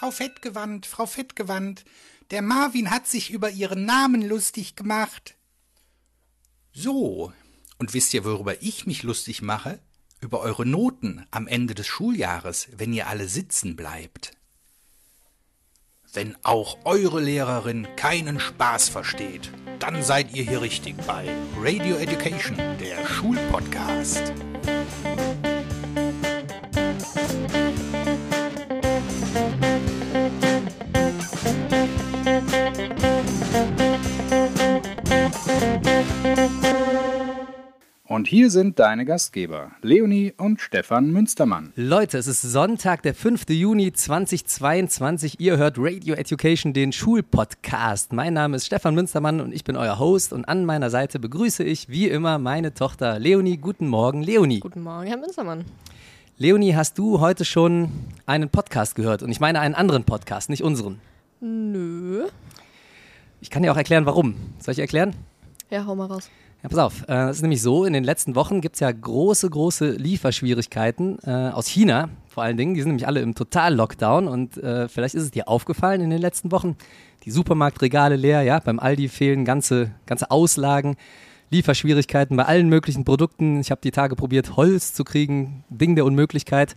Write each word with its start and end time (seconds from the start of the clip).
Frau 0.00 0.12
Fettgewand, 0.12 0.86
Frau 0.86 1.04
Fettgewand, 1.04 1.84
der 2.30 2.40
Marvin 2.40 2.90
hat 2.90 3.06
sich 3.06 3.30
über 3.30 3.50
Ihren 3.50 3.84
Namen 3.84 4.26
lustig 4.26 4.74
gemacht. 4.74 5.36
So, 6.72 7.34
und 7.76 7.92
wisst 7.92 8.14
ihr, 8.14 8.24
worüber 8.24 8.62
ich 8.62 8.86
mich 8.86 9.02
lustig 9.02 9.42
mache? 9.42 9.78
Über 10.22 10.40
eure 10.40 10.64
Noten 10.64 11.26
am 11.30 11.46
Ende 11.46 11.74
des 11.74 11.86
Schuljahres, 11.86 12.68
wenn 12.78 12.94
ihr 12.94 13.08
alle 13.08 13.28
sitzen 13.28 13.76
bleibt. 13.76 14.32
Wenn 16.14 16.34
auch 16.46 16.78
eure 16.86 17.20
Lehrerin 17.20 17.86
keinen 17.96 18.40
Spaß 18.40 18.88
versteht, 18.88 19.52
dann 19.80 20.02
seid 20.02 20.34
ihr 20.34 20.44
hier 20.44 20.62
richtig 20.62 20.96
bei 21.06 21.28
Radio 21.58 21.96
Education, 21.96 22.56
der 22.56 23.06
Schulpodcast. 23.06 24.32
Und 38.10 38.26
hier 38.26 38.50
sind 38.50 38.80
deine 38.80 39.04
Gastgeber, 39.04 39.70
Leonie 39.82 40.34
und 40.36 40.60
Stefan 40.60 41.12
Münstermann. 41.12 41.72
Leute, 41.76 42.18
es 42.18 42.26
ist 42.26 42.42
Sonntag, 42.42 43.04
der 43.04 43.14
5. 43.14 43.48
Juni 43.50 43.92
2022. 43.92 45.38
Ihr 45.38 45.58
hört 45.58 45.76
Radio 45.78 46.16
Education, 46.16 46.72
den 46.72 46.90
Schulpodcast. 46.90 48.12
Mein 48.12 48.34
Name 48.34 48.56
ist 48.56 48.66
Stefan 48.66 48.96
Münstermann 48.96 49.40
und 49.40 49.54
ich 49.54 49.62
bin 49.62 49.76
euer 49.76 50.00
Host. 50.00 50.32
Und 50.32 50.44
an 50.46 50.64
meiner 50.64 50.90
Seite 50.90 51.20
begrüße 51.20 51.62
ich 51.62 51.88
wie 51.88 52.08
immer 52.08 52.40
meine 52.40 52.74
Tochter 52.74 53.20
Leonie. 53.20 53.58
Guten 53.58 53.86
Morgen, 53.86 54.24
Leonie. 54.24 54.58
Guten 54.58 54.82
Morgen, 54.82 55.06
Herr 55.06 55.18
Münstermann. 55.18 55.64
Leonie, 56.36 56.74
hast 56.74 56.98
du 56.98 57.20
heute 57.20 57.44
schon 57.44 57.92
einen 58.26 58.48
Podcast 58.48 58.96
gehört? 58.96 59.22
Und 59.22 59.30
ich 59.30 59.38
meine 59.38 59.60
einen 59.60 59.76
anderen 59.76 60.02
Podcast, 60.02 60.50
nicht 60.50 60.64
unseren. 60.64 60.98
Nö. 61.38 62.26
Ich 63.40 63.50
kann 63.50 63.62
dir 63.62 63.70
auch 63.70 63.76
erklären, 63.76 64.04
warum. 64.04 64.34
Soll 64.58 64.72
ich 64.72 64.80
erklären? 64.80 65.14
Ja, 65.70 65.86
hau 65.86 65.94
mal 65.94 66.06
raus. 66.06 66.28
Ja, 66.62 66.68
pass 66.68 66.78
auf. 66.78 67.08
Äh, 67.08 67.28
Es 67.30 67.36
ist 67.36 67.42
nämlich 67.42 67.62
so, 67.62 67.84
in 67.84 67.92
den 67.92 68.04
letzten 68.04 68.34
Wochen 68.34 68.60
gibt 68.60 68.76
es 68.76 68.80
ja 68.80 68.92
große, 68.92 69.48
große 69.48 69.92
Lieferschwierigkeiten 69.92 71.18
äh, 71.24 71.50
aus 71.50 71.66
China 71.66 72.10
vor 72.28 72.42
allen 72.42 72.56
Dingen. 72.56 72.74
Die 72.74 72.80
sind 72.80 72.90
nämlich 72.90 73.06
alle 73.06 73.20
im 73.20 73.34
Total-Lockdown 73.34 74.28
und 74.28 74.56
äh, 74.58 74.88
vielleicht 74.88 75.14
ist 75.14 75.24
es 75.24 75.30
dir 75.30 75.48
aufgefallen 75.48 76.00
in 76.00 76.10
den 76.10 76.20
letzten 76.20 76.52
Wochen. 76.52 76.76
Die 77.24 77.30
Supermarktregale 77.30 78.16
leer, 78.16 78.42
ja, 78.42 78.60
beim 78.60 78.78
Aldi 78.78 79.08
fehlen 79.08 79.44
ganze, 79.44 79.90
ganze 80.06 80.30
Auslagen. 80.30 80.96
Lieferschwierigkeiten 81.50 82.36
bei 82.36 82.44
allen 82.44 82.68
möglichen 82.68 83.04
Produkten. 83.04 83.60
Ich 83.60 83.70
habe 83.72 83.80
die 83.82 83.90
Tage 83.90 84.14
probiert, 84.14 84.56
Holz 84.56 84.94
zu 84.94 85.02
kriegen. 85.02 85.64
Ding 85.68 85.96
der 85.96 86.04
Unmöglichkeit. 86.04 86.76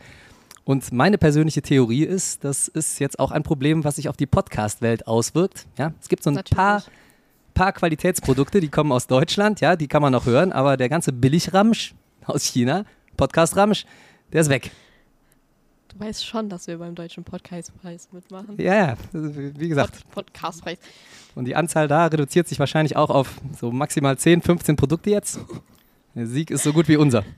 Und 0.65 0.91
meine 0.91 1.17
persönliche 1.19 1.61
Theorie 1.61 2.03
ist, 2.03 2.43
das 2.43 2.69
ist 2.69 2.99
jetzt 2.99 3.19
auch 3.19 3.31
ein 3.31 3.43
Problem, 3.43 3.83
was 3.83 3.97
sich 3.97 4.09
auf 4.09 4.17
die 4.17 4.25
Podcast-Welt 4.25 5.05
auswirkt. 5.07 5.67
Ja, 5.77 5.93
es 6.01 6.09
gibt 6.09 6.23
so 6.23 6.31
ein 6.31 6.35
Natürlich. 6.35 6.57
paar 6.57 6.83
paar 7.53 7.71
Qualitätsprodukte, 7.73 8.59
die 8.59 8.69
kommen 8.69 8.91
aus 8.91 9.07
Deutschland, 9.07 9.61
ja, 9.61 9.75
die 9.75 9.87
kann 9.87 10.01
man 10.01 10.11
noch 10.11 10.25
hören, 10.25 10.51
aber 10.51 10.77
der 10.77 10.89
ganze 10.89 11.11
Billigramsch 11.13 11.93
aus 12.25 12.43
China, 12.43 12.85
Podcast 13.17 13.55
Ramsch, 13.55 13.85
der 14.31 14.41
ist 14.41 14.49
weg. 14.49 14.71
Du 15.89 15.99
weißt 15.99 16.25
schon, 16.25 16.49
dass 16.49 16.65
wir 16.65 16.77
beim 16.79 16.95
Deutschen 16.95 17.23
Podcastpreis 17.23 18.09
mitmachen. 18.11 18.55
Ja, 18.57 18.73
ja, 18.73 18.97
wie 19.11 19.69
gesagt. 19.69 20.09
Pod 20.09 20.25
Podcastpreis. 20.25 20.79
Und 21.35 21.45
die 21.45 21.55
Anzahl 21.55 21.87
da 21.87 22.07
reduziert 22.07 22.47
sich 22.47 22.57
wahrscheinlich 22.59 22.95
auch 22.95 23.11
auf 23.11 23.39
so 23.59 23.71
maximal 23.71 24.17
10, 24.17 24.41
15 24.41 24.75
Produkte 24.75 25.11
jetzt. 25.11 25.39
Der 26.15 26.25
Sieg 26.25 26.49
ist 26.49 26.63
so 26.63 26.73
gut 26.73 26.87
wie 26.87 26.97
unser. 26.97 27.23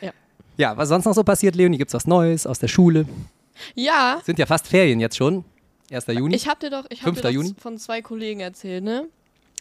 Ja. 0.00 0.12
Ja, 0.56 0.76
was 0.76 0.88
sonst 0.88 1.04
noch 1.04 1.14
so 1.14 1.22
passiert, 1.22 1.54
Leonie? 1.54 1.78
Gibt's 1.78 1.94
was 1.94 2.06
Neues 2.06 2.46
aus 2.46 2.58
der 2.58 2.68
Schule? 2.68 3.06
Ja, 3.74 4.20
Sind 4.24 4.38
ja 4.38 4.46
fast 4.46 4.66
Ferien 4.66 4.98
jetzt 4.98 5.16
schon. 5.16 5.44
1. 5.90 6.06
Juni. 6.08 6.34
ich 6.34 6.48
habe 6.48 6.60
dir 6.60 6.70
doch, 6.70 6.84
ich 6.90 7.00
hab 7.00 7.06
5. 7.14 7.20
dir 7.22 7.30
Juni? 7.30 7.54
von 7.58 7.78
zwei 7.78 8.02
Kollegen 8.02 8.40
erzählt, 8.40 8.84
ne? 8.84 9.06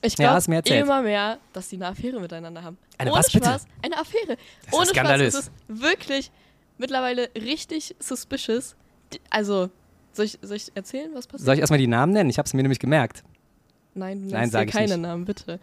Ich 0.01 0.17
Ja, 0.17 0.37
glaube 0.37 0.55
erzählt. 0.55 0.83
immer 0.83 1.01
mehr, 1.01 1.39
dass 1.53 1.69
die 1.69 1.75
eine 1.77 1.87
Affäre 1.87 2.19
miteinander 2.19 2.63
haben. 2.63 2.77
Eine 2.97 3.11
Ohne 3.11 3.19
was 3.19 3.31
bitte? 3.31 3.45
Spaß, 3.45 3.65
eine 3.83 3.97
Affäre. 3.97 4.33
ist 4.33 4.73
Ohne 4.73 4.85
skandalös. 4.87 5.33
Spaß, 5.33 5.43
es 5.67 5.73
ist 5.75 5.81
wirklich 5.83 6.31
mittlerweile 6.77 7.29
richtig 7.35 7.95
suspicious. 7.99 8.75
Also, 9.29 9.69
soll 10.13 10.25
ich, 10.25 10.37
soll 10.41 10.57
ich 10.57 10.71
erzählen, 10.75 11.09
was 11.13 11.25
passiert? 11.27 11.45
Soll 11.45 11.53
ich 11.55 11.61
erstmal 11.61 11.79
die 11.79 11.87
Namen 11.87 12.13
nennen? 12.13 12.29
Ich 12.29 12.37
habe 12.37 12.45
es 12.45 12.53
mir 12.53 12.61
nämlich 12.61 12.79
gemerkt. 12.79 13.23
Nein, 13.95 14.27
du 14.27 14.33
Nein, 14.33 14.51
sag 14.51 14.67
keine 14.69 14.85
nicht. 14.93 14.97
Namen, 14.99 15.25
bitte. 15.25 15.59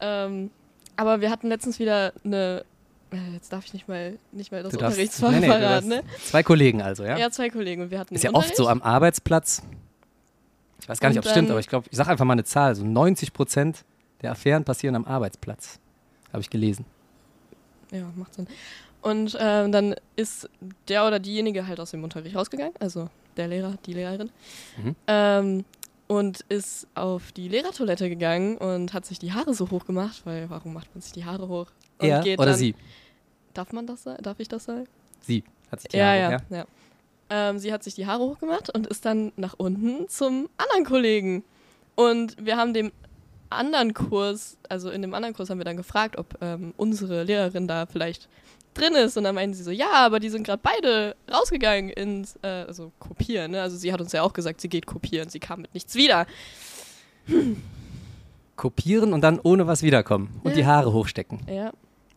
Ähm, 0.00 0.50
aber 0.96 1.20
wir 1.20 1.30
hatten 1.30 1.48
letztens 1.48 1.78
wieder 1.78 2.12
eine. 2.24 2.64
äh, 3.12 3.16
Jetzt 3.34 3.52
darf 3.52 3.64
ich 3.66 3.74
nicht 3.74 3.86
mal, 3.86 4.18
nicht 4.32 4.50
mal 4.50 4.62
das 4.64 4.72
darfst- 4.72 4.84
Unterrichtsfach 4.88 5.30
nee, 5.30 5.38
nee, 5.40 5.46
verraten, 5.46 5.88
ne? 5.88 6.02
Zwei 6.24 6.42
Kollegen 6.42 6.82
also, 6.82 7.04
ja? 7.04 7.16
Ja, 7.16 7.30
zwei 7.30 7.50
Kollegen 7.50 7.82
und 7.82 7.90
wir 7.92 7.98
hatten 8.00 8.14
Ist 8.14 8.24
ja 8.24 8.32
oft 8.34 8.56
so 8.56 8.66
am 8.68 8.82
Arbeitsplatz. 8.82 9.62
Ich 10.82 10.88
weiß 10.88 11.00
gar 11.00 11.08
nicht, 11.08 11.18
ob 11.18 11.24
es 11.24 11.30
stimmt, 11.30 11.50
aber 11.50 11.60
ich 11.60 11.68
glaube, 11.68 11.86
ich 11.90 11.96
sage 11.96 12.10
einfach 12.10 12.24
mal 12.24 12.32
eine 12.34 12.44
Zahl. 12.44 12.74
So 12.74 12.84
90 12.84 13.32
Prozent 13.32 13.84
der 14.20 14.32
Affären 14.32 14.64
passieren 14.64 14.94
am 14.96 15.04
Arbeitsplatz. 15.04 15.78
Habe 16.32 16.40
ich 16.40 16.50
gelesen. 16.50 16.84
Ja, 17.90 18.04
macht 18.16 18.34
Sinn. 18.34 18.46
Und 19.00 19.36
ähm, 19.40 19.72
dann 19.72 19.94
ist 20.16 20.48
der 20.88 21.06
oder 21.06 21.18
diejenige 21.18 21.66
halt 21.66 21.80
aus 21.80 21.90
dem 21.90 22.04
Unterricht 22.04 22.36
rausgegangen, 22.36 22.74
also 22.78 23.08
der 23.36 23.48
Lehrer, 23.48 23.74
die 23.86 23.94
Lehrerin, 23.94 24.30
Mhm. 24.76 24.96
ähm, 25.08 25.64
und 26.06 26.40
ist 26.48 26.86
auf 26.94 27.32
die 27.32 27.48
Lehrertoilette 27.48 28.08
gegangen 28.08 28.58
und 28.58 28.92
hat 28.92 29.06
sich 29.06 29.18
die 29.18 29.32
Haare 29.32 29.54
so 29.54 29.70
hoch 29.70 29.86
gemacht, 29.86 30.22
weil 30.24 30.48
warum 30.50 30.74
macht 30.74 30.94
man 30.94 31.00
sich 31.02 31.12
die 31.12 31.24
Haare 31.24 31.48
hoch? 31.48 31.66
Und 31.98 32.08
Er 32.08 32.20
geht 32.20 32.38
oder 32.38 32.50
dann, 32.50 32.58
sie? 32.58 32.74
Darf 33.54 33.72
man 33.72 33.86
das 33.86 34.02
sagen? 34.04 34.22
Darf 34.22 34.38
ich 34.38 34.48
das 34.48 34.64
sagen? 34.64 34.86
Sie 35.20 35.42
hat 35.70 35.80
sich 35.80 35.90
die 35.90 35.96
Ja, 35.96 36.06
Haare, 36.06 36.18
ja, 36.50 36.56
ja. 36.58 36.64
Ähm, 37.34 37.58
sie 37.58 37.72
hat 37.72 37.82
sich 37.82 37.94
die 37.94 38.06
Haare 38.06 38.22
hochgemacht 38.24 38.68
und 38.74 38.86
ist 38.86 39.06
dann 39.06 39.32
nach 39.36 39.54
unten 39.56 40.06
zum 40.08 40.50
anderen 40.58 40.84
Kollegen. 40.84 41.44
Und 41.94 42.36
wir 42.38 42.58
haben 42.58 42.74
dem 42.74 42.92
anderen 43.48 43.94
Kurs, 43.94 44.58
also 44.68 44.90
in 44.90 45.00
dem 45.00 45.14
anderen 45.14 45.34
Kurs 45.34 45.48
haben 45.48 45.56
wir 45.58 45.64
dann 45.64 45.78
gefragt, 45.78 46.18
ob 46.18 46.36
ähm, 46.42 46.74
unsere 46.76 47.22
Lehrerin 47.22 47.66
da 47.66 47.86
vielleicht 47.86 48.28
drin 48.74 48.94
ist. 48.94 49.16
Und 49.16 49.24
dann 49.24 49.34
meinten 49.34 49.54
sie 49.54 49.62
so, 49.62 49.70
ja, 49.70 49.92
aber 49.92 50.20
die 50.20 50.28
sind 50.28 50.44
gerade 50.44 50.60
beide 50.62 51.16
rausgegangen 51.32 51.88
ins, 51.90 52.36
äh, 52.42 52.48
also 52.66 52.92
kopieren. 52.98 53.52
Ne? 53.52 53.62
Also 53.62 53.78
sie 53.78 53.92
hat 53.94 54.00
uns 54.02 54.12
ja 54.12 54.22
auch 54.22 54.34
gesagt, 54.34 54.60
sie 54.60 54.68
geht 54.68 54.84
kopieren. 54.86 55.30
Sie 55.30 55.40
kam 55.40 55.62
mit 55.62 55.72
nichts 55.72 55.94
wieder. 55.94 56.26
Kopieren 58.56 59.14
und 59.14 59.22
dann 59.22 59.40
ohne 59.42 59.66
was 59.66 59.82
wiederkommen. 59.82 60.38
Und 60.44 60.54
die 60.56 60.60
Ja. 60.60 60.66
Haare 60.66 60.92
hochstecken. 60.92 61.40
Ja. 61.48 61.72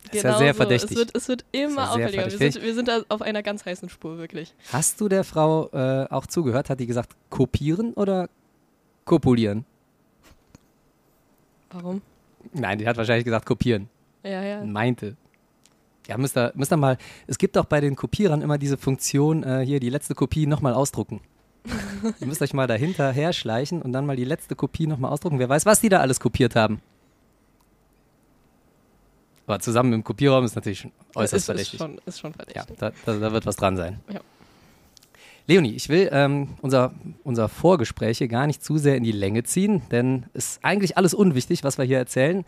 Das 0.07 0.15
ist 0.15 0.23
ja 0.23 0.37
sehr 0.37 0.53
verdächtig. 0.53 0.91
Es 0.91 0.97
wird, 0.97 1.15
es 1.15 1.27
wird 1.27 1.45
ja 1.53 1.65
immer 1.65 1.93
sehr 1.93 2.05
auffälliger. 2.07 2.39
Wir 2.39 2.51
sind, 2.51 2.63
wir 2.63 2.73
sind 2.73 2.87
da 2.87 3.01
auf 3.09 3.21
einer 3.21 3.43
ganz 3.43 3.65
heißen 3.65 3.89
Spur, 3.89 4.17
wirklich. 4.17 4.53
Hast 4.71 5.01
du 5.01 5.09
der 5.09 5.23
Frau 5.23 5.69
äh, 5.71 6.07
auch 6.09 6.27
zugehört? 6.27 6.69
Hat 6.69 6.79
die 6.79 6.87
gesagt, 6.87 7.11
kopieren 7.29 7.93
oder 7.93 8.29
kopulieren? 9.05 9.65
Warum? 11.71 12.01
Nein, 12.53 12.77
die 12.77 12.87
hat 12.87 12.97
wahrscheinlich 12.97 13.25
gesagt, 13.25 13.45
kopieren. 13.45 13.89
Ja, 14.23 14.43
ja. 14.43 14.63
meinte. 14.63 15.15
Ja, 16.07 16.17
müsst 16.17 16.37
ihr, 16.37 16.51
müsst 16.55 16.71
ihr 16.71 16.77
mal, 16.77 16.97
es 17.27 17.37
gibt 17.37 17.57
auch 17.57 17.65
bei 17.65 17.81
den 17.81 17.95
Kopierern 17.95 18.41
immer 18.41 18.57
diese 18.57 18.77
Funktion, 18.77 19.43
äh, 19.43 19.63
hier 19.65 19.79
die 19.79 19.89
letzte 19.89 20.15
Kopie 20.15 20.45
nochmal 20.45 20.73
ausdrucken. 20.73 21.21
ihr 22.19 22.27
müsst 22.27 22.41
euch 22.41 22.53
mal 22.53 22.67
dahinter 22.67 23.11
herschleichen 23.11 23.81
und 23.81 23.91
dann 23.91 24.05
mal 24.05 24.15
die 24.15 24.25
letzte 24.25 24.55
Kopie 24.55 24.87
nochmal 24.87 25.11
ausdrucken. 25.11 25.39
Wer 25.39 25.49
weiß, 25.49 25.65
was 25.65 25.81
die 25.81 25.89
da 25.89 25.99
alles 25.99 26.19
kopiert 26.19 26.55
haben. 26.55 26.81
Aber 29.47 29.59
zusammen 29.59 29.93
im 29.93 30.03
Kopierraum 30.03 30.43
ist 30.43 30.55
natürlich 30.55 30.79
schon 30.79 30.91
äußerst 31.13 31.33
ist, 31.33 31.37
ist, 31.37 31.45
verdächtig. 31.45 31.79
schon, 31.79 32.01
ist 32.05 32.19
schon 32.19 32.31
ja, 32.31 32.63
verdächtig. 32.63 32.77
da, 32.79 32.91
da, 33.05 33.13
da 33.19 33.31
wird 33.31 33.45
was 33.45 33.55
dran 33.55 33.77
sein. 33.77 33.99
Ja. 34.11 34.21
Leonie, 35.47 35.73
ich 35.75 35.89
will 35.89 36.09
ähm, 36.11 36.55
unser, 36.61 36.91
unser 37.23 37.47
Vorgespräch 37.49 38.17
hier 38.17 38.27
gar 38.27 38.47
nicht 38.47 38.63
zu 38.63 38.79
sehr 38.79 38.95
in 38.95 39.03
die 39.03 39.11
Länge 39.11 39.43
ziehen, 39.43 39.83
denn 39.91 40.25
es 40.33 40.53
ist 40.53 40.59
eigentlich 40.63 40.97
alles 40.97 41.13
unwichtig, 41.13 41.63
was 41.63 41.77
wir 41.77 41.85
hier 41.85 41.99
erzählen. 41.99 42.43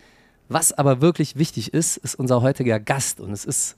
Was 0.49 0.73
aber 0.73 1.01
wirklich 1.01 1.35
wichtig 1.35 1.73
ist, 1.73 1.97
ist 1.97 2.15
unser 2.15 2.41
heutiger 2.41 2.79
Gast. 2.79 3.19
Und 3.19 3.31
es 3.31 3.45
ist 3.45 3.75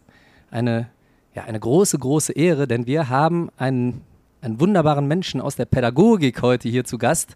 eine, 0.51 0.90
ja, 1.34 1.44
eine 1.44 1.59
große, 1.59 1.98
große 1.98 2.31
Ehre, 2.33 2.68
denn 2.68 2.86
wir 2.86 3.10
haben 3.10 3.50
einen, 3.57 4.01
einen 4.42 4.60
wunderbaren 4.60 5.07
Menschen 5.07 5.42
aus 5.42 5.56
der 5.57 5.66
Pädagogik 5.66 6.42
heute 6.42 6.69
hier 6.69 6.86
zu 6.86 6.98
Gast, 6.98 7.36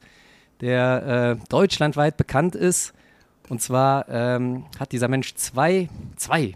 der 0.62 1.38
äh, 1.41 1.47
deutschlandweit 1.50 2.15
bekannt 2.15 2.56
ist. 2.56 2.94
Und 3.53 3.59
zwar 3.59 4.09
ähm, 4.09 4.65
hat 4.79 4.94
dieser 4.94 5.07
Mensch 5.07 5.35
zwei, 5.35 5.88
zwei 6.15 6.55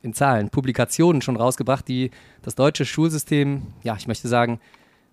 in 0.00 0.14
Zahlen 0.14 0.48
Publikationen 0.48 1.20
schon 1.20 1.36
rausgebracht, 1.36 1.86
die 1.86 2.12
das 2.40 2.54
deutsche 2.54 2.86
Schulsystem, 2.86 3.60
ja, 3.82 3.94
ich 3.94 4.08
möchte 4.08 4.26
sagen, 4.26 4.58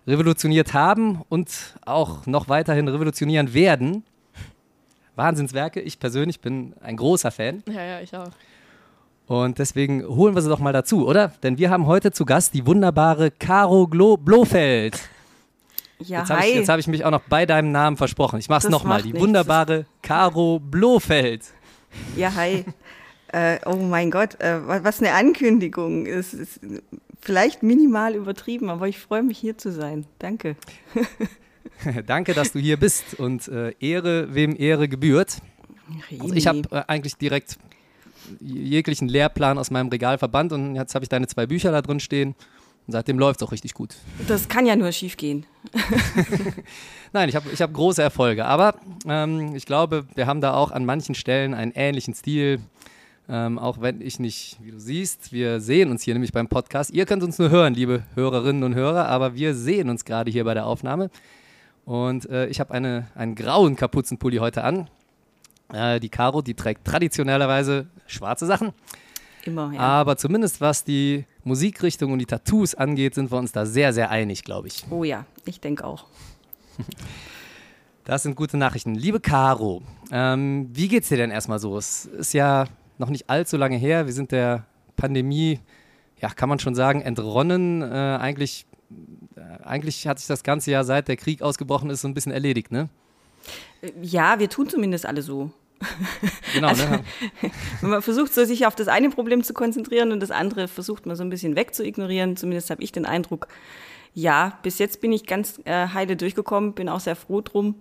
revolutioniert 0.06 0.72
haben 0.72 1.20
und 1.28 1.76
auch 1.84 2.24
noch 2.24 2.48
weiterhin 2.48 2.88
revolutionieren 2.88 3.52
werden. 3.52 4.04
Wahnsinnswerke. 5.14 5.82
Ich 5.82 5.98
persönlich 5.98 6.40
bin 6.40 6.72
ein 6.80 6.96
großer 6.96 7.30
Fan. 7.30 7.62
Ja, 7.68 7.84
ja, 7.84 8.00
ich 8.00 8.16
auch. 8.16 8.30
Und 9.26 9.58
deswegen 9.58 10.06
holen 10.06 10.34
wir 10.34 10.40
sie 10.40 10.48
doch 10.48 10.60
mal 10.60 10.72
dazu, 10.72 11.06
oder? 11.06 11.34
Denn 11.42 11.58
wir 11.58 11.68
haben 11.68 11.84
heute 11.84 12.12
zu 12.12 12.24
Gast 12.24 12.54
die 12.54 12.66
wunderbare 12.66 13.30
Caro 13.30 13.86
Glo 13.86 14.16
Blofeld. 14.16 14.98
Ja, 16.08 16.20
Jetzt 16.20 16.30
habe 16.30 16.46
ich, 16.46 16.68
hab 16.68 16.78
ich 16.78 16.86
mich 16.86 17.04
auch 17.04 17.10
noch 17.10 17.22
bei 17.28 17.46
deinem 17.46 17.72
Namen 17.72 17.96
versprochen. 17.96 18.38
Ich 18.38 18.48
mach's 18.48 18.64
Das 18.64 18.70
nochmal. 18.72 19.02
Die 19.02 19.08
nichts. 19.08 19.20
wunderbare 19.20 19.86
Caro 20.02 20.58
Blofeld. 20.60 21.42
Ja, 22.16 22.34
hi. 22.34 22.64
äh, 23.28 23.58
oh 23.66 23.76
mein 23.76 24.10
Gott, 24.10 24.40
äh, 24.40 24.66
wa- 24.66 24.80
was 24.82 25.00
eine 25.00 25.12
Ankündigung. 25.12 26.06
Es 26.06 26.32
ist 26.34 26.60
vielleicht 27.20 27.62
minimal 27.62 28.14
übertrieben, 28.14 28.70
aber 28.70 28.88
ich 28.88 28.98
freue 28.98 29.22
mich 29.22 29.38
hier 29.38 29.56
zu 29.58 29.70
sein. 29.72 30.06
Danke. 30.18 30.56
Danke, 32.06 32.34
dass 32.34 32.52
du 32.52 32.58
hier 32.58 32.76
bist 32.76 33.18
und 33.18 33.48
äh, 33.48 33.74
Ehre, 33.80 34.34
wem 34.34 34.54
Ehre 34.56 34.88
gebührt. 34.88 35.38
Also 36.20 36.34
ich 36.34 36.46
habe 36.46 36.62
äh, 36.70 36.82
eigentlich 36.86 37.16
direkt 37.16 37.58
jeglichen 38.40 39.08
Lehrplan 39.08 39.58
aus 39.58 39.70
meinem 39.70 39.88
Regal 39.88 40.16
verbannt 40.16 40.52
und 40.52 40.76
jetzt 40.76 40.94
habe 40.94 41.04
ich 41.04 41.08
deine 41.08 41.26
zwei 41.26 41.46
Bücher 41.46 41.72
da 41.72 41.82
drin 41.82 42.00
stehen. 42.00 42.34
Und 42.86 42.92
seitdem 42.92 43.18
läuft 43.18 43.40
es 43.40 43.46
auch 43.46 43.52
richtig 43.52 43.74
gut. 43.74 43.94
Das 44.26 44.48
kann 44.48 44.66
ja 44.66 44.74
nur 44.74 44.90
schief 44.90 45.16
gehen. 45.16 45.46
Nein, 47.12 47.28
ich 47.28 47.36
habe 47.36 47.48
ich 47.52 47.62
hab 47.62 47.72
große 47.72 48.02
Erfolge. 48.02 48.44
Aber 48.44 48.74
ähm, 49.06 49.54
ich 49.54 49.66
glaube, 49.66 50.06
wir 50.14 50.26
haben 50.26 50.40
da 50.40 50.54
auch 50.54 50.72
an 50.72 50.84
manchen 50.84 51.14
Stellen 51.14 51.54
einen 51.54 51.72
ähnlichen 51.72 52.14
Stil. 52.14 52.60
Ähm, 53.28 53.58
auch 53.58 53.80
wenn 53.80 54.00
ich 54.00 54.18
nicht, 54.18 54.58
wie 54.60 54.72
du 54.72 54.80
siehst, 54.80 55.32
wir 55.32 55.60
sehen 55.60 55.90
uns 55.90 56.02
hier 56.02 56.14
nämlich 56.14 56.32
beim 56.32 56.48
Podcast. 56.48 56.90
Ihr 56.90 57.06
könnt 57.06 57.22
uns 57.22 57.38
nur 57.38 57.50
hören, 57.50 57.74
liebe 57.74 58.02
Hörerinnen 58.14 58.64
und 58.64 58.74
Hörer, 58.74 59.06
aber 59.06 59.34
wir 59.36 59.54
sehen 59.54 59.88
uns 59.88 60.04
gerade 60.04 60.30
hier 60.30 60.44
bei 60.44 60.54
der 60.54 60.66
Aufnahme. 60.66 61.08
Und 61.84 62.28
äh, 62.28 62.46
ich 62.48 62.58
habe 62.58 62.74
eine, 62.74 63.06
einen 63.14 63.36
grauen 63.36 63.76
Kapuzenpulli 63.76 64.38
heute 64.38 64.64
an. 64.64 64.88
Äh, 65.72 66.00
die 66.00 66.08
Caro, 66.08 66.42
die 66.42 66.54
trägt 66.54 66.84
traditionellerweise 66.84 67.86
schwarze 68.06 68.46
Sachen. 68.46 68.72
Immer, 69.44 69.72
ja. 69.72 69.80
Aber 69.80 70.16
zumindest 70.16 70.60
was 70.60 70.84
die 70.84 71.24
Musikrichtung 71.44 72.12
und 72.12 72.18
die 72.18 72.26
Tattoos 72.26 72.74
angeht, 72.74 73.14
sind 73.14 73.30
wir 73.30 73.38
uns 73.38 73.52
da 73.52 73.66
sehr, 73.66 73.92
sehr 73.92 74.10
einig, 74.10 74.44
glaube 74.44 74.68
ich. 74.68 74.84
Oh 74.90 75.04
ja, 75.04 75.26
ich 75.44 75.60
denke 75.60 75.84
auch. 75.84 76.06
Das 78.04 78.24
sind 78.24 78.34
gute 78.34 78.56
Nachrichten. 78.56 78.96
Liebe 78.96 79.20
Caro, 79.20 79.82
ähm, 80.10 80.68
wie 80.72 80.88
geht's 80.88 81.08
dir 81.08 81.16
denn 81.16 81.30
erstmal 81.30 81.60
so? 81.60 81.76
Es 81.78 82.06
ist 82.06 82.34
ja 82.34 82.66
noch 82.98 83.10
nicht 83.10 83.30
allzu 83.30 83.56
lange 83.56 83.76
her. 83.76 84.06
Wir 84.06 84.12
sind 84.12 84.32
der 84.32 84.66
Pandemie, 84.96 85.60
ja, 86.20 86.28
kann 86.30 86.48
man 86.48 86.58
schon 86.58 86.74
sagen, 86.74 87.00
entronnen. 87.00 87.80
Äh, 87.80 88.18
eigentlich, 88.20 88.66
äh, 89.36 89.62
eigentlich 89.64 90.06
hat 90.08 90.18
sich 90.18 90.26
das 90.26 90.42
ganze 90.42 90.72
Jahr, 90.72 90.82
seit 90.82 91.06
der 91.06 91.16
Krieg 91.16 91.42
ausgebrochen 91.42 91.90
ist, 91.90 92.00
so 92.00 92.08
ein 92.08 92.14
bisschen 92.14 92.32
erledigt, 92.32 92.72
ne? 92.72 92.88
Ja, 94.00 94.38
wir 94.38 94.48
tun 94.48 94.68
zumindest 94.68 95.06
alle 95.06 95.22
so. 95.22 95.50
Genau, 96.54 96.68
also, 96.68 96.84
ne? 96.84 97.00
Man 97.82 98.02
versucht 98.02 98.34
so, 98.34 98.44
sich 98.44 98.66
auf 98.66 98.74
das 98.74 98.88
eine 98.88 99.10
Problem 99.10 99.42
zu 99.42 99.54
konzentrieren 99.54 100.12
und 100.12 100.20
das 100.20 100.30
andere 100.30 100.68
versucht 100.68 101.06
man 101.06 101.16
so 101.16 101.22
ein 101.22 101.30
bisschen 101.30 101.56
wegzuignorieren. 101.56 102.36
Zumindest 102.36 102.70
habe 102.70 102.82
ich 102.82 102.92
den 102.92 103.06
Eindruck, 103.06 103.48
ja, 104.14 104.58
bis 104.62 104.78
jetzt 104.78 105.00
bin 105.00 105.12
ich 105.12 105.26
ganz 105.26 105.60
äh, 105.64 105.88
heile 105.88 106.16
durchgekommen, 106.16 106.74
bin 106.74 106.88
auch 106.88 107.00
sehr 107.00 107.16
froh 107.16 107.40
drum. 107.40 107.76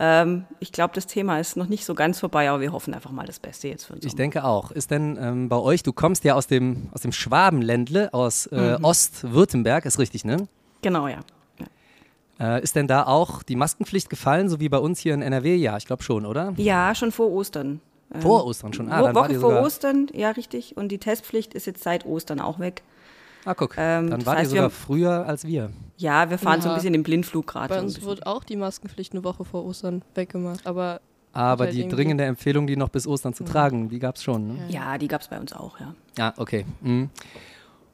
Ähm, 0.00 0.44
ich 0.60 0.72
glaube, 0.72 0.94
das 0.94 1.06
Thema 1.06 1.40
ist 1.40 1.56
noch 1.56 1.66
nicht 1.66 1.84
so 1.84 1.94
ganz 1.94 2.20
vorbei, 2.20 2.48
aber 2.48 2.60
wir 2.60 2.72
hoffen 2.72 2.94
einfach 2.94 3.10
mal 3.10 3.26
das 3.26 3.40
Beste 3.40 3.68
jetzt 3.68 3.84
für 3.84 3.94
uns. 3.94 4.04
Ich 4.04 4.14
denke 4.14 4.44
auch. 4.44 4.70
Ist 4.70 4.90
denn 4.90 5.18
ähm, 5.20 5.48
bei 5.48 5.56
euch, 5.56 5.82
du 5.82 5.92
kommst 5.92 6.24
ja 6.24 6.34
aus 6.34 6.46
dem, 6.46 6.88
aus 6.92 7.00
dem 7.00 7.12
Schwabenländle, 7.12 8.14
aus 8.14 8.46
äh, 8.46 8.78
mhm. 8.78 8.84
Ostwürttemberg, 8.84 9.84
ist 9.84 9.98
richtig, 9.98 10.24
ne? 10.24 10.48
Genau, 10.82 11.08
ja. 11.08 11.18
Äh, 12.40 12.62
ist 12.62 12.76
denn 12.76 12.86
da 12.86 13.04
auch 13.04 13.42
die 13.42 13.56
Maskenpflicht 13.56 14.08
gefallen, 14.10 14.48
so 14.48 14.60
wie 14.60 14.68
bei 14.68 14.78
uns 14.78 15.00
hier 15.00 15.14
in 15.14 15.22
NRW? 15.22 15.56
Ja, 15.56 15.76
ich 15.76 15.86
glaube 15.86 16.02
schon, 16.02 16.24
oder? 16.24 16.54
Ja, 16.56 16.94
schon 16.94 17.10
vor 17.10 17.30
Ostern. 17.30 17.80
Vor 18.20 18.46
Ostern 18.46 18.72
schon? 18.72 18.90
Ah, 18.90 19.02
dann 19.02 19.14
Woche 19.14 19.38
vor 19.38 19.60
Ostern, 19.60 20.06
ja, 20.14 20.30
richtig. 20.30 20.76
Und 20.76 20.88
die 20.88 20.98
Testpflicht 20.98 21.52
ist 21.52 21.66
jetzt 21.66 21.82
seit 21.82 22.06
Ostern 22.06 22.40
auch 22.40 22.58
weg. 22.58 22.82
Ah, 23.44 23.54
guck. 23.54 23.74
Ähm, 23.76 24.10
dann 24.10 24.24
war 24.24 24.36
die 24.36 24.46
sogar 24.46 24.70
früher 24.70 25.26
als 25.26 25.46
wir. 25.46 25.70
Ja, 25.96 26.30
wir 26.30 26.38
fahren 26.38 26.56
ja. 26.56 26.62
so 26.62 26.68
ein 26.70 26.74
bisschen 26.76 26.94
im 26.94 27.02
Blindflug 27.02 27.46
gerade. 27.46 27.74
Bei 27.74 27.80
uns 27.80 28.02
wurde 28.02 28.26
auch 28.26 28.44
die 28.44 28.56
Maskenpflicht 28.56 29.12
eine 29.12 29.24
Woche 29.24 29.44
vor 29.44 29.64
Ostern 29.64 30.02
weggemacht, 30.14 30.66
aber. 30.66 31.00
Aber 31.32 31.64
halt 31.66 31.74
die 31.74 31.86
dringende 31.86 32.24
Empfehlung, 32.24 32.66
die 32.66 32.76
noch 32.76 32.88
bis 32.88 33.06
Ostern 33.06 33.34
zu 33.34 33.44
tragen, 33.44 33.90
die 33.90 33.98
gab 33.98 34.16
es 34.16 34.22
schon. 34.22 34.48
Ne? 34.48 34.58
Ja, 34.70 34.96
die 34.96 35.08
gab 35.08 35.20
es 35.20 35.28
bei 35.28 35.38
uns 35.38 35.52
auch, 35.52 35.78
ja. 35.78 35.94
Ja, 36.16 36.34
okay. 36.36 36.64
Mhm. 36.80 37.10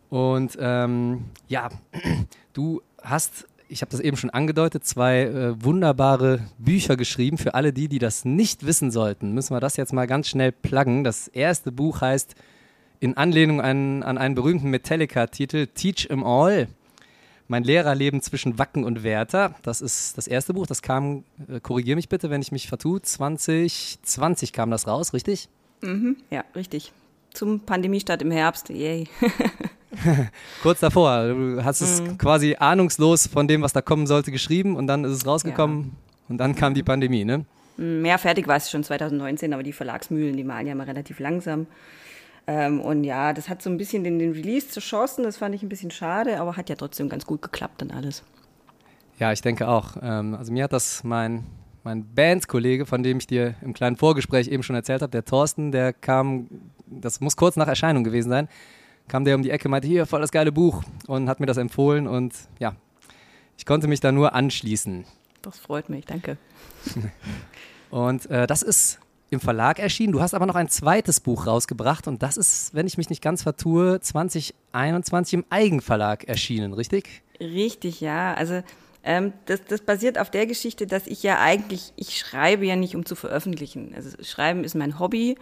Und 0.09 0.57
ähm, 0.61 1.25
ja, 1.49 1.69
du 2.53 2.81
hast 3.03 3.47
ich 3.75 3.83
habe 3.83 3.91
das 3.91 3.99
eben 3.99 4.17
schon 4.17 4.31
angedeutet, 4.31 4.85
zwei 4.85 5.23
äh, 5.23 5.65
wunderbare 5.65 6.41
Bücher 6.59 6.97
geschrieben. 6.97 7.39
Für 7.39 7.55
alle 7.55 7.73
die, 7.73 7.89
die 7.89 7.99
das 7.99 8.25
nicht 8.25 8.65
wissen 8.65 8.93
sollten, 8.93 9.33
müssen 9.33 9.53
wir 9.53 9.59
das 9.59 9.77
jetzt 9.77 9.93
mal 9.93 10.07
ganz 10.07 10.29
schnell 10.29 10.53
pluggen. 10.53 11.03
Das 11.03 11.27
erste 11.27 11.73
Buch 11.73 12.01
heißt 12.01 12.37
in 13.01 13.17
Anlehnung 13.17 13.61
an, 13.61 14.05
an 14.05 14.17
einen 14.17 14.37
berühmten 14.37 14.71
Metallica-Titel 14.71 15.67
Teach 15.67 16.09
'em 16.09 16.23
All. 16.23 16.69
Mein 17.49 17.65
Lehrerleben 17.65 18.23
zwischen 18.23 18.61
Wacken 18.61 18.85
und 18.85 19.03
Werther. 19.03 19.57
Das 19.63 19.81
ist 19.81 20.17
das 20.17 20.29
erste 20.29 20.55
Buch. 20.55 20.69
Das 20.69 20.81
kam, 20.81 21.25
äh, 21.49 21.59
korrigiere 21.59 21.97
mich 21.97 22.09
bitte, 22.09 22.31
wenn 22.31 22.43
ich 22.43 22.53
mich 22.53 22.69
vertue, 22.69 23.03
2020 23.03 24.53
kam 24.53 24.71
das 24.71 24.87
raus, 24.87 25.13
richtig? 25.13 25.49
Mhm, 25.83 26.17
ja, 26.31 26.45
richtig. 26.55 26.93
Zum 27.33 27.59
Pandemiestart 27.59 28.23
im 28.23 28.31
Herbst. 28.31 28.69
Yay. 28.69 29.09
Kurz 30.63 30.81
davor. 30.81 31.29
Du 31.29 31.65
hast 31.65 31.81
es 31.81 32.01
mhm. 32.01 32.19
quasi 32.19 32.57
ahnungslos 32.59 33.27
von 33.27 33.49
dem, 33.49 33.63
was 33.63 33.73
da 33.73 33.83
kommen 33.83 34.07
sollte, 34.07 34.31
geschrieben 34.31 34.77
und 34.77 34.87
dann 34.87 35.05
ist 35.05 35.13
es 35.13 35.27
rausgekommen 35.27 35.85
ja. 35.85 35.91
und 36.29 36.39
dann 36.39 36.55
kam 36.55 36.75
die 36.75 36.83
Pandemie, 36.83 37.25
ne? 37.25 37.45
Mehr 37.77 38.19
fertig 38.19 38.47
war 38.47 38.57
es 38.57 38.71
schon 38.71 38.85
2019, 38.85 39.53
aber 39.53 39.65
die 39.65 39.73
Verlagsmühlen, 39.73 40.37
die 40.37 40.45
malen 40.45 40.67
ja 40.67 40.75
mal 40.75 40.85
relativ 40.85 41.19
langsam. 41.19 41.67
Ähm, 42.47 42.81
und 42.81 43.05
ja, 43.05 43.33
das 43.33 43.49
hat 43.49 43.63
so 43.63 43.71
ein 43.71 43.79
bisschen 43.79 44.05
den, 44.05 44.19
den 44.19 44.33
Release 44.33 44.69
zerschossen, 44.69 45.25
das 45.25 45.39
fand 45.39 45.55
ich 45.55 45.63
ein 45.63 45.69
bisschen 45.69 45.91
schade, 45.91 46.39
aber 46.41 46.57
hat 46.57 46.69
ja 46.69 46.77
trotzdem 46.77 47.09
ganz 47.09 47.27
gut 47.27 47.43
geklappt 47.43 47.81
dann 47.81 47.91
alles. 47.91 48.23
Ja, 49.19 49.33
ich 49.33 49.41
denke 49.41 49.67
auch. 49.67 49.97
Ähm, 50.03 50.35
also 50.35 50.53
mir 50.53 50.65
hat 50.65 50.73
das 50.73 51.05
mein, 51.05 51.45
mein 51.85 52.15
Bandkollege, 52.15 52.85
von 52.85 53.03
dem 53.03 53.19
ich 53.19 53.27
dir 53.27 53.55
im 53.63 53.73
kleinen 53.73 53.97
Vorgespräch 53.97 54.49
eben 54.49 54.63
schon 54.63 54.77
erzählt 54.77 55.03
habe, 55.03 55.11
der 55.11 55.25
Thorsten, 55.25 55.73
der 55.73 55.93
kam, 55.93 56.49
das 56.87 57.21
muss 57.21 57.37
kurz 57.37 57.57
nach 57.57 57.69
Erscheinung 57.69 58.05
gewesen 58.05 58.29
sein, 58.29 58.49
kam 59.09 59.25
der 59.25 59.37
um 59.37 59.43
die 59.43 59.51
Ecke, 59.51 59.69
meinte, 59.69 59.89
hier, 59.89 60.07
voll 60.07 60.21
das 60.21 60.33
geile 60.33 60.53
Buch 60.53 60.83
und 61.07 61.29
hat 61.29 61.41
mir 61.41 61.47
das 61.47 61.57
empfohlen 61.57 62.07
und 62.07 62.35
ja, 62.59 62.75
ich 63.57 63.67
konnte 63.67 63.87
mich 63.87 64.01
da 64.01 64.13
nur 64.13 64.35
anschließen. 64.35 65.05
Das 65.43 65.59
freut 65.59 65.89
mich, 65.89 66.07
danke. 66.07 66.39
und 67.91 68.31
äh, 68.31 68.47
das 68.47 68.63
ist 68.63 68.99
im 69.31 69.41
Verlag 69.41 69.79
erschienen. 69.79 70.13
Du 70.13 70.21
hast 70.21 70.35
aber 70.35 70.47
noch 70.47 70.55
ein 70.55 70.69
zweites 70.69 71.21
Buch 71.21 71.47
rausgebracht 71.47 72.09
und 72.09 72.23
das 72.23 72.37
ist, 72.37 72.75
wenn 72.75 72.87
ich 72.87 72.97
mich 72.97 73.11
nicht 73.11 73.23
ganz 73.23 73.43
vertue, 73.43 74.01
2021 74.01 75.35
im 75.35 75.45
Eigenverlag 75.51 76.25
erschienen, 76.25 76.73
richtig? 76.73 77.23
Richtig, 77.41 78.01
ja. 78.01 78.35
Also 78.35 78.63
ähm, 79.03 79.33
das, 79.45 79.65
das 79.67 79.83
basiert 79.83 80.19
auf 80.19 80.31
der 80.31 80.47
Geschichte, 80.47 80.87
dass 80.87 81.07
ich 81.07 81.23
ja 81.23 81.41
eigentlich, 81.41 81.93
ich 81.97 82.19
schreibe 82.19 82.65
ja 82.65 82.77
nicht, 82.77 82.97
um 82.97 83.05
zu 83.05 83.17
veröffentlichen. 83.17 83.93
Also 83.95 84.11
Schreiben 84.23 84.65
ist 84.65 84.75
mein 84.75 84.99
Hobby. 84.99 85.37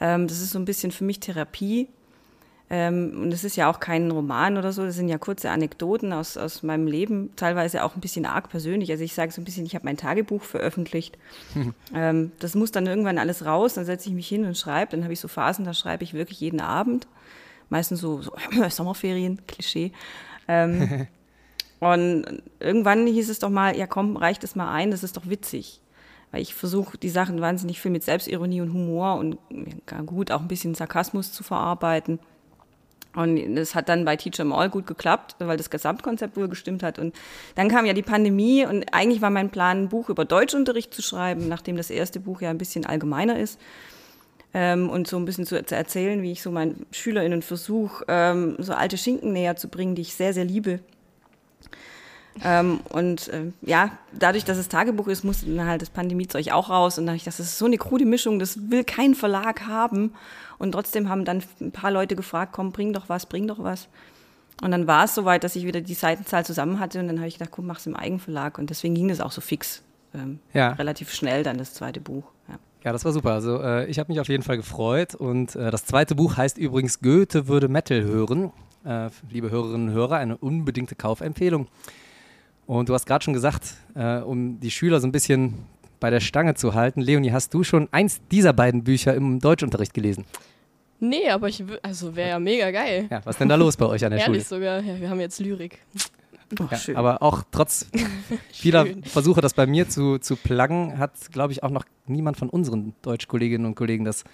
Ähm, 0.00 0.28
das 0.28 0.40
ist 0.40 0.50
so 0.50 0.58
ein 0.58 0.64
bisschen 0.64 0.92
für 0.92 1.04
mich 1.04 1.20
Therapie. 1.20 1.88
Ähm, 2.70 3.22
und 3.22 3.32
es 3.32 3.44
ist 3.44 3.56
ja 3.56 3.70
auch 3.70 3.80
kein 3.80 4.10
Roman 4.10 4.58
oder 4.58 4.72
so, 4.72 4.84
das 4.84 4.96
sind 4.96 5.08
ja 5.08 5.16
kurze 5.16 5.50
Anekdoten 5.50 6.12
aus, 6.12 6.36
aus 6.36 6.62
meinem 6.62 6.86
Leben, 6.86 7.30
teilweise 7.34 7.82
auch 7.82 7.94
ein 7.94 8.02
bisschen 8.02 8.26
arg 8.26 8.50
persönlich. 8.50 8.90
Also 8.90 9.04
ich 9.04 9.14
sage 9.14 9.32
so 9.32 9.40
ein 9.40 9.44
bisschen, 9.44 9.64
ich 9.64 9.74
habe 9.74 9.86
mein 9.86 9.96
Tagebuch 9.96 10.42
veröffentlicht. 10.42 11.16
ähm, 11.94 12.32
das 12.40 12.54
muss 12.54 12.70
dann 12.70 12.86
irgendwann 12.86 13.18
alles 13.18 13.46
raus, 13.46 13.74
dann 13.74 13.86
setze 13.86 14.08
ich 14.10 14.14
mich 14.14 14.28
hin 14.28 14.44
und 14.44 14.56
schreibe. 14.56 14.90
Dann 14.90 15.04
habe 15.04 15.14
ich 15.14 15.20
so 15.20 15.28
Phasen, 15.28 15.64
da 15.64 15.72
schreibe 15.72 16.04
ich 16.04 16.12
wirklich 16.12 16.40
jeden 16.40 16.60
Abend. 16.60 17.06
Meistens 17.70 18.00
so, 18.00 18.20
so 18.20 18.32
Sommerferien, 18.68 19.40
Klischee. 19.46 19.92
Ähm, 20.46 21.06
und 21.80 22.42
irgendwann 22.60 23.06
hieß 23.06 23.30
es 23.30 23.38
doch 23.38 23.50
mal, 23.50 23.78
ja 23.78 23.86
komm, 23.86 24.18
reicht 24.18 24.44
es 24.44 24.56
mal 24.56 24.70
ein, 24.74 24.90
das 24.90 25.02
ist 25.02 25.16
doch 25.16 25.28
witzig. 25.28 25.80
Weil 26.32 26.42
ich 26.42 26.54
versuche, 26.54 26.98
die 26.98 27.08
Sachen 27.08 27.40
wahnsinnig 27.40 27.80
viel 27.80 27.90
mit 27.90 28.04
Selbstironie 28.04 28.60
und 28.60 28.74
Humor 28.74 29.14
und 29.14 29.38
ja, 29.90 30.02
gut, 30.02 30.30
auch 30.30 30.42
ein 30.42 30.48
bisschen 30.48 30.74
Sarkasmus 30.74 31.32
zu 31.32 31.42
verarbeiten. 31.42 32.18
Und 33.18 33.56
das 33.56 33.74
hat 33.74 33.88
dann 33.88 34.04
bei 34.04 34.14
Teacher 34.14 34.46
All 34.52 34.70
gut 34.70 34.86
geklappt, 34.86 35.34
weil 35.40 35.56
das 35.56 35.70
Gesamtkonzept 35.70 36.36
wohl 36.36 36.46
gestimmt 36.46 36.84
hat. 36.84 37.00
Und 37.00 37.16
dann 37.56 37.68
kam 37.68 37.84
ja 37.84 37.92
die 37.92 38.02
Pandemie 38.02 38.64
und 38.64 38.94
eigentlich 38.94 39.20
war 39.20 39.30
mein 39.30 39.50
Plan, 39.50 39.82
ein 39.82 39.88
Buch 39.88 40.08
über 40.08 40.24
Deutschunterricht 40.24 40.94
zu 40.94 41.02
schreiben, 41.02 41.48
nachdem 41.48 41.76
das 41.76 41.90
erste 41.90 42.20
Buch 42.20 42.40
ja 42.42 42.50
ein 42.50 42.58
bisschen 42.58 42.86
allgemeiner 42.86 43.36
ist. 43.36 43.58
Ähm, 44.54 44.88
und 44.88 45.08
so 45.08 45.16
ein 45.16 45.24
bisschen 45.24 45.46
zu, 45.46 45.60
zu, 45.64 45.74
erzählen, 45.74 46.22
wie 46.22 46.30
ich 46.30 46.42
so 46.42 46.52
meinen 46.52 46.86
SchülerInnen 46.92 47.42
versuche, 47.42 48.04
ähm, 48.06 48.54
so 48.60 48.72
alte 48.72 48.96
Schinken 48.96 49.32
näher 49.32 49.56
zu 49.56 49.66
bringen, 49.66 49.96
die 49.96 50.02
ich 50.02 50.14
sehr, 50.14 50.32
sehr 50.32 50.44
liebe. 50.44 50.78
Ähm, 52.44 52.80
und 52.90 53.28
äh, 53.28 53.52
ja, 53.62 53.90
dadurch, 54.12 54.44
dass 54.44 54.58
es 54.58 54.68
Tagebuch 54.68 55.08
ist, 55.08 55.24
musste 55.24 55.46
dann 55.46 55.66
halt 55.66 55.82
das 55.82 55.90
Pandemiezeug 55.90 56.52
auch 56.52 56.70
raus. 56.70 56.98
Und 56.98 57.06
dann 57.06 57.14
dachte 57.14 57.18
ich, 57.18 57.24
das 57.24 57.40
ist 57.40 57.58
so 57.58 57.66
eine 57.66 57.78
krude 57.78 58.04
Mischung, 58.04 58.38
das 58.38 58.70
will 58.70 58.84
kein 58.84 59.14
Verlag 59.14 59.66
haben. 59.66 60.14
Und 60.58 60.72
trotzdem 60.72 61.08
haben 61.08 61.24
dann 61.24 61.42
ein 61.60 61.72
paar 61.72 61.90
Leute 61.90 62.16
gefragt, 62.16 62.52
komm, 62.52 62.72
bring 62.72 62.92
doch 62.92 63.08
was, 63.08 63.26
bring 63.26 63.46
doch 63.46 63.62
was. 63.62 63.88
Und 64.62 64.72
dann 64.72 64.86
war 64.86 65.04
es 65.04 65.14
soweit, 65.14 65.44
dass 65.44 65.54
ich 65.56 65.64
wieder 65.64 65.80
die 65.80 65.94
Seitenzahl 65.94 66.44
zusammen 66.44 66.80
hatte. 66.80 66.98
Und 67.00 67.08
dann 67.08 67.18
habe 67.18 67.28
ich 67.28 67.38
gedacht, 67.38 67.52
komm, 67.52 67.66
mach's 67.66 67.86
im 67.86 67.94
Eigenverlag. 67.94 68.58
Und 68.58 68.70
deswegen 68.70 68.94
ging 68.94 69.08
das 69.08 69.20
auch 69.20 69.32
so 69.32 69.40
fix. 69.40 69.82
Ähm, 70.14 70.40
ja. 70.52 70.72
Relativ 70.72 71.12
schnell 71.12 71.42
dann 71.42 71.58
das 71.58 71.74
zweite 71.74 72.00
Buch. 72.00 72.24
Ja. 72.48 72.58
Ja, 72.84 72.92
das 72.92 73.04
war 73.04 73.12
super. 73.12 73.32
Also 73.32 73.60
äh, 73.60 73.86
ich 73.86 73.98
habe 73.98 74.10
mich 74.10 74.20
auf 74.20 74.28
jeden 74.28 74.42
Fall 74.42 74.56
gefreut. 74.56 75.14
Und 75.14 75.54
äh, 75.56 75.70
das 75.70 75.84
zweite 75.84 76.14
Buch 76.14 76.36
heißt 76.36 76.58
übrigens 76.58 77.00
Goethe 77.00 77.48
würde 77.48 77.68
Metal 77.68 78.02
hören. 78.02 78.52
Äh, 78.84 79.10
liebe 79.30 79.50
Hörerinnen 79.50 79.88
und 79.88 79.94
Hörer, 79.94 80.16
eine 80.16 80.36
unbedingte 80.36 80.94
Kaufempfehlung. 80.94 81.66
Und 82.68 82.90
du 82.90 82.94
hast 82.94 83.06
gerade 83.06 83.24
schon 83.24 83.32
gesagt, 83.32 83.74
äh, 83.94 84.18
um 84.18 84.60
die 84.60 84.70
Schüler 84.70 85.00
so 85.00 85.08
ein 85.08 85.12
bisschen 85.12 85.54
bei 86.00 86.10
der 86.10 86.20
Stange 86.20 86.54
zu 86.54 86.74
halten. 86.74 87.00
Leonie, 87.00 87.32
hast 87.32 87.54
du 87.54 87.64
schon 87.64 87.88
eins 87.92 88.20
dieser 88.30 88.52
beiden 88.52 88.84
Bücher 88.84 89.14
im 89.14 89.40
Deutschunterricht 89.40 89.94
gelesen? 89.94 90.26
Nee, 91.00 91.30
aber 91.30 91.48
ich 91.48 91.64
also 91.82 92.14
wäre 92.14 92.28
ja 92.28 92.38
mega 92.38 92.70
geil. 92.70 93.06
Ja, 93.10 93.20
was 93.24 93.36
ist 93.36 93.40
denn 93.40 93.48
da 93.48 93.54
los 93.54 93.76
bei 93.78 93.86
euch 93.86 94.04
an 94.04 94.10
der 94.10 94.18
Schule? 94.18 94.36
Ehrlich 94.36 94.46
sogar, 94.48 94.82
ja, 94.82 95.00
wir 95.00 95.08
haben 95.08 95.18
jetzt 95.18 95.40
Lyrik. 95.40 95.78
Ach, 96.60 96.70
Ja, 96.70 96.76
schön. 96.78 96.96
aber 96.96 97.22
auch 97.22 97.42
trotz 97.50 97.86
vieler. 98.52 98.84
Versuche, 99.04 99.40
das 99.40 99.54
bei 99.54 99.66
mir 99.66 99.88
zu, 99.88 100.18
zu 100.18 100.36
pluggen, 100.36 100.98
hat, 100.98 101.12
glaube 101.32 101.52
ich, 101.54 101.62
auch 101.62 101.70
noch 101.70 101.84
niemand 102.06 102.36
von 102.36 102.50
unseren 102.50 102.94
Deutschkolleginnen 103.00 103.66
und 103.66 103.76
Kollegen 103.76 104.04
das 104.04 104.24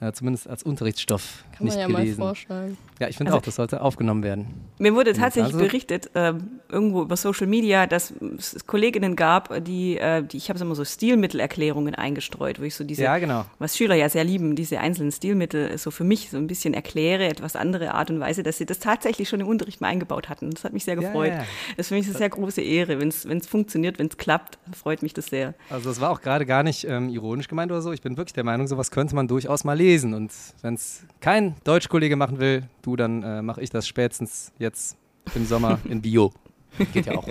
äh, 0.00 0.12
zumindest 0.12 0.48
als 0.48 0.62
Unterrichtsstoff 0.62 1.44
Kann 1.56 1.66
nicht 1.66 1.74
man 1.74 1.80
ja 1.82 1.88
mal 1.88 2.00
gelesen. 2.02 2.18
vorschlagen. 2.20 2.76
Ja, 2.98 3.08
ich 3.08 3.16
finde 3.16 3.32
Also- 3.32 3.38
auch, 3.40 3.42
das 3.44 3.54
sollte 3.56 3.80
aufgenommen 3.82 4.22
werden. 4.22 4.46
Mir 4.78 4.94
wurde 4.94 5.12
tatsächlich 5.12 5.54
Also- 5.54 5.64
berichtet, 5.66 6.10
ähm, 6.14 6.60
irgendwo 6.70 7.02
über 7.02 7.16
Social 7.16 7.46
Media, 7.46 7.86
dass 7.86 8.12
es 8.38 8.66
Kolleginnen 8.66 9.14
gab, 9.16 9.64
die, 9.64 9.98
äh, 9.98 10.22
die 10.22 10.36
ich 10.38 10.48
habe 10.48 10.58
immer 10.60 10.74
so 10.74 10.84
Stilmittelerklärungen 10.84 11.94
eingestreut, 11.94 12.60
wo 12.60 12.64
ich 12.64 12.74
so 12.74 12.84
diese, 12.84 13.02
Ja, 13.02 13.18
genau. 13.18 13.44
was 13.58 13.76
Schüler 13.76 13.94
ja 13.94 14.08
sehr 14.08 14.24
lieben, 14.24 14.56
diese 14.56 14.80
einzelnen 14.80 15.12
Stilmittel 15.12 15.76
so 15.78 15.90
für 15.90 16.04
mich 16.04 16.30
so 16.30 16.36
ein 16.38 16.46
bisschen 16.46 16.72
erkläre, 16.74 17.24
etwas 17.26 17.56
andere 17.56 17.92
Art 17.94 18.10
und 18.10 18.20
Weise, 18.20 18.42
dass 18.42 18.58
sie 18.58 18.66
das 18.66 18.78
tatsächlich 18.78 19.28
schon 19.28 19.40
im 19.40 19.48
Unterricht 19.48 19.80
mal 19.80 19.88
eingebaut 19.88 20.28
hatten. 20.28 20.50
Das 20.50 20.64
hat 20.64 20.72
mich 20.72 20.84
sehr 20.84 20.94
Ja, 20.94 21.00
gefreut. 21.00 21.28
ja. 21.32 21.38
Das 21.76 21.86
ist 21.86 21.88
für 21.88 21.94
mich 21.94 22.06
eine 22.06 22.16
sehr 22.16 22.28
große 22.30 22.62
Ehre. 22.62 22.98
Wenn 23.00 23.08
es 23.08 23.46
funktioniert, 23.46 23.98
wenn 23.98 24.06
es 24.06 24.16
klappt, 24.16 24.58
freut 24.72 25.02
mich 25.02 25.12
das 25.14 25.26
sehr. 25.26 25.54
Also 25.68 25.88
das 25.90 26.00
war 26.00 26.10
auch 26.10 26.20
gerade 26.22 26.46
gar 26.46 26.62
nicht 26.62 26.84
ähm, 26.84 27.08
ironisch 27.10 27.48
gemeint 27.48 27.70
oder 27.70 27.82
so. 27.82 27.92
Ich 27.92 28.00
bin 28.02 28.16
wirklich 28.16 28.32
der 28.34 28.44
Meinung, 28.44 28.66
sowas 28.66 28.90
könnte 28.90 29.14
man 29.14 29.28
durchaus 29.28 29.64
mal 29.64 29.74
lesen. 29.76 29.89
Und 29.98 30.32
wenn 30.62 30.74
es 30.74 31.02
kein 31.20 31.56
Deutschkollege 31.64 32.16
machen 32.16 32.38
will, 32.38 32.62
du, 32.82 32.96
dann 32.96 33.22
äh, 33.22 33.42
mache 33.42 33.60
ich 33.60 33.70
das 33.70 33.86
spätestens 33.88 34.52
jetzt 34.58 34.96
im 35.34 35.44
Sommer 35.46 35.78
in 35.88 36.00
Bio. 36.00 36.32
Geht 36.92 37.06
ja 37.06 37.16
auch. 37.16 37.28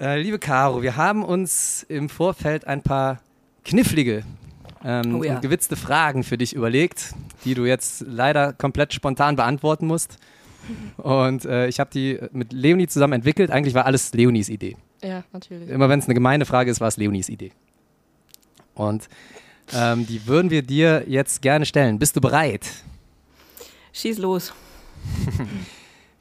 äh, 0.00 0.20
liebe 0.20 0.38
Caro, 0.38 0.82
wir 0.82 0.96
haben 0.96 1.24
uns 1.24 1.84
im 1.88 2.08
Vorfeld 2.08 2.66
ein 2.66 2.82
paar 2.82 3.20
knifflige 3.64 4.24
ähm, 4.84 5.14
Oh 5.16 5.22
ja. 5.22 5.36
und 5.36 5.42
gewitzte 5.42 5.76
Fragen 5.76 6.24
für 6.24 6.36
dich 6.36 6.52
überlegt, 6.54 7.14
die 7.44 7.54
du 7.54 7.64
jetzt 7.64 8.04
leider 8.06 8.52
komplett 8.52 8.92
spontan 8.92 9.36
beantworten 9.36 9.86
musst. 9.86 10.18
Und 10.96 11.44
äh, 11.44 11.68
ich 11.68 11.78
habe 11.78 11.90
die 11.92 12.18
mit 12.32 12.52
Leonie 12.52 12.88
zusammen 12.88 13.14
entwickelt. 13.14 13.50
Eigentlich 13.50 13.74
war 13.74 13.86
alles 13.86 14.12
Leonies 14.12 14.48
Idee. 14.48 14.76
Ja, 15.02 15.22
natürlich. 15.32 15.68
Immer 15.68 15.88
wenn 15.88 16.00
es 16.00 16.06
eine 16.06 16.14
gemeine 16.14 16.44
Frage 16.44 16.70
ist, 16.70 16.80
war 16.80 16.88
es 16.88 16.96
Leonis 16.96 17.28
Idee. 17.28 17.52
Und 18.74 19.08
ähm, 19.74 20.06
die 20.06 20.26
würden 20.26 20.50
wir 20.50 20.62
dir 20.62 21.04
jetzt 21.06 21.42
gerne 21.42 21.66
stellen. 21.66 21.98
Bist 21.98 22.16
du 22.16 22.20
bereit? 22.20 22.66
Schieß 23.92 24.18
los. 24.18 24.52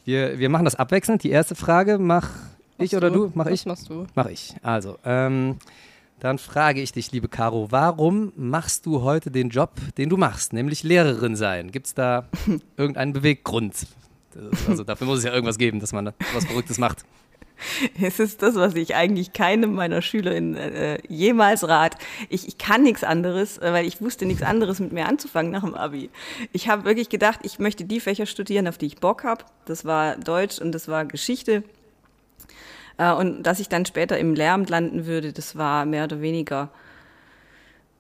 Wir, 0.06 0.38
wir 0.38 0.50
machen 0.50 0.66
das 0.66 0.76
abwechselnd. 0.76 1.24
Die 1.24 1.32
erste 1.32 1.56
Frage 1.56 1.98
mach 1.98 2.30
ich 2.78 2.92
Machst 2.92 2.94
oder 2.94 3.10
du? 3.10 3.32
Mach 3.34 3.46
Was 3.46 3.54
ich? 3.54 3.66
machst 3.66 3.90
du? 3.90 4.06
Mach 4.14 4.28
ich. 4.28 4.54
Also, 4.62 5.00
ähm, 5.04 5.58
dann 6.20 6.38
frage 6.38 6.80
ich 6.82 6.92
dich, 6.92 7.12
liebe 7.12 7.28
Caro, 7.28 7.72
warum 7.72 8.32
machst 8.36 8.86
du 8.86 9.02
heute 9.02 9.32
den 9.32 9.50
Job, 9.50 9.72
den 9.98 10.10
du 10.10 10.18
machst, 10.18 10.54
nämlich 10.54 10.84
Lehrerin 10.84 11.36
sein? 11.36 11.72
Gibt 11.72 11.88
es 11.88 11.94
da 11.96 12.28
irgendeinen 12.78 13.14
Beweggrund? 13.14 13.88
Also 14.68 14.84
dafür 14.84 15.08
muss 15.08 15.20
es 15.20 15.24
ja 15.26 15.34
irgendwas 15.34 15.58
geben, 15.58 15.80
dass 15.80 15.92
man 15.92 16.14
was 16.34 16.46
Verrücktes 16.46 16.78
macht. 16.78 17.04
Es 18.02 18.20
ist 18.20 18.42
das, 18.42 18.56
was 18.56 18.76
ich 18.76 18.96
eigentlich 18.96 19.34
keinem 19.34 19.74
meiner 19.74 20.02
Schülerinnen 20.02 20.56
äh, 20.56 20.98
jemals 21.08 21.68
rat. 21.68 21.96
Ich, 22.30 22.48
ich 22.48 22.58
kann 22.58 22.84
nichts 22.84 23.04
anderes, 23.04 23.58
äh, 23.58 23.74
weil 23.74 23.86
ich 23.86 24.02
wusste 24.02 24.26
nichts 24.26 24.44
anderes 24.44 24.80
mit 24.80 24.92
mir 24.92 25.08
anzufangen 25.08 25.52
nach 25.52 25.64
dem 25.64 25.74
Abi. 25.74 26.10
Ich 26.52 26.70
habe 26.70 26.86
wirklich 26.86 27.10
gedacht, 27.10 27.40
ich 27.44 27.60
möchte 27.60 27.86
die 27.86 28.00
Fächer 28.00 28.26
studieren, 28.26 28.68
auf 28.68 28.78
die 28.78 28.88
ich 28.88 28.98
Bock 28.98 29.24
habe. 29.24 29.46
Das 29.66 29.86
war 29.86 30.16
Deutsch 30.18 30.60
und 30.60 30.72
das 30.72 30.88
war 30.88 31.06
Geschichte. 31.06 31.64
Äh, 32.98 33.14
und 33.14 33.44
dass 33.44 33.60
ich 33.60 33.70
dann 33.70 33.86
später 33.86 34.18
im 34.18 34.34
Lehramt 34.34 34.70
landen 34.70 35.06
würde, 35.06 35.34
das 35.34 35.56
war 35.56 35.86
mehr 35.86 36.06
oder 36.06 36.22
weniger 36.22 36.70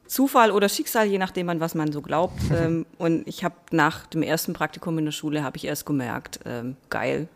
Zufall 0.07 0.51
oder 0.51 0.69
Schicksal, 0.69 1.07
je 1.07 1.17
nachdem 1.17 1.49
an 1.49 1.59
was 1.59 1.75
man 1.75 1.91
so 1.91 2.01
glaubt. 2.01 2.39
ähm, 2.53 2.85
und 2.97 3.27
ich 3.27 3.43
habe 3.43 3.55
nach 3.71 4.05
dem 4.07 4.21
ersten 4.21 4.53
Praktikum 4.53 4.97
in 4.97 5.05
der 5.05 5.11
Schule 5.11 5.43
habe 5.43 5.57
ich 5.57 5.65
erst 5.65 5.85
gemerkt, 5.85 6.39
ähm, 6.45 6.77
geil, 6.89 7.27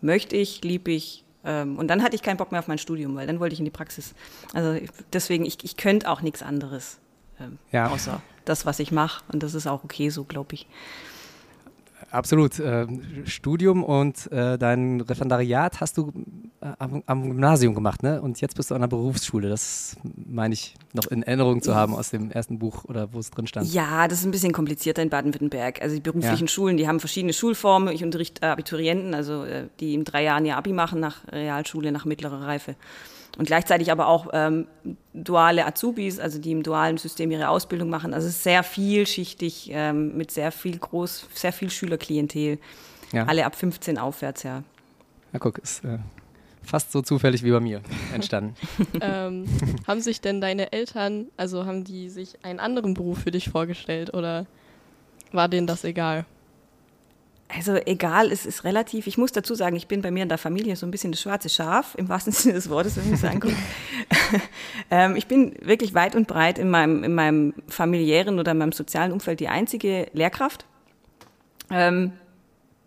möchte 0.00 0.36
ich, 0.36 0.62
lieb 0.64 0.88
ich. 0.88 1.23
Ähm, 1.44 1.76
und 1.78 1.88
dann 1.88 2.02
hatte 2.02 2.14
ich 2.16 2.22
keinen 2.22 2.36
Bock 2.36 2.50
mehr 2.52 2.60
auf 2.60 2.68
mein 2.68 2.78
Studium, 2.78 3.14
weil 3.16 3.26
dann 3.26 3.40
wollte 3.40 3.52
ich 3.52 3.58
in 3.58 3.64
die 3.64 3.70
Praxis. 3.70 4.14
Also 4.52 4.78
deswegen, 5.12 5.44
ich, 5.44 5.62
ich 5.64 5.76
könnte 5.76 6.08
auch 6.10 6.20
nichts 6.22 6.42
anderes, 6.42 6.98
ähm, 7.40 7.58
Ja. 7.72 7.88
außer 7.88 8.22
das, 8.44 8.66
was 8.66 8.78
ich 8.78 8.92
mache. 8.92 9.22
Und 9.32 9.42
das 9.42 9.54
ist 9.54 9.66
auch 9.66 9.84
okay 9.84 10.08
so, 10.10 10.24
glaube 10.24 10.54
ich. 10.54 10.66
Absolut. 12.14 12.58
Äh, 12.60 12.86
Studium 13.24 13.82
und 13.82 14.30
äh, 14.30 14.56
dein 14.56 15.00
Referendariat 15.00 15.80
hast 15.80 15.98
du 15.98 16.12
äh, 16.60 16.68
am, 16.78 17.02
am 17.06 17.22
Gymnasium 17.24 17.74
gemacht, 17.74 18.02
ne? 18.02 18.22
Und 18.22 18.40
jetzt 18.40 18.54
bist 18.56 18.70
du 18.70 18.74
an 18.74 18.82
der 18.82 18.88
Berufsschule. 18.88 19.48
Das 19.48 19.96
meine 20.14 20.54
ich 20.54 20.74
noch 20.92 21.06
in 21.08 21.22
Erinnerung 21.24 21.60
zu 21.60 21.74
haben 21.74 21.94
aus 21.94 22.10
dem 22.10 22.30
ersten 22.30 22.58
Buch 22.58 22.84
oder 22.84 23.12
wo 23.12 23.18
es 23.18 23.30
drin 23.30 23.46
stand. 23.46 23.72
Ja, 23.72 24.06
das 24.06 24.20
ist 24.20 24.24
ein 24.26 24.30
bisschen 24.30 24.52
komplizierter 24.52 25.02
in 25.02 25.10
Baden-Württemberg. 25.10 25.82
Also 25.82 25.96
die 25.96 26.00
beruflichen 26.00 26.46
Ja. 26.46 26.48
Schulen, 26.48 26.76
die 26.76 26.86
haben 26.86 27.00
verschiedene 27.00 27.32
Schulformen. 27.32 27.92
Ich 27.92 28.04
unterrichte 28.04 28.46
Abiturienten, 28.48 29.14
also 29.14 29.44
die 29.80 29.94
in 29.94 30.04
drei 30.04 30.22
Jahren 30.22 30.46
ihr 30.46 30.56
Abi 30.56 30.72
machen 30.72 31.00
nach 31.00 31.26
Realschule, 31.32 31.90
nach 31.90 32.04
mittlerer 32.04 32.42
Reife. 32.42 32.76
Und 33.36 33.46
gleichzeitig 33.46 33.90
aber 33.90 34.06
auch 34.06 34.28
ähm, 34.32 34.66
duale 35.12 35.66
Azubis, 35.66 36.20
also 36.20 36.38
die 36.38 36.52
im 36.52 36.62
dualen 36.62 36.98
System 36.98 37.30
ihre 37.30 37.48
Ausbildung 37.48 37.90
machen. 37.90 38.14
Also 38.14 38.28
es 38.28 38.36
ist 38.36 38.44
sehr 38.44 38.62
vielschichtig 38.62 39.70
ähm, 39.72 40.16
mit 40.16 40.30
sehr 40.30 40.52
viel 40.52 40.78
groß, 40.78 41.28
sehr 41.34 41.52
viel 41.52 41.70
Schülerklientel. 41.70 42.58
Ja. 43.12 43.24
Alle 43.24 43.44
ab 43.44 43.56
15 43.56 43.98
aufwärts, 43.98 44.44
ja. 44.44 44.62
Ja, 45.32 45.38
guck, 45.40 45.58
ist 45.58 45.84
äh, 45.84 45.98
fast 46.62 46.92
so 46.92 47.02
zufällig 47.02 47.42
wie 47.42 47.50
bei 47.50 47.60
mir 47.60 47.80
entstanden. 48.12 48.54
ähm, 49.00 49.46
haben 49.86 50.00
sich 50.00 50.20
denn 50.20 50.40
deine 50.40 50.72
Eltern, 50.72 51.26
also 51.36 51.66
haben 51.66 51.84
die 51.84 52.08
sich 52.08 52.44
einen 52.44 52.60
anderen 52.60 52.94
Beruf 52.94 53.22
für 53.22 53.30
dich 53.30 53.48
vorgestellt 53.48 54.14
oder 54.14 54.46
war 55.32 55.48
denen 55.48 55.66
das 55.66 55.84
egal? 55.84 56.24
Also 57.56 57.76
egal, 57.86 58.32
es 58.32 58.46
ist 58.46 58.64
relativ. 58.64 59.06
Ich 59.06 59.18
muss 59.18 59.32
dazu 59.32 59.54
sagen, 59.54 59.76
ich 59.76 59.86
bin 59.86 60.02
bei 60.02 60.10
mir 60.10 60.22
in 60.22 60.28
der 60.28 60.38
Familie 60.38 60.76
so 60.76 60.86
ein 60.86 60.90
bisschen 60.90 61.12
das 61.12 61.20
schwarze 61.20 61.48
Schaf, 61.48 61.94
im 61.96 62.08
wahrsten 62.08 62.32
Sinne 62.34 62.54
des 62.54 62.68
Wortes, 62.68 62.96
wenn 62.96 63.08
man 63.08 63.18
so 63.18 63.26
anguckt. 63.26 63.56
ähm, 64.90 65.16
ich 65.16 65.26
bin 65.26 65.54
wirklich 65.60 65.94
weit 65.94 66.16
und 66.16 66.26
breit 66.26 66.58
in 66.58 66.70
meinem, 66.70 67.04
in 67.04 67.14
meinem 67.14 67.54
familiären 67.68 68.38
oder 68.38 68.52
in 68.52 68.58
meinem 68.58 68.72
sozialen 68.72 69.12
Umfeld 69.12 69.40
die 69.40 69.48
einzige 69.48 70.08
Lehrkraft. 70.12 70.66
Ähm, 71.70 72.12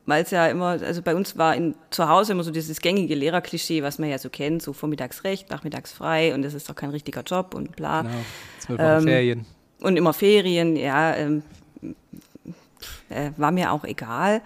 weil 0.05 0.23
es 0.23 0.31
ja 0.31 0.47
immer, 0.47 0.79
also 0.81 1.01
bei 1.01 1.15
uns 1.15 1.37
war 1.37 1.53
in, 1.55 1.75
zu 1.89 2.07
Hause 2.07 2.31
immer 2.31 2.43
so 2.43 2.51
dieses 2.51 2.79
gängige 2.79 3.13
Lehrerklischee, 3.13 3.83
was 3.83 3.99
man 3.99 4.09
ja 4.09 4.17
so 4.17 4.29
kennt, 4.29 4.61
so 4.61 4.71
vormittags 4.71 5.25
recht, 5.25 5.49
nachmittags 5.49 5.91
frei 5.91 6.33
und 6.33 6.43
das 6.43 6.53
ist 6.53 6.69
doch 6.69 6.75
kein 6.75 6.91
richtiger 6.91 7.23
Job 7.23 7.53
und 7.53 7.75
bla. 7.75 8.03
Genau. 8.03 8.13
Zwölf 8.59 8.79
Ähm, 8.81 9.03
Ferien. 9.03 9.45
Und 9.81 9.97
immer 9.97 10.13
Ferien, 10.13 10.77
ja, 10.77 11.13
ähm, 11.15 11.43
äh, 13.09 13.31
war 13.37 13.51
mir 13.51 13.71
auch 13.71 13.83
egal. 13.83 14.41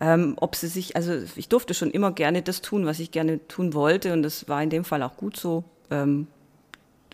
Ähm, 0.00 0.36
ob 0.36 0.54
sie 0.54 0.68
sich, 0.68 0.94
also 0.94 1.12
ich 1.34 1.48
durfte 1.48 1.74
schon 1.74 1.90
immer 1.90 2.12
gerne 2.12 2.42
das 2.42 2.62
tun, 2.62 2.86
was 2.86 3.00
ich 3.00 3.10
gerne 3.10 3.46
tun 3.48 3.74
wollte 3.74 4.12
und 4.12 4.22
das 4.22 4.48
war 4.48 4.62
in 4.62 4.70
dem 4.70 4.84
Fall 4.84 5.02
auch 5.02 5.16
gut 5.16 5.36
so. 5.36 5.64
Ähm, 5.90 6.28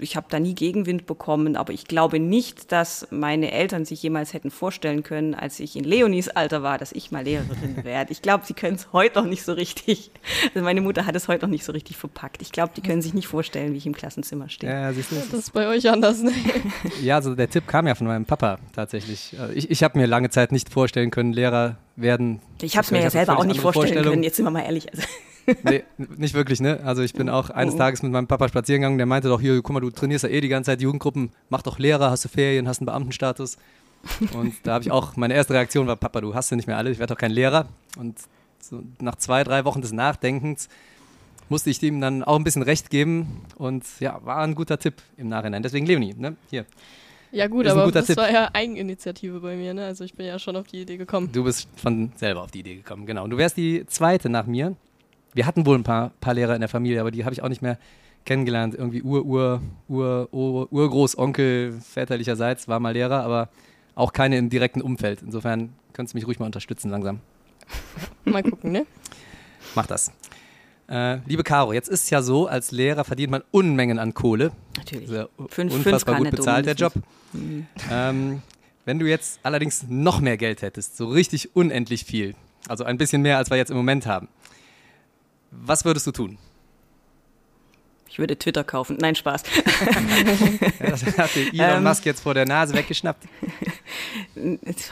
ich 0.00 0.16
habe 0.16 0.26
da 0.28 0.40
nie 0.40 0.54
Gegenwind 0.54 1.06
bekommen, 1.06 1.56
aber 1.56 1.72
ich 1.72 1.86
glaube 1.86 2.18
nicht, 2.18 2.72
dass 2.72 3.06
meine 3.10 3.52
Eltern 3.52 3.84
sich 3.84 4.02
jemals 4.02 4.34
hätten 4.34 4.50
vorstellen 4.50 5.02
können, 5.02 5.34
als 5.34 5.60
ich 5.60 5.76
in 5.76 5.84
Leonis 5.84 6.28
Alter 6.28 6.62
war, 6.62 6.78
dass 6.78 6.92
ich 6.92 7.10
mal 7.12 7.24
Lehrerin 7.24 7.76
werde. 7.84 8.12
Ich 8.12 8.20
glaube, 8.22 8.44
sie 8.46 8.54
können 8.54 8.74
es 8.76 8.92
heute 8.92 9.20
noch 9.20 9.26
nicht 9.26 9.44
so 9.44 9.52
richtig. 9.52 10.10
Also 10.54 10.64
meine 10.64 10.80
Mutter 10.80 11.06
hat 11.06 11.14
es 11.14 11.28
heute 11.28 11.44
noch 11.46 11.50
nicht 11.50 11.64
so 11.64 11.72
richtig 11.72 11.96
verpackt. 11.96 12.42
Ich 12.42 12.50
glaube, 12.52 12.72
die 12.76 12.80
können 12.82 13.02
sich 13.02 13.14
nicht 13.14 13.28
vorstellen, 13.28 13.72
wie 13.72 13.78
ich 13.78 13.86
im 13.86 13.94
Klassenzimmer 13.94 14.48
stehe. 14.48 14.72
Ja, 14.72 14.92
siehst 14.92 15.12
du. 15.12 15.16
Das 15.16 15.32
ist 15.32 15.52
bei 15.52 15.68
euch 15.68 15.88
anders, 15.88 16.22
ne? 16.22 16.32
Ja, 17.02 17.16
also 17.16 17.34
der 17.34 17.48
Tipp 17.50 17.66
kam 17.66 17.86
ja 17.86 17.94
von 17.94 18.06
meinem 18.06 18.24
Papa 18.24 18.58
tatsächlich. 18.74 19.34
Also 19.38 19.52
Ich, 19.54 19.70
ich 19.70 19.82
habe 19.82 19.98
mir 19.98 20.06
lange 20.06 20.30
Zeit 20.30 20.52
nicht 20.52 20.70
vorstellen 20.72 21.10
können, 21.10 21.32
Lehrer 21.32 21.76
werden. 21.96 22.40
Ich 22.60 22.76
habe 22.76 22.84
es 22.84 22.90
mir 22.90 23.00
ja 23.02 23.10
selber 23.10 23.38
auch 23.38 23.44
nicht 23.44 23.60
vorstellen 23.60 24.02
können, 24.04 24.22
jetzt 24.22 24.36
sind 24.36 24.44
wir 24.44 24.50
mal 24.50 24.62
ehrlich. 24.62 24.92
Also, 24.92 25.06
Nee, 25.62 25.84
nicht 26.16 26.34
wirklich, 26.34 26.60
ne? 26.60 26.80
Also 26.84 27.02
ich 27.02 27.12
bin 27.12 27.28
auch 27.28 27.50
eines 27.50 27.76
Tages 27.76 28.02
mit 28.02 28.12
meinem 28.12 28.26
Papa 28.26 28.48
spazieren 28.48 28.80
gegangen, 28.82 28.98
der 28.98 29.06
meinte 29.06 29.28
doch, 29.28 29.40
hier, 29.40 29.60
guck 29.62 29.74
mal, 29.74 29.80
du 29.80 29.90
trainierst 29.90 30.24
ja 30.24 30.30
eh 30.30 30.40
die 30.40 30.48
ganze 30.48 30.70
Zeit 30.70 30.80
Jugendgruppen, 30.80 31.30
mach 31.50 31.62
doch 31.62 31.78
Lehrer, 31.78 32.10
hast 32.10 32.24
du 32.24 32.28
Ferien, 32.28 32.66
hast 32.68 32.80
einen 32.80 32.86
Beamtenstatus. 32.86 33.58
Und 34.34 34.54
da 34.64 34.74
habe 34.74 34.84
ich 34.84 34.90
auch, 34.90 35.16
meine 35.16 35.34
erste 35.34 35.54
Reaktion 35.54 35.86
war, 35.86 35.96
Papa, 35.96 36.20
du 36.20 36.34
hast 36.34 36.48
sie 36.48 36.56
nicht 36.56 36.66
mehr 36.66 36.76
alle, 36.76 36.90
ich 36.90 36.98
werde 36.98 37.14
doch 37.14 37.20
kein 37.20 37.30
Lehrer. 37.30 37.66
Und 37.98 38.18
so 38.60 38.82
nach 39.00 39.16
zwei, 39.16 39.44
drei 39.44 39.64
Wochen 39.64 39.82
des 39.82 39.92
Nachdenkens 39.92 40.68
musste 41.48 41.70
ich 41.70 41.82
ihm 41.82 42.00
dann 42.00 42.22
auch 42.22 42.36
ein 42.36 42.44
bisschen 42.44 42.62
recht 42.62 42.90
geben 42.90 43.42
und 43.56 43.84
ja, 44.00 44.20
war 44.24 44.38
ein 44.38 44.54
guter 44.54 44.78
Tipp 44.78 44.94
im 45.16 45.28
Nachhinein. 45.28 45.62
Deswegen 45.62 45.86
Leonie, 45.86 46.14
ne? 46.16 46.36
Hier, 46.50 46.64
Ja 47.32 47.48
gut, 47.48 47.66
aber 47.66 47.90
das 47.92 48.06
Tipp. 48.06 48.16
war 48.16 48.30
ja 48.30 48.48
Eigeninitiative 48.52 49.40
bei 49.40 49.56
mir, 49.56 49.74
ne? 49.74 49.84
Also 49.86 50.04
ich 50.04 50.14
bin 50.14 50.26
ja 50.26 50.38
schon 50.38 50.56
auf 50.56 50.66
die 50.66 50.80
Idee 50.82 50.96
gekommen. 50.96 51.30
Du 51.32 51.44
bist 51.44 51.68
von 51.76 52.12
selber 52.16 52.42
auf 52.42 52.50
die 52.50 52.60
Idee 52.60 52.76
gekommen, 52.76 53.06
genau. 53.06 53.24
Und 53.24 53.30
du 53.30 53.36
wärst 53.36 53.56
die 53.56 53.84
zweite 53.86 54.28
nach 54.28 54.46
mir. 54.46 54.74
Wir 55.34 55.46
hatten 55.46 55.66
wohl 55.66 55.76
ein 55.76 55.82
paar, 55.84 56.10
paar 56.20 56.34
Lehrer 56.34 56.54
in 56.54 56.60
der 56.60 56.68
Familie, 56.68 57.00
aber 57.00 57.10
die 57.10 57.24
habe 57.24 57.34
ich 57.34 57.42
auch 57.42 57.48
nicht 57.48 57.62
mehr 57.62 57.78
kennengelernt. 58.24 58.74
Irgendwie 58.74 59.02
Ur, 59.02 59.24
Ur, 59.24 59.60
Ur, 59.88 60.28
Ur, 60.32 60.72
Urgroßonkel 60.72 61.78
väterlicherseits 61.80 62.68
war 62.68 62.80
mal 62.80 62.92
Lehrer, 62.92 63.22
aber 63.24 63.48
auch 63.94 64.12
keine 64.12 64.38
im 64.38 64.48
direkten 64.50 64.80
Umfeld. 64.80 65.22
Insofern 65.22 65.72
könntest 65.92 66.14
du 66.14 66.18
mich 66.18 66.26
ruhig 66.26 66.38
mal 66.38 66.46
unterstützen 66.46 66.90
langsam. 66.90 67.20
Mal 68.24 68.42
gucken, 68.42 68.72
ne? 68.72 68.84
Mach 69.74 69.86
das. 69.86 70.12
Äh, 70.88 71.18
liebe 71.26 71.42
Caro, 71.44 71.72
jetzt 71.72 71.88
ist 71.88 72.04
es 72.04 72.10
ja 72.10 72.20
so, 72.20 72.46
als 72.46 72.72
Lehrer 72.72 73.04
verdient 73.04 73.30
man 73.30 73.42
Unmengen 73.52 73.98
an 73.98 74.12
Kohle. 74.12 74.52
Natürlich. 74.76 75.08
Sehr 75.08 75.28
Fünf- 75.48 75.72
unfassbar 75.72 76.16
fünf 76.16 76.30
gut 76.30 76.36
bezahlt, 76.38 76.66
der 76.66 76.74
Job. 76.74 76.92
Ähm, 77.90 78.42
Wenn 78.84 78.98
du 78.98 79.06
jetzt 79.08 79.40
allerdings 79.42 79.86
noch 79.88 80.20
mehr 80.20 80.36
Geld 80.36 80.60
hättest, 80.60 80.96
so 80.98 81.06
richtig 81.08 81.56
unendlich 81.56 82.04
viel, 82.04 82.34
also 82.68 82.84
ein 82.84 82.98
bisschen 82.98 83.22
mehr, 83.22 83.38
als 83.38 83.48
wir 83.48 83.56
jetzt 83.56 83.70
im 83.70 83.76
Moment 83.78 84.04
haben, 84.06 84.28
was 85.62 85.84
würdest 85.84 86.06
du 86.06 86.12
tun? 86.12 86.38
Ich 88.14 88.20
würde 88.20 88.38
Twitter 88.38 88.62
kaufen. 88.62 88.96
Nein, 89.00 89.16
Spaß. 89.16 89.42
Ja, 90.80 90.90
das 90.90 91.04
hat 91.18 91.34
Elon 91.36 91.78
Ähm. 91.78 91.82
Musk 91.82 92.06
jetzt 92.06 92.20
vor 92.20 92.32
der 92.34 92.46
Nase 92.46 92.74
weggeschnappt. 92.74 93.24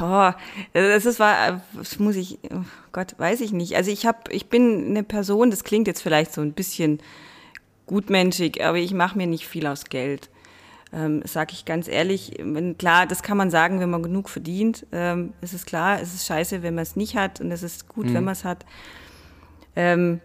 Oh, 0.01 0.31
das 0.73 1.07
ist 1.07 1.19
war, 1.19 1.63
das 1.75 1.99
muss 1.99 2.17
ich, 2.17 2.39
oh 2.53 2.65
Gott, 2.93 3.15
weiß 3.19 3.41
ich 3.41 3.53
nicht. 3.53 3.77
Also 3.77 3.91
ich 3.91 4.07
habe, 4.07 4.19
ich 4.31 4.47
bin 4.49 4.87
eine 4.87 5.03
Person, 5.03 5.51
das 5.51 5.65
klingt 5.65 5.87
jetzt 5.87 6.01
vielleicht 6.01 6.33
so 6.33 6.41
ein 6.41 6.53
bisschen 6.53 7.01
gutmenschig, 7.87 8.65
aber 8.65 8.79
ich 8.79 8.93
mache 8.93 9.17
mir 9.19 9.27
nicht 9.27 9.47
viel 9.47 9.67
aus 9.67 9.85
Geld. 9.85 10.31
Ähm, 10.93 11.23
sag 11.25 11.53
ich 11.53 11.65
ganz 11.65 11.89
ehrlich, 11.89 12.35
wenn, 12.41 12.77
klar, 12.79 13.07
das 13.07 13.23
kann 13.23 13.37
man 13.37 13.51
sagen, 13.51 13.81
wenn 13.81 13.91
man 13.91 14.03
genug 14.03 14.29
verdient. 14.29 14.87
Ähm, 14.93 15.33
es 15.41 15.55
ist 15.55 15.67
klar, 15.67 16.01
es 16.01 16.15
ist 16.15 16.27
scheiße, 16.27 16.63
wenn 16.63 16.75
man 16.75 16.83
es 16.83 16.97
nicht 16.97 17.17
hat 17.17 17.41
und 17.41 17.51
es 17.51 17.63
ist 17.63 17.89
gut, 17.89 18.13
wenn 18.13 18.25
man 18.25 18.33
es 18.33 18.45
hat. 18.45 18.65
Ähm, 19.77 20.21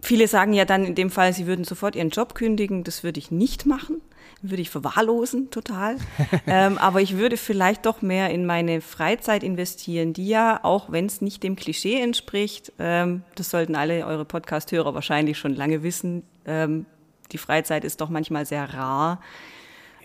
viele 0.00 0.28
sagen 0.28 0.52
ja 0.52 0.64
dann 0.64 0.84
in 0.84 0.94
dem 0.94 1.10
Fall, 1.10 1.32
sie 1.32 1.46
würden 1.46 1.64
sofort 1.64 1.96
ihren 1.96 2.10
Job 2.10 2.34
kündigen. 2.34 2.84
Das 2.84 3.02
würde 3.02 3.18
ich 3.18 3.30
nicht 3.30 3.66
machen. 3.66 4.00
Würde 4.42 4.60
ich 4.60 4.70
verwahrlosen, 4.70 5.50
total. 5.50 5.96
ähm, 6.46 6.78
aber 6.78 7.00
ich 7.00 7.16
würde 7.16 7.36
vielleicht 7.36 7.86
doch 7.86 8.02
mehr 8.02 8.30
in 8.30 8.44
meine 8.44 8.80
Freizeit 8.80 9.42
investieren, 9.42 10.12
die 10.12 10.28
ja, 10.28 10.60
auch 10.62 10.92
wenn 10.92 11.06
es 11.06 11.20
nicht 11.20 11.42
dem 11.42 11.56
Klischee 11.56 12.00
entspricht, 12.00 12.72
ähm, 12.78 13.22
das 13.34 13.50
sollten 13.50 13.74
alle 13.74 14.06
eure 14.06 14.24
Podcast-Hörer 14.24 14.94
wahrscheinlich 14.94 15.38
schon 15.38 15.54
lange 15.54 15.82
wissen, 15.82 16.22
ähm, 16.44 16.86
die 17.32 17.38
Freizeit 17.38 17.84
ist 17.84 18.00
doch 18.00 18.08
manchmal 18.08 18.46
sehr 18.46 18.72
rar 18.74 19.20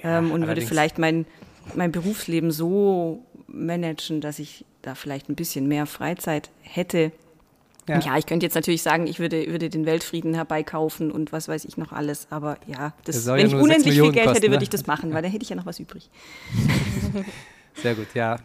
ähm, 0.04 0.32
und 0.32 0.42
würde 0.42 0.52
allerdings. 0.52 0.70
vielleicht 0.70 0.98
mein, 0.98 1.26
mein 1.76 1.92
Berufsleben 1.92 2.52
so 2.52 3.26
managen, 3.48 4.22
dass 4.22 4.40
ich 4.40 4.66
da 4.82 4.96
vielleicht 4.96 5.30
ein 5.30 5.36
bisschen 5.36 5.68
mehr 5.68 5.86
Freizeit 5.86 6.50
hätte. 6.62 7.12
Ja. 7.88 8.00
Ja, 8.00 8.18
ich 8.18 8.26
könnte 8.26 8.46
jetzt 8.46 8.54
natürlich 8.54 8.84
sagen, 8.84 9.08
ich 9.08 9.20
würde, 9.20 9.48
würde 9.48 9.70
den 9.70 9.86
Weltfrieden 9.86 10.34
herbeikaufen 10.34 11.12
und 11.12 11.32
was 11.32 11.48
weiß 11.48 11.66
ich 11.66 11.78
noch 11.78 11.92
alles, 11.92 12.28
aber 12.30 12.58
ja, 12.68 12.94
das, 13.06 13.26
wenn 13.26 13.40
ja 13.40 13.46
ich 13.48 13.56
unendlich 13.56 13.96
viel 13.96 14.04
Geld 14.04 14.16
hätte, 14.16 14.28
kosten, 14.28 14.44
würde 14.44 14.58
ne? 14.58 14.64
ich 14.64 14.70
das 14.70 14.86
machen, 14.86 15.14
weil 15.14 15.22
dann 15.24 15.32
hätte 15.32 15.44
ich 15.44 15.50
ja 15.50 15.56
noch 15.56 15.66
was 15.66 15.80
übrig. 15.80 16.10
Sehr 17.74 17.96
gut, 17.96 18.08
ja. 18.14 18.38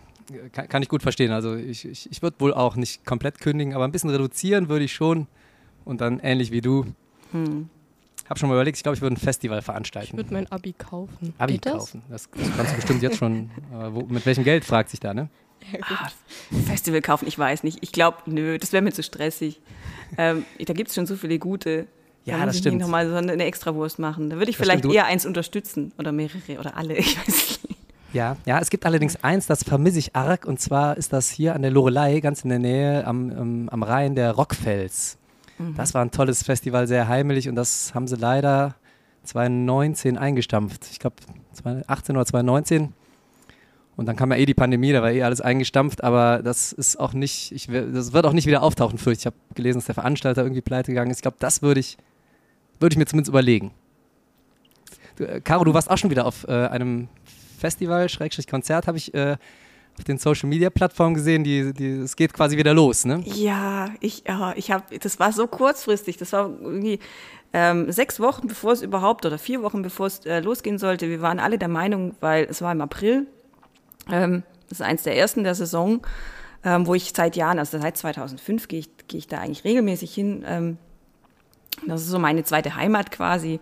Kann, 0.53 0.69
kann 0.69 0.83
ich 0.83 0.89
gut 0.89 1.03
verstehen. 1.03 1.31
Also 1.31 1.55
ich, 1.55 1.85
ich, 1.85 2.11
ich 2.11 2.23
würde 2.23 2.41
wohl 2.41 2.53
auch 2.53 2.77
nicht 2.77 3.05
komplett 3.05 3.41
kündigen, 3.41 3.75
aber 3.75 3.85
ein 3.85 3.93
bisschen 3.93 4.11
reduzieren 4.11 4.69
würde 4.69 4.85
ich 4.85 4.93
schon. 4.93 5.27
Und 5.85 6.01
dann 6.01 6.19
ähnlich 6.19 6.51
wie 6.51 6.61
du. 6.61 6.87
Hm. 7.31 7.69
Hab 8.29 8.39
schon 8.39 8.49
mal 8.49 8.57
überlegt, 8.57 8.77
ich 8.77 8.83
glaube, 8.83 8.97
ich 8.97 9.03
würde 9.03 9.15
ein 9.15 9.19
Festival 9.19 9.61
Ich 9.61 9.65
veranstalten. 9.65 10.17
würde 10.17 10.33
mein 10.33 10.51
Abi 10.51 10.73
kaufen. 10.73 11.33
Abi 11.39 11.55
Geht 11.55 11.67
kaufen. 11.67 12.03
Das, 12.09 12.29
das 12.29 12.57
kannst 12.57 12.73
du 12.73 12.77
bestimmt 12.77 13.03
jetzt 13.03 13.19
schon. 13.19 13.51
Aber 13.73 13.95
wo, 13.95 14.01
mit 14.03 14.27
welchem 14.27 14.43
Geld 14.43 14.65
fragt 14.65 14.91
sich 14.91 14.99
da, 14.99 15.15
ne? 15.15 15.29
Ah, 15.83 16.09
Festival 16.67 17.01
kaufen, 17.01 17.27
ich 17.27 17.39
weiß 17.39 17.63
nicht. 17.65 17.79
Ich 17.81 17.93
glaube, 17.93 18.19
nö, 18.27 18.59
das 18.59 18.73
wäre 18.73 18.83
mir 18.83 18.93
zu 18.93 19.03
stressig. 19.03 19.61
ähm, 20.19 20.45
da 20.65 20.73
gibt 20.73 20.89
es 20.89 20.95
schon 20.95 21.07
so 21.07 21.17
viele 21.17 21.39
gute. 21.39 21.87
Ja, 22.25 22.39
da 22.39 22.47
das 22.47 22.57
ich 22.57 22.61
stimmt. 22.61 22.77
nicht 22.77 22.83
nochmal 22.83 23.09
so 23.09 23.15
eine 23.15 23.45
Extrawurst 23.45 23.99
machen. 23.99 24.31
Da 24.31 24.37
würde 24.37 24.51
ich 24.51 24.57
Das 24.57 24.67
vielleicht 24.67 24.81
stimmt, 24.81 24.95
eher 24.95 25.07
eins 25.07 25.25
unterstützen 25.27 25.93
oder 25.99 26.13
mehrere 26.13 26.59
oder 26.59 26.77
alle, 26.77 26.95
ich 26.99 27.17
weiß 27.19 27.27
nicht. 27.27 27.61
Ja, 28.13 28.37
ja, 28.47 28.59
es 28.61 28.71
gibt 28.71 28.87
allerdings 28.87 29.23
eins, 29.23 29.47
das 29.47 29.63
vermisse 29.63 29.99
ich 29.99 30.17
arg, 30.17 30.47
und 30.47 30.59
zwar 30.61 30.97
ist 30.97 31.13
das 31.13 31.31
hier 31.31 31.55
an 31.55 31.63
der 31.63 31.71
Lorelei, 31.71 32.21
ganz 32.21 32.43
in 32.43 32.51
der 32.51 32.59
Nähe 32.59 33.07
am, 33.07 33.31
am, 33.31 33.69
am 33.69 33.83
Rhein, 33.83 34.15
der 34.15 34.33
Rockfels. 34.33 35.19
Das 35.77 35.95
war 35.95 36.03
ein 36.03 36.11
tolles 36.11 36.43
Festival, 36.43 36.87
sehr 36.87 37.09
heimelig, 37.09 37.49
und 37.49 37.57
das 37.57 37.95
haben 37.95 38.07
sie 38.09 38.17
leider 38.17 38.75
2019 39.25 40.19
eingestampft. 40.19 40.87
Ich 40.91 40.99
glaube 40.99 41.17
2018 41.53 42.17
oder 42.17 42.27
2019. 42.27 42.93
Und 43.97 44.07
dann 44.07 44.17
kam 44.17 44.31
ja 44.31 44.37
eh 44.37 44.45
die 44.45 44.55
Pandemie, 44.55 44.93
da 44.93 45.01
war 45.03 45.11
eh 45.11 45.23
alles 45.23 45.41
eingestampft, 45.41 46.05
aber 46.05 46.43
das 46.43 46.73
ist 46.73 47.01
auch 47.01 47.15
nicht, 47.15 47.51
ich, 47.53 47.67
das 47.67 48.13
wird 48.13 48.27
auch 48.27 48.35
nicht 48.35 48.47
wieder 48.47 48.63
auftauchen, 48.63 48.99
fürchte 48.99 49.13
ich. 49.13 49.23
Ich 49.23 49.27
habe 49.27 49.37
gelesen, 49.55 49.79
dass 49.79 49.87
der 49.87 49.95
Veranstalter 49.95 50.43
irgendwie 50.43 50.61
pleite 50.61 50.93
gegangen 50.93 51.11
ist. 51.11 51.19
Ich 51.19 51.23
glaube, 51.23 51.39
das 51.41 51.63
würde 51.63 51.81
ich, 51.81 51.97
würde 52.79 52.93
ich 52.93 52.99
mir 52.99 53.07
zumindest 53.07 53.31
überlegen. 53.31 53.73
Du, 55.17 55.25
äh, 55.25 55.41
Caro, 55.41 55.65
du 55.65 55.73
warst 55.73 55.91
auch 55.91 55.97
schon 55.97 56.11
wieder 56.11 56.27
auf 56.27 56.47
äh, 56.47 56.53
einem 56.53 57.09
Festival, 57.59 58.09
Schrägstrich 58.11 58.47
Konzert, 58.47 58.87
habe 58.87 58.99
ich 58.99 59.15
äh, 59.15 59.39
auf 59.99 60.05
den 60.05 60.19
Social 60.19 60.49
Media 60.51 60.69
Plattformen 60.69 61.15
gesehen. 61.15 61.43
Die, 61.43 61.73
die, 61.73 61.89
es 61.89 62.17
geht 62.17 62.35
quasi 62.35 62.59
wieder 62.59 62.75
los, 62.75 63.07
ne? 63.07 63.23
Ja, 63.25 63.89
ich, 64.01 64.25
ja, 64.29 64.53
ich 64.57 64.71
habe, 64.71 64.99
das 64.99 65.19
war 65.19 65.33
so 65.33 65.47
kurzfristig. 65.47 66.19
Das 66.19 66.33
war 66.33 66.51
irgendwie 66.61 66.99
ähm, 67.55 67.91
sechs 67.91 68.21
Wochen 68.21 68.47
bevor 68.47 68.73
es 68.73 68.83
überhaupt 68.83 69.25
oder 69.25 69.39
vier 69.39 69.63
Wochen 69.63 69.81
bevor 69.81 70.07
es 70.07 70.27
äh, 70.27 70.41
losgehen 70.41 70.79
sollte. 70.79 71.09
Wir 71.09 71.23
waren 71.23 71.41
alle 71.41 71.57
der 71.57 71.69
Meinung, 71.69 72.15
weil 72.21 72.47
es 72.51 72.61
war 72.61 72.73
im 72.73 72.83
April. 72.83 73.27
Ähm, 74.11 74.43
das 74.69 74.81
ist 74.81 74.87
eins 74.87 75.03
der 75.03 75.17
ersten 75.17 75.45
der 75.45 75.55
Saison, 75.55 76.07
ähm, 76.65 76.87
wo 76.87 76.95
ich 76.95 77.13
seit 77.15 77.37
Jahren, 77.37 77.59
also 77.59 77.79
seit 77.79 77.97
2005 77.97 78.69
gehe 78.69 78.81
ich, 78.81 78.91
gehe 79.09 79.19
ich 79.19 79.29
da 79.29 79.39
eigentlich 79.39 79.65
regelmäßig 79.65 80.13
hin. 80.13 80.45
Ähm, 80.47 80.79
das 81.87 82.03
ist 82.03 82.09
so 82.09 82.19
meine 82.19 82.45
zweite 82.45 82.75
Heimat 82.75 83.11
quasi. 83.11 83.61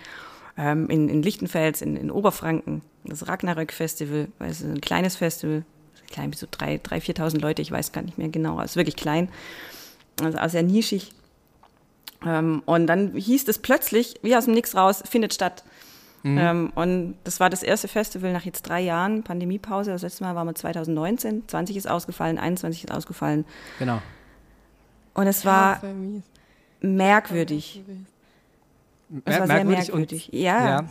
Ähm, 0.57 0.89
in, 0.89 1.09
in 1.09 1.23
Lichtenfels, 1.23 1.83
in, 1.83 1.97
in 1.97 2.11
Oberfranken, 2.11 2.83
das 3.05 3.27
Ragnarök-Festival, 3.27 4.29
weil 4.39 4.51
es 4.51 4.61
ist 4.61 4.69
ein 4.69 4.81
kleines 4.81 5.17
Festival, 5.17 5.65
klein 6.11 6.31
bis 6.31 6.41
so 6.41 6.47
drei, 6.49 6.79
drei, 6.81 6.99
4.000 6.99 7.41
Leute, 7.41 7.61
ich 7.61 7.73
weiß 7.73 7.91
gar 7.91 8.03
nicht 8.03 8.19
mehr 8.19 8.29
genau, 8.29 8.61
ist 8.61 8.77
wirklich 8.77 8.95
klein, 8.95 9.29
also 10.23 10.39
auch 10.39 10.49
sehr 10.49 10.63
nischig. 10.63 11.13
Ähm, 12.25 12.63
und 12.67 12.87
dann 12.87 13.15
hieß 13.15 13.49
es 13.49 13.59
plötzlich, 13.59 14.15
wie 14.23 14.37
aus 14.37 14.45
dem 14.45 14.55
Nix 14.55 14.77
raus, 14.77 15.03
findet 15.09 15.35
statt. 15.35 15.65
Ähm, 16.25 16.73
und 16.75 17.17
das 17.25 17.39
war 17.39 17.51
das 17.51 17.63
erste 17.63 17.87
Festival 17.87 18.33
nach 18.33 18.45
jetzt 18.45 18.63
drei 18.63 18.81
Jahren 18.81 19.23
Pandemiepause. 19.23 19.91
Das 19.91 20.03
letzte 20.03 20.25
Mal 20.25 20.35
waren 20.35 20.47
wir 20.47 20.55
2019, 20.55 21.47
20 21.47 21.77
ist 21.77 21.89
ausgefallen, 21.89 22.39
21 22.39 22.85
ist 22.85 22.91
ausgefallen. 22.91 23.45
Genau. 23.79 24.01
Und 25.13 25.27
es 25.27 25.43
Ja, 25.43 25.51
war 25.83 25.83
mies. 25.93 26.23
merkwürdig. 26.81 27.83
Es 29.27 29.39
war 29.39 29.47
sehr 29.47 29.65
merkwürdig. 29.65 30.31
ja. 30.33 30.67
ja. 30.67 30.89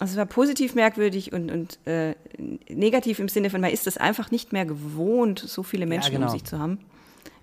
Also 0.00 0.12
es 0.12 0.16
war 0.16 0.26
positiv 0.26 0.76
merkwürdig 0.76 1.32
und, 1.32 1.50
und 1.50 1.78
äh, 1.84 2.14
negativ 2.68 3.18
im 3.18 3.28
Sinne 3.28 3.50
von, 3.50 3.60
man 3.60 3.72
ist 3.72 3.88
es 3.88 3.96
einfach 3.96 4.30
nicht 4.30 4.52
mehr 4.52 4.64
gewohnt, 4.64 5.40
so 5.40 5.64
viele 5.64 5.86
Menschen 5.86 6.12
genau. 6.12 6.26
um 6.26 6.32
sich 6.32 6.44
zu 6.44 6.60
haben. 6.60 6.78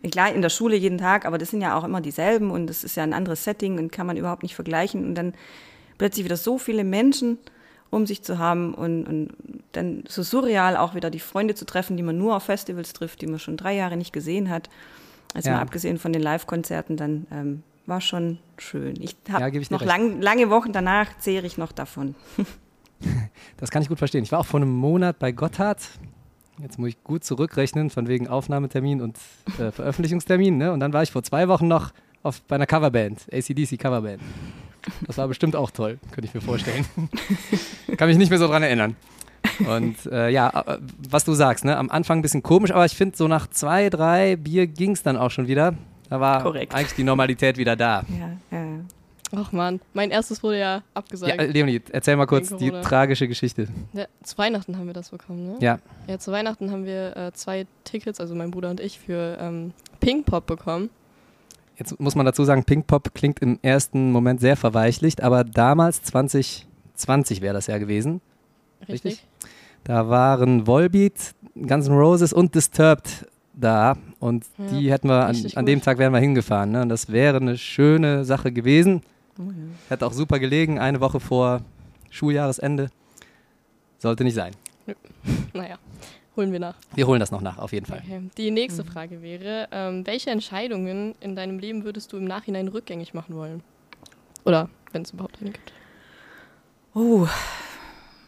Klar, 0.10 0.32
in 0.34 0.42
der 0.42 0.50
Schule 0.50 0.78
jeden 0.78 0.98
Tag, 0.98 1.26
aber 1.26 1.38
das 1.38 1.50
sind 1.50 1.62
ja 1.62 1.78
auch 1.78 1.84
immer 1.84 2.00
dieselben 2.00 2.52
und 2.52 2.68
das 2.68 2.86
ist 2.86 2.96
ja 2.96 3.04
ein 3.04 3.14
anderes 3.14 3.44
Setting 3.44 3.78
und 3.78 3.92
kann 3.92 4.08
man 4.08 4.16
überhaupt 4.16 4.44
nicht 4.44 4.56
vergleichen. 4.56 5.06
Und 5.06 5.16
dann 5.16 5.34
plötzlich 5.98 6.26
wieder 6.26 6.38
so 6.38 6.58
viele 6.58 6.84
Menschen 6.84 7.38
um 7.92 8.06
sich 8.06 8.24
zu 8.24 8.40
haben 8.40 8.74
und, 8.74 9.06
und 9.06 9.30
dann 9.72 10.04
so 10.08 10.22
surreal 10.22 10.76
auch 10.76 10.96
wieder 10.96 11.10
die 11.10 11.20
Freunde 11.20 11.56
zu 11.56 11.66
treffen, 11.66 11.96
die 11.96 12.04
man 12.04 12.18
nur 12.18 12.36
auf 12.36 12.44
Festivals 12.44 12.92
trifft, 12.94 13.22
die 13.22 13.28
man 13.28 13.40
schon 13.40 13.56
drei 13.58 13.74
Jahre 13.76 13.96
nicht 13.96 14.12
gesehen 14.12 14.50
hat. 14.50 14.70
Also 15.34 15.50
Ja. 15.50 15.56
mal 15.56 15.62
abgesehen 15.62 15.98
von 15.98 16.12
den 16.12 16.22
Live-Konzerten, 16.22 16.98
dann 16.98 17.28
ähm, 17.32 17.64
war 17.86 18.02
schon 18.02 18.40
schön. 18.58 18.96
Ich 19.02 19.16
Ja, 19.28 19.36
habe 19.36 19.52
dir 19.52 19.62
noch 19.70 19.86
lang, 19.86 20.20
lange 20.22 20.50
Wochen 20.50 20.74
danach 20.74 21.18
zehre 21.20 21.46
ich 21.46 21.58
noch 21.58 21.72
davon. 21.72 22.16
Das 23.58 23.72
kann 23.72 23.82
ich 23.82 23.90
gut 23.90 23.98
verstehen. 23.98 24.24
Ich 24.24 24.32
war 24.32 24.40
auch 24.40 24.46
vor 24.46 24.60
einem 24.60 24.72
Monat 24.72 25.20
bei 25.20 25.32
Gotthard. 25.34 25.82
Jetzt 26.62 26.80
muss 26.80 26.90
ich 26.90 27.04
gut 27.04 27.24
zurückrechnen, 27.26 27.90
von 27.90 28.08
wegen 28.08 28.28
Aufnahmetermin 28.30 29.02
und 29.02 29.18
äh, 29.60 29.72
Veröffentlichungstermin. 29.72 30.58
Ne? 30.58 30.72
Und 30.72 30.80
dann 30.80 30.94
war 30.94 31.04
ich 31.04 31.12
vor 31.12 31.22
zwei 31.22 31.48
Wochen 31.50 31.68
noch 31.68 31.92
auf, 32.24 32.42
bei 32.44 32.56
einer 32.56 32.66
Coverband, 32.66 33.28
ACDC 33.32 33.78
Coverband. 33.78 34.22
Das 35.08 35.18
war 35.18 35.28
bestimmt 35.28 35.56
auch 35.56 35.72
toll, 35.72 36.00
könnte 36.12 36.28
ich 36.28 36.34
mir 36.34 36.42
vorstellen. 36.42 36.86
kann 37.98 38.08
mich 38.08 38.18
nicht 38.18 38.30
mehr 38.30 38.40
so 38.40 38.48
dran 38.48 38.64
erinnern. 38.64 38.96
Und 39.68 40.06
äh, 40.12 40.30
ja, 40.30 40.50
äh, 40.50 40.78
was 41.10 41.24
du 41.24 41.34
sagst, 41.34 41.66
ne? 41.66 41.78
am 41.78 41.90
Anfang 41.90 42.20
ein 42.20 42.22
bisschen 42.22 42.44
komisch, 42.44 42.72
aber 42.72 42.86
ich 42.86 42.96
finde, 42.96 43.16
so 43.16 43.28
nach 43.28 43.48
zwei, 43.48 43.90
drei 43.90 44.36
Bier 44.36 44.68
ging 44.68 44.92
es 44.92 45.04
dann 45.04 45.18
auch 45.18 45.32
schon 45.32 45.48
wieder. 45.48 45.76
Da 46.10 46.20
war 46.20 46.44
Korrekt. 46.44 46.74
eigentlich 46.74 46.96
die 46.96 47.04
Normalität 47.04 47.58
wieder 47.58 47.76
da. 47.76 48.04
Ja, 48.10 48.58
ja. 48.58 48.66
Ach 49.36 49.52
man, 49.52 49.82
mein 49.94 50.12
erstes 50.12 50.44
wurde 50.44 50.60
ja 50.60 50.84
abgesagt. 50.94 51.36
Ja, 51.36 51.42
äh, 51.42 51.48
Leonie, 51.48 51.82
erzähl 51.92 52.16
mal 52.16 52.28
kurz 52.28 52.56
die 52.56 52.70
tragische 52.70 53.28
Geschichte. 53.28 53.68
Ja, 53.94 54.06
zu 54.24 54.38
Weihnachten 54.38 54.78
haben 54.78 54.86
wir 54.86 54.94
das 54.94 55.10
bekommen, 55.10 55.46
ne? 55.46 55.58
Ja, 55.60 55.80
Ja, 56.08 56.20
zu 56.20 56.32
Weihnachten 56.32 56.72
haben 56.72 56.86
wir 56.86 57.18
äh, 57.18 57.32
zwei 57.34 57.66
Tickets, 57.84 58.20
also 58.20 58.36
mein 58.36 58.52
Bruder 58.52 58.70
und 58.70 58.80
ich, 58.80 59.00
für 59.00 59.38
ähm, 59.40 59.74
Pink 60.00 60.26
Pop 60.26 60.46
bekommen. 60.46 60.90
Jetzt 61.78 62.00
muss 62.00 62.16
man 62.16 62.26
dazu 62.26 62.44
sagen, 62.46 62.64
Pink 62.64 62.88
Pop 62.88 63.14
klingt 63.14 63.40
im 63.40 63.60
ersten 63.62 64.12
Moment 64.12 64.40
sehr 64.40 64.56
verweichlicht, 64.56 65.22
aber 65.22 65.44
damals, 65.44 66.02
2020 66.04 67.42
wäre 67.42 67.54
das 67.54 67.68
ja 67.68 67.78
gewesen, 67.78 68.22
Richtig? 68.82 69.04
Richtig. 69.04 69.28
da 69.84 70.08
waren 70.10 70.68
Volbeat, 70.68 71.34
Guns 71.56 71.88
N' 71.88 71.94
Roses 71.98 72.34
und 72.34 72.56
Disturbed 72.56 73.28
da 73.54 73.96
und 74.20 74.46
Ja, 74.58 74.66
die 74.68 74.92
hätten 74.92 75.08
wir 75.10 75.26
an, 75.26 75.46
an 75.56 75.66
dem. 75.66 75.82
Tag 75.82 75.98
wären 75.98 76.14
wir 76.14 76.20
hingefahren. 76.20 76.72
Ne? 76.72 76.82
Und 76.82 76.90
das 76.90 77.10
wäre 77.12 77.38
eine 77.38 77.58
schöne 77.58 78.26
Sache 78.26 78.52
gewesen. 78.52 79.02
Hätte 79.90 80.06
auch 80.06 80.14
super 80.14 80.40
gelegen, 80.40 80.80
eine 80.80 81.00
Woche 81.02 81.20
vor 81.20 81.62
Schuljahresende. 82.10 82.90
Sollte 83.98 84.24
nicht 84.24 84.36
sein. 84.36 84.54
Naja, 85.54 85.78
holen 86.36 86.52
wir 86.52 86.60
nach. 86.60 86.76
Wir 86.94 87.08
holen 87.08 87.20
das 87.20 87.32
noch 87.32 87.42
nach, 87.42 87.58
auf 87.58 87.74
jeden 87.74 87.86
Fall. 87.86 88.02
Okay. 88.06 88.30
Die 88.38 88.52
nächste 88.52 88.84
Frage 88.84 89.22
wäre, 89.22 89.68
ähm, 89.72 90.06
welche 90.06 90.30
Entscheidungen 90.30 91.16
in 91.20 91.36
deinem 91.36 91.60
Leben 91.60 91.84
würdest 91.84 92.14
du 92.14 92.18
im 92.18 92.26
Nachhinein 92.26 92.68
rückgängig 92.68 93.14
machen 93.14 93.36
wollen? 93.36 93.64
Oder 94.44 94.70
wenn 94.92 95.02
es 95.02 95.12
überhaupt 95.12 95.38
eine 95.42 95.52
gibt. 95.52 95.74
Oh, 96.94 97.28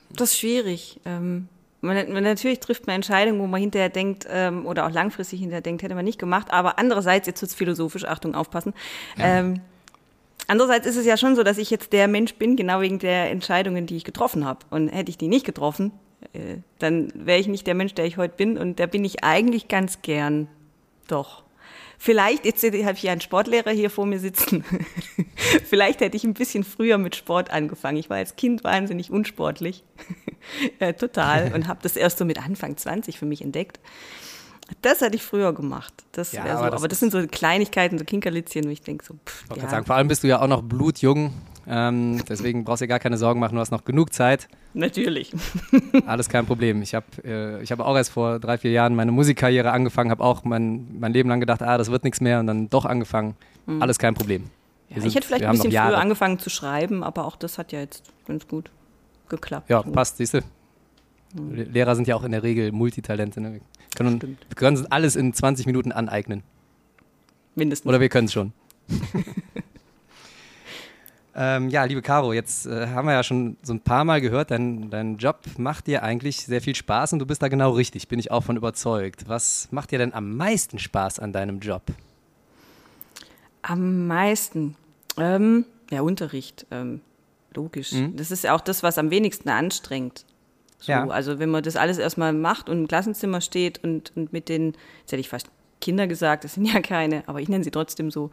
das 0.10 0.32
ist 0.32 0.40
schwierig. 0.40 1.00
Ähm, 1.06 1.48
man, 1.82 2.12
man, 2.12 2.24
natürlich 2.24 2.60
trifft 2.60 2.88
man 2.88 2.98
Entscheidungen, 2.98 3.40
wo 3.40 3.48
man 3.48 3.62
hinterher 3.62 3.90
denkt, 3.90 4.28
ähm, 4.30 4.66
oder 4.66 4.86
auch 4.86 4.92
langfristig 4.92 5.40
hinterher 5.40 5.62
denkt, 5.62 5.84
hätte 5.84 5.96
man 5.96 6.06
nicht 6.06 6.20
gemacht. 6.20 6.52
Aber 6.52 6.80
andererseits, 6.80 7.28
jetzt 7.28 7.42
wird 7.42 7.52
es 7.52 7.56
philosophisch, 7.56 8.06
Achtung, 8.06 8.36
aufpassen. 8.36 8.74
Ja. 9.18 9.40
Ähm, 9.40 9.62
andererseits 10.48 10.88
ist 10.88 10.98
es 10.98 11.06
ja 11.06 11.18
schon 11.18 11.36
so, 11.36 11.44
dass 11.44 11.58
ich 11.58 11.70
jetzt 11.70 11.94
der 11.94 12.08
Mensch 12.08 12.36
bin, 12.36 12.56
genau 12.56 12.82
wegen 12.82 13.00
der 13.00 13.30
Entscheidungen, 13.32 13.86
die 13.86 13.96
ich 13.96 14.04
getroffen 14.04 14.46
habe. 14.46 14.60
Und 14.70 14.90
hätte 14.90 15.10
ich 15.10 15.18
die 15.18 15.28
nicht 15.28 15.46
getroffen, 15.46 15.92
äh, 16.34 16.58
dann 16.80 17.12
wäre 17.14 17.40
ich 17.40 17.48
nicht 17.48 17.68
der 17.68 17.76
Mensch, 17.76 17.94
der 17.94 18.06
ich 18.06 18.18
heute 18.18 18.36
bin. 18.36 18.58
Und 18.58 18.80
der 18.80 18.88
bin 18.88 19.06
ich 19.06 19.24
eigentlich 19.24 19.68
ganz 19.68 20.02
gern. 20.02 20.48
Doch. 21.08 21.44
Vielleicht, 22.00 22.46
jetzt 22.46 22.64
habe 22.64 22.78
ich 22.78 23.04
ja 23.04 23.12
einen 23.12 23.22
Sportlehrer 23.22 23.72
hier 23.72 23.90
vor 23.90 24.06
mir 24.06 24.20
sitzen. 24.20 24.64
Vielleicht 25.66 26.02
hätte 26.02 26.16
ich 26.16 26.24
ein 26.24 26.36
bisschen 26.36 26.64
früher 26.64 27.00
mit 27.00 27.16
Sport 27.16 27.50
angefangen. 27.50 27.98
Ich 27.98 28.10
war 28.10 28.18
als 28.18 28.36
Kind 28.36 28.64
wahnsinnig 28.64 29.10
unsportlich. 29.10 29.84
ja, 30.80 30.92
total. 30.94 31.54
Und 31.54 31.68
habe 31.68 31.80
das 31.82 31.96
erst 31.96 32.20
so 32.20 32.26
mit 32.26 32.44
Anfang 32.44 32.78
20 32.78 33.18
für 33.18 33.26
mich 33.26 33.42
entdeckt. 33.42 33.80
Das 34.82 35.02
hätte 35.02 35.16
ich 35.16 35.24
früher 35.24 35.54
gemacht. 35.54 35.94
Das 36.12 36.34
ja, 36.34 36.44
so. 36.44 36.50
aber, 36.50 36.70
das, 36.70 36.82
aber 36.82 36.88
das 36.88 37.00
sind 37.00 37.12
so 37.12 37.26
Kleinigkeiten, 37.26 37.98
so 37.98 38.06
Kinkerlitzchen, 38.06 38.66
wo 38.66 38.70
ich 38.70 38.82
denke 38.82 39.04
so, 39.04 39.16
pff, 39.26 39.46
ich 39.56 39.64
ja. 39.64 39.70
sagen, 39.70 39.86
vor 39.86 39.96
allem 39.96 40.08
bist 40.08 40.24
du 40.24 40.28
ja 40.28 40.42
auch 40.42 40.48
noch 40.48 40.62
blutjung. 40.62 41.34
Ähm, 41.70 42.24
deswegen 42.30 42.64
brauchst 42.64 42.82
du 42.82 42.86
dir 42.86 42.90
gar 42.90 43.00
keine 43.00 43.18
Sorgen 43.18 43.42
machen, 43.42 43.56
du 43.56 43.60
hast 43.60 43.72
noch 43.72 43.84
genug 43.84 44.14
Zeit. 44.14 44.48
Natürlich. 44.74 45.34
Alles 46.06 46.30
kein 46.30 46.46
Problem. 46.46 46.82
Ich 46.82 46.96
habe 46.96 47.06
äh, 47.24 47.66
hab 47.66 47.80
auch 47.82 47.96
erst 47.98 48.12
vor 48.12 48.40
drei, 48.40 48.58
vier 48.58 48.72
Jahren 48.72 48.96
meine 48.96 49.12
Musikkarriere 49.12 49.72
angefangen, 49.72 50.10
habe 50.10 50.24
auch 50.24 50.46
mein, 50.46 50.88
mein 51.00 51.12
Leben 51.12 51.28
lang 51.28 51.42
gedacht, 51.42 51.62
ah, 51.62 51.78
das 51.78 51.92
wird 51.92 52.06
nichts 52.06 52.22
mehr 52.22 52.40
und 52.40 52.48
dann 52.48 52.70
doch 52.70 52.86
angefangen. 52.86 53.36
Mhm. 53.66 53.82
Alles 53.82 54.00
kein 54.00 54.14
Problem. 54.14 54.46
Ja, 54.90 55.02
sind, 55.02 55.08
ich 55.10 55.16
hätte 55.16 55.28
vielleicht 55.28 55.44
ein 55.44 55.52
bisschen 55.52 55.72
früher 55.72 55.98
angefangen 55.98 56.40
zu 56.40 56.50
schreiben, 56.50 57.04
aber 57.04 57.26
auch 57.26 57.36
das 57.36 57.58
hat 57.58 57.74
ja 57.74 57.80
jetzt 57.80 58.04
ganz 58.26 58.48
gut 58.48 58.72
geklappt. 59.28 59.70
Ja, 59.70 59.82
passt, 59.82 60.18
siehst 60.18 60.36
du. 60.36 60.42
Mhm. 61.34 61.54
Lehrer 61.74 61.96
sind 61.96 62.08
ja 62.08 62.16
auch 62.16 62.24
in 62.24 62.32
der 62.32 62.44
Regel 62.44 62.72
Multitalente. 62.72 63.42
Ne? 63.42 63.54
Wir, 63.54 63.62
können, 63.96 64.22
wir 64.22 64.56
können 64.56 64.88
alles 64.90 65.18
in 65.18 65.34
20 65.34 65.66
Minuten 65.66 65.92
aneignen. 65.92 66.44
Mindestens. 67.56 67.90
Oder 67.90 68.00
wir 68.00 68.08
können 68.08 68.26
es 68.26 68.34
schon. 68.34 68.54
Ähm, 71.40 71.70
ja, 71.70 71.84
liebe 71.84 72.02
Caro, 72.02 72.34
jetzt 72.34 72.66
äh, 72.66 72.88
haben 72.88 73.08
wir 73.08 73.14
ja 73.14 73.22
schon 73.22 73.58
so 73.62 73.72
ein 73.72 73.80
paar 73.80 74.04
Mal 74.04 74.22
gehört, 74.22 74.50
dein, 74.50 74.90
dein 74.90 75.18
Job 75.18 75.42
macht 75.58 75.86
dir 75.86 76.02
eigentlich 76.02 76.44
sehr 76.44 76.62
viel 76.62 76.74
Spaß 76.74 77.14
und 77.14 77.20
du 77.20 77.28
bist 77.28 77.44
da 77.44 77.48
genau 77.48 77.72
richtig, 77.72 78.08
bin 78.08 78.18
ich 78.18 78.32
auch 78.32 78.44
von 78.44 78.58
überzeugt. 78.58 79.30
Was 79.30 79.68
macht 79.70 79.92
dir 79.92 80.00
denn 80.00 80.16
am 80.16 80.36
meisten 80.36 80.80
Spaß 80.80 81.20
an 81.20 81.34
deinem 81.34 81.60
Job? 81.60 81.84
Am 83.62 84.08
meisten? 84.08 84.76
Ähm, 85.18 85.66
ja, 85.92 86.02
Unterricht, 86.02 86.66
ähm, 86.72 87.02
logisch. 87.54 87.92
Mhm. 87.92 88.16
Das 88.16 88.32
ist 88.32 88.44
ja 88.44 88.56
auch 88.56 88.62
das, 88.62 88.82
was 88.82 88.98
am 88.98 89.12
wenigsten 89.12 89.50
anstrengt. 89.50 90.26
So, 90.80 90.92
ja. 90.92 91.08
Also 91.08 91.38
wenn 91.38 91.52
man 91.52 91.62
das 91.62 91.76
alles 91.76 92.00
erstmal 92.00 92.34
macht 92.34 92.68
und 92.68 92.80
im 92.80 92.88
Klassenzimmer 92.88 93.42
steht 93.42 93.84
und, 93.84 94.12
und 94.16 94.34
mit 94.34 94.50
den, 94.50 94.74
jetzt 95.02 95.12
hätte 95.12 95.20
ich 95.20 95.30
fast 95.30 95.52
Kinder 95.82 96.08
gesagt, 96.08 96.46
das 96.46 96.56
sind 96.56 96.66
ja 96.66 96.82
keine, 96.82 97.24
aber 97.28 97.42
ich 97.42 97.48
nenne 97.50 97.64
sie 97.64 97.70
trotzdem 97.72 98.10
so, 98.10 98.32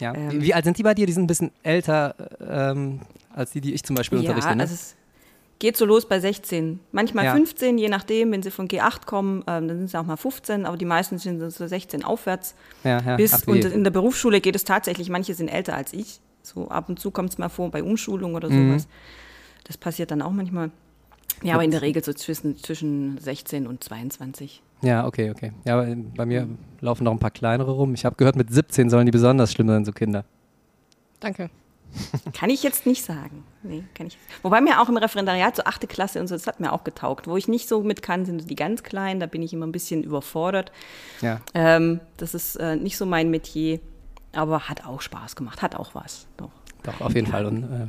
ja. 0.00 0.14
Ähm, 0.14 0.42
Wie 0.42 0.54
alt 0.54 0.64
sind 0.64 0.78
die 0.78 0.82
bei 0.82 0.94
dir? 0.94 1.06
Die 1.06 1.12
sind 1.12 1.24
ein 1.24 1.28
bisschen 1.28 1.50
älter 1.62 2.14
ähm, 2.40 3.00
als 3.34 3.52
die, 3.52 3.60
die 3.60 3.74
ich 3.74 3.84
zum 3.84 3.96
Beispiel 3.96 4.18
ja, 4.22 4.30
unterrichte. 4.30 4.56
Ne? 4.56 4.62
Also 4.62 4.74
es 4.74 4.96
geht 5.60 5.76
so 5.76 5.84
los 5.84 6.06
bei 6.06 6.18
16. 6.18 6.80
Manchmal 6.90 7.26
ja. 7.26 7.34
15, 7.34 7.78
je 7.78 7.88
nachdem, 7.88 8.32
wenn 8.32 8.42
sie 8.42 8.50
von 8.50 8.66
G8 8.66 9.06
kommen, 9.06 9.44
ähm, 9.46 9.68
dann 9.68 9.78
sind 9.78 9.90
sie 9.90 9.98
auch 9.98 10.06
mal 10.06 10.16
15, 10.16 10.66
aber 10.66 10.76
die 10.76 10.84
meisten 10.84 11.18
sind 11.18 11.38
so 11.50 11.66
16 11.66 12.02
aufwärts. 12.02 12.54
Ja, 12.82 13.00
ja. 13.00 13.16
Bis, 13.16 13.44
und 13.44 13.64
in 13.64 13.84
der 13.84 13.90
Berufsschule 13.90 14.40
geht 14.40 14.56
es 14.56 14.64
tatsächlich, 14.64 15.08
manche 15.10 15.34
sind 15.34 15.48
älter 15.48 15.74
als 15.74 15.92
ich. 15.92 16.20
So 16.42 16.68
ab 16.68 16.88
und 16.88 16.98
zu 16.98 17.10
kommt 17.10 17.30
es 17.30 17.38
mal 17.38 17.50
vor 17.50 17.70
bei 17.70 17.82
Umschulung 17.82 18.34
oder 18.34 18.48
mhm. 18.48 18.70
sowas. 18.70 18.88
Das 19.64 19.76
passiert 19.76 20.10
dann 20.10 20.22
auch 20.22 20.32
manchmal. 20.32 20.70
Ja, 21.42 21.54
aber 21.54 21.64
in 21.64 21.70
der 21.70 21.82
Regel 21.82 22.02
so 22.02 22.12
zwischen, 22.12 22.56
zwischen 22.58 23.18
16 23.18 23.66
und 23.66 23.84
22. 23.84 24.62
Ja, 24.82 25.06
okay, 25.06 25.30
okay. 25.30 25.52
Ja, 25.64 25.84
bei 26.16 26.26
mir 26.26 26.48
laufen 26.80 27.04
noch 27.04 27.12
ein 27.12 27.18
paar 27.18 27.30
kleinere 27.30 27.72
rum. 27.72 27.94
Ich 27.94 28.04
habe 28.04 28.16
gehört, 28.16 28.36
mit 28.36 28.52
17 28.52 28.88
sollen 28.90 29.06
die 29.06 29.12
besonders 29.12 29.52
schlimm 29.52 29.68
sein, 29.68 29.84
so 29.84 29.92
Kinder. 29.92 30.24
Danke. 31.20 31.50
kann 32.32 32.50
ich 32.50 32.62
jetzt 32.62 32.86
nicht 32.86 33.04
sagen. 33.04 33.44
Nee, 33.62 33.84
kann 33.94 34.06
ich. 34.06 34.16
Wobei 34.42 34.60
mir 34.60 34.80
auch 34.80 34.88
im 34.88 34.96
Referendariat 34.96 35.56
so 35.56 35.64
achte 35.64 35.86
Klasse 35.86 36.20
und 36.20 36.28
so, 36.28 36.34
das 36.34 36.46
hat 36.46 36.60
mir 36.60 36.72
auch 36.72 36.84
getaugt. 36.84 37.26
Wo 37.26 37.36
ich 37.36 37.48
nicht 37.48 37.68
so 37.68 37.82
mit 37.82 38.02
kann, 38.02 38.24
sind 38.24 38.48
die 38.48 38.56
ganz 38.56 38.82
kleinen, 38.82 39.20
da 39.20 39.26
bin 39.26 39.42
ich 39.42 39.52
immer 39.52 39.66
ein 39.66 39.72
bisschen 39.72 40.02
überfordert. 40.02 40.72
Ja. 41.20 41.40
Ähm, 41.54 42.00
das 42.16 42.34
ist 42.34 42.56
äh, 42.56 42.76
nicht 42.76 42.96
so 42.96 43.06
mein 43.06 43.30
Metier, 43.30 43.80
aber 44.32 44.68
hat 44.68 44.86
auch 44.86 45.00
Spaß 45.00 45.36
gemacht, 45.36 45.62
hat 45.62 45.74
auch 45.74 45.94
was. 45.94 46.26
Doch, 46.36 46.50
Doch 46.84 47.00
auf 47.00 47.14
jeden 47.14 47.26
ja. 47.26 47.32
Fall. 47.32 47.46
Und, 47.46 47.64
äh, 47.64 47.88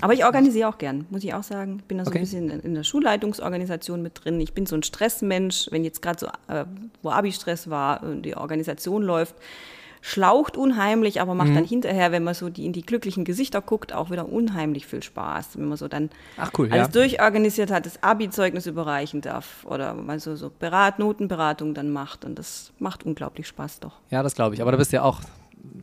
aber 0.00 0.12
ich 0.14 0.24
organisiere 0.24 0.68
auch 0.68 0.78
gern, 0.78 1.06
muss 1.10 1.24
ich 1.24 1.34
auch 1.34 1.42
sagen. 1.42 1.78
Ich 1.80 1.84
bin 1.84 1.98
da 1.98 2.04
so 2.04 2.10
okay. 2.10 2.18
ein 2.18 2.22
bisschen 2.22 2.50
in 2.50 2.74
der 2.74 2.84
Schulleitungsorganisation 2.84 4.02
mit 4.02 4.24
drin. 4.24 4.40
Ich 4.40 4.52
bin 4.52 4.66
so 4.66 4.76
ein 4.76 4.82
Stressmensch, 4.82 5.68
wenn 5.70 5.84
jetzt 5.84 6.00
gerade 6.00 6.18
so, 6.18 6.26
äh, 6.52 6.64
wo 7.02 7.10
Abi-Stress 7.10 7.68
war 7.70 8.02
und 8.02 8.22
die 8.22 8.36
Organisation 8.36 9.02
läuft, 9.02 9.34
schlaucht 10.02 10.56
unheimlich, 10.56 11.20
aber 11.20 11.34
macht 11.34 11.50
mhm. 11.50 11.56
dann 11.56 11.64
hinterher, 11.64 12.12
wenn 12.12 12.24
man 12.24 12.34
so 12.34 12.48
die, 12.48 12.64
in 12.64 12.72
die 12.72 12.82
glücklichen 12.82 13.24
Gesichter 13.24 13.60
guckt, 13.60 13.92
auch 13.92 14.10
wieder 14.10 14.30
unheimlich 14.30 14.86
viel 14.86 15.02
Spaß. 15.02 15.58
Wenn 15.58 15.68
man 15.68 15.76
so 15.76 15.88
dann 15.88 16.10
cool, 16.56 16.68
alles 16.70 16.88
ja. 16.88 16.92
durchorganisiert 16.92 17.70
hat, 17.70 17.84
das 17.84 18.02
Abi-Zeugnis 18.02 18.66
überreichen 18.66 19.20
darf 19.20 19.66
oder 19.66 19.94
man 19.94 20.18
so, 20.18 20.36
so 20.36 20.50
Berat, 20.58 20.98
Notenberatung 20.98 21.74
dann 21.74 21.90
macht 21.90 22.24
und 22.24 22.38
das 22.38 22.72
macht 22.78 23.04
unglaublich 23.04 23.46
Spaß 23.48 23.80
doch. 23.80 23.98
Ja, 24.10 24.22
das 24.22 24.34
glaube 24.34 24.54
ich. 24.54 24.62
Aber 24.62 24.70
da 24.72 24.78
bist 24.78 24.92
ja 24.92 25.02
auch, 25.02 25.20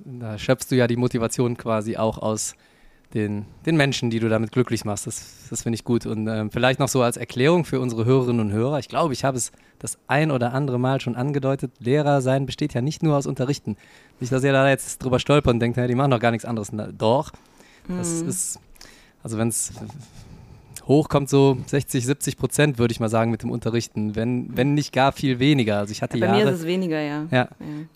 da 0.06 0.38
schöpfst 0.38 0.72
du 0.72 0.76
ja 0.76 0.88
die 0.88 0.98
Motivation 0.98 1.56
quasi 1.58 1.98
auch 1.98 2.18
aus 2.18 2.56
den, 3.14 3.46
den 3.66 3.78
Menschen, 3.78 4.10
die 4.10 4.20
du 4.20 4.30
damit 4.30 4.52
glücklich 4.52 4.84
machst. 4.86 5.08
Das, 5.08 5.48
das 5.50 5.64
finde 5.64 5.76
ich 5.76 5.84
gut. 5.84 6.06
Und 6.06 6.28
ähm, 6.28 6.52
vielleicht 6.52 6.80
noch 6.80 6.90
so 6.90 7.02
als 7.02 7.18
Erklärung 7.18 7.64
für 7.66 7.80
unsere 7.80 8.06
Hörerinnen 8.06 8.42
und 8.42 8.52
Hörer. 8.52 8.80
Ich 8.80 8.90
glaube, 8.90 9.14
ich 9.14 9.24
habe 9.24 9.38
es 9.38 9.52
das 9.80 9.98
ein 10.08 10.32
oder 10.32 10.54
andere 10.54 10.80
Mal 10.80 11.00
schon 11.00 11.16
angedeutet. 11.16 11.72
Lehrer 11.80 12.22
sein 12.22 12.46
besteht 12.46 12.74
ja 12.74 12.82
nicht 12.82 13.04
nur 13.04 13.16
aus 13.16 13.26
Unterrichten. 13.26 13.78
Nicht, 14.20 14.32
dass 14.32 14.44
ihr 14.44 14.52
da 14.52 14.68
jetzt 14.68 15.04
drüber 15.04 15.20
stolpert 15.20 15.54
und 15.54 15.60
denkt, 15.60 15.78
hey, 15.78 15.88
die 15.88 15.96
machen 15.96 16.12
doch 16.12 16.20
gar 16.20 16.32
nichts 16.32 16.46
anderes. 16.46 16.72
Na, 16.72 16.88
doch. 16.92 17.32
Das 17.88 18.22
mhm. 18.22 18.30
ist, 18.30 18.60
also 19.24 19.38
wenn 19.38 19.48
es 19.48 19.72
hoch 20.88 21.10
kommt 21.10 21.30
so 21.30 21.58
60, 21.66 22.06
70 22.06 22.38
Prozent, 22.38 22.80
würde 22.80 22.92
ich 22.92 23.00
mal 23.00 23.10
sagen, 23.10 23.32
mit 23.32 23.44
dem 23.44 23.52
Unterrichten, 23.52 24.16
wenn, 24.16 24.56
wenn 24.56 24.74
nicht 24.74 24.94
gar 24.94 25.12
viel 25.12 25.40
weniger. 25.40 25.80
Also 25.80 25.92
ich 25.92 26.02
hatte 26.02 26.18
ja, 26.18 26.28
bei 26.28 26.34
Jahre, 26.34 26.46
mir 26.46 26.52
ist 26.52 26.62
es 26.62 26.66
weniger, 26.66 27.02
ja. 27.02 27.26
Ja, 27.30 27.50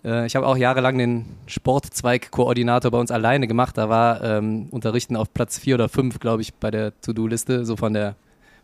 ja. 0.04 0.24
Äh, 0.24 0.26
ich 0.26 0.36
habe 0.36 0.46
auch 0.46 0.58
jahrelang 0.58 0.98
den 0.98 1.26
Sportzweig-Koordinator 1.48 2.92
bei 2.92 2.98
uns 2.98 3.12
alleine 3.12 3.48
gemacht. 3.48 3.78
Da 3.78 3.90
war 3.90 4.22
ähm, 4.24 4.68
Unterrichten 4.72 5.16
auf 5.16 5.34
Platz 5.34 5.58
4 5.58 5.76
oder 5.76 5.90
5, 5.90 6.20
glaube 6.20 6.42
ich, 6.42 6.54
bei 6.54 6.72
der 6.72 7.00
To-Do-Liste, 7.02 7.66
so 7.66 7.78
von 7.78 7.94
der, 7.94 8.16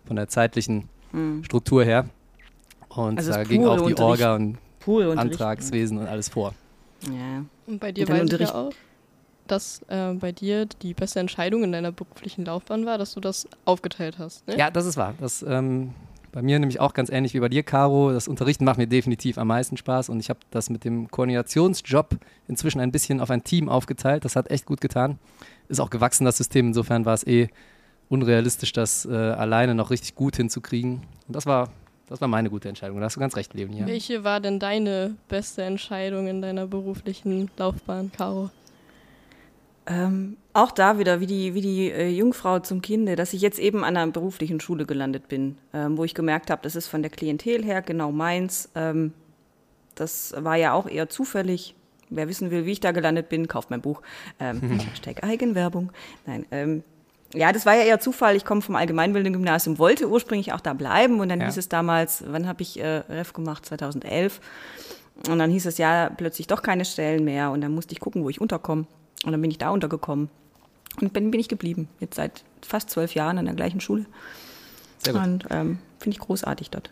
von 0.05 0.15
der 0.15 0.27
zeitlichen 0.27 0.89
mhm. 1.13 1.43
Struktur 1.43 1.83
her. 1.83 2.05
Und 2.89 3.19
also 3.19 3.31
da 3.31 3.43
ging 3.43 3.65
auch 3.65 3.85
die 3.85 3.97
Orga 3.97 4.35
und 4.35 4.57
Antragswesen 5.17 5.97
und 5.97 6.07
alles 6.07 6.29
vor. 6.29 6.53
Ja. 7.05 7.43
Und 7.67 7.79
bei 7.79 7.91
dir 7.91 8.07
weiß 8.07 8.31
ich 8.31 8.39
ja 8.39 8.55
auch, 8.55 8.71
dass 9.47 9.81
äh, 9.87 10.13
bei 10.13 10.31
dir 10.31 10.65
die 10.65 10.93
beste 10.93 11.19
Entscheidung 11.19 11.63
in 11.63 11.71
deiner 11.71 11.91
beruflichen 11.91 12.45
Laufbahn 12.45 12.85
war, 12.85 12.97
dass 12.97 13.13
du 13.13 13.19
das 13.19 13.47
aufgeteilt 13.65 14.17
hast. 14.19 14.47
Ne? 14.47 14.57
Ja, 14.57 14.69
das 14.69 14.85
ist 14.85 14.97
wahr. 14.97 15.15
Das, 15.19 15.43
ähm, 15.47 15.93
bei 16.31 16.43
mir 16.43 16.59
nämlich 16.59 16.79
auch 16.79 16.93
ganz 16.93 17.09
ähnlich 17.09 17.33
wie 17.33 17.39
bei 17.39 17.49
dir, 17.49 17.63
Caro. 17.63 18.11
Das 18.11 18.27
Unterrichten 18.27 18.63
macht 18.63 18.77
mir 18.77 18.85
definitiv 18.85 19.39
am 19.39 19.47
meisten 19.47 19.75
Spaß 19.75 20.09
und 20.09 20.19
ich 20.19 20.29
habe 20.29 20.39
das 20.51 20.69
mit 20.69 20.83
dem 20.83 21.09
Koordinationsjob 21.09 22.17
inzwischen 22.47 22.79
ein 22.79 22.91
bisschen 22.91 23.21
auf 23.21 23.31
ein 23.31 23.43
Team 23.43 23.69
aufgeteilt. 23.69 24.23
Das 24.23 24.35
hat 24.35 24.51
echt 24.51 24.65
gut 24.65 24.79
getan. 24.79 25.17
Ist 25.67 25.79
auch 25.79 25.89
gewachsen, 25.89 26.25
das 26.25 26.37
System. 26.37 26.67
Insofern 26.67 27.05
war 27.05 27.15
es 27.15 27.25
eh 27.25 27.49
unrealistisch, 28.09 28.71
das 28.71 29.05
äh, 29.05 29.15
alleine 29.15 29.73
noch 29.73 29.89
richtig 29.89 30.15
gut 30.15 30.35
hinzukriegen. 30.35 31.01
Und 31.27 31.35
das 31.35 31.45
war, 31.45 31.69
das 32.07 32.21
war 32.21 32.27
meine 32.27 32.49
gute 32.49 32.69
Entscheidung. 32.69 32.99
Da 32.99 33.05
hast 33.05 33.15
du 33.15 33.19
ganz 33.19 33.35
recht, 33.35 33.53
Leonie. 33.53 33.79
Ja. 33.79 33.87
Welche 33.87 34.23
war 34.23 34.39
denn 34.39 34.59
deine 34.59 35.15
beste 35.29 35.63
Entscheidung 35.63 36.27
in 36.27 36.41
deiner 36.41 36.67
beruflichen 36.67 37.49
Laufbahn, 37.57 38.11
Caro? 38.11 38.49
Ähm, 39.89 40.35
auch 40.53 40.71
da 40.71 40.99
wieder, 40.99 41.21
wie 41.21 41.27
die, 41.27 41.53
wie 41.53 41.61
die 41.61 41.91
äh, 41.91 42.09
Jungfrau 42.09 42.59
zum 42.59 42.81
Kinde, 42.81 43.15
dass 43.15 43.33
ich 43.33 43.41
jetzt 43.41 43.57
eben 43.57 43.83
an 43.85 43.95
einer 43.95 44.11
beruflichen 44.11 44.59
Schule 44.59 44.85
gelandet 44.85 45.29
bin, 45.29 45.57
ähm, 45.73 45.97
wo 45.97 46.03
ich 46.03 46.13
gemerkt 46.13 46.51
habe, 46.51 46.61
das 46.61 46.75
ist 46.75 46.87
von 46.87 47.01
der 47.01 47.11
Klientel 47.11 47.63
her 47.63 47.81
genau 47.81 48.11
meins. 48.11 48.69
Ähm, 48.75 49.13
das 49.95 50.35
war 50.37 50.55
ja 50.55 50.73
auch 50.73 50.87
eher 50.87 51.09
zufällig. 51.09 51.73
Wer 52.09 52.27
wissen 52.27 52.51
will, 52.51 52.65
wie 52.65 52.71
ich 52.71 52.79
da 52.79 52.91
gelandet 52.91 53.29
bin, 53.29 53.47
kauft 53.47 53.69
mein 53.69 53.81
Buch. 53.81 54.01
Ähm, 54.39 54.61
Hashtag 54.91 55.23
Eigenwerbung. 55.23 55.91
Nein, 56.25 56.45
ähm, 56.51 56.83
ja, 57.33 57.51
das 57.51 57.65
war 57.65 57.75
ja 57.75 57.83
eher 57.83 57.99
Zufall. 57.99 58.35
Ich 58.35 58.45
komme 58.45 58.61
vom 58.61 58.75
allgemeinbildenden 58.75 59.33
Gymnasium, 59.33 59.79
wollte 59.79 60.09
ursprünglich 60.09 60.53
auch 60.53 60.61
da 60.61 60.73
bleiben 60.73 61.19
und 61.19 61.29
dann 61.29 61.39
ja. 61.39 61.47
hieß 61.47 61.57
es 61.57 61.69
damals, 61.69 62.23
wann 62.27 62.47
habe 62.47 62.61
ich 62.61 62.79
äh, 62.79 63.03
Ref 63.09 63.33
gemacht? 63.33 63.65
2011. 63.65 64.39
Und 65.29 65.39
dann 65.39 65.49
hieß 65.49 65.65
es 65.65 65.77
ja 65.77 66.09
plötzlich 66.15 66.47
doch 66.47 66.61
keine 66.61 66.85
Stellen 66.85 67.23
mehr 67.23 67.51
und 67.51 67.61
dann 67.61 67.73
musste 67.73 67.93
ich 67.93 67.99
gucken, 67.99 68.23
wo 68.23 68.29
ich 68.29 68.39
unterkomme. 68.39 68.85
Und 69.25 69.31
dann 69.31 69.41
bin 69.41 69.51
ich 69.51 69.57
da 69.57 69.69
untergekommen. 69.69 70.29
Und 71.01 71.13
bin, 71.13 71.31
bin 71.31 71.39
ich 71.39 71.49
geblieben. 71.49 71.87
Jetzt 71.99 72.15
seit 72.15 72.43
fast 72.61 72.89
zwölf 72.89 73.13
Jahren 73.13 73.37
an 73.37 73.45
der 73.45 73.55
gleichen 73.55 73.79
Schule. 73.79 74.05
Sehr 74.99 75.13
gut. 75.13 75.21
Und 75.21 75.45
ähm, 75.49 75.79
finde 75.99 76.17
ich 76.17 76.19
großartig 76.19 76.69
dort. 76.71 76.89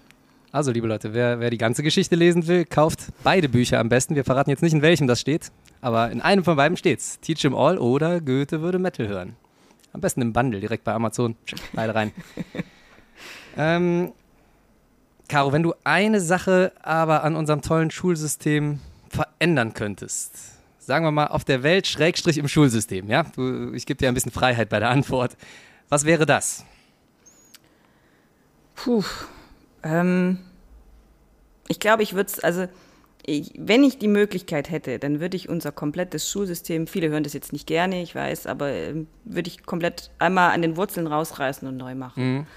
Also, 0.51 0.71
liebe 0.71 0.87
Leute, 0.87 1.13
wer, 1.13 1.39
wer 1.39 1.49
die 1.49 1.57
ganze 1.57 1.83
Geschichte 1.83 2.15
lesen 2.15 2.47
will, 2.47 2.63
kauft 2.63 3.07
beide 3.23 3.49
Bücher 3.49 3.79
am 3.79 3.89
besten. 3.89 4.15
Wir 4.15 4.23
verraten 4.23 4.49
jetzt 4.49 4.63
nicht, 4.63 4.73
in 4.73 4.81
welchem 4.81 5.05
das 5.05 5.19
steht, 5.19 5.51
aber 5.81 6.11
in 6.11 6.21
einem 6.21 6.45
von 6.45 6.55
beiden 6.55 6.77
steht's. 6.77 7.19
Teach 7.19 7.43
'em 7.43 7.53
All 7.53 7.77
oder 7.77 8.21
Goethe 8.21 8.61
würde 8.61 8.79
Metal 8.79 9.07
hören. 9.07 9.35
Am 9.91 9.99
besten 10.01 10.21
im 10.21 10.31
Bundle, 10.31 10.61
direkt 10.61 10.85
bei 10.85 10.93
Amazon. 10.93 11.35
Beide 11.73 11.93
rein. 11.93 12.11
ähm, 13.57 14.13
Caro, 15.27 15.51
wenn 15.51 15.63
du 15.63 15.73
eine 15.83 16.21
Sache 16.21 16.71
aber 16.81 17.23
an 17.23 17.35
unserem 17.35 17.61
tollen 17.61 17.91
Schulsystem 17.91 18.79
verändern 19.09 19.73
könntest, 19.73 20.54
sagen 20.85 21.05
wir 21.05 21.11
mal 21.11 21.27
auf 21.27 21.43
der 21.43 21.63
Welt, 21.63 21.87
Schrägstrich 21.87 22.37
im 22.37 22.47
Schulsystem, 22.47 23.09
ja? 23.09 23.23
Du, 23.35 23.73
ich 23.73 23.85
gebe 23.85 23.97
dir 23.97 24.07
ein 24.07 24.13
bisschen 24.13 24.31
Freiheit 24.31 24.69
bei 24.69 24.79
der 24.79 24.89
Antwort. 24.89 25.35
Was 25.89 26.05
wäre 26.05 26.25
das? 26.25 26.65
Puh. 28.75 29.03
Ähm, 29.83 30.39
ich 31.67 31.79
glaube, 31.79 32.03
ich 32.03 32.13
würde 32.13 32.29
es, 32.31 32.39
also 32.39 32.67
ich, 33.25 33.53
wenn 33.57 33.83
ich 33.83 33.97
die 33.97 34.07
Möglichkeit 34.07 34.69
hätte, 34.69 34.99
dann 34.99 35.19
würde 35.19 35.35
ich 35.35 35.49
unser 35.49 35.71
komplettes 35.71 36.29
Schulsystem, 36.29 36.85
viele 36.85 37.09
hören 37.09 37.23
das 37.23 37.33
jetzt 37.33 37.53
nicht 37.53 37.65
gerne, 37.65 38.01
ich 38.01 38.13
weiß, 38.13 38.45
aber 38.45 38.69
ähm, 38.69 39.07
würde 39.23 39.49
ich 39.49 39.65
komplett 39.65 40.11
einmal 40.19 40.51
an 40.51 40.61
den 40.61 40.77
Wurzeln 40.77 41.07
rausreißen 41.07 41.67
und 41.67 41.77
neu 41.77 41.95
machen. 41.95 42.23
Mhm. 42.23 42.47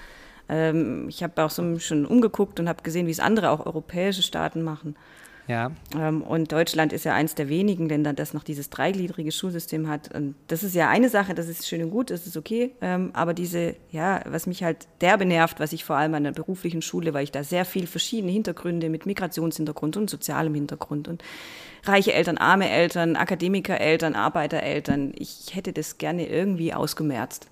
Ähm, 0.51 1.09
ich 1.09 1.23
habe 1.23 1.43
auch 1.43 1.51
so 1.51 1.79
schon 1.79 2.05
umgeguckt 2.05 2.61
und 2.61 2.69
habe 2.69 2.83
gesehen, 2.83 3.07
wie 3.07 3.11
es 3.11 3.21
andere, 3.21 3.51
auch 3.51 3.65
europäische 3.65 4.23
Staaten 4.23 4.63
machen. 4.63 4.97
Ja. 5.49 5.73
Ähm, 5.99 6.21
und 6.21 6.53
Deutschland 6.53 6.93
ist 6.93 7.05
ja 7.05 7.15
eins 7.15 7.35
der 7.35 7.49
wenigen 7.49 7.89
Länder, 7.89 8.13
das 8.13 8.35
noch 8.35 8.45
dieses 8.45 8.69
dreigliedrige 8.69 9.33
Schulsystem 9.33 9.89
hat. 9.89 10.15
Und 10.15 10.35
das 10.47 10.63
ist 10.63 10.75
ja 10.75 10.91
eine 10.91 11.09
Sache, 11.09 11.35
das 11.35 11.49
ist 11.49 11.67
schön 11.67 11.83
und 11.83 11.91
gut, 11.91 12.11
das 12.11 12.27
ist 12.27 12.37
okay. 12.37 12.73
Ähm, 12.83 13.11
aber 13.15 13.33
diese, 13.33 13.75
ja, 13.91 14.21
was 14.27 14.47
mich 14.47 14.63
halt 14.63 14.87
derbe 15.01 15.25
nervt, 15.25 15.59
was 15.59 15.73
ich 15.73 15.85
vor 15.85 15.97
allem 15.97 16.13
an 16.13 16.25
der 16.25 16.33
beruflichen 16.33 16.83
Schule, 16.83 17.15
weil 17.15 17.25
ich 17.25 17.33
da 17.33 17.43
sehr 17.43 17.65
viel 17.65 17.87
verschiedene 17.87 18.31
Hintergründe 18.31 18.91
mit 18.91 19.07
Migrationshintergrund 19.07 19.97
und 19.97 20.11
sozialem 20.11 20.55
Hintergrund 20.55 21.09
und 21.09 21.25
reiche 21.85 22.13
Eltern, 22.13 22.37
arme 22.37 22.69
Eltern, 22.69 23.17
Akademikereltern, 23.17 24.15
Arbeitereltern, 24.15 25.13
ich 25.17 25.55
hätte 25.55 25.73
das 25.73 25.97
gerne 25.97 26.29
irgendwie 26.29 26.75
ausgemerzt. 26.75 27.49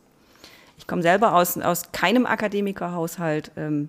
Ich 0.76 0.86
komme 0.86 1.00
selber 1.00 1.34
aus, 1.34 1.56
aus 1.56 1.92
keinem 1.92 2.26
Akademikerhaushalt. 2.26 3.52
Ähm, 3.56 3.88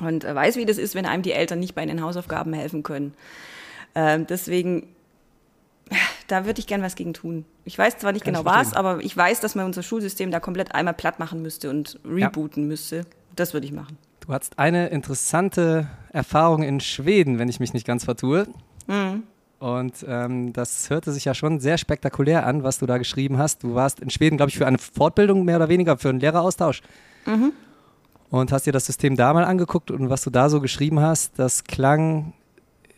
und 0.00 0.24
äh, 0.24 0.34
weiß, 0.34 0.56
wie 0.56 0.64
das 0.64 0.78
ist, 0.78 0.94
wenn 0.94 1.06
einem 1.06 1.22
die 1.22 1.32
Eltern 1.32 1.58
nicht 1.58 1.74
bei 1.74 1.84
den 1.84 2.02
Hausaufgaben 2.02 2.52
helfen 2.52 2.82
können. 2.82 3.14
Ähm, 3.94 4.26
deswegen, 4.28 4.88
da 6.26 6.46
würde 6.46 6.60
ich 6.60 6.66
gern 6.66 6.82
was 6.82 6.94
gegen 6.94 7.14
tun. 7.14 7.44
Ich 7.64 7.78
weiß 7.78 7.98
zwar 7.98 8.12
nicht 8.12 8.24
Kann 8.24 8.34
genau 8.34 8.44
was, 8.44 8.74
aber 8.74 9.00
ich 9.02 9.16
weiß, 9.16 9.40
dass 9.40 9.54
man 9.54 9.66
unser 9.66 9.82
Schulsystem 9.82 10.30
da 10.30 10.40
komplett 10.40 10.74
einmal 10.74 10.94
platt 10.94 11.18
machen 11.18 11.42
müsste 11.42 11.70
und 11.70 11.98
rebooten 12.04 12.68
müsste. 12.68 13.06
Das 13.34 13.54
würde 13.54 13.66
ich 13.66 13.72
machen. 13.72 13.98
Du 14.20 14.32
hattest 14.32 14.58
eine 14.58 14.88
interessante 14.88 15.88
Erfahrung 16.12 16.62
in 16.62 16.80
Schweden, 16.80 17.38
wenn 17.38 17.48
ich 17.48 17.60
mich 17.60 17.72
nicht 17.72 17.86
ganz 17.86 18.04
vertue. 18.04 18.46
Mhm. 18.86 19.22
Und 19.58 20.04
ähm, 20.06 20.52
das 20.52 20.88
hörte 20.90 21.10
sich 21.12 21.24
ja 21.24 21.34
schon 21.34 21.58
sehr 21.58 21.78
spektakulär 21.78 22.46
an, 22.46 22.62
was 22.62 22.78
du 22.78 22.86
da 22.86 22.98
geschrieben 22.98 23.38
hast. 23.38 23.64
Du 23.64 23.74
warst 23.74 24.00
in 24.00 24.10
Schweden, 24.10 24.36
glaube 24.36 24.50
ich, 24.50 24.58
für 24.58 24.66
eine 24.66 24.78
Fortbildung 24.78 25.44
mehr 25.44 25.56
oder 25.56 25.68
weniger, 25.68 25.96
für 25.96 26.10
einen 26.10 26.20
Lehreraustausch. 26.20 26.82
Mhm. 27.26 27.52
Und 28.30 28.52
hast 28.52 28.66
dir 28.66 28.72
das 28.72 28.86
System 28.86 29.16
da 29.16 29.32
mal 29.32 29.44
angeguckt 29.44 29.90
und 29.90 30.10
was 30.10 30.22
du 30.22 30.30
da 30.30 30.50
so 30.50 30.60
geschrieben 30.60 31.00
hast, 31.00 31.38
das 31.38 31.64
klang 31.64 32.34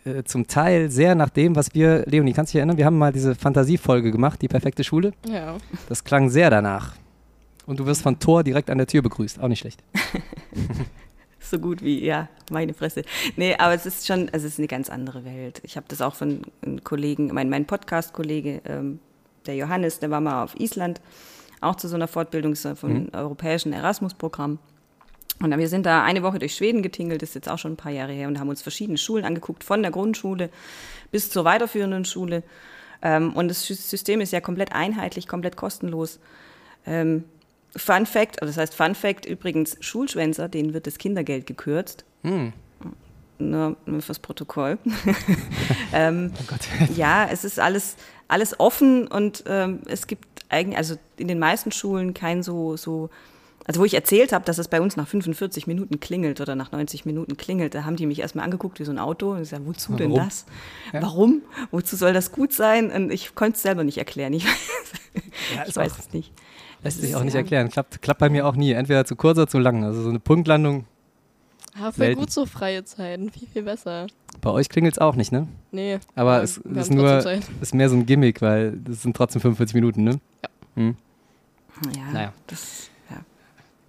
äh, 0.05 0.25
zum 0.25 0.47
Teil 0.47 0.90
sehr 0.90 1.14
nach 1.14 1.31
dem, 1.31 1.55
was 1.55 1.75
wir, 1.75 2.05
Leonie, 2.07 2.33
kannst 2.33 2.53
du 2.53 2.57
dich 2.57 2.61
erinnern, 2.61 2.79
wir 2.79 2.87
haben 2.87 2.99
mal 2.99 3.12
diese 3.12 3.35
Fantasiefolge 3.35 4.11
gemacht, 4.11 4.43
die 4.43 4.49
perfekte 4.49 4.83
Schule. 4.83 5.12
Ja. 5.29 5.57
Das 5.88 6.03
klang 6.03 6.31
sehr 6.31 6.51
danach. 6.51 6.95
Und 7.66 7.79
du 7.79 7.87
wirst 7.87 8.03
von 8.03 8.19
Thor 8.19 8.43
direkt 8.43 8.71
an 8.71 8.79
der 8.79 8.88
Tür 8.88 9.03
begrüßt, 9.03 9.40
auch 9.40 9.49
nicht 9.49 9.61
schlecht. 9.61 9.83
So 11.43 11.59
gut 11.59 11.83
wie, 11.83 12.05
ja, 12.05 12.29
meine 12.51 12.75
Fresse. 12.75 13.03
Nee, 13.37 13.57
aber 13.57 13.75
es 13.75 13.85
ist 13.85 14.07
schon, 14.07 14.29
also 14.29 14.47
es 14.47 14.53
ist 14.53 14.59
eine 14.59 14.69
ganz 14.69 14.88
andere 14.88 15.25
Welt. 15.25 15.61
Ich 15.64 15.77
habe 15.77 15.87
das 15.88 16.01
auch 16.01 16.14
von 16.14 16.43
einem 16.62 16.85
Kollegen, 16.85 17.31
mein, 17.33 17.51
mein 17.51 17.66
Podcast-Kollege, 17.66 18.61
ähm, 18.66 19.01
der 19.47 19.57
Johannes, 19.57 19.99
der 19.99 20.11
war 20.11 20.21
mal 20.21 20.45
auf 20.45 20.55
Island, 20.61 21.01
auch 21.61 21.75
zu 21.75 21.88
so 21.88 21.97
einer 21.97 22.07
Fortbildung 22.07 22.55
so 22.55 22.75
vom 22.75 23.09
europäischen 23.12 23.73
Erasmus-Programm. 23.73 24.59
Und 25.42 25.57
wir 25.57 25.68
sind 25.68 25.87
da 25.87 26.05
eine 26.05 26.22
Woche 26.22 26.38
durch 26.38 26.55
Schweden 26.55 26.83
getingelt, 26.83 27.22
das 27.22 27.31
ist 27.31 27.35
jetzt 27.35 27.48
auch 27.48 27.59
schon 27.59 27.72
ein 27.72 27.76
paar 27.76 27.92
Jahre 27.92 28.12
her, 28.12 28.29
und 28.29 28.38
haben 28.38 28.50
uns 28.50 28.61
verschiedene 28.61 28.98
Schulen 28.98 29.24
angeguckt, 29.24 29.64
von 29.64 29.83
der 29.83 29.90
Grundschule 29.90 30.50
bis 31.11 31.31
zur 31.31 31.44
weiterführenden 31.44 32.05
Schule. 32.05 32.42
Ähm, 33.03 33.33
und 33.33 33.48
das 33.48 33.66
System 33.66 34.20
ist 34.20 34.33
ja 34.33 34.40
komplett 34.40 34.72
einheitlich, 34.72 35.26
komplett 35.26 35.57
kostenlos. 35.57 36.20
Ähm, 36.87 37.24
Fun 37.74 38.05
Fact, 38.05 38.42
also 38.42 38.50
das 38.53 38.59
heißt 38.59 38.74
Fun 38.74 38.94
Fact 38.94 39.24
übrigens, 39.24 39.76
Schulschwänzer, 39.81 40.48
denen 40.48 40.74
wird 40.74 40.87
das 40.87 40.98
Kindergeld 40.98 41.46
gekürzt. 41.46 42.05
Hm. 42.22 42.53
Nur, 43.38 43.76
nur 43.87 44.03
fürs 44.03 44.18
Protokoll. 44.18 44.79
ähm, 45.94 46.33
Oh 46.38 46.44
Gott. 46.46 46.61
ja, 46.96 47.26
es 47.31 47.44
ist 47.44 47.59
alles, 47.59 47.96
alles 48.29 48.59
offen 48.61 49.07
und 49.07 49.44
ähm, 49.46 49.81
es 49.87 50.07
gibt 50.07 50.26
eigentlich, 50.50 50.76
also 50.76 50.96
in 51.16 51.29
den 51.29 51.38
meisten 51.38 51.72
Schulen 51.72 52.12
kein 52.12 52.42
so, 52.42 52.76
so 52.76 53.09
also 53.66 53.81
wo 53.81 53.85
ich 53.85 53.94
erzählt 53.94 54.33
habe, 54.33 54.44
dass 54.44 54.59
es 54.59 54.68
bei 54.68 54.81
uns 54.81 54.96
nach 54.96 55.07
45 55.07 55.66
Minuten 55.66 56.01
klingelt 56.01 56.40
oder 56.40 56.55
nach 56.57 56.73
90 56.73 57.05
Minuten 57.05 57.37
klingelt, 57.37 57.75
da 57.75 57.85
haben 57.85 57.96
die 57.96 58.07
mich 58.07 58.18
erstmal 58.20 58.44
angeguckt 58.44 58.81
wie 58.81 58.85
so 58.85 58.90
ein 58.92 58.99
Auto 58.99 59.33
und 59.33 59.42
ich 59.42 59.49
sage, 59.49 59.64
wozu 59.66 59.94
denn 59.94 60.11
Warum? 60.12 60.25
das? 60.25 60.46
Warum? 60.92 61.42
Wozu 61.70 61.96
soll 61.96 62.12
das 62.12 62.33
gut 62.33 62.53
sein? 62.53 62.90
Und 62.90 63.11
ich 63.12 63.35
konnte 63.35 63.57
es 63.57 63.62
selber 63.62 63.85
nicht 63.85 63.99
erklären. 63.99 64.33
Ich, 64.33 64.44
Ja, 65.57 65.64
ich 65.66 65.77
weiß 65.77 65.92
auch- 65.92 65.99
es 65.99 66.12
nicht. 66.12 66.33
Lässt 66.83 66.96
Das 66.96 67.03
sich 67.03 67.11
ist 67.11 67.16
auch 67.16 67.25
nicht 67.25 67.35
ja- 67.35 67.40
erklären. 67.40 67.68
Klappt, 67.68 68.01
klappt 68.01 68.20
bei 68.20 68.31
mir 68.31 68.46
auch 68.46 68.55
nie. 68.57 68.73
Entweder 68.73 69.05
zu 69.05 69.14
kurz 69.16 69.37
oder 69.37 69.46
zu 69.49 69.59
lang. 69.59 69.85
Also 69.85 70.03
so 70.03 70.09
eine 70.09 70.20
Punktlandung. 70.20 70.87
Ja, 71.75 71.83
voll 71.92 71.92
Selten. 71.92 72.20
gut 72.20 72.31
so 72.33 72.46
freie 72.46 72.85
Zeiten. 72.85 73.31
Viel, 73.31 73.46
viel 73.49 73.62
besser. 73.62 74.07
Bei 74.40 74.51
euch 74.51 74.68
klingelt 74.68 74.94
es 74.94 74.99
auch 74.99 75.14
nicht, 75.14 75.31
ne? 75.31 75.46
Nee. 75.73 75.99
Aber 76.14 76.38
Ja, 76.38 76.42
es 76.42 76.57
ist 76.59 76.90
nur, 76.90 77.20
Zeit. 77.20 77.42
ist 77.61 77.75
mehr 77.75 77.88
so 77.90 77.96
ein 77.96 78.07
Gimmick, 78.07 78.40
weil 78.42 78.79
das 78.85 79.03
sind 79.03 79.14
trotzdem 79.16 79.40
45 79.42 79.75
Minuten, 79.75 80.05
ne? 80.05 80.20
Hm. 80.77 80.96
Ja, 81.96 82.12
Naja. 82.12 82.33
das 82.46 82.87
ja. 82.87 82.89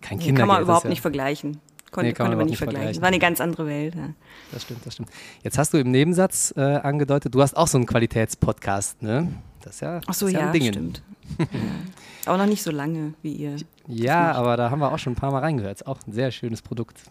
Kein 0.02 0.20
Kindergeld. 0.20 0.38
kann 0.38 0.48
man 0.48 0.62
überhaupt 0.62 0.84
ja, 0.86 0.90
nicht 0.90 1.02
vergleichen. 1.02 1.60
Konnte, 1.92 2.08
Nee, 2.08 2.14
kann 2.14 2.28
man 2.28 2.30
konnte 2.30 2.30
man 2.30 2.32
überhaupt 2.34 2.50
nicht 2.50 2.58
vergleichen. 2.58 2.82
vergleichen. 2.84 3.02
War 3.02 3.08
eine 3.10 3.20
ganz 3.20 3.42
andere 3.42 3.66
Welt. 3.68 3.96
Ja. 3.96 4.10
Das 4.52 4.64
stimmt, 4.64 4.86
das 4.86 4.94
stimmt. 4.94 5.10
Jetzt 5.44 5.58
hast 5.58 5.74
du 5.74 5.78
im 5.78 5.92
Nebensatz 5.92 6.54
äh, 6.56 6.62
angedeutet, 6.62 7.36
du 7.36 7.42
hast 7.42 7.56
auch 7.58 7.68
so 7.68 7.78
einen 7.78 7.86
Qualitätspodcast, 7.86 9.02
ne? 9.04 9.28
Das 9.62 9.76
ist 9.76 9.82
ja, 9.82 10.00
Ach 10.08 10.14
so, 10.14 10.26
das 10.26 10.34
ja, 10.34 10.54
ja, 10.54 10.64
stimmt. 10.72 11.04
Aber 12.26 12.38
noch 12.38 12.46
nicht 12.46 12.64
so 12.64 12.72
lange 12.72 13.14
wie 13.22 13.34
ihr. 13.34 13.56
Ja, 13.88 14.32
aber 14.34 14.56
da 14.58 14.70
haben 14.70 14.80
wir 14.80 14.92
auch 14.92 15.00
schon 15.00 15.14
ein 15.14 15.16
paar 15.16 15.32
Mal 15.32 15.40
reingehört. 15.40 15.82
Ist 15.82 15.88
auch 15.88 15.98
ein 16.08 16.14
sehr 16.14 16.32
schönes 16.32 16.62
Produkt. 16.62 17.02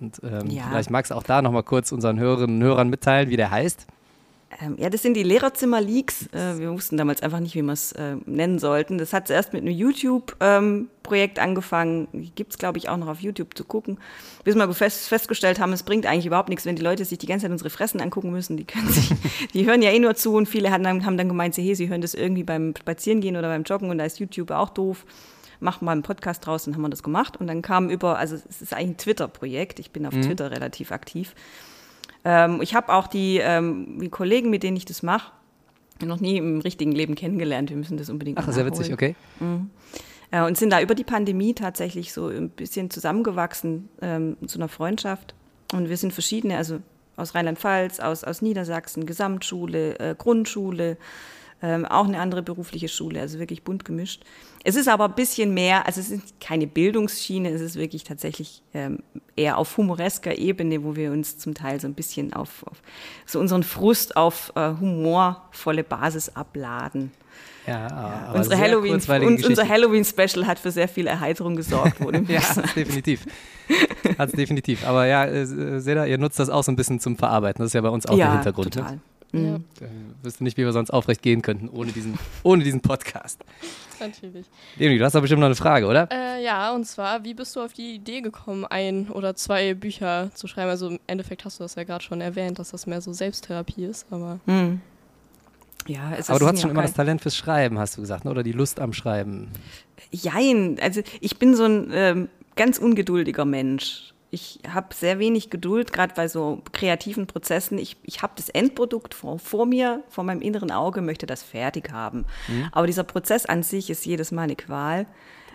Und 0.00 0.20
ähm, 0.24 0.50
Ja. 0.50 0.64
vielleicht 0.68 0.90
magst 0.90 1.10
du 1.12 1.14
auch 1.14 1.22
da 1.22 1.40
nochmal 1.40 1.62
kurz 1.62 1.92
unseren 1.92 2.18
Hörerinnen 2.18 2.56
und 2.60 2.62
Hörern 2.66 2.88
mitteilen, 2.90 3.30
wie 3.30 3.36
der 3.36 3.50
heißt. 3.50 3.86
Ähm, 4.58 4.76
ja, 4.78 4.88
das 4.88 5.02
sind 5.02 5.14
die 5.14 5.22
Lehrerzimmer-Leaks. 5.22 6.28
Äh, 6.32 6.58
wir 6.58 6.72
wussten 6.72 6.96
damals 6.96 7.22
einfach 7.22 7.40
nicht, 7.40 7.54
wie 7.54 7.62
wir 7.62 7.72
es 7.72 7.92
äh, 7.92 8.16
nennen 8.24 8.58
sollten. 8.58 8.96
Das 8.96 9.12
hat 9.12 9.26
zuerst 9.26 9.52
mit 9.52 9.62
einem 9.62 9.74
YouTube-Projekt 9.74 11.38
angefangen. 11.38 12.30
Gibt 12.34 12.52
es, 12.52 12.58
glaube 12.58 12.78
ich, 12.78 12.88
auch 12.88 12.96
noch 12.96 13.08
auf 13.08 13.20
YouTube 13.20 13.56
zu 13.56 13.64
gucken. 13.64 13.98
Bis 14.44 14.54
wir 14.54 14.72
fest, 14.72 15.08
festgestellt 15.08 15.60
haben, 15.60 15.72
es 15.72 15.82
bringt 15.82 16.06
eigentlich 16.06 16.26
überhaupt 16.26 16.48
nichts, 16.48 16.64
wenn 16.64 16.76
die 16.76 16.82
Leute 16.82 17.04
sich 17.04 17.18
die 17.18 17.26
ganze 17.26 17.44
Zeit 17.44 17.52
unsere 17.52 17.68
Fressen 17.68 18.00
angucken 18.00 18.30
müssen. 18.30 18.56
Die, 18.56 18.64
können 18.64 18.88
sich, 18.88 19.10
die 19.52 19.66
hören 19.66 19.82
ja 19.82 19.90
eh 19.90 19.98
nur 19.98 20.14
zu 20.14 20.34
und 20.34 20.48
viele 20.48 20.70
haben 20.70 20.84
dann, 20.84 21.04
haben 21.04 21.18
dann 21.18 21.28
gemeint, 21.28 21.54
sie, 21.54 21.62
hey, 21.62 21.74
sie 21.74 21.88
hören 21.88 22.00
das 22.00 22.14
irgendwie 22.14 22.44
beim 22.44 22.74
Spazierengehen 22.78 23.36
oder 23.36 23.48
beim 23.48 23.64
Joggen 23.64 23.90
und 23.90 23.98
da 23.98 24.04
ist 24.04 24.18
YouTube 24.20 24.50
auch 24.52 24.70
doof. 24.70 25.04
Macht 25.58 25.80
mal 25.80 25.92
einen 25.92 26.02
Podcast 26.02 26.46
draus, 26.46 26.64
dann 26.64 26.74
haben 26.74 26.82
wir 26.82 26.90
das 26.90 27.02
gemacht. 27.02 27.38
Und 27.38 27.46
dann 27.46 27.62
kam 27.62 27.88
über, 27.88 28.18
also 28.18 28.36
es 28.36 28.60
ist 28.60 28.74
eigentlich 28.74 28.90
ein 28.90 28.96
Twitter-Projekt. 28.98 29.78
Ich 29.78 29.90
bin 29.90 30.04
auf 30.04 30.12
Twitter 30.12 30.50
relativ 30.50 30.92
aktiv. 30.92 31.34
Ähm, 32.26 32.60
ich 32.60 32.74
habe 32.74 32.92
auch 32.92 33.06
die, 33.06 33.38
ähm, 33.38 34.00
die 34.00 34.08
Kollegen, 34.08 34.50
mit 34.50 34.64
denen 34.64 34.76
ich 34.76 34.84
das 34.84 35.04
mache, 35.04 35.30
noch 36.04 36.18
nie 36.18 36.36
im 36.36 36.60
richtigen 36.60 36.90
Leben 36.90 37.14
kennengelernt. 37.14 37.70
Wir 37.70 37.76
müssen 37.76 37.96
das 37.96 38.10
unbedingt 38.10 38.38
Ach, 38.38 38.50
sehr 38.50 38.66
witzig, 38.66 38.92
okay. 38.92 39.14
Äh, 40.32 40.42
und 40.42 40.58
sind 40.58 40.70
da 40.70 40.80
über 40.80 40.96
die 40.96 41.04
Pandemie 41.04 41.54
tatsächlich 41.54 42.12
so 42.12 42.26
ein 42.26 42.50
bisschen 42.50 42.90
zusammengewachsen 42.90 43.88
ähm, 44.02 44.36
zu 44.44 44.58
einer 44.58 44.68
Freundschaft. 44.68 45.36
Und 45.72 45.88
wir 45.88 45.96
sind 45.96 46.12
verschiedene, 46.12 46.56
also 46.56 46.80
aus 47.16 47.36
Rheinland-Pfalz, 47.36 48.00
aus, 48.00 48.24
aus 48.24 48.42
Niedersachsen, 48.42 49.06
Gesamtschule, 49.06 49.98
äh, 50.00 50.14
Grundschule, 50.18 50.96
ähm, 51.62 51.84
auch 51.86 52.06
eine 52.06 52.20
andere 52.20 52.42
berufliche 52.42 52.88
Schule, 52.88 53.20
also 53.20 53.38
wirklich 53.38 53.62
bunt 53.62 53.84
gemischt. 53.84 54.22
Es 54.64 54.76
ist 54.76 54.88
aber 54.88 55.04
ein 55.06 55.14
bisschen 55.14 55.54
mehr, 55.54 55.86
also 55.86 56.00
es 56.00 56.10
ist 56.10 56.40
keine 56.40 56.66
Bildungsschiene, 56.66 57.50
es 57.50 57.60
ist 57.60 57.76
wirklich 57.76 58.04
tatsächlich 58.04 58.62
ähm, 58.74 58.98
eher 59.36 59.58
auf 59.58 59.76
humoresker 59.76 60.36
Ebene, 60.36 60.82
wo 60.84 60.96
wir 60.96 61.12
uns 61.12 61.38
zum 61.38 61.54
Teil 61.54 61.80
so 61.80 61.86
ein 61.86 61.94
bisschen 61.94 62.32
auf, 62.32 62.64
auf 62.66 62.82
so 63.24 63.38
unseren 63.38 63.62
Frust 63.62 64.16
auf 64.16 64.52
äh, 64.54 64.72
humorvolle 64.80 65.84
Basis 65.84 66.28
abladen. 66.34 67.12
Ja, 67.66 67.88
aber 68.28 68.38
Unsere 68.38 68.58
Halloween, 68.58 68.94
uns, 68.94 69.08
unser. 69.08 69.68
Halloween-Special 69.68 70.46
hat 70.46 70.58
für 70.58 70.70
sehr 70.70 70.88
viel 70.88 71.06
Erheiterung 71.08 71.56
gesorgt. 71.56 72.00
Wurde 72.00 72.24
Ja, 72.28 72.40
definitiv. 72.76 73.26
Hat's 74.18 74.32
definitiv. 74.32 74.86
Aber 74.86 75.06
ja, 75.06 75.24
äh, 75.24 75.46
Seda, 75.80 76.06
ihr 76.06 76.18
nutzt 76.18 76.38
das 76.38 76.48
auch 76.48 76.62
so 76.62 76.70
ein 76.70 76.76
bisschen 76.76 77.00
zum 77.00 77.16
Verarbeiten. 77.16 77.60
Das 77.60 77.70
ist 77.70 77.74
ja 77.74 77.80
bei 77.80 77.88
uns 77.88 78.06
auch 78.06 78.14
der 78.14 78.32
Hintergrund. 78.32 78.74
total. 78.74 78.92
Ne? 78.92 79.00
Ja, 79.32 79.56
Äh, 79.56 79.60
wüsste 80.22 80.44
nicht, 80.44 80.56
wie 80.56 80.64
wir 80.64 80.72
sonst 80.72 80.90
aufrecht 80.90 81.22
gehen 81.22 81.42
könnten 81.42 81.68
ohne 81.68 81.92
diesen, 81.92 82.18
ohne 82.42 82.64
diesen 82.64 82.80
Podcast. 82.80 83.44
natürlich. 84.00 84.46
Leonie, 84.76 84.98
du 84.98 85.04
hast 85.04 85.14
doch 85.14 85.20
bestimmt 85.20 85.40
noch 85.40 85.46
eine 85.46 85.54
Frage, 85.56 85.86
oder? 85.86 86.08
Äh, 86.10 86.42
ja, 86.44 86.72
und 86.74 86.84
zwar, 86.86 87.24
wie 87.24 87.34
bist 87.34 87.54
du 87.56 87.60
auf 87.60 87.72
die 87.72 87.94
Idee 87.96 88.20
gekommen, 88.20 88.64
ein 88.64 89.08
oder 89.10 89.34
zwei 89.34 89.74
Bücher 89.74 90.30
zu 90.34 90.46
schreiben? 90.46 90.70
Also 90.70 90.88
im 90.88 91.00
Endeffekt 91.06 91.44
hast 91.44 91.58
du 91.58 91.64
das 91.64 91.74
ja 91.74 91.84
gerade 91.84 92.04
schon 92.04 92.20
erwähnt, 92.20 92.58
dass 92.58 92.70
das 92.70 92.86
mehr 92.86 93.00
so 93.00 93.12
Selbsttherapie 93.12 93.84
ist, 93.84 94.06
aber 94.10 94.40
Hm. 94.46 94.80
Ja, 95.88 96.12
es 96.18 96.28
Aber 96.28 96.36
ist 96.36 96.42
du 96.42 96.46
hast 96.48 96.54
ja 96.56 96.62
schon 96.62 96.70
immer 96.70 96.82
das 96.82 96.94
Talent 96.94 97.20
fürs 97.20 97.36
Schreiben, 97.36 97.78
hast 97.78 97.96
du 97.96 98.00
gesagt, 98.00 98.24
ne? 98.24 98.30
oder 98.32 98.42
die 98.42 98.52
Lust 98.52 98.80
am 98.80 98.92
Schreiben. 98.92 99.48
Jein, 100.10 100.78
also 100.82 101.00
ich 101.20 101.38
bin 101.38 101.54
so 101.54 101.64
ein 101.64 101.90
ähm, 101.92 102.28
ganz 102.56 102.78
ungeduldiger 102.78 103.44
Mensch. 103.44 104.12
Ich 104.36 104.60
habe 104.70 104.94
sehr 104.94 105.18
wenig 105.18 105.48
Geduld, 105.48 105.94
gerade 105.94 106.12
bei 106.14 106.28
so 106.28 106.62
kreativen 106.72 107.26
Prozessen. 107.26 107.78
Ich, 107.78 107.96
ich 108.02 108.20
habe 108.20 108.34
das 108.36 108.50
Endprodukt 108.50 109.14
vor, 109.14 109.38
vor 109.38 109.64
mir, 109.64 110.02
vor 110.10 110.24
meinem 110.24 110.42
inneren 110.42 110.70
Auge, 110.70 111.00
möchte 111.00 111.26
das 111.26 111.42
fertig 111.42 111.90
haben. 111.90 112.26
Mhm. 112.46 112.68
Aber 112.70 112.86
dieser 112.86 113.02
Prozess 113.02 113.46
an 113.46 113.62
sich 113.62 113.88
ist 113.88 114.04
jedes 114.04 114.32
Mal 114.32 114.42
eine 114.42 114.56
Qual. 114.56 115.06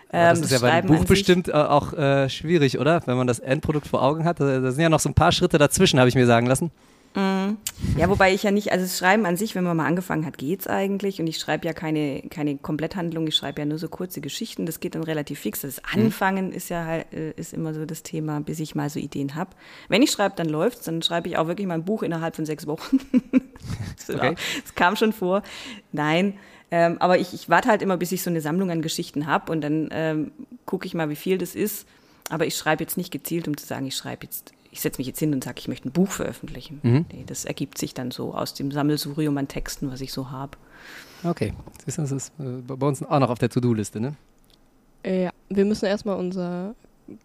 Aber 0.08 0.30
das 0.30 0.38
ähm, 0.38 0.44
ist 0.44 0.50
ja 0.50 0.58
bei 0.58 0.80
dem 0.80 0.88
Buch 0.88 1.04
bestimmt 1.04 1.48
äh, 1.48 1.52
auch 1.52 1.92
äh, 1.92 2.28
schwierig, 2.28 2.78
oder? 2.80 3.00
Wenn 3.06 3.16
man 3.16 3.28
das 3.28 3.38
Endprodukt 3.38 3.86
vor 3.86 4.02
Augen 4.02 4.24
hat. 4.24 4.40
Da, 4.40 4.58
da 4.58 4.72
sind 4.72 4.82
ja 4.82 4.88
noch 4.88 5.00
so 5.00 5.08
ein 5.08 5.14
paar 5.14 5.30
Schritte 5.30 5.58
dazwischen, 5.58 6.00
habe 6.00 6.08
ich 6.08 6.16
mir 6.16 6.26
sagen 6.26 6.46
lassen. 6.46 6.72
Mhm. 7.14 7.58
Ja, 7.96 8.08
wobei 8.08 8.32
ich 8.32 8.42
ja 8.42 8.50
nicht, 8.50 8.72
also 8.72 8.84
das 8.84 8.98
Schreiben 8.98 9.26
an 9.26 9.36
sich, 9.36 9.54
wenn 9.54 9.64
man 9.64 9.76
mal 9.76 9.86
angefangen 9.86 10.24
hat, 10.24 10.38
geht's 10.38 10.66
eigentlich. 10.66 11.20
Und 11.20 11.26
ich 11.26 11.38
schreibe 11.38 11.66
ja 11.66 11.72
keine, 11.72 12.22
keine 12.30 12.56
Kompletthandlung, 12.56 13.26
ich 13.26 13.36
schreibe 13.36 13.60
ja 13.60 13.66
nur 13.66 13.78
so 13.78 13.88
kurze 13.88 14.20
Geschichten. 14.20 14.64
Das 14.64 14.80
geht 14.80 14.94
dann 14.94 15.02
relativ 15.02 15.40
fix. 15.40 15.60
Das 15.60 15.76
mhm. 15.76 16.04
Anfangen 16.04 16.46
mhm. 16.48 16.52
ist 16.52 16.68
ja 16.70 16.84
halt, 16.84 17.12
äh, 17.12 17.32
ist 17.32 17.52
immer 17.52 17.74
so 17.74 17.84
das 17.84 18.02
Thema, 18.02 18.40
bis 18.40 18.60
ich 18.60 18.74
mal 18.74 18.88
so 18.88 18.98
Ideen 18.98 19.34
habe. 19.34 19.50
Wenn 19.88 20.02
ich 20.02 20.10
schreibe, 20.10 20.34
dann 20.36 20.48
läuft's. 20.48 20.84
Dann 20.84 21.02
schreibe 21.02 21.28
ich 21.28 21.36
auch 21.36 21.46
wirklich 21.46 21.66
mein 21.66 21.84
Buch 21.84 22.02
innerhalb 22.02 22.36
von 22.36 22.46
sechs 22.46 22.66
Wochen. 22.66 22.98
das, 23.96 24.14
okay. 24.14 24.34
das 24.62 24.74
kam 24.74 24.96
schon 24.96 25.12
vor. 25.12 25.42
Nein. 25.92 26.34
Ähm, 26.70 26.96
aber 27.00 27.18
ich, 27.18 27.34
ich 27.34 27.50
warte 27.50 27.68
halt 27.68 27.82
immer, 27.82 27.98
bis 27.98 28.12
ich 28.12 28.22
so 28.22 28.30
eine 28.30 28.40
Sammlung 28.40 28.70
an 28.70 28.80
Geschichten 28.80 29.26
habe 29.26 29.52
und 29.52 29.60
dann 29.60 29.90
ähm, 29.92 30.32
gucke 30.64 30.86
ich 30.86 30.94
mal, 30.94 31.10
wie 31.10 31.16
viel 31.16 31.36
das 31.36 31.54
ist. 31.54 31.86
Aber 32.30 32.46
ich 32.46 32.56
schreibe 32.56 32.82
jetzt 32.82 32.96
nicht 32.96 33.10
gezielt, 33.10 33.46
um 33.46 33.58
zu 33.58 33.66
sagen, 33.66 33.86
ich 33.86 33.94
schreibe 33.94 34.24
jetzt 34.24 34.54
ich 34.72 34.80
setze 34.80 34.98
mich 34.98 35.06
jetzt 35.06 35.18
hin 35.18 35.34
und 35.34 35.44
sage, 35.44 35.56
ich 35.58 35.68
möchte 35.68 35.88
ein 35.88 35.92
Buch 35.92 36.10
veröffentlichen. 36.10 36.80
Mhm. 36.82 37.04
Nee, 37.12 37.24
das 37.26 37.44
ergibt 37.44 37.76
sich 37.76 37.92
dann 37.92 38.10
so 38.10 38.34
aus 38.34 38.54
dem 38.54 38.72
Sammelsurium 38.72 39.36
an 39.36 39.46
Texten, 39.46 39.92
was 39.92 40.00
ich 40.00 40.12
so 40.12 40.30
habe. 40.30 40.56
Okay, 41.22 41.52
das 41.84 41.98
ist 41.98 42.32
äh, 42.40 42.42
bei 42.66 42.86
uns 42.86 43.02
auch 43.02 43.20
noch 43.20 43.28
auf 43.28 43.38
der 43.38 43.50
To-Do-Liste, 43.50 44.00
ne? 44.00 44.14
Ja, 45.04 45.30
wir 45.50 45.64
müssen 45.66 45.84
erstmal 45.84 46.16
unser 46.16 46.74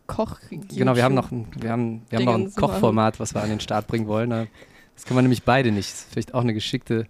Koch. 0.08 0.40
Genau, 0.50 0.96
wir 0.96 1.04
haben 1.04 1.16
noch 1.16 1.32
ein, 1.32 1.48
wir 1.58 1.72
haben, 1.72 2.02
wir 2.10 2.20
haben 2.20 2.26
noch 2.26 2.36
ein 2.36 2.54
Kochformat, 2.54 3.20
was 3.20 3.34
wir 3.34 3.42
an 3.42 3.50
den 3.50 3.62
Start 3.62 3.88
bringen 3.88 4.08
wollen. 4.08 4.30
Das 4.30 5.06
können 5.06 5.18
wir 5.18 5.22
nämlich 5.22 5.44
beide 5.44 5.72
nicht. 5.72 5.90
Das 5.90 6.00
ist 6.02 6.12
vielleicht 6.12 6.34
auch 6.34 6.42
eine 6.42 6.54
geschickte, 6.54 7.08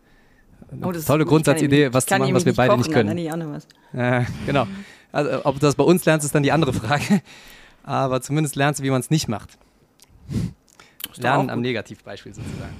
eine 0.71 0.85
oh, 0.85 0.91
tolle 0.91 1.25
Grundsatzidee, 1.25 1.93
was 1.93 2.05
zu 2.05 2.15
machen, 2.17 2.33
was 2.35 2.45
wir 2.45 2.53
beide 2.53 2.69
kochen, 2.69 2.81
nicht 2.81 2.91
können. 2.91 3.07
Dann 3.07 3.17
ich 3.17 3.31
auch 3.31 3.37
noch 3.37 3.51
was. 3.51 3.67
Äh, 3.93 4.25
genau. 4.45 4.67
Also, 5.11 5.45
ob 5.45 5.55
du 5.55 5.61
das 5.61 5.75
bei 5.75 5.83
uns 5.83 6.05
lernst, 6.05 6.25
ist 6.25 6.35
dann 6.35 6.43
die 6.43 6.51
andere 6.51 6.73
Frage. 6.73 7.21
Aber 7.83 8.21
zumindest 8.21 8.55
lernst 8.57 8.81
du, 8.81 8.83
wie 8.83 8.89
man 8.91 8.99
es 8.99 9.09
nicht 9.09 9.29
macht. 9.29 9.57
Lernen 11.17 11.49
am 11.49 11.61
Negativbeispiel 11.61 12.33
sozusagen. 12.33 12.75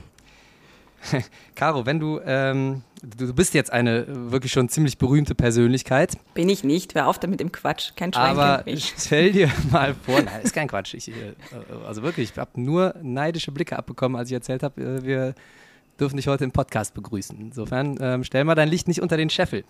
Caro, 1.56 1.86
wenn 1.86 2.00
du, 2.00 2.20
ähm, 2.26 2.82
du, 3.02 3.34
bist 3.34 3.54
jetzt 3.54 3.72
eine 3.72 4.06
wirklich 4.32 4.52
schon 4.52 4.70
ziemlich 4.70 4.98
berühmte 4.98 5.36
Persönlichkeit. 5.36 6.18
Bin 6.34 6.50
ich 6.50 6.64
nicht, 6.64 6.96
hör 6.96 7.08
auf 7.08 7.20
damit 7.20 7.42
im 7.42 7.52
Quatsch, 7.52 7.92
kein 7.96 8.14
Schwein 8.14 8.38
Aber 8.38 8.64
stell 8.78 9.32
dir 9.32 9.52
mal 9.72 9.96
vor, 9.96 10.22
nein, 10.26 10.42
ist 10.44 10.54
kein 10.54 10.68
Quatsch. 10.68 10.94
Ich, 10.94 11.10
äh, 11.10 11.34
also 11.86 12.04
wirklich, 12.04 12.32
ich 12.32 12.38
habe 12.38 12.60
nur 12.60 12.96
neidische 13.02 13.52
Blicke 13.52 13.78
abbekommen, 13.78 14.18
als 14.18 14.30
ich 14.30 14.34
erzählt 14.34 14.64
habe, 14.64 14.82
äh, 14.82 15.04
wir 15.04 15.36
dürfen 16.00 16.18
dich 16.18 16.28
heute 16.28 16.44
im 16.44 16.52
Podcast 16.52 16.94
begrüßen. 16.94 17.40
Insofern 17.40 17.98
ähm, 18.02 18.24
stell 18.24 18.44
mal 18.44 18.56
dein 18.56 18.70
Licht 18.70 18.88
nicht 18.88 19.02
unter 19.02 19.18
den 19.18 19.30
Scheffel. 19.30 19.64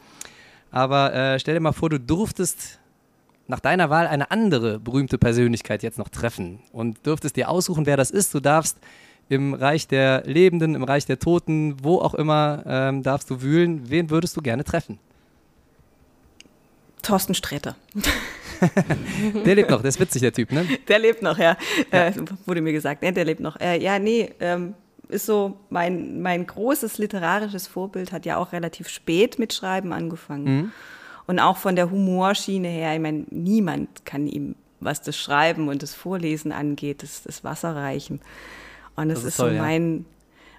Aber 0.72 1.14
äh, 1.14 1.40
stell 1.40 1.54
dir 1.54 1.62
mal 1.62 1.72
vor, 1.72 1.90
du 1.90 2.00
durftest 2.00 2.80
nach 3.48 3.60
deiner 3.60 3.90
Wahl 3.90 4.08
eine 4.08 4.32
andere 4.32 4.80
berühmte 4.80 5.18
Persönlichkeit 5.18 5.84
jetzt 5.84 5.98
noch 5.98 6.10
treffen 6.10 6.60
und 6.72 7.06
dürftest 7.06 7.36
dir 7.36 7.50
aussuchen, 7.50 7.86
wer 7.86 7.98
das 7.98 8.12
ist. 8.12 8.34
Du 8.34 8.40
darfst 8.40 8.78
im 9.30 9.54
Reich 9.54 9.88
der 9.88 10.24
Lebenden, 10.26 10.76
im 10.76 10.84
Reich 10.84 11.06
der 11.06 11.20
Toten, 11.20 11.84
wo 11.84 12.00
auch 12.00 12.14
immer, 12.14 12.64
ähm, 12.66 13.04
darfst 13.04 13.30
du 13.30 13.42
wühlen. 13.42 13.90
Wen 13.90 14.10
würdest 14.10 14.38
du 14.38 14.42
gerne 14.42 14.64
treffen? 14.64 15.00
Thorsten 17.02 17.34
Sträter. 17.34 17.76
der 19.46 19.56
lebt 19.56 19.70
noch, 19.70 19.82
der 19.82 19.90
ist 19.90 20.00
witzig, 20.00 20.22
der 20.22 20.34
Typ, 20.34 20.52
ne? 20.52 20.66
Der 20.88 21.00
lebt 21.00 21.22
noch, 21.22 21.38
ja. 21.38 21.58
ja. 21.92 22.08
Äh, 22.08 22.14
wurde 22.46 22.62
mir 22.62 22.74
gesagt, 22.74 23.02
ne, 23.02 23.14
der 23.14 23.26
lebt 23.26 23.40
noch. 23.40 23.60
Äh, 23.60 23.82
ja, 23.82 24.00
nee, 24.00 24.34
ähm, 24.40 24.74
ist 25.10 25.26
so 25.26 25.58
mein, 25.70 26.22
mein 26.22 26.46
großes 26.46 26.98
literarisches 26.98 27.68
Vorbild, 27.68 28.12
hat 28.12 28.26
ja 28.26 28.38
auch 28.38 28.52
relativ 28.52 28.90
spät 28.90 29.40
mit 29.40 29.54
Schreiben 29.54 29.94
angefangen. 29.94 30.44
Mhm. 30.44 30.72
Und 31.28 31.40
auch 31.40 31.58
von 31.58 31.76
der 31.76 31.92
Humorschiene 31.92 32.70
her, 32.70 32.94
ich 32.96 33.02
meine, 33.02 33.26
niemand 33.30 34.06
kann 34.06 34.28
ihm, 34.28 34.56
was 34.80 35.02
das 35.02 35.18
Schreiben 35.18 35.68
und 35.68 35.84
das 35.84 35.94
Vorlesen 35.94 36.52
angeht, 36.52 37.04
das, 37.04 37.24
das 37.24 37.44
Wasser 37.44 37.76
reichen. 37.76 38.22
Und 38.96 39.10
das, 39.10 39.20
das 39.20 39.24
ist, 39.26 39.34
ist 39.34 39.38
toll, 39.38 39.56
so 39.56 39.62
mein, 39.62 40.06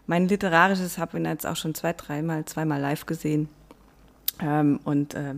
mein 0.06 0.28
literarisches, 0.28 0.98
habe 0.98 1.18
ihn 1.18 1.24
jetzt 1.24 1.46
auch 1.46 1.56
schon 1.56 1.74
zwei, 1.74 1.94
dreimal, 1.94 2.44
zweimal 2.44 2.80
live 2.80 3.06
gesehen. 3.06 3.48
Ähm, 4.40 4.78
und 4.84 5.14
äh, 5.14 5.34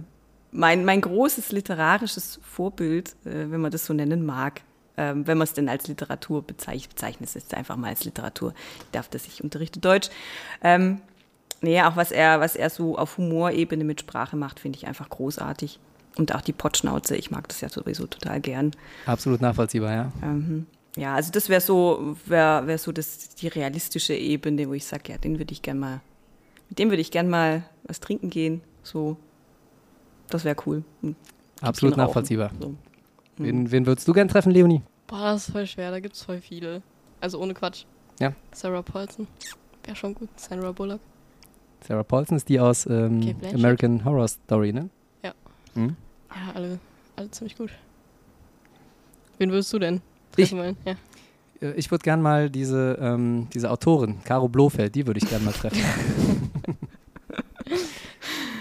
mein, 0.50 0.84
mein 0.84 1.00
großes 1.00 1.52
literarisches 1.52 2.40
Vorbild, 2.42 3.10
äh, 3.24 3.50
wenn 3.50 3.60
man 3.60 3.70
das 3.70 3.86
so 3.86 3.94
nennen 3.94 4.26
mag, 4.26 4.62
äh, 4.96 5.12
wenn 5.14 5.38
man 5.38 5.42
es 5.42 5.52
denn 5.52 5.68
als 5.68 5.86
Literatur 5.86 6.42
bezeichnet, 6.42 6.90
bezeichnet 6.90 7.28
es 7.28 7.34
jetzt 7.34 7.54
einfach 7.54 7.76
mal 7.76 7.88
als 7.88 8.04
Literatur. 8.04 8.52
Ich 8.78 8.90
darf 8.90 9.08
das, 9.08 9.26
ich 9.26 9.44
unterrichte 9.44 9.80
Deutsch. 9.80 10.08
Ähm, 10.62 11.00
nee, 11.60 11.80
auch 11.82 11.96
was 11.96 12.12
er, 12.12 12.40
was 12.40 12.56
er 12.56 12.70
so 12.70 12.96
auf 12.96 13.18
Humorebene 13.18 13.84
mit 13.84 14.00
Sprache 14.00 14.36
macht, 14.36 14.60
finde 14.60 14.78
ich 14.78 14.86
einfach 14.86 15.08
großartig. 15.08 15.78
Und 16.16 16.34
auch 16.34 16.40
die 16.40 16.52
Potschnauze, 16.52 17.16
ich 17.16 17.30
mag 17.30 17.48
das 17.48 17.60
ja 17.60 17.68
sowieso 17.68 18.06
total 18.06 18.40
gern. 18.40 18.72
Absolut 19.06 19.40
nachvollziehbar, 19.40 19.92
ja. 19.92 20.12
Ähm, 20.22 20.66
ja, 20.96 21.14
also 21.14 21.30
das 21.30 21.48
wäre 21.48 21.60
so, 21.60 22.16
wäre 22.26 22.66
wär 22.66 22.78
so 22.78 22.90
das, 22.90 23.30
die 23.36 23.48
realistische 23.48 24.14
Ebene, 24.14 24.68
wo 24.68 24.74
ich 24.74 24.84
sage, 24.84 25.12
ja, 25.12 25.18
den 25.18 25.38
würde 25.38 25.52
ich 25.52 25.62
gern 25.62 25.78
mal, 25.78 26.00
mit 26.68 26.78
dem 26.78 26.90
würde 26.90 27.00
ich 27.00 27.10
gern 27.10 27.28
mal 27.28 27.62
was 27.84 28.00
trinken 28.00 28.28
gehen. 28.28 28.60
So, 28.82 29.16
das 30.28 30.44
wäre 30.44 30.56
cool. 30.66 30.82
Absolut 31.60 31.96
nachvollziehbar. 31.96 32.50
So. 32.60 32.74
Wen, 33.36 33.70
wen 33.70 33.86
würdest 33.86 34.06
du 34.08 34.12
gern 34.12 34.28
treffen, 34.28 34.50
Leonie? 34.52 34.82
Boah, 35.06 35.32
das 35.32 35.48
ist 35.48 35.52
voll 35.52 35.66
schwer, 35.66 35.90
da 35.90 36.00
gibt 36.00 36.16
es 36.16 36.22
voll 36.22 36.40
viele. 36.40 36.82
Also 37.20 37.40
ohne 37.40 37.54
Quatsch. 37.54 37.84
Ja. 38.18 38.34
Sarah 38.52 38.82
Paulson. 38.82 39.26
Wäre 39.84 39.96
schon 39.96 40.14
gut. 40.14 40.28
Sandra 40.36 40.72
Bullock. 40.72 41.00
Sarah 41.86 42.02
Paulson 42.02 42.36
ist 42.36 42.48
die 42.48 42.60
aus 42.60 42.86
ähm, 42.86 43.34
American 43.54 44.04
Horror 44.04 44.28
Story, 44.28 44.72
ne? 44.72 44.90
Ja. 45.22 45.32
Hm? 45.74 45.96
Ja, 46.30 46.52
alle, 46.54 46.78
alle 47.16 47.30
ziemlich 47.30 47.56
gut. 47.56 47.70
Wen 49.38 49.50
würdest 49.50 49.72
du 49.72 49.78
denn 49.78 50.00
treffen 50.32 50.58
wollen? 50.58 50.76
Ja. 50.84 50.94
Äh, 51.62 51.72
ich 51.72 51.90
würde 51.90 52.02
gern 52.02 52.22
mal 52.22 52.50
diese, 52.50 52.98
ähm, 53.00 53.48
diese 53.52 53.70
Autorin, 53.70 54.22
Caro 54.24 54.48
Blofeld, 54.48 54.94
die 54.94 55.06
würde 55.06 55.18
ich 55.18 55.28
gern 55.28 55.44
mal 55.44 55.52
treffen. 55.52 55.80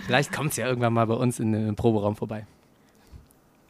Vielleicht 0.05 0.31
kommt 0.31 0.53
sie 0.53 0.61
ja 0.61 0.67
irgendwann 0.67 0.93
mal 0.93 1.05
bei 1.05 1.13
uns 1.13 1.39
in 1.39 1.51
den 1.51 1.75
Proberaum 1.75 2.15
vorbei. 2.15 2.45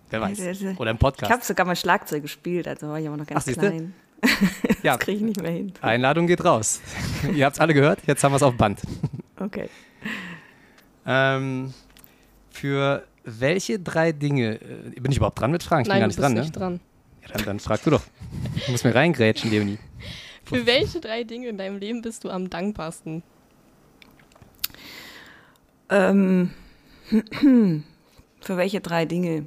Wer 0.10 0.22
weiß. 0.22 0.40
Oder 0.78 0.92
im 0.92 0.98
Podcast. 0.98 1.30
Ich 1.30 1.34
habe 1.34 1.44
sogar 1.46 1.66
mal 1.66 1.76
Schlagzeug 1.76 2.24
gespielt, 2.24 2.68
also 2.68 2.88
war 2.88 3.00
ich 3.00 3.08
aber 3.08 3.18
noch 3.18 3.28
ganz 3.28 3.48
Ach, 3.48 3.54
klein. 3.54 3.94
das 4.22 4.84
ja. 4.84 4.98
kriege 4.98 5.18
ich 5.18 5.24
nicht 5.24 5.42
mehr 5.42 5.52
hin. 5.52 5.74
Einladung 5.82 6.28
geht 6.28 6.44
raus. 6.44 6.82
Ihr 7.36 7.46
habt 7.46 7.58
es 7.58 7.60
alle 7.60 7.74
gehört, 7.74 8.00
jetzt 8.08 8.24
haben 8.24 8.32
wir 8.32 8.38
es 8.38 8.44
auf 8.44 8.56
Band. 8.56 8.82
Okay. 9.40 9.70
Ähm, 11.06 11.74
für 12.52 13.04
welche 13.24 13.80
drei 13.80 14.12
Dinge, 14.12 14.62
äh, 14.62 15.00
bin 15.00 15.12
ich 15.12 15.18
überhaupt 15.18 15.40
dran 15.40 15.52
mit 15.52 15.64
Fragen? 15.64 15.84
Ich 15.84 15.88
Nein, 15.88 15.96
bin 15.96 16.02
gar 16.02 16.08
nicht 16.08 16.20
dran, 16.20 16.34
nicht 16.34 16.54
ne? 16.56 16.60
dran. 16.60 16.80
Ja, 17.22 17.28
dann, 17.34 17.46
dann 17.46 17.60
frag 17.60 17.84
du 17.84 17.92
doch. 17.92 18.04
Du 18.66 18.72
musst 18.72 18.84
mir 18.84 18.94
reingrätschen, 18.94 19.52
Leonie. 19.52 19.78
Für 20.46 20.66
welche 20.66 21.00
drei 21.00 21.24
Dinge 21.24 21.48
in 21.48 21.58
deinem 21.58 21.78
Leben 21.78 22.02
bist 22.02 22.24
du 22.24 22.30
am 22.30 22.50
dankbarsten? 22.50 23.24
Ähm, 25.90 26.52
für 28.42 28.58
welche 28.58 28.82
drei 28.82 29.06
Dinge? 29.06 29.46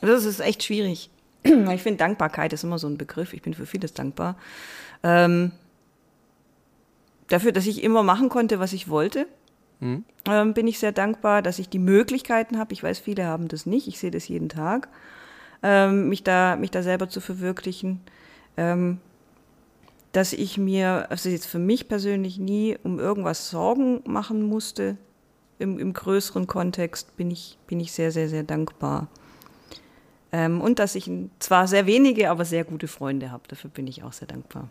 Das 0.00 0.24
ist 0.24 0.40
echt 0.40 0.62
schwierig. 0.62 1.10
Ich 1.44 1.82
finde, 1.82 1.98
Dankbarkeit 1.98 2.52
ist 2.52 2.64
immer 2.64 2.78
so 2.78 2.88
ein 2.88 2.98
Begriff. 2.98 3.32
Ich 3.32 3.42
bin 3.42 3.54
für 3.54 3.66
vieles 3.66 3.94
dankbar. 3.94 4.36
Ähm, 5.02 5.52
dafür, 7.28 7.52
dass 7.52 7.66
ich 7.66 7.82
immer 7.82 8.02
machen 8.02 8.28
konnte, 8.28 8.58
was 8.58 8.72
ich 8.72 8.88
wollte. 8.88 9.26
Mhm. 9.80 10.04
Ähm, 10.26 10.54
bin 10.54 10.66
ich 10.66 10.78
sehr 10.78 10.92
dankbar, 10.92 11.42
dass 11.42 11.58
ich 11.58 11.68
die 11.68 11.78
Möglichkeiten 11.78 12.58
habe. 12.58 12.72
Ich 12.72 12.82
weiß, 12.82 12.98
viele 12.98 13.26
haben 13.26 13.48
das 13.48 13.66
nicht. 13.66 13.86
Ich 13.86 13.98
sehe 13.98 14.10
das 14.10 14.26
jeden 14.28 14.48
Tag, 14.48 14.88
ähm, 15.62 16.08
mich 16.08 16.24
da, 16.24 16.56
mich 16.56 16.70
da 16.70 16.82
selber 16.82 17.08
zu 17.08 17.20
verwirklichen. 17.20 18.00
Ähm, 18.56 18.98
dass 20.12 20.32
ich 20.32 20.58
mir, 20.58 21.06
also 21.10 21.28
jetzt 21.28 21.46
für 21.46 21.58
mich 21.58 21.86
persönlich 21.86 22.38
nie 22.38 22.76
um 22.82 22.98
irgendwas 22.98 23.50
Sorgen 23.50 24.00
machen 24.04 24.42
musste. 24.42 24.96
Im, 25.60 25.78
im 25.78 25.92
größeren 25.92 26.46
Kontext 26.46 27.16
bin 27.16 27.30
ich, 27.30 27.58
bin 27.66 27.78
ich 27.78 27.92
sehr, 27.92 28.10
sehr, 28.10 28.28
sehr 28.28 28.42
dankbar. 28.42 29.08
Und 30.30 30.78
dass 30.78 30.94
ich 30.94 31.10
zwar 31.38 31.66
sehr 31.66 31.86
wenige, 31.86 32.30
aber 32.30 32.44
sehr 32.44 32.64
gute 32.64 32.86
Freunde 32.86 33.32
habe. 33.32 33.44
Dafür 33.48 33.70
bin 33.70 33.86
ich 33.86 34.02
auch 34.02 34.12
sehr 34.12 34.28
dankbar. 34.28 34.68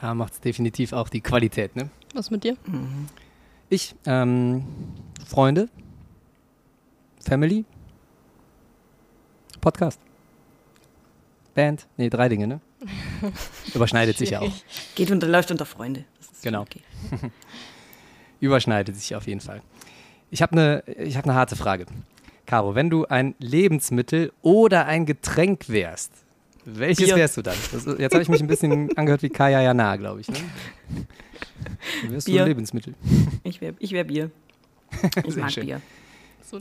Da 0.00 0.14
macht 0.14 0.34
es 0.34 0.40
definitiv 0.40 0.92
auch 0.92 1.08
die 1.08 1.20
Qualität, 1.20 1.74
ne? 1.76 1.90
Was 2.14 2.30
mit 2.30 2.44
dir? 2.44 2.56
Mhm. 2.66 3.06
Ich, 3.68 3.94
ähm, 4.04 4.64
Freunde, 5.26 5.68
Family, 7.24 7.64
Podcast, 9.60 10.00
Band, 11.54 11.88
nee, 11.96 12.10
drei 12.10 12.28
Dinge, 12.28 12.46
ne? 12.46 12.60
Überschneidet 13.74 14.18
sich 14.18 14.30
ja 14.30 14.40
auch. 14.40 14.52
Geht 14.94 15.10
und 15.10 15.22
läuft 15.22 15.50
unter 15.50 15.66
Freunde. 15.66 16.04
genau. 16.42 16.62
Okay. 16.62 16.82
Überschneidet 18.40 18.94
sich 18.94 19.14
auf 19.16 19.26
jeden 19.26 19.40
Fall. 19.40 19.62
Ich 20.30 20.42
habe 20.42 20.52
eine 20.52 20.84
hab 21.14 21.26
ne 21.26 21.34
harte 21.34 21.56
Frage. 21.56 21.86
Caro, 22.44 22.74
wenn 22.74 22.90
du 22.90 23.06
ein 23.06 23.34
Lebensmittel 23.38 24.32
oder 24.42 24.86
ein 24.86 25.06
Getränk 25.06 25.68
wärst, 25.68 26.12
Welches 26.66 27.06
Bier. 27.06 27.16
wärst 27.16 27.36
du 27.36 27.42
dann? 27.42 27.56
Das, 27.72 27.84
jetzt 27.98 28.12
habe 28.12 28.22
ich 28.22 28.28
mich 28.28 28.40
ein 28.40 28.46
bisschen 28.48 28.90
angehört 28.96 29.22
wie 29.22 29.28
Kaya 29.30 29.62
Jana, 29.62 29.96
glaube 29.96 30.20
ich. 30.20 30.28
Ne? 30.28 30.36
Wärst 32.08 32.26
Bier. 32.26 32.42
du 32.42 32.48
Lebensmittel. 32.48 32.94
Ich 33.44 33.60
wäre 33.60 33.74
ich 33.78 33.92
wär 33.92 34.04
Bier. 34.04 34.30
Ich 35.26 35.36
mag 35.36 35.50
schön. 35.52 35.66
Bier. 35.66 35.80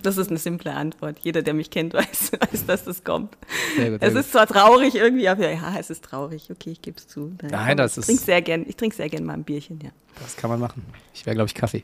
Das 0.02 0.18
ist 0.18 0.30
eine 0.30 0.40
simple 0.40 0.74
Antwort. 0.74 1.20
Jeder, 1.22 1.44
der 1.44 1.54
mich 1.54 1.70
kennt, 1.70 1.94
weiß, 1.94 2.32
weiß 2.40 2.66
dass 2.66 2.86
das 2.86 3.04
kommt. 3.04 3.38
Sehr 3.78 3.92
gut. 3.92 4.00
Sehr 4.00 4.10
Es 4.10 4.16
ist 4.16 4.32
zwar 4.32 4.48
traurig 4.48 4.96
irgendwie, 4.96 5.28
aber 5.28 5.48
ja, 5.52 5.76
es 5.80 5.92
ist 5.92 6.04
traurig. 6.04 6.50
Okay, 6.52 6.72
ich 6.72 6.82
gebe 6.82 6.98
es 6.98 7.08
zu. 7.08 7.36
Nein, 7.44 7.78
das 7.78 7.94
ich 7.94 7.98
ist- 8.00 8.06
trinke 8.08 8.24
sehr 8.24 8.42
gern, 8.42 8.66
ich 8.68 8.76
trinke 8.76 8.96
sehr 8.96 9.10
gern 9.10 9.24
mal 9.26 9.34
ein 9.34 9.44
Bierchen, 9.44 9.80
ja. 9.84 9.92
Das 10.22 10.36
kann 10.38 10.50
man 10.50 10.60
machen. 10.60 10.84
Ich 11.14 11.24
wäre, 11.26 11.36
glaube 11.36 11.48
ich, 11.50 11.54
Kaffee. 11.54 11.84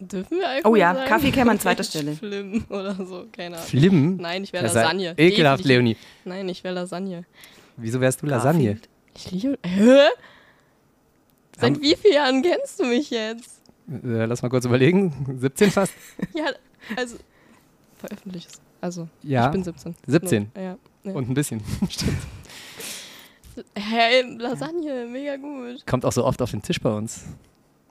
Dürfen 0.00 0.38
wir 0.38 0.48
Alkohol 0.48 0.72
Oh 0.72 0.76
ja, 0.76 0.94
sagen? 0.94 1.08
Kaffee 1.08 1.30
käme 1.30 1.50
an 1.50 1.60
zweiter 1.60 1.84
Stelle. 1.84 2.16
Schlimm 2.16 2.64
oder 2.70 2.94
so, 2.94 3.26
keine 3.30 3.56
Ahnung. 3.56 3.68
Schlimm. 3.68 4.16
Nein, 4.16 4.42
ich 4.44 4.52
wäre 4.52 4.66
ist 4.66 4.74
Lasagne. 4.74 5.10
Ekelhaft, 5.16 5.58
Definitiv. 5.64 5.66
Leonie. 5.66 5.96
Nein, 6.24 6.48
ich 6.48 6.64
wäre 6.64 6.74
Lasagne. 6.74 7.24
Wieso 7.82 8.00
wärst 8.00 8.22
du 8.22 8.26
Lasagne? 8.26 8.64
Garfield. 8.74 8.88
Ich 9.14 9.30
liebe. 9.30 9.58
Hä? 9.64 10.08
Seit 11.58 11.80
wie 11.80 11.94
vielen 11.96 12.14
Jahren 12.14 12.42
kennst 12.42 12.80
du 12.80 12.84
mich 12.84 13.10
jetzt? 13.10 13.60
Äh, 13.90 14.24
lass 14.24 14.42
mal 14.42 14.48
kurz 14.48 14.64
überlegen. 14.64 15.36
17 15.38 15.70
fast? 15.70 15.92
Ja, 16.34 16.46
also. 16.96 17.16
Veröffentlicht 17.98 18.48
es. 18.50 18.60
Also, 18.80 19.08
Ja. 19.22 19.46
ich 19.46 19.52
bin 19.52 19.62
17. 19.64 19.94
17. 20.06 20.50
Ja. 20.56 20.76
ja. 21.04 21.12
Und 21.12 21.28
ein 21.28 21.34
bisschen. 21.34 21.62
Stimmt. 21.88 22.16
Hey, 23.74 24.22
Lasagne, 24.38 25.06
mega 25.06 25.36
gut. 25.36 25.86
Kommt 25.86 26.04
auch 26.06 26.12
so 26.12 26.24
oft 26.24 26.40
auf 26.40 26.50
den 26.50 26.62
Tisch 26.62 26.80
bei 26.80 26.90
uns. 26.90 27.24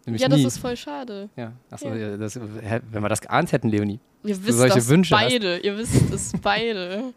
Nämlich 0.05 0.21
ja, 0.23 0.27
das 0.27 0.39
nie. 0.39 0.45
ist 0.47 0.57
voll 0.57 0.75
schade. 0.75 1.29
ja, 1.35 1.53
achso, 1.69 1.89
Ja. 1.89 1.95
ja. 1.95 2.17
das, 2.17 2.39
wenn 2.39 3.03
wir 3.03 3.09
das 3.09 3.21
geahnt 3.21 3.51
hätten, 3.51 3.69
Leonie. 3.69 3.99
Ihr 4.23 4.43
wisst 4.43 4.59
das 4.59 4.87
Wünsche 4.89 5.15
hast. 5.15 5.29
beide. 5.29 5.57
Ihr 5.59 5.77
wisst 5.77 6.11
es 6.11 6.31
beide. 6.41 7.13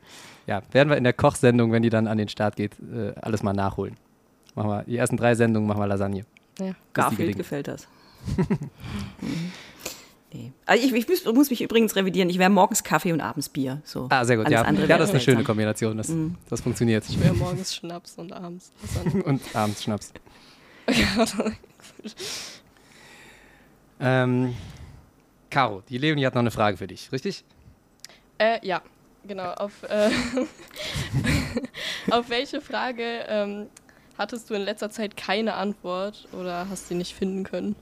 Ja, 0.47 0.63
werden 0.73 0.89
wir 0.91 0.97
in 0.97 1.05
der 1.05 1.13
Kochsendung, 1.15 1.73
wenn 1.73 1.83
die 1.83 1.91
dann 1.91 2.07
an 2.07 2.19
den 2.19 2.29
Start 2.29 2.57
geht, 2.57 2.73
äh, 2.81 3.13
alles 3.21 3.43
mal 3.43 3.53
nachholen. 3.55 3.97
Machen 4.55 4.69
wir 4.71 4.83
die 4.85 4.97
ersten 4.97 5.17
drei 5.17 5.35
Sendungen 5.35 5.67
machen 5.67 5.81
wir 5.81 5.87
Lasagne. 5.87 6.25
Ja. 6.59 6.73
Garfield 6.93 7.37
gefällt 7.37 7.69
das. 7.69 7.89
Nee. 10.33 10.51
also 10.67 10.85
ich, 10.85 10.93
ich 10.93 11.09
muss, 11.09 11.25
muss 11.33 11.49
mich 11.51 11.63
übrigens 11.63 11.95
revidieren. 11.95 12.29
Ich 12.29 12.39
wäre 12.41 12.51
morgens 12.51 12.83
Kaffee 12.83 13.13
und 13.13 13.21
abends 13.21 13.49
Bier. 13.49 13.81
So. 13.85 14.09
Ah, 14.11 14.25
sehr 14.25 14.37
gut. 14.37 14.47
Alles 14.47 14.55
Ja, 14.55 14.63
andere 14.63 14.89
ja 14.89 14.99
das 14.99 15.11
ist 15.11 15.15
eine 15.15 15.21
schöne. 15.21 15.45
Kombination. 15.45 15.97
Das, 15.97 16.09
Mhm. 16.09 16.35
das 16.51 16.61
funktioniert. 16.61 17.05
Ich 17.09 17.21
wäre 17.23 17.35
morgens 17.35 17.73
Schnaps 17.77 18.17
und 18.19 18.33
abends 18.33 18.73
Lasagne. 18.83 19.23
Und 19.27 19.41
abends 19.55 19.85
Schnaps. 19.85 20.13
ähm, 24.01 24.55
Caro, 25.51 25.83
die 25.89 25.99
Leonie 25.99 26.27
hat 26.27 26.35
noch 26.35 26.41
eine 26.41 26.51
Frage 26.51 26.77
für 26.79 26.89
dich, 26.89 27.13
richtig? 27.13 27.45
Äh, 28.39 28.59
ja, 28.67 28.83
genau. 29.27 29.53
Auf, 29.53 29.83
äh, 29.85 30.11
auf 32.11 32.29
welche 32.31 32.61
Frage 32.61 33.25
ähm, 33.29 33.67
hattest 34.19 34.51
du 34.51 34.55
in 34.55 34.63
letzter 34.63 34.91
Zeit 34.91 35.17
keine 35.17 35.55
Antwort 35.55 36.29
oder 36.33 36.69
hast 36.69 36.89
sie 36.89 36.95
nicht 36.95 37.15
finden 37.15 37.45
können? 37.45 37.77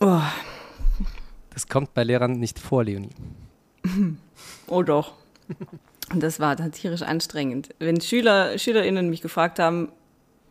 Oh, 0.00 0.20
Das 1.52 1.68
kommt 1.68 1.94
bei 1.94 2.04
Lehrern 2.04 2.32
nicht 2.32 2.58
vor, 2.58 2.84
Leonie. 2.84 3.10
oh 4.66 4.82
doch. 4.82 5.14
Und 6.10 6.22
das 6.22 6.40
war 6.40 6.56
dann 6.56 6.72
tierisch 6.72 7.02
anstrengend. 7.02 7.70
Wenn 7.78 8.00
Schüler, 8.00 8.58
SchülerInnen 8.58 9.08
mich 9.08 9.22
gefragt 9.22 9.58
haben, 9.58 9.90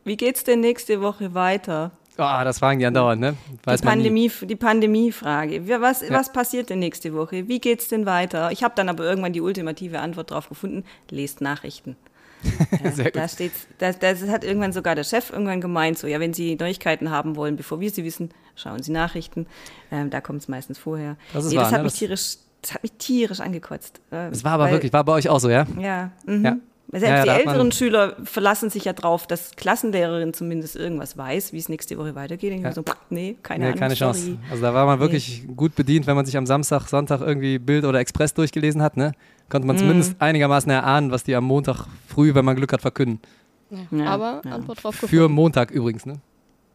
wie 0.05 0.17
geht's 0.17 0.43
denn 0.43 0.59
nächste 0.61 1.01
Woche 1.01 1.33
weiter? 1.33 1.91
Ah, 2.17 2.43
das 2.43 2.59
fragen 2.59 2.79
die 2.79 2.85
andauernd, 2.85 3.19
ne? 3.21 3.35
Weiß 3.63 3.81
die. 3.81 3.87
Pandemie, 3.87 4.31
die 4.43 4.55
Pandemiefrage. 4.55 5.67
Was, 5.81 6.01
Ja. 6.01 6.11
was 6.11 6.31
passiert 6.31 6.69
denn 6.69 6.79
nächste 6.79 7.13
Woche? 7.13 7.47
Wie 7.47 7.59
geht's 7.59 7.87
denn 7.87 8.05
weiter? 8.05 8.51
Ich 8.51 8.63
habe 8.63 8.73
dann 8.75 8.87
aber 8.89 9.03
irgendwann 9.03 9.33
die 9.33 9.41
ultimative 9.41 9.99
Antwort 9.99 10.31
drauf 10.31 10.49
gefunden: 10.49 10.83
Lest 11.09 11.41
Nachrichten. 11.41 11.95
Ja. 12.97 13.09
Da 13.11 13.27
steht's, 13.29 13.67
das, 13.77 13.99
das 13.99 14.27
hat 14.27 14.43
irgendwann 14.43 14.73
sogar 14.73 14.95
der 14.95 15.05
Chef 15.05 15.29
irgendwann 15.31 15.61
gemeint, 15.61 15.97
so 15.97 16.07
ja, 16.07 16.19
wenn 16.19 16.33
Sie 16.33 16.55
Neuigkeiten 16.57 17.09
haben 17.09 17.37
wollen, 17.37 17.55
bevor 17.55 17.79
wir 17.79 17.89
sie 17.89 18.03
wissen, 18.03 18.29
schauen 18.55 18.83
Sie 18.83 18.91
Nachrichten. 18.91 19.47
Ähm, 19.91 20.09
da 20.09 20.19
kommt 20.19 20.41
es 20.41 20.49
meistens 20.49 20.77
vorher. 20.77 21.15
Das 21.31 21.45
ist 21.45 21.51
nee, 21.51 21.57
wahr, 21.57 21.63
das 21.63 21.71
hat 21.71 21.79
ne? 21.79 21.83
mich 21.85 21.93
tierisch, 21.93 22.35
das 22.61 22.73
hat 22.73 22.83
mich 22.83 22.91
tierisch 22.97 23.39
angekotzt. 23.39 24.01
Ähm, 24.11 24.29
Das 24.31 24.43
war 24.43 24.51
aber 24.53 24.65
weil- 24.65 24.73
wirklich, 24.73 24.91
war 24.91 25.05
bei 25.05 25.13
euch 25.13 25.29
auch 25.29 25.39
so, 25.39 25.49
ja? 25.49 25.65
Ja. 25.79 26.11
Mhm. 26.25 26.43
Ja. 26.45 26.57
Selbst 26.99 27.09
Ja, 27.09 27.17
ja, 27.17 27.23
die 27.23 27.29
älteren 27.47 27.71
Schüler 27.71 28.15
verlassen 28.23 28.69
sich 28.69 28.85
ja 28.85 28.93
drauf, 28.93 29.25
dass 29.25 29.55
Klassenlehrerin 29.55 30.33
zumindest 30.33 30.75
irgendwas 30.75 31.17
weiß, 31.17 31.51
wie 31.51 31.57
es 31.57 31.67
nächste 31.67 31.97
Woche 31.97 32.13
weitergeht. 32.15 32.53
Ich 32.53 32.61
Ja. 32.61 32.71
so, 32.71 32.83
pff, 32.83 32.95
nee, 33.09 33.35
keine 33.41 33.63
Nee, 33.63 33.67
Ahnung. 33.69 33.79
keine 33.79 33.93
Chance. 33.95 34.21
sorry. 34.21 34.37
Also 34.51 34.61
da 34.61 34.73
war 34.75 34.85
man 34.85 34.99
wirklich 34.99 35.43
gut 35.55 35.75
bedient, 35.75 36.05
wenn 36.05 36.15
man 36.15 36.25
sich 36.25 36.37
am 36.37 36.45
Samstag, 36.45 36.87
Sonntag 36.87 37.21
irgendwie 37.21 37.57
Bild 37.57 37.83
oder 37.85 37.99
Express 37.99 38.33
durchgelesen 38.35 38.81
hat, 38.83 38.95
ne? 38.95 39.13
Konnte 39.49 39.65
Mhm. 39.65 39.67
man 39.67 39.77
zumindest 39.79 40.15
einigermaßen 40.21 40.71
erahnen, 40.71 41.11
was 41.11 41.23
die 41.23 41.35
am 41.35 41.43
Montag 41.45 41.85
früh, 42.07 42.33
wenn 42.35 42.45
man 42.45 42.55
Glück 42.55 42.71
hat, 42.73 42.81
verkünden. 42.81 43.19
Ja. 43.71 43.77
Ja, 43.91 44.05
Aber 44.05 44.41
ja. 44.45 44.51
Antwort 44.51 44.83
drauf 44.83 44.95
Für 44.95 45.07
gefunden. 45.07 45.33
Montag 45.33 45.71
übrigens, 45.71 46.05
ne? 46.05 46.19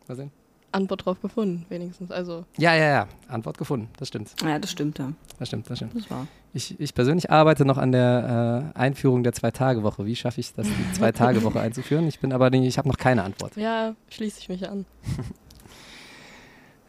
Mal 0.09 0.17
sehen. 0.17 0.31
Antwort 0.73 1.07
drauf 1.07 1.21
gefunden, 1.21 1.65
wenigstens. 1.69 2.11
Also, 2.11 2.45
Ja, 2.59 2.75
ja, 2.75 2.85
ja. 2.89 3.09
Antwort 3.29 3.57
gefunden. 3.59 3.89
Das 3.99 4.09
stimmt. 4.09 4.35
Ja, 4.43 4.59
das 4.59 4.71
stimmt, 4.71 4.99
ja. 4.99 5.13
Das 5.39 5.49
stimmt, 5.49 5.69
das 5.71 5.79
stimmt. 5.79 5.95
Das 5.97 6.11
war. 6.11 6.27
Ich, 6.53 6.79
ich 6.81 6.95
persönlich 6.95 7.31
arbeite 7.31 7.65
noch 7.65 7.79
an 7.79 7.93
der 7.93 8.73
äh, 8.75 8.79
Einführung 8.79 9.23
der 9.23 9.33
Zwei-Tage-Woche. 9.33 10.05
Wie 10.07 10.17
schaffe 10.17 10.41
ich 10.41 10.53
das, 10.55 10.67
die 10.67 10.93
Zwei-Tage-Woche 10.95 11.61
einzuführen? 11.61 12.07
Ich 12.07 12.21
bin 12.21 12.33
aber, 12.33 12.53
ich 12.53 12.79
habe 12.79 12.89
noch 12.89 12.97
keine 12.99 13.23
Antwort. 13.23 13.57
ja, 13.57 13.95
schließe 14.11 14.41
ich 14.41 14.49
mich 14.49 14.69
an. 14.69 14.85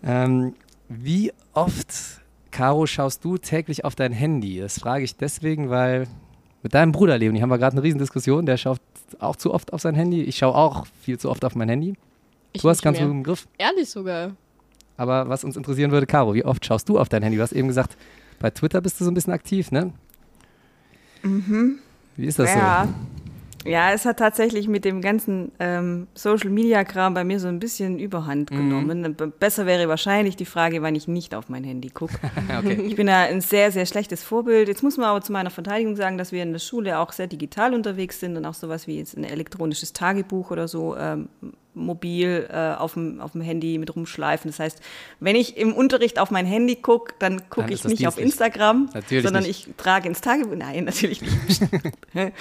Ähm, 0.04 0.54
wie 0.88 1.34
oft, 1.54 2.22
Caro, 2.52 2.86
schaust 2.86 3.24
du 3.26 3.38
täglich 3.38 3.86
auf 3.86 3.96
dein 3.96 4.12
Handy? 4.14 4.60
Das 4.60 4.80
frage 4.80 5.04
ich 5.04 5.16
deswegen, 5.18 5.70
weil 5.70 6.08
mit 6.64 6.74
deinem 6.74 6.92
Bruder 6.92 7.18
Leonie 7.18 7.42
haben 7.42 7.50
wir 7.50 7.58
gerade 7.58 7.74
eine 7.74 7.84
Riesendiskussion. 7.84 8.46
Der 8.46 8.58
schaut 8.58 8.80
auch 9.20 9.36
zu 9.36 9.54
oft 9.54 9.74
auf 9.74 9.82
sein 9.82 9.96
Handy. 9.96 10.24
Ich 10.24 10.38
schaue 10.38 10.56
auch 10.56 10.86
viel 11.02 11.20
zu 11.20 11.30
oft 11.30 11.44
auf 11.46 11.56
mein 11.56 11.70
Handy. 11.70 11.96
Ich 12.54 12.62
du 12.62 12.70
hast 12.70 12.82
ganz 12.82 12.98
mehr. 12.98 13.08
gut 13.08 13.16
im 13.16 13.24
Griff. 13.24 13.48
Ehrlich 13.58 13.90
sogar. 13.90 14.32
Aber 14.98 15.30
was 15.30 15.44
uns 15.44 15.56
interessieren 15.56 15.92
würde, 15.92 16.06
Caro, 16.08 16.34
wie 16.34 16.44
oft 16.44 16.66
schaust 16.66 16.90
du 16.90 17.00
auf 17.00 17.08
dein 17.10 17.24
Handy? 17.24 17.38
Du 17.38 17.44
hast 17.44 17.54
eben 17.54 17.68
gesagt, 17.68 17.96
bei 18.40 18.50
Twitter 18.50 18.82
bist 18.82 19.00
du 19.00 19.06
so 19.06 19.12
ein 19.12 19.14
bisschen 19.14 19.34
aktiv, 19.34 19.72
ne? 19.72 19.94
Wie 22.16 22.26
ist 22.26 22.40
das 22.40 22.54
ja. 22.54 22.88
Ja, 23.66 23.92
es 23.92 24.06
hat 24.06 24.20
tatsächlich 24.20 24.70
mit 24.70 24.86
dem 24.86 25.02
ganzen 25.02 25.52
ähm, 25.60 26.08
Social-Media-Kram 26.16 27.14
bei 27.14 27.26
mir 27.26 27.42
so 27.42 27.50
ein 27.50 27.60
bisschen 27.60 27.94
Mhm. 27.96 28.00
Überhand 28.00 28.50
genommen. 28.52 29.16
B- 29.16 29.26
Besser 29.38 29.66
wäre 29.66 29.90
wahrscheinlich 29.90 30.38
die 30.38 30.46
Frage, 30.46 30.82
wann 30.82 30.96
ich 30.96 31.10
nicht 31.10 31.36
auf 31.36 31.50
mein 31.50 31.66
Handy 31.66 31.90
gucke. 31.90 32.14
so? 32.14 32.58
okay. 32.60 32.82
Ich 32.84 32.96
bin 32.96 33.08
da 33.08 33.24
ein 33.24 33.42
sehr, 33.42 33.74
sehr 33.74 33.86
schlechtes 33.86 34.24
Vorbild. 34.24 34.70
Jetzt 34.70 34.82
muss 34.82 34.96
man 34.96 35.08
aber 35.08 35.20
zu 35.22 35.34
meiner 35.34 35.50
Verteidigung 35.50 35.98
sagen, 35.98 36.18
dass 36.18 36.32
wir 36.32 36.42
in 36.42 36.54
der 36.54 36.60
Schule 36.60 37.00
auch 37.00 37.12
sehr 37.12 37.28
digital 37.28 37.74
unterwegs 37.74 38.22
sind 38.22 38.38
und 38.38 38.46
auch 38.46 38.54
sowas 38.54 38.88
wie 38.88 38.98
jetzt 38.98 39.18
ein 39.18 39.26
elektronisches 39.26 39.92
Tagebuch 39.92 40.52
oder 40.52 40.70
so 40.70 40.96
ähm, 40.96 41.28
mobil 41.80 42.48
äh, 42.52 42.76
auf, 42.76 42.94
dem, 42.94 43.20
auf 43.22 43.32
dem 43.32 43.42
Handy 43.42 43.78
mit 43.78 43.96
rumschleifen. 43.96 44.50
Das 44.52 44.60
heißt, 44.60 44.82
wenn 45.20 45.36
ich 45.36 45.58
im 45.58 45.74
Unterricht 45.74 46.20
auf 46.20 46.32
mein 46.32 46.46
Handy 46.46 46.76
gucke, 46.76 47.14
dann 47.20 47.50
gucke 47.50 47.74
ich 47.74 47.84
nicht 47.84 48.08
auf. 48.08 48.18
Instagram, 48.20 48.90
Natürlich 48.94 49.24
sondern 49.24 49.44
nicht. 49.44 49.68
ich 49.68 49.76
trage 49.78 50.08
ins 50.08 50.22
Tagebuch, 50.22 50.56
nein, 50.56 50.84
natürlich 50.84 51.22
nicht. 51.22 51.62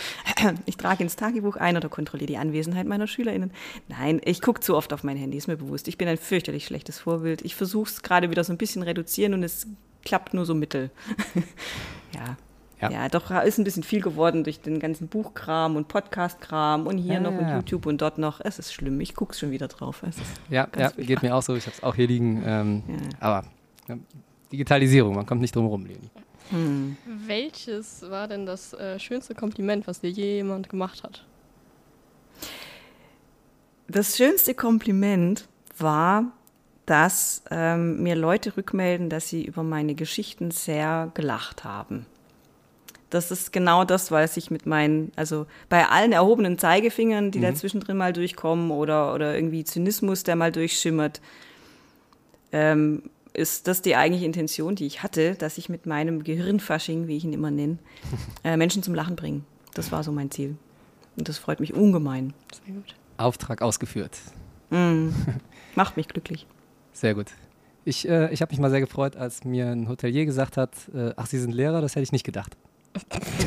ich 0.66 0.76
trage 0.76 1.02
ins 1.02 1.16
Tagebuch 1.16 1.56
ein 1.56 1.76
oder 1.76 1.88
kontrolliere 1.88 2.26
die 2.26 2.36
Anwesenheit 2.36 2.86
meiner 2.86 3.06
SchülerInnen. 3.06 3.52
Nein, 3.88 4.20
ich 4.24 4.42
gucke 4.42 4.60
zu 4.60 4.76
oft 4.76 4.92
auf 4.92 5.04
mein 5.04 5.16
Handy, 5.16 5.38
ist 5.38 5.46
mir 5.46 5.56
bewusst. 5.56 5.88
Ich 5.88 5.98
bin 5.98 6.08
ein 6.08 6.18
fürchterlich 6.18 6.66
schlechtes 6.66 6.98
Vorbild. 6.98 7.42
Ich 7.42 7.54
versuche 7.54 7.88
es 7.90 8.02
gerade 8.02 8.30
wieder 8.30 8.44
so 8.44 8.52
ein 8.52 8.58
bisschen 8.58 8.82
reduzieren 8.82 9.34
und 9.34 9.42
es 9.42 9.66
klappt 10.04 10.34
nur 10.34 10.44
so 10.44 10.54
mittel. 10.54 10.90
ja. 12.14 12.36
Ja. 12.80 12.90
Ja. 12.90 13.08
doch 13.08 13.30
ist 13.42 13.58
ein 13.58 13.64
bisschen 13.64 13.82
viel 13.82 14.00
geworden 14.00 14.44
durch 14.44 14.60
den 14.60 14.78
ganzen 14.78 15.08
Buchkram 15.08 15.76
und 15.76 15.88
Podcastkram 15.88 16.86
und 16.86 16.98
hier 16.98 17.14
Ja, 17.14 17.20
noch 17.20 17.32
ja, 17.32 17.38
und 17.38 17.48
ja. 17.48 17.56
YouTube 17.56 17.86
und 17.86 18.00
dort 18.00 18.18
noch. 18.18 18.40
Es 18.40 18.58
ist 18.58 18.72
schlimm. 18.72 19.00
Ich 19.00 19.14
gucke 19.14 19.34
schon 19.34 19.50
wieder 19.50 19.68
drauf. 19.68 20.02
Es 20.08 20.16
ist, 20.16 20.26
Ja, 20.48 20.68
ja 20.76 20.90
geht 20.90 21.22
mir 21.22 21.34
auch 21.34 21.42
so. 21.42 21.56
Ich 21.56 21.66
habe 21.66 21.74
es 21.76 21.82
auch 21.82 21.94
hier 21.94 22.06
liegen. 22.06 22.42
Ähm, 22.46 22.82
Ja. 22.88 22.94
Aber 23.20 23.46
ja, 23.88 23.96
Digitalisierung, 24.52 25.14
man 25.14 25.26
kommt 25.26 25.40
nicht 25.40 25.54
drum 25.54 25.66
rum, 25.66 25.86
Leonie. 25.86 26.10
hm. 26.50 26.96
Welches 27.26 28.08
war 28.08 28.28
denn 28.28 28.46
das 28.46 28.72
äh, 28.74 28.98
schönste 28.98 29.34
Kompliment, 29.34 29.86
was 29.86 30.00
dir 30.00 30.10
je 30.10 30.36
jemand 30.36 30.68
gemacht 30.68 31.02
hat? 31.02 31.24
Das 33.88 34.16
schönste 34.16 34.54
Kompliment 34.54 35.48
war, 35.78 36.24
dass 36.86 37.42
ähm, 37.50 38.02
mir 38.02 38.14
Leute 38.16 38.56
rückmelden, 38.56 39.10
dass 39.10 39.28
sie 39.28 39.44
über 39.44 39.62
meine 39.62 39.94
Geschichten 39.94 40.50
sehr 40.50 41.10
gelacht 41.14 41.64
haben. 41.64 42.06
Das 43.10 43.30
ist 43.30 43.52
genau 43.52 43.84
das, 43.84 44.10
was 44.10 44.36
ich 44.36 44.50
mit 44.50 44.66
meinen, 44.66 45.12
also 45.16 45.46
bei 45.68 45.86
allen 45.86 46.12
erhobenen 46.12 46.58
Zeigefingern, 46.58 47.30
die 47.30 47.40
da 47.40 47.54
zwischendrin 47.54 47.96
mal 47.96 48.12
durchkommen 48.12 48.70
oder, 48.70 49.14
oder 49.14 49.34
irgendwie 49.34 49.64
Zynismus, 49.64 50.24
der 50.24 50.36
mal 50.36 50.52
durchschimmert, 50.52 51.22
ähm, 52.52 53.02
ist 53.32 53.66
das 53.66 53.82
die 53.82 53.96
eigentliche 53.96 54.26
Intention, 54.26 54.74
die 54.74 54.86
ich 54.86 55.02
hatte, 55.02 55.36
dass 55.36 55.58
ich 55.58 55.68
mit 55.68 55.86
meinem 55.86 56.24
Gehirnfasching, 56.24 57.06
wie 57.06 57.16
ich 57.16 57.24
ihn 57.24 57.32
immer 57.32 57.50
nenne, 57.50 57.78
äh, 58.44 58.56
Menschen 58.56 58.82
zum 58.82 58.94
Lachen 58.94 59.16
bringe. 59.16 59.42
Das 59.74 59.92
war 59.92 60.02
so 60.02 60.12
mein 60.12 60.30
Ziel. 60.30 60.56
Und 61.16 61.28
das 61.28 61.38
freut 61.38 61.60
mich 61.60 61.72
ungemein. 61.74 62.34
Sehr 62.64 62.74
gut. 62.74 62.94
Auftrag 63.16 63.62
ausgeführt. 63.62 64.16
Mm. 64.70 65.08
Macht 65.74 65.96
mich 65.96 66.08
glücklich. 66.08 66.46
Sehr 66.92 67.14
gut. 67.14 67.26
Ich, 67.84 68.08
äh, 68.08 68.32
ich 68.32 68.42
habe 68.42 68.52
mich 68.52 68.60
mal 68.60 68.70
sehr 68.70 68.80
gefreut, 68.80 69.16
als 69.16 69.44
mir 69.44 69.68
ein 69.68 69.88
Hotelier 69.88 70.26
gesagt 70.26 70.56
hat, 70.56 70.72
äh, 70.94 71.12
ach, 71.16 71.26
Sie 71.26 71.38
sind 71.38 71.52
Lehrer, 71.52 71.80
das 71.80 71.94
hätte 71.94 72.02
ich 72.02 72.12
nicht 72.12 72.24
gedacht. 72.24 72.56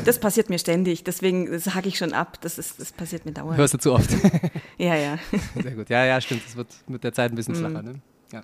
Das 0.04 0.18
passiert 0.18 0.48
mir 0.50 0.58
ständig, 0.58 1.04
deswegen 1.04 1.58
sage 1.58 1.88
ich 1.88 1.98
schon 1.98 2.12
ab. 2.12 2.40
Das, 2.40 2.58
ist, 2.58 2.80
das 2.80 2.92
passiert 2.92 3.24
mir 3.26 3.32
dauernd. 3.32 3.56
Hörst 3.58 3.74
du 3.74 3.78
zu 3.78 3.92
oft. 3.92 4.10
Ja, 4.78 4.96
ja. 4.96 5.18
Sehr 5.62 5.72
gut. 5.76 5.88
Ja, 5.90 6.04
ja, 6.04 6.20
stimmt. 6.20 6.42
Es 6.46 6.56
wird 6.56 6.68
mit 6.88 7.04
der 7.04 7.12
Zeit 7.12 7.30
ein 7.30 7.36
bisschen 7.36 7.54
flacher. 7.54 7.82
Ne? 7.82 8.00
Ja. 8.32 8.42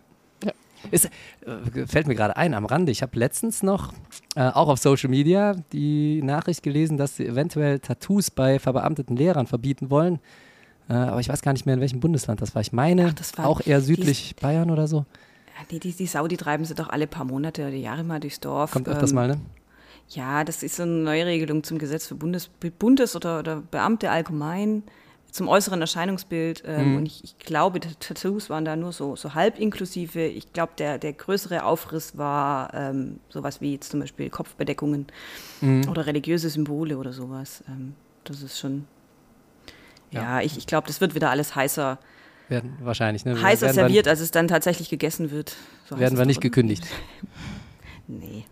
Ist, 0.93 1.07
äh, 1.07 1.87
fällt 1.87 2.07
mir 2.07 2.15
gerade 2.15 2.37
ein 2.37 2.55
am 2.55 2.65
Rande. 2.65 2.93
Ich 2.93 3.03
habe 3.03 3.19
letztens 3.19 3.65
noch 3.65 3.93
äh, 4.37 4.43
auch 4.43 4.69
auf 4.69 4.79
Social 4.79 5.11
Media 5.11 5.57
die 5.73 6.23
Nachricht 6.23 6.63
gelesen, 6.63 6.97
dass 6.97 7.17
sie 7.17 7.27
eventuell 7.27 7.81
Tattoos 7.81 8.31
bei 8.31 8.61
verbeamteten 8.61 9.17
Lehrern 9.17 9.49
verbieten 9.49 9.91
wollen. 9.91 10.21
Äh, 10.89 10.93
aber 10.93 11.19
ich 11.21 11.29
weiß 11.29 11.43
gar 11.43 11.53
nicht 11.55 11.67
mehr, 11.67 11.75
in 11.75 11.81
welchem 11.81 11.99
Bundesland 11.99 12.41
das 12.41 12.55
war. 12.55 12.63
Ich 12.63 12.73
meine, 12.73 13.07
Ach, 13.09 13.15
das 13.15 13.37
war 13.37 13.47
auch 13.47 13.61
eher 13.67 13.81
südlich 13.81 14.37
Bayern 14.41 14.71
oder 14.71 14.87
so. 14.87 14.99
Ja, 14.99 15.65
Die, 15.73 15.81
die, 15.81 15.93
die 15.93 16.07
Sau, 16.07 16.29
die 16.29 16.37
treiben 16.37 16.65
sie 16.65 16.77
doch 16.77 16.89
alle 16.89 17.09
paar 17.09 17.25
Monate 17.25 17.63
oder 17.67 17.75
Jahre 17.75 18.05
mal 18.05 18.21
durchs 18.21 18.39
Dorf. 18.39 18.71
Kommt 18.71 18.89
öfters 18.89 19.11
Ähm, 19.11 19.17
mal, 19.17 19.29
ne? 19.29 19.41
Ja, 20.11 20.43
das 20.45 20.63
ist 20.63 20.77
so 20.77 20.85
eine 20.85 20.93
Neuregelung 20.93 21.63
zum 21.65 21.79
Gesetz 21.79 22.07
für 22.07 22.15
Bundes, 22.15 22.49
Bundes 22.79 23.15
oder, 23.15 23.41
oder 23.41 23.57
Beamte 23.71 24.11
allgemein, 24.11 24.83
zum 25.31 25.49
äußeren 25.49 25.81
Erscheinungsbild. 25.83 26.63
Ähm, 26.67 26.93
Mhm. 26.93 26.97
Und 26.97 27.07
ich, 27.07 27.23
ich 27.25 27.39
glaube, 27.39 27.79
die 27.81 27.95
Tattoos 28.01 28.49
waren 28.49 28.65
da 28.65 28.75
nur 28.77 28.93
so, 28.93 29.17
so 29.17 29.35
halb 29.35 29.59
inklusive. 29.59 30.23
Ich 30.25 30.53
glaube, 30.55 30.73
der, 30.79 30.97
der 30.99 31.13
größere 31.13 31.63
Aufriss 31.65 32.17
war 32.17 32.73
ähm, 32.73 33.21
sowas 33.29 33.61
wie 33.61 33.73
jetzt 33.73 33.91
zum 33.91 34.01
Beispiel 34.01 34.31
Kopfbedeckungen 34.31 35.07
Mhm. 35.61 35.89
oder 35.91 36.07
religiöse 36.07 36.49
Symbole 36.49 36.97
oder 36.97 37.13
sowas. 37.13 37.63
Ähm, 37.69 37.95
das 38.25 38.41
ist 38.43 38.59
schon. 38.59 38.87
Ja. 40.11 40.23
Ja, 40.23 40.41
ich, 40.41 40.57
ich 40.57 40.67
glaube, 40.67 40.87
das 40.87 41.03
wird 41.03 41.15
wieder 41.15 41.29
alles 41.29 41.55
heißer, 41.55 41.99
Werden, 42.49 42.79
wahrscheinlich, 42.81 43.27
ne? 43.27 43.41
heißer 43.43 43.75
serviert, 43.75 44.09
als 44.09 44.21
es 44.21 44.31
dann 44.31 44.49
tatsächlich 44.49 44.89
gegessen 44.89 45.31
wird. 45.31 45.55
So 45.87 45.99
werden 45.99 46.17
wir 46.17 46.25
nicht 46.25 46.41
gekündigt. 46.41 46.87
Nee. 48.11 48.47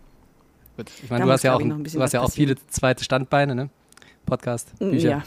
Gut. 0.77 0.91
Ich 1.03 1.11
meine, 1.11 1.25
du 1.25 1.31
hast 1.31 1.43
ja 1.43 1.55
auch, 1.55 1.61
du 1.61 2.01
hast 2.03 2.13
ja 2.13 2.21
auch 2.21 2.31
viele 2.31 2.57
zweite 2.69 3.03
Standbeine, 3.03 3.55
ne? 3.55 3.71
Podcast, 4.27 4.79
Bücher. 4.79 5.09
Ja. 5.11 5.23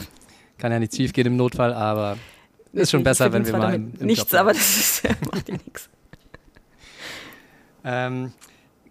Kann 0.58 0.72
ja 0.72 0.78
nichts 0.78 0.96
schief 0.96 1.12
gehen 1.12 1.26
im 1.26 1.36
Notfall, 1.36 1.72
aber 1.72 2.18
ist 2.72 2.90
schon 2.90 3.00
Ich 3.00 3.04
besser, 3.04 3.32
wenn 3.32 3.44
wir 3.44 3.56
mal 3.56 3.74
im, 3.74 3.94
im 3.98 4.06
Nichts, 4.06 4.30
Job 4.30 4.40
aber 4.40 4.52
das 4.52 4.76
ist, 4.76 5.02
macht 5.32 5.48
ja 5.48 5.54
nichts. 5.54 5.88
Ähm, 7.82 8.32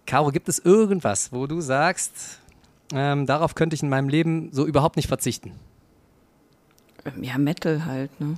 Caro, 0.06 0.30
gibt 0.30 0.48
es 0.48 0.58
irgendwas, 0.58 1.32
wo 1.32 1.46
du 1.46 1.60
sagst, 1.60 2.40
ähm, 2.92 3.26
darauf 3.26 3.54
könnte 3.54 3.74
ich 3.74 3.82
in 3.82 3.88
meinem 3.88 4.08
Leben 4.08 4.50
so 4.52 4.66
überhaupt 4.66 4.96
nicht 4.96 5.06
verzichten? 5.06 5.52
Ja, 7.22 7.38
Metal 7.38 7.86
halt, 7.86 8.20
ne? 8.20 8.36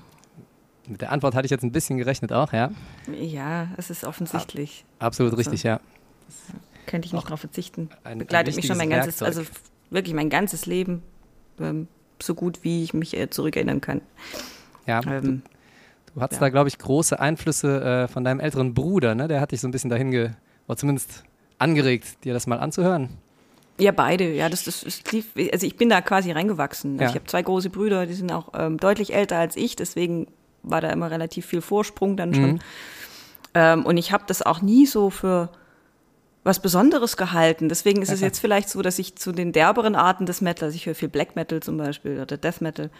Mit 0.86 1.00
der 1.00 1.12
Antwort 1.12 1.34
hatte 1.34 1.46
ich 1.46 1.50
jetzt 1.50 1.62
ein 1.62 1.72
bisschen 1.72 1.96
gerechnet 1.96 2.32
auch, 2.32 2.52
ja. 2.52 2.70
Ja, 3.18 3.68
es 3.76 3.88
ist 3.90 4.04
offensichtlich. 4.04 4.84
Absolut 4.98 5.32
Also, 5.32 5.38
richtig, 5.38 5.62
ja. 5.62 5.80
Könnte 6.86 7.06
ich 7.06 7.12
nicht 7.12 7.24
darauf 7.26 7.40
verzichten. 7.40 7.88
Ein- 8.04 8.12
ein 8.12 8.18
Begleitet 8.18 8.56
mich 8.56 8.66
schon 8.66 8.76
mein 8.76 8.90
ganzes, 8.90 9.20
Werkzeug. 9.20 9.44
also 9.44 9.50
wirklich 9.90 10.14
mein 10.14 10.30
ganzes 10.30 10.66
Leben, 10.66 11.02
ähm, 11.60 11.86
so 12.20 12.34
gut 12.34 12.60
wie 12.62 12.82
ich 12.82 12.94
mich 12.94 13.16
äh, 13.16 13.30
zurückerinnern 13.30 13.80
kann. 13.80 14.00
Ja, 14.86 15.00
Ähm, 15.06 15.42
du 16.14 16.20
hattest 16.20 16.40
ja. 16.40 16.46
da, 16.46 16.50
glaube 16.50 16.68
ich, 16.68 16.78
große 16.78 17.18
Einflüsse 17.20 18.04
äh, 18.04 18.08
von 18.08 18.24
deinem 18.24 18.40
älteren 18.40 18.74
Bruder, 18.74 19.14
ne? 19.14 19.28
Der 19.28 19.40
hat 19.40 19.52
dich 19.52 19.60
so 19.60 19.68
ein 19.68 19.70
bisschen 19.70 19.90
dahin 19.90 20.10
ge 20.10 20.30
oder 20.66 20.76
zumindest 20.76 21.24
angeregt, 21.58 22.24
dir 22.24 22.32
das 22.32 22.46
mal 22.46 22.58
anzuhören. 22.58 23.10
ja, 23.78 23.90
beide, 23.92 24.32
ja, 24.32 24.48
das, 24.48 24.64
das 24.64 24.82
ist 24.82 25.10
lief, 25.12 25.26
also 25.52 25.66
ich 25.66 25.76
bin 25.76 25.88
da 25.88 26.00
quasi 26.00 26.30
reingewachsen. 26.32 26.92
Also 26.94 27.02
Ja. 27.04 27.08
Ich 27.10 27.14
habe 27.14 27.26
zwei 27.26 27.42
große 27.42 27.70
Brüder, 27.70 28.06
die 28.06 28.14
sind 28.14 28.30
auch 28.32 28.48
ähm, 28.54 28.78
deutlich 28.78 29.12
älter 29.14 29.38
als 29.38 29.56
ich, 29.56 29.76
deswegen 29.76 30.26
war 30.62 30.80
da 30.80 30.90
immer 30.90 31.10
relativ 31.10 31.46
viel 31.46 31.60
Vorsprung 31.60 32.16
dann 32.16 32.34
schon. 32.34 32.52
Mhm. 32.54 32.58
Ähm, 33.54 33.84
und 33.86 33.96
ich 33.96 34.12
habe 34.12 34.24
das 34.26 34.42
auch 34.42 34.62
nie 34.62 34.86
so 34.86 35.10
für 35.10 35.50
was 36.44 36.60
Besonderes 36.60 37.16
gehalten. 37.16 37.68
Deswegen 37.68 38.02
ist 38.02 38.08
Ja, 38.08 38.14
es 38.14 38.20
jetzt 38.20 38.38
vielleicht 38.40 38.68
so, 38.68 38.82
dass 38.82 38.98
ich 38.98 39.16
zu 39.16 39.32
den 39.32 39.52
derberen 39.52 39.94
Arten 39.94 40.26
des 40.26 40.40
Metal, 40.40 40.66
also 40.66 40.76
ich 40.76 40.86
höre 40.86 40.94
viel 40.94 41.08
Black 41.08 41.36
Metal 41.36 41.60
zum 41.60 41.76
Beispiel 41.76 42.20
oder 42.20 42.36
Death 42.36 42.60
Metal, 42.60 42.90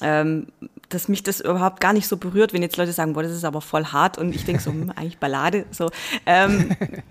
ähm, 0.00 0.48
dass 0.88 1.06
mich 1.08 1.22
das 1.22 1.40
überhaupt 1.40 1.80
gar 1.80 1.92
nicht 1.92 2.08
so 2.08 2.16
berührt, 2.16 2.52
wenn 2.52 2.62
jetzt 2.62 2.76
Leute 2.76 2.92
sagen, 2.92 3.12
boah, 3.12 3.22
das 3.22 3.32
ist 3.32 3.44
aber 3.44 3.60
voll 3.60 3.84
hart 3.86 4.18
und 4.18 4.34
ich 4.34 4.44
denke 4.44 4.60
so, 4.62 4.72
hm, 4.72 4.90
eigentlich 4.90 5.18
Ballade, 5.18 5.66
so. 5.70 5.90
Ähm, 6.26 6.70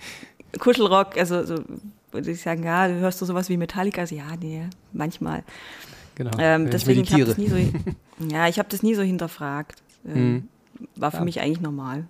Kuschelrock, 0.60 1.18
also 1.18 1.46
so, 1.46 1.64
würde 2.12 2.30
ich 2.32 2.42
sagen, 2.42 2.64
ja, 2.64 2.88
du 2.88 2.96
hörst 2.96 3.22
du 3.22 3.26
sowas 3.26 3.50
wie 3.50 3.58
Metallica? 3.58 4.02
Also, 4.02 4.16
ja, 4.16 4.26
nee, 4.40 4.68
manchmal. 4.92 5.44
Genau. 6.16 6.32
Ähm, 6.38 6.70
deswegen, 6.70 7.02
ich 7.02 7.08
ich 7.08 7.14
habe 7.14 7.26
das 7.26 7.38
nie 7.38 7.48
so, 7.48 7.56
ja, 8.32 8.48
ich 8.48 8.60
habe 8.60 8.70
das 8.70 8.84
nie 8.84 8.96
so 8.96 9.02
hinterfragt. 9.02 9.82
Ähm, 10.06 10.14
Mhm. 10.14 10.48
War 10.96 11.12
für 11.12 11.18
Ja. 11.18 11.24
mich 11.24 11.40
eigentlich 11.40 11.62
normal. 11.62 12.06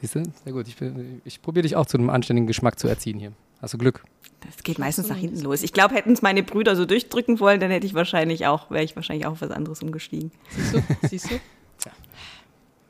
Siehst 0.00 0.14
du? 0.14 0.22
Sehr 0.44 0.52
gut. 0.52 0.68
Ich, 0.68 0.76
ich 1.24 1.42
probiere 1.42 1.62
dich 1.62 1.76
auch 1.76 1.86
zu 1.86 1.96
einem 1.96 2.10
anständigen 2.10 2.46
Geschmack 2.46 2.78
zu 2.78 2.88
erziehen 2.88 3.18
hier. 3.18 3.32
Hast 3.62 3.74
du 3.74 3.78
Glück. 3.78 4.04
Das 4.40 4.62
geht 4.62 4.78
meistens 4.78 5.08
nach 5.08 5.16
hinten 5.16 5.40
los. 5.40 5.62
Ich 5.62 5.72
glaube, 5.72 5.94
hätten 5.94 6.12
es 6.12 6.22
meine 6.22 6.42
Brüder 6.42 6.76
so 6.76 6.84
durchdrücken 6.84 7.40
wollen, 7.40 7.58
dann 7.58 7.70
hätte 7.70 7.86
ich 7.86 7.94
wahrscheinlich 7.94 8.46
auch, 8.46 8.70
wäre 8.70 8.84
ich 8.84 8.94
wahrscheinlich 8.94 9.26
auch 9.26 9.32
auf 9.32 9.40
was 9.40 9.50
anderes 9.50 9.82
umgestiegen. 9.82 10.30
Siehst 10.50 10.74
du? 10.74 10.82
Siehst 11.08 11.30
du? 11.30 11.34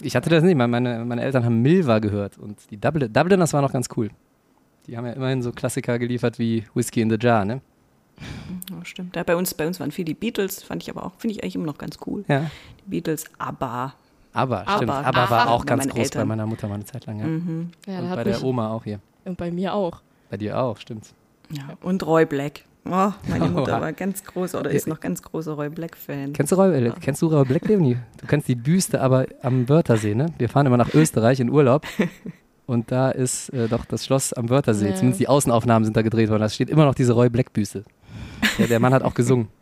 Ich 0.01 0.15
hatte 0.15 0.29
das 0.29 0.45
nicht. 0.45 0.57
Meine, 0.57 1.05
meine 1.07 1.23
Eltern 1.23 1.45
haben 1.45 1.63
Milva 1.63 2.01
gehört 2.01 2.37
und 2.37 2.59
die 2.71 2.77
Dublin, 2.77 3.11
Dubliners 3.11 3.55
war 3.55 3.63
noch 3.63 3.73
ganz 3.73 3.89
cool. 3.97 4.11
Die 4.87 4.97
haben 4.97 5.07
ja 5.07 5.13
immerhin 5.13 5.43
so 5.43 5.53
Klassiker 5.53 5.99
geliefert 5.99 6.39
wie 6.39 6.65
Whiskey 6.75 7.01
in 7.01 7.11
the 7.11 7.17
Jar, 7.19 7.45
ne? 7.45 7.61
Ja, 8.71 8.85
stimmt. 8.85 9.17
Ja, 9.17 9.23
bei 9.23 9.37
uns, 9.37 9.55
bei 9.55 9.67
uns 9.67 9.81
waren 9.81 9.91
viel 9.91 10.05
die 10.05 10.15
Beatles, 10.15 10.63
fand 10.63 10.83
ich 10.83 10.91
aber 10.91 11.05
auch, 11.05 11.13
finde 11.19 11.35
ich 11.35 11.43
eigentlich 11.43 11.57
immer 11.57 11.67
noch 11.67 11.79
ganz 11.79 11.99
cool. 12.07 12.25
Ja. 12.29 12.51
Die 12.85 12.91
Beatles, 12.91 13.25
aber. 13.39 13.95
Aber, 14.37 14.65
stimmt. 14.77 14.91
Aber. 14.91 15.07
Aber 15.07 15.31
war 15.31 15.51
auch 15.51 15.65
Bei 15.65 15.77
ganz 15.77 15.85
groß 15.85 15.95
bei 15.95 16.03
Eltern. 16.03 16.29
meiner 16.29 16.47
Mutter 16.47 16.69
mal 16.69 16.75
eine 16.75 16.85
Zeit 16.85 17.07
lang, 17.07 17.19
ja. 17.19 17.27
Mhm. 17.27 17.71
Ja, 17.87 17.99
und 18.01 18.15
bei 18.15 18.25
der 18.25 18.43
Oma 18.43 18.71
auch 18.71 18.85
hier. 18.85 19.01
und 19.25 19.37
bei 19.37 19.51
mir 19.51 19.75
auch. 19.75 20.01
Bei 20.31 20.37
dir 20.37 20.59
auch, 20.59 20.79
stimmt. 20.79 21.13
Ja. 21.51 21.65
Und 21.81 22.07
Roy 22.07 22.27
Black. 22.27 22.63
Oh, 22.89 23.13
meine 23.29 23.49
Mutter 23.49 23.81
war 23.81 23.93
ganz 23.93 24.23
großer 24.23 24.61
oder 24.61 24.71
ist 24.71 24.87
noch 24.87 25.01
ganz 25.01 25.21
großer 25.21 25.53
Roy 25.55 25.69
Black-Fan. 25.69 26.33
Kennst 26.33 26.53
du 26.53 26.57
Roy, 26.57 26.87
äh, 26.87 26.93
kennst 27.01 27.21
du 27.21 27.27
Roy 27.27 27.45
Black 27.45 27.67
Leonie? 27.67 27.97
Du 28.21 28.27
kennst 28.27 28.47
die 28.47 28.55
Büste 28.55 29.01
aber 29.01 29.27
am 29.43 29.69
Wörthersee, 29.69 30.15
ne? 30.15 30.27
Wir 30.39 30.49
fahren 30.49 30.67
immer 30.67 30.77
nach 30.77 30.95
Österreich 30.95 31.41
in 31.41 31.51
Urlaub. 31.51 31.85
Und 32.67 32.91
da 32.91 33.11
ist 33.11 33.49
äh, 33.51 33.69
doch 33.69 33.85
das 33.85 34.05
Schloss 34.05 34.33
am 34.33 34.49
Wörthersee. 34.51 34.89
Ja. 34.91 34.95
Zumindest 34.95 35.21
die 35.21 35.29
Außenaufnahmen 35.29 35.85
sind 35.85 35.97
da 35.97 36.03
gedreht 36.03 36.31
worden. 36.31 36.43
Da 36.43 36.49
steht 36.49 36.71
immer 36.71 36.85
noch 36.85 36.95
diese 36.95 37.13
Roy 37.13 37.29
Black 37.29 37.53
Büste. 37.53 37.85
Der, 38.59 38.67
der 38.69 38.81
Mann 38.81 38.93
hat 38.93 39.03
auch 39.03 39.15
gesungen. 39.15 39.49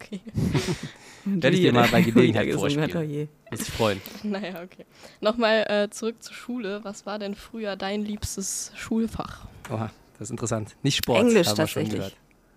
Okay. 0.00 0.20
Werde 1.24 1.56
ich 1.56 1.62
dir 1.62 1.72
mal 1.72 1.88
bei 1.88 2.02
Gelegenheit 2.02 2.52
vorspielen. 2.52 2.90
oh. 2.94 3.50
Muss 3.50 3.60
ich 3.60 3.70
freuen. 3.70 4.00
Naja, 4.22 4.62
okay. 4.62 4.84
Nochmal 5.20 5.66
äh, 5.68 5.90
zurück 5.90 6.22
zur 6.22 6.34
Schule. 6.34 6.80
Was 6.82 7.06
war 7.06 7.18
denn 7.18 7.34
früher 7.34 7.76
dein 7.76 8.04
liebstes 8.04 8.72
Schulfach? 8.74 9.46
Oha, 9.70 9.90
das 10.18 10.28
ist 10.28 10.30
interessant. 10.30 10.76
Nicht 10.82 10.96
Sport, 10.96 11.20
Englisch 11.20 11.48
haben 11.48 11.58
wir 11.58 11.66
schon 11.66 11.82
tatsächlich. 11.82 11.92
gehört. 11.92 12.16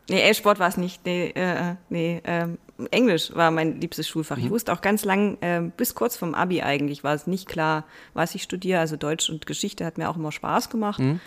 Nee, 0.10 0.22
äh, 0.22 0.34
Sport 0.34 0.60
war 0.60 0.70
es 0.70 0.78
nicht. 0.78 1.06
Nee, 1.06 1.30
äh, 1.30 1.76
nee 1.90 2.22
ähm, 2.26 2.58
Englisch 2.92 3.34
war 3.34 3.52
mein 3.52 3.80
liebstes 3.80 4.08
Schulfach. 4.08 4.38
Ich 4.38 4.50
wusste 4.50 4.74
auch 4.74 4.82
ganz 4.82 5.06
lang, 5.06 5.38
ähm, 5.42 5.72
bis 5.76 5.96
kurz 5.96 6.18
vom 6.18 6.36
Abi 6.36 6.62
eigentlich, 6.62 7.04
war 7.04 7.14
es 7.14 7.26
nicht 7.26 7.48
klar, 7.48 7.86
was 8.14 8.36
ich 8.36 8.44
studiere. 8.44 8.80
Also 8.80 8.98
Deutsch 8.98 9.30
und 9.30 9.46
Geschichte 9.46 9.86
hat 9.86 9.98
mir 9.98 10.10
auch 10.10 10.18
immer 10.18 10.32
Spaß 10.32 10.70
gemacht. 10.70 11.00
Mhm. 11.00 11.20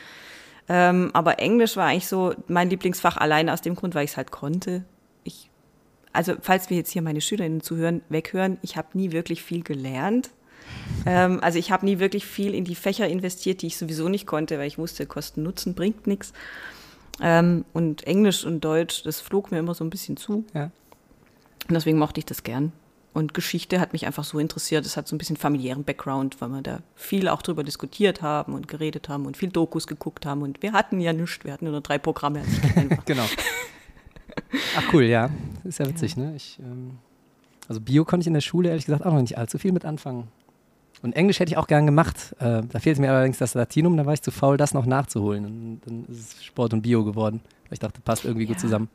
Ähm, 0.68 1.11
aber 1.14 1.39
Englisch 1.39 1.76
war 1.76 1.86
eigentlich 1.86 2.07
so 2.07 2.34
mein 2.47 2.68
Lieblingsfach, 2.68 3.16
alleine 3.16 3.53
aus 3.53 3.62
dem 3.62 3.74
Grund, 3.74 3.95
weil 3.95 4.05
ich 4.05 4.12
es 4.12 4.16
halt 4.16 4.30
konnte. 4.30 4.84
Also, 6.18 6.34
falls 6.40 6.68
wir 6.68 6.76
jetzt 6.76 6.90
hier 6.90 7.00
meine 7.00 7.20
Schülerinnen 7.20 7.60
zuhören, 7.60 8.02
weghören, 8.08 8.58
ich 8.62 8.76
habe 8.76 8.88
nie 8.94 9.12
wirklich 9.12 9.40
viel 9.40 9.62
gelernt. 9.62 10.30
Ähm, 11.06 11.38
also 11.42 11.60
ich 11.60 11.70
habe 11.70 11.86
nie 11.86 12.00
wirklich 12.00 12.26
viel 12.26 12.56
in 12.56 12.64
die 12.64 12.74
Fächer 12.74 13.06
investiert, 13.06 13.62
die 13.62 13.68
ich 13.68 13.76
sowieso 13.76 14.08
nicht 14.08 14.26
konnte, 14.26 14.58
weil 14.58 14.66
ich 14.66 14.78
wusste, 14.78 15.06
Kosten 15.06 15.44
Nutzen 15.44 15.74
bringt 15.74 16.08
nichts. 16.08 16.32
Ähm, 17.22 17.64
und 17.72 18.04
Englisch 18.04 18.44
und 18.44 18.64
Deutsch, 18.64 19.04
das 19.04 19.20
flog 19.20 19.52
mir 19.52 19.60
immer 19.60 19.74
so 19.74 19.84
ein 19.84 19.90
bisschen 19.90 20.16
zu. 20.16 20.44
Ja. 20.54 20.72
Und 21.68 21.74
deswegen 21.74 21.98
mochte 21.98 22.18
ich 22.18 22.26
das 22.26 22.42
gern. 22.42 22.72
Und 23.12 23.32
Geschichte 23.32 23.78
hat 23.78 23.92
mich 23.92 24.04
einfach 24.04 24.24
so 24.24 24.40
interessiert. 24.40 24.86
Es 24.86 24.96
hat 24.96 25.06
so 25.06 25.14
ein 25.14 25.18
bisschen 25.18 25.36
familiären 25.36 25.84
Background, 25.84 26.40
weil 26.40 26.48
wir 26.48 26.62
da 26.62 26.80
viel 26.96 27.28
auch 27.28 27.42
drüber 27.42 27.62
diskutiert 27.62 28.22
haben 28.22 28.54
und 28.54 28.66
geredet 28.66 29.08
haben 29.08 29.24
und 29.24 29.36
viel 29.36 29.50
Dokus 29.50 29.86
geguckt 29.86 30.26
haben. 30.26 30.42
Und 30.42 30.64
wir 30.64 30.72
hatten 30.72 31.00
ja 31.00 31.12
nichts, 31.12 31.44
wir 31.44 31.52
hatten 31.52 31.70
nur 31.70 31.80
drei 31.80 31.98
Programme. 31.98 32.40
als 32.40 32.60
Kind 32.60 32.76
einfach. 32.76 33.04
Genau. 33.04 33.24
Ach 34.76 34.93
cool, 34.93 35.05
ja. 35.05 35.30
Ist 35.64 35.78
ja 35.78 35.86
witzig, 35.89 36.16
ne? 36.16 36.34
Ich, 36.36 36.59
ähm, 36.61 36.99
also 37.68 37.80
Bio 37.80 38.05
konnte 38.05 38.22
ich 38.24 38.26
in 38.28 38.34
der 38.34 38.41
Schule 38.41 38.68
ehrlich 38.70 38.86
gesagt 38.86 39.05
auch 39.05 39.12
noch 39.12 39.20
nicht 39.20 39.36
allzu 39.39 39.59
viel 39.59 39.72
mit 39.72 39.84
anfangen. 39.84 40.28
Und 41.03 41.14
Englisch 41.14 41.39
hätte 41.39 41.53
ich 41.53 41.57
auch 41.59 41.68
gern 41.68 41.86
gemacht. 41.86 42.34
Äh, 42.41 42.62
da 42.68 42.78
fehlt 42.80 42.99
mir 42.99 43.11
allerdings 43.12 43.39
das 43.39 43.55
Latinum, 43.55 43.97
da 43.97 44.05
war 44.07 44.14
ich 44.14 44.22
zu 44.22 44.30
faul, 44.32 44.57
das 44.57 44.74
noch 44.74 44.84
nachzuholen. 44.86 45.45
Und 45.45 45.80
dann 45.84 46.05
ist 46.07 46.34
es 46.39 46.45
Sport 46.45 46.72
und 46.72 46.82
Bio 46.82 47.05
geworden. 47.05 47.41
Weil 47.64 47.74
ich 47.74 47.78
dachte, 47.78 48.01
passt 48.01 48.24
irgendwie 48.24 48.47
gut 48.47 48.57
Ja. 48.57 48.61
zusammen. 48.62 48.89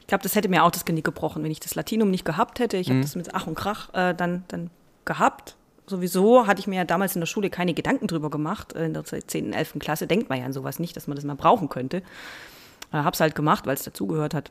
Ich 0.00 0.06
glaube, 0.08 0.22
das 0.22 0.34
hätte 0.34 0.48
mir 0.48 0.64
auch 0.64 0.70
das 0.70 0.84
Genick 0.84 1.04
gebrochen, 1.04 1.42
wenn 1.44 1.50
ich 1.50 1.60
das 1.60 1.74
Latinum 1.74 2.10
nicht 2.10 2.24
gehabt 2.24 2.58
hätte. 2.58 2.76
Ich 2.78 2.88
habe 2.88 2.98
Mhm. 2.98 3.02
das 3.02 3.14
mit 3.16 3.34
Ach 3.34 3.46
und 3.46 3.54
Krach 3.54 3.92
äh, 3.94 4.14
dann, 4.14 4.44
dann 4.48 4.70
gehabt. 5.04 5.56
Sowieso 5.88 6.48
hatte 6.48 6.58
ich 6.60 6.66
mir 6.66 6.76
ja 6.76 6.84
damals 6.84 7.14
in 7.14 7.20
der 7.20 7.26
Schule 7.26 7.48
keine 7.50 7.74
Gedanken 7.74 8.08
drüber 8.08 8.28
gemacht. 8.30 8.72
In 8.72 8.92
der 8.94 9.04
10., 9.04 9.52
11. 9.52 9.78
Klasse 9.78 10.08
denkt 10.08 10.28
man 10.28 10.40
ja 10.40 10.46
an 10.46 10.52
sowas 10.52 10.80
nicht, 10.80 10.96
dass 10.96 11.06
man 11.06 11.14
das 11.16 11.24
mal 11.24 11.36
brauchen 11.36 11.68
könnte. 11.68 11.98
Äh, 12.92 12.98
hab's 12.98 13.20
halt 13.20 13.36
gemacht, 13.36 13.66
weil 13.66 13.74
es 13.74 13.84
dazugehört 13.84 14.34
hat. 14.34 14.50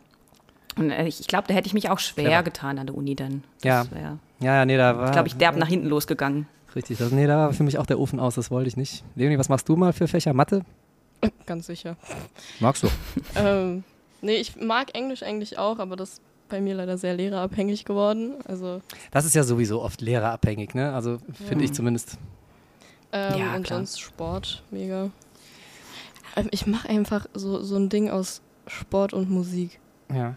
Und 0.77 0.91
äh, 0.91 1.07
ich, 1.07 1.19
ich 1.19 1.27
glaube, 1.27 1.47
da 1.47 1.53
hätte 1.53 1.67
ich 1.67 1.73
mich 1.73 1.89
auch 1.89 1.99
schwer 1.99 2.25
Clever. 2.25 2.43
getan 2.43 2.79
an 2.79 2.87
der 2.87 2.95
Uni 2.95 3.15
dann. 3.15 3.43
Ja. 3.63 3.85
Das 3.85 3.99
Ja, 3.99 4.17
ja, 4.41 4.65
nee, 4.65 4.77
da 4.77 4.97
war. 4.97 5.11
glaube 5.11 5.27
ich, 5.27 5.35
derb 5.37 5.55
nach 5.57 5.67
hinten 5.67 5.87
losgegangen. 5.87 6.47
Richtig, 6.75 6.97
das, 6.97 7.11
nee, 7.11 7.25
da 7.27 7.37
war 7.37 7.53
für 7.53 7.63
mich 7.63 7.77
auch 7.77 7.85
der 7.85 7.99
Ofen 7.99 8.19
aus, 8.19 8.35
das 8.35 8.51
wollte 8.51 8.67
ich 8.67 8.75
nicht. 8.75 9.03
Leonie, 9.15 9.39
was 9.39 9.47
machst 9.47 9.69
du 9.69 9.77
mal 9.77 9.93
für 9.93 10.07
Fächer? 10.09 10.33
Mathe? 10.33 10.63
Ganz 11.45 11.67
sicher. 11.67 11.95
Magst 12.59 12.83
du? 12.83 12.89
Ähm, 13.35 13.83
Nee, 14.21 14.37
ich 14.37 14.55
mag 14.55 14.95
Englisch 14.95 15.21
eigentlich 15.21 15.59
auch, 15.59 15.77
aber 15.77 15.95
das 15.95 16.13
ist 16.13 16.21
bei 16.49 16.59
mir 16.59 16.73
leider 16.73 16.97
sehr 16.97 17.13
lehrerabhängig 17.15 17.85
geworden. 17.85 18.33
Also, 18.47 18.81
Das 19.11 19.23
ist 19.25 19.35
ja 19.35 19.43
sowieso 19.43 19.81
oft 19.83 20.01
lehrerabhängig, 20.01 20.73
ne? 20.73 20.93
Also 20.93 21.17
finde 21.47 21.63
ich 21.63 21.73
zumindest. 21.73 22.17
ähm, 23.11 23.39
Ja, 23.39 23.55
und 23.55 23.63
klar. 23.63 23.79
sonst 23.79 23.99
Sport, 23.99 24.63
mega. 24.71 25.11
Ähm, 26.35 26.47
ich 26.51 26.65
mache 26.65 26.89
einfach 26.89 27.27
so, 27.33 27.61
so 27.61 27.75
ein 27.75 27.89
Ding 27.89 28.09
aus 28.09 28.41
Sport 28.67 29.13
und 29.13 29.29
Musik. 29.29 29.79
Ja. 30.13 30.35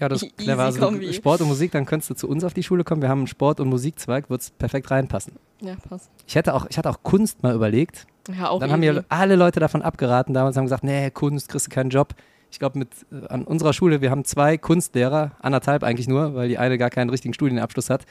Ja, 0.00 0.08
das 0.08 0.22
ist 0.22 0.24
Easy 0.24 0.34
clever. 0.36 0.64
Also 0.64 1.12
Sport 1.12 1.40
und 1.40 1.48
Musik, 1.48 1.72
dann 1.72 1.86
könntest 1.86 2.10
du 2.10 2.14
zu 2.14 2.28
uns 2.28 2.44
auf 2.44 2.54
die 2.54 2.62
Schule 2.62 2.84
kommen. 2.84 3.02
Wir 3.02 3.08
haben 3.08 3.18
einen 3.20 3.26
Sport- 3.26 3.60
und 3.60 3.68
Musikzweig, 3.68 4.30
wird 4.30 4.40
es 4.40 4.50
perfekt 4.50 4.90
reinpassen. 4.90 5.34
ja, 5.60 5.74
passt. 5.88 6.10
Ich 6.26 6.34
hätte 6.34 6.54
auch, 6.54 6.66
ich 6.68 6.78
hatte 6.78 6.90
auch 6.90 7.02
Kunst 7.02 7.42
mal 7.42 7.54
überlegt. 7.54 8.06
Ja, 8.36 8.50
auch 8.50 8.60
dann 8.60 8.70
haben 8.72 8.82
easy. 8.82 8.94
mir 8.94 9.04
alle 9.08 9.36
Leute 9.36 9.60
davon 9.60 9.82
abgeraten. 9.82 10.34
Damals 10.34 10.56
haben 10.56 10.64
gesagt, 10.64 10.84
nee, 10.84 11.10
Kunst 11.10 11.48
kriegst 11.48 11.66
du 11.66 11.70
keinen 11.70 11.90
Job. 11.90 12.14
Ich 12.50 12.58
glaube, 12.58 12.78
mit 12.78 12.88
äh, 13.12 13.26
an 13.28 13.44
unserer 13.44 13.72
Schule, 13.72 14.00
wir 14.00 14.10
haben 14.10 14.24
zwei 14.24 14.56
Kunstlehrer, 14.58 15.32
anderthalb 15.40 15.82
eigentlich 15.82 16.08
nur, 16.08 16.34
weil 16.34 16.48
die 16.48 16.58
eine 16.58 16.78
gar 16.78 16.90
keinen 16.90 17.10
richtigen 17.10 17.34
Studienabschluss 17.34 17.90
hat. 17.90 18.04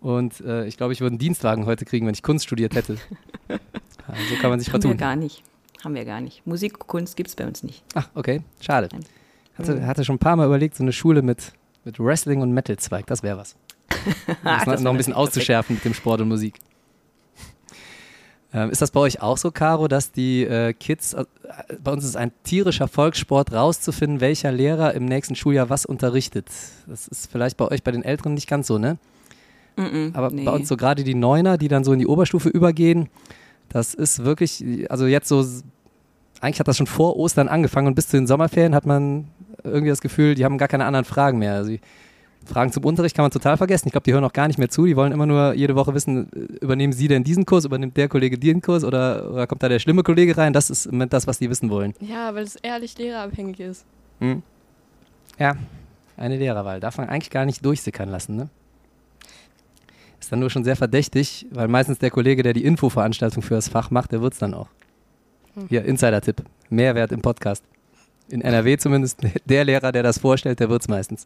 Und 0.00 0.40
äh, 0.40 0.66
ich 0.66 0.76
glaube, 0.76 0.92
ich 0.92 1.00
würde 1.00 1.12
einen 1.12 1.18
Dienstwagen 1.18 1.66
heute 1.66 1.84
kriegen, 1.84 2.06
wenn 2.06 2.14
ich 2.14 2.22
Kunst 2.22 2.44
studiert 2.46 2.74
hätte. 2.74 2.96
Ja, 3.48 4.14
so 4.28 4.34
kann 4.40 4.50
man 4.50 4.58
sich 4.58 4.68
Haben 4.72 4.82
wir 4.82 4.88
vertun. 4.88 4.96
gar 4.96 5.14
nicht. 5.14 5.44
Haben 5.84 5.94
wir 5.94 6.04
gar 6.04 6.20
nicht. 6.20 6.44
Musik, 6.44 6.78
Kunst 6.80 7.16
gibt 7.16 7.28
es 7.28 7.36
bei 7.36 7.46
uns 7.46 7.62
nicht. 7.62 7.84
Ach, 7.94 8.08
okay, 8.16 8.42
schade. 8.60 8.88
Nein. 8.90 9.04
Hatte, 9.68 9.86
hatte 9.86 10.04
schon 10.04 10.16
ein 10.16 10.20
paar 10.20 10.36
Mal 10.36 10.46
überlegt, 10.46 10.76
so 10.76 10.82
eine 10.82 10.92
Schule 10.92 11.22
mit, 11.22 11.52
mit 11.84 11.98
Wrestling 11.98 12.40
und 12.42 12.52
Metal-Zweig, 12.52 13.06
das 13.06 13.22
wäre 13.22 13.38
was. 13.38 13.56
Um 14.28 14.36
das 14.44 14.66
noch, 14.66 14.72
Das 14.72 14.80
noch 14.82 14.90
ein 14.92 14.96
bisschen 14.96 15.12
auszuschärfen 15.12 15.74
mit 15.74 15.84
dem 15.84 15.94
Sport 15.94 16.20
und 16.20 16.28
Musik. 16.28 16.54
Ähm, 18.52 18.70
ist 18.70 18.82
das 18.82 18.90
bei 18.90 19.00
euch 19.00 19.22
auch 19.22 19.36
so, 19.36 19.50
Caro, 19.52 19.86
dass 19.86 20.10
die 20.10 20.42
äh, 20.42 20.72
Kids, 20.72 21.12
äh, 21.12 21.24
bei 21.82 21.92
uns 21.92 22.04
ist 22.04 22.16
ein 22.16 22.32
tierischer 22.42 22.88
Volkssport, 22.88 23.52
rauszufinden, 23.52 24.20
welcher 24.20 24.50
Lehrer 24.50 24.94
im 24.94 25.04
nächsten 25.04 25.36
Schuljahr 25.36 25.70
was 25.70 25.86
unterrichtet? 25.86 26.46
Das 26.88 27.06
ist 27.06 27.30
vielleicht 27.30 27.56
bei 27.56 27.68
euch, 27.68 27.84
bei 27.84 27.92
den 27.92 28.02
Älteren 28.02 28.34
nicht 28.34 28.48
ganz 28.48 28.66
so, 28.66 28.78
ne? 28.78 28.98
Mm-mm, 29.76 30.16
Aber 30.16 30.30
nee. 30.30 30.44
bei 30.44 30.50
uns 30.50 30.68
so 30.68 30.76
gerade 30.76 31.04
die 31.04 31.14
Neuner, 31.14 31.58
die 31.58 31.68
dann 31.68 31.84
so 31.84 31.92
in 31.92 32.00
die 32.00 32.08
Oberstufe 32.08 32.48
übergehen, 32.48 33.08
das 33.68 33.94
ist 33.94 34.24
wirklich, 34.24 34.90
also 34.90 35.06
jetzt 35.06 35.28
so, 35.28 35.46
eigentlich 36.40 36.60
hat 36.60 36.68
das 36.68 36.76
schon 36.76 36.86
vor 36.86 37.16
Ostern 37.16 37.48
angefangen 37.48 37.86
und 37.88 37.94
bis 37.94 38.08
zu 38.08 38.16
den 38.16 38.26
Sommerferien 38.26 38.74
hat 38.74 38.86
man 38.86 39.28
irgendwie 39.62 39.90
das 39.90 40.00
Gefühl, 40.00 40.34
die 40.34 40.44
haben 40.44 40.58
gar 40.58 40.68
keine 40.68 40.86
anderen 40.86 41.04
Fragen 41.04 41.38
mehr. 41.38 41.54
Also 41.54 41.76
Fragen 42.46 42.72
zum 42.72 42.84
Unterricht 42.84 43.14
kann 43.14 43.24
man 43.24 43.30
total 43.30 43.56
vergessen. 43.56 43.88
Ich 43.88 43.92
glaube, 43.92 44.04
die 44.04 44.12
hören 44.12 44.24
auch 44.24 44.32
gar 44.32 44.48
nicht 44.48 44.58
mehr 44.58 44.70
zu. 44.70 44.86
Die 44.86 44.96
wollen 44.96 45.12
immer 45.12 45.26
nur 45.26 45.52
jede 45.54 45.74
Woche 45.76 45.94
wissen, 45.94 46.30
äh, 46.32 46.64
übernehmen 46.64 46.92
sie 46.92 47.08
denn 47.08 47.22
diesen 47.22 47.44
Kurs, 47.44 47.64
übernimmt 47.64 47.96
der 47.96 48.08
Kollege 48.08 48.38
den 48.38 48.62
Kurs 48.62 48.84
oder, 48.84 49.30
oder 49.30 49.46
kommt 49.46 49.62
da 49.62 49.68
der 49.68 49.78
schlimme 49.78 50.02
Kollege 50.02 50.36
rein? 50.36 50.52
Das 50.52 50.70
ist 50.70 50.86
im 50.86 50.92
Moment 50.92 51.12
das, 51.12 51.26
was 51.26 51.38
die 51.38 51.50
wissen 51.50 51.70
wollen. 51.70 51.94
Ja, 52.00 52.34
weil 52.34 52.44
es 52.44 52.56
ehrlich 52.56 52.96
lehrerabhängig 52.96 53.60
ist. 53.60 53.84
Hm? 54.20 54.42
Ja, 55.38 55.56
eine 56.16 56.36
Lehrerwahl. 56.36 56.80
Darf 56.80 56.98
man 56.98 57.08
eigentlich 57.08 57.30
gar 57.30 57.44
nicht 57.44 57.64
durchsickern 57.64 58.08
lassen, 58.08 58.36
ne? 58.36 58.48
Ist 60.18 60.30
dann 60.30 60.40
nur 60.40 60.50
schon 60.50 60.64
sehr 60.64 60.76
verdächtig, 60.76 61.46
weil 61.50 61.66
meistens 61.68 61.98
der 61.98 62.10
Kollege, 62.10 62.42
der 62.42 62.52
die 62.52 62.64
Infoveranstaltung 62.64 63.42
für 63.42 63.54
das 63.54 63.68
Fach 63.68 63.90
macht, 63.90 64.12
der 64.12 64.20
wird 64.20 64.34
es 64.34 64.38
dann 64.38 64.52
auch. 64.52 64.68
Hier, 65.68 65.84
Insider-Tipp. 65.84 66.42
Mehrwert 66.68 67.12
im 67.12 67.20
Podcast. 67.22 67.64
In 68.28 68.42
NRW 68.42 68.76
zumindest, 68.78 69.18
der 69.44 69.64
Lehrer, 69.64 69.90
der 69.92 70.02
das 70.02 70.18
vorstellt, 70.18 70.60
der 70.60 70.70
wird 70.70 70.82
es 70.82 70.88
meistens. 70.88 71.24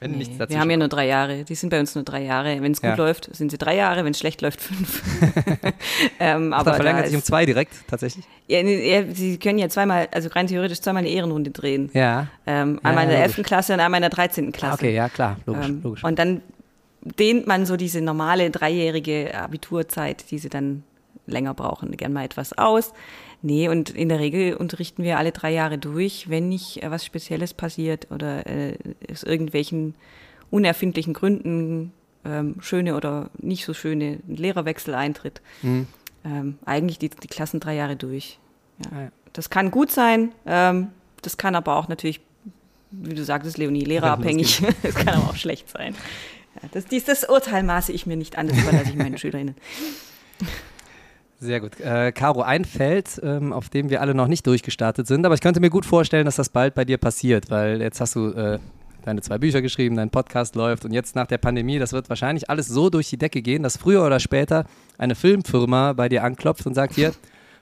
Wenn 0.00 0.10
Nee, 0.10 0.16
nichts 0.18 0.36
dazu 0.36 0.50
wir 0.52 0.60
haben 0.60 0.70
ja 0.70 0.76
nur 0.76 0.88
drei 0.88 1.06
Jahre. 1.06 1.44
Die 1.44 1.54
sind 1.54 1.70
bei 1.70 1.80
uns 1.80 1.94
nur 1.94 2.04
drei 2.04 2.22
Jahre. 2.24 2.60
Wenn 2.60 2.72
es 2.72 2.82
gut 2.82 2.90
Ja. 2.90 2.96
läuft, 2.96 3.34
sind 3.34 3.50
sie 3.50 3.56
drei 3.56 3.76
Jahre. 3.76 4.04
Wenn 4.04 4.10
es 4.10 4.18
schlecht 4.18 4.42
läuft, 4.42 4.60
fünf. 4.60 5.02
ähm, 6.20 6.52
Ach, 6.52 6.58
aber 6.60 6.70
dann 6.72 6.74
verlängert 6.76 7.04
da 7.04 7.06
sich 7.08 7.16
um 7.16 7.22
zwei 7.22 7.46
direkt, 7.46 7.72
tatsächlich. 7.88 8.26
ja, 8.46 8.60
ja, 8.60 9.04
sie 9.14 9.38
können 9.38 9.58
ja 9.58 9.70
zweimal, 9.70 10.08
also 10.12 10.28
rein 10.28 10.48
theoretisch 10.48 10.80
zweimal 10.82 11.00
eine 11.02 11.08
Ehrenrunde 11.10 11.50
drehen. 11.50 11.88
Ja. 11.94 12.26
Ähm, 12.46 12.78
Ja, 12.82 12.90
einmal 12.90 13.04
in 13.04 13.10
der 13.10 13.20
logisch. 13.20 13.38
11. 13.38 13.46
Klasse 13.46 13.72
und 13.72 13.80
einmal 13.80 13.98
in 13.98 14.02
der 14.02 14.10
13. 14.10 14.48
Ah, 14.48 14.50
Klasse. 14.50 14.74
okay, 14.74 14.94
ja, 14.94 15.08
klar. 15.08 15.38
Logisch, 15.46 15.66
Ähm, 15.66 15.80
logisch. 15.82 16.04
Und 16.04 16.18
dann 16.18 16.42
dehnt 17.18 17.46
man 17.46 17.64
so 17.64 17.76
diese 17.78 18.02
normale 18.02 18.50
dreijährige 18.50 19.34
Abiturzeit, 19.34 20.30
die 20.30 20.36
sie 20.38 20.50
dann 20.50 20.82
länger 21.26 21.54
brauchen, 21.54 21.96
gern 21.96 22.12
mal 22.12 22.24
etwas 22.24 22.56
aus. 22.56 22.92
Nee, 23.42 23.68
und 23.68 23.90
in 23.90 24.08
der 24.08 24.18
Regel 24.18 24.54
unterrichten 24.54 25.02
wir 25.02 25.18
alle 25.18 25.32
drei 25.32 25.52
Jahre 25.52 25.78
durch, 25.78 26.28
wenn 26.30 26.48
nicht 26.48 26.82
äh, 26.82 26.90
was 26.90 27.04
Spezielles 27.04 27.54
passiert 27.54 28.10
oder 28.10 28.46
äh, 28.46 28.76
aus 29.10 29.22
irgendwelchen 29.22 29.94
unerfindlichen 30.50 31.12
Gründen 31.12 31.92
ähm, 32.24 32.56
schöne 32.60 32.96
oder 32.96 33.30
nicht 33.38 33.64
so 33.64 33.74
schöne 33.74 34.18
Lehrerwechsel 34.26 34.94
eintritt. 34.94 35.40
Mhm. 35.62 35.86
Ähm, 36.24 36.58
eigentlich 36.64 36.98
die, 36.98 37.10
die 37.10 37.28
Klassen 37.28 37.60
drei 37.60 37.74
Jahre 37.74 37.96
durch. 37.96 38.38
Ja. 38.84 38.90
Ah, 38.90 39.02
ja. 39.02 39.08
Das 39.32 39.50
kann 39.50 39.70
gut 39.70 39.90
sein, 39.90 40.32
ähm, 40.46 40.88
das 41.20 41.36
kann 41.36 41.54
aber 41.54 41.76
auch 41.76 41.88
natürlich, 41.88 42.20
wie 42.90 43.14
du 43.14 43.22
sagtest, 43.22 43.58
Leonie, 43.58 43.84
lehrerabhängig. 43.84 44.62
Das 44.82 44.94
kann 44.94 45.08
aber 45.08 45.30
auch 45.30 45.36
schlecht 45.36 45.68
sein. 45.68 45.94
Ja, 46.54 46.68
das, 46.72 46.86
dies, 46.86 47.04
das 47.04 47.28
Urteil 47.28 47.62
maße 47.62 47.92
ich 47.92 48.06
mir 48.06 48.16
nicht 48.16 48.38
an, 48.38 48.48
das 48.48 48.58
überlasse 48.58 48.90
ich 48.90 48.96
meinen 48.96 49.18
Schülerinnen. 49.18 49.54
Sehr 51.38 51.60
gut. 51.60 51.78
Äh, 51.80 52.12
Caro, 52.12 52.40
ein 52.42 52.64
Feld, 52.64 53.20
ähm, 53.22 53.52
auf 53.52 53.68
dem 53.68 53.90
wir 53.90 54.00
alle 54.00 54.14
noch 54.14 54.26
nicht 54.26 54.46
durchgestartet 54.46 55.06
sind, 55.06 55.26
aber 55.26 55.34
ich 55.34 55.42
könnte 55.42 55.60
mir 55.60 55.68
gut 55.68 55.84
vorstellen, 55.84 56.24
dass 56.24 56.36
das 56.36 56.48
bald 56.48 56.74
bei 56.74 56.84
dir 56.84 56.96
passiert, 56.96 57.50
weil 57.50 57.82
jetzt 57.82 58.00
hast 58.00 58.14
du 58.14 58.30
äh, 58.30 58.58
deine 59.04 59.20
zwei 59.20 59.36
Bücher 59.36 59.60
geschrieben, 59.60 59.96
dein 59.96 60.10
Podcast 60.10 60.56
läuft 60.56 60.86
und 60.86 60.92
jetzt 60.92 61.14
nach 61.14 61.26
der 61.26 61.38
Pandemie, 61.38 61.78
das 61.78 61.92
wird 61.92 62.08
wahrscheinlich 62.08 62.48
alles 62.48 62.68
so 62.68 62.88
durch 62.88 63.10
die 63.10 63.18
Decke 63.18 63.42
gehen, 63.42 63.62
dass 63.62 63.76
früher 63.76 64.04
oder 64.04 64.18
später 64.18 64.64
eine 64.96 65.14
Filmfirma 65.14 65.92
bei 65.92 66.08
dir 66.08 66.24
anklopft 66.24 66.66
und 66.66 66.74
sagt, 66.74 66.94
hier, 66.94 67.12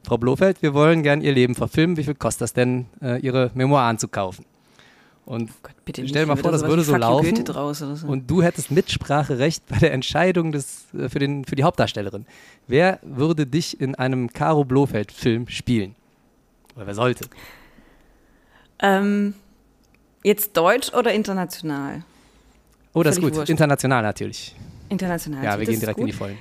Frau 0.05 0.19
Blofeld, 0.19 0.63
wir 0.63 0.73
wollen 0.73 1.03
gern 1.03 1.21
Ihr 1.21 1.33
Leben 1.33 1.55
verfilmen, 1.57 1.97
wie 1.97 2.05
viel 2.05 2.15
kostet 2.15 2.43
das 2.43 2.53
denn, 2.53 2.87
äh, 3.03 3.19
Ihre 3.21 3.51
Memoiren 3.55 3.99
zu 3.99 4.07
kaufen? 4.07 4.45
Und 5.27 5.51
Gott, 5.63 5.73
bitte 5.85 6.07
Stell 6.07 6.25
dir 6.25 6.29
mal 6.29 6.37
vor, 6.37 6.53
das 6.53 6.65
würde 6.65 6.83
so 6.83 6.95
laufen 6.97 7.47
so. 7.97 8.07
und 8.07 8.31
du 8.31 8.43
hättest 8.43 8.71
Mitspracherecht 8.71 9.67
bei 9.67 9.79
der 9.79 9.93
Entscheidung 9.93 10.53
des, 10.53 10.85
äh, 10.95 11.09
für, 11.09 11.19
den, 11.19 11.45
für 11.47 11.57
die 11.57 11.65
Hauptdarstellerin. 11.65 12.27
Wer 12.67 12.99
würde 13.03 13.47
dich 13.47 13.81
in 13.81 13.95
einem 13.95 14.33
Caro 14.33 14.65
Blofeld-Film 14.65 15.49
spielen? 15.49 15.95
Oder 16.77 16.87
wer 16.87 16.95
sollte? 16.95 17.27
ähm, 18.81 19.35
jetzt 20.23 20.57
deutsch 20.57 20.93
oder 20.93 21.13
international? 21.13 22.05
Oh, 22.93 23.03
das 23.03 23.17
ist 23.17 23.23
gut. 23.23 23.35
wurscht. 23.35 23.51
International 23.51 24.03
natürlich. 24.03 24.55
International. 24.89 25.43
Ja, 25.43 25.59
wir 25.59 25.67
das 25.67 25.69
gehen 25.69 25.81
direkt 25.81 25.99
in 25.99 26.07
die. 26.07 26.13
Vollen. 26.13 26.39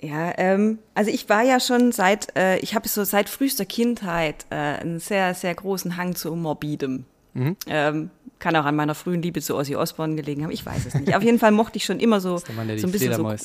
Ja, 0.00 0.32
ähm, 0.38 0.78
also 0.94 1.10
ich 1.10 1.28
war 1.28 1.42
ja 1.42 1.60
schon 1.60 1.92
seit, 1.92 2.34
äh, 2.36 2.56
ich 2.58 2.74
habe 2.74 2.88
so 2.88 3.04
seit 3.04 3.28
frühester 3.28 3.66
Kindheit 3.66 4.46
äh, 4.48 4.54
einen 4.54 4.98
sehr, 4.98 5.34
sehr 5.34 5.54
großen 5.54 5.96
Hang 5.96 6.16
zu 6.16 6.34
Morbidem. 6.34 7.04
Mhm. 7.34 7.56
Ähm, 7.66 8.10
kann 8.38 8.56
auch 8.56 8.64
an 8.64 8.74
meiner 8.76 8.94
frühen 8.94 9.20
Liebe 9.22 9.40
zu 9.42 9.54
Ozzy 9.56 9.76
Osbourne 9.76 10.14
gelegen 10.16 10.42
haben, 10.44 10.50
ich 10.50 10.64
weiß 10.64 10.86
es 10.86 10.94
nicht. 10.94 11.14
Auf 11.14 11.22
jeden 11.22 11.38
Fall 11.38 11.52
mochte 11.52 11.76
ich 11.76 11.84
schon 11.84 12.00
immer 12.00 12.20
so, 12.20 12.40
Mann, 12.56 12.68
der 12.68 12.78
so 12.78 12.86
ein 12.86 12.92
bisschen 12.92 13.12
so 13.12 13.22
ja, 13.28 13.36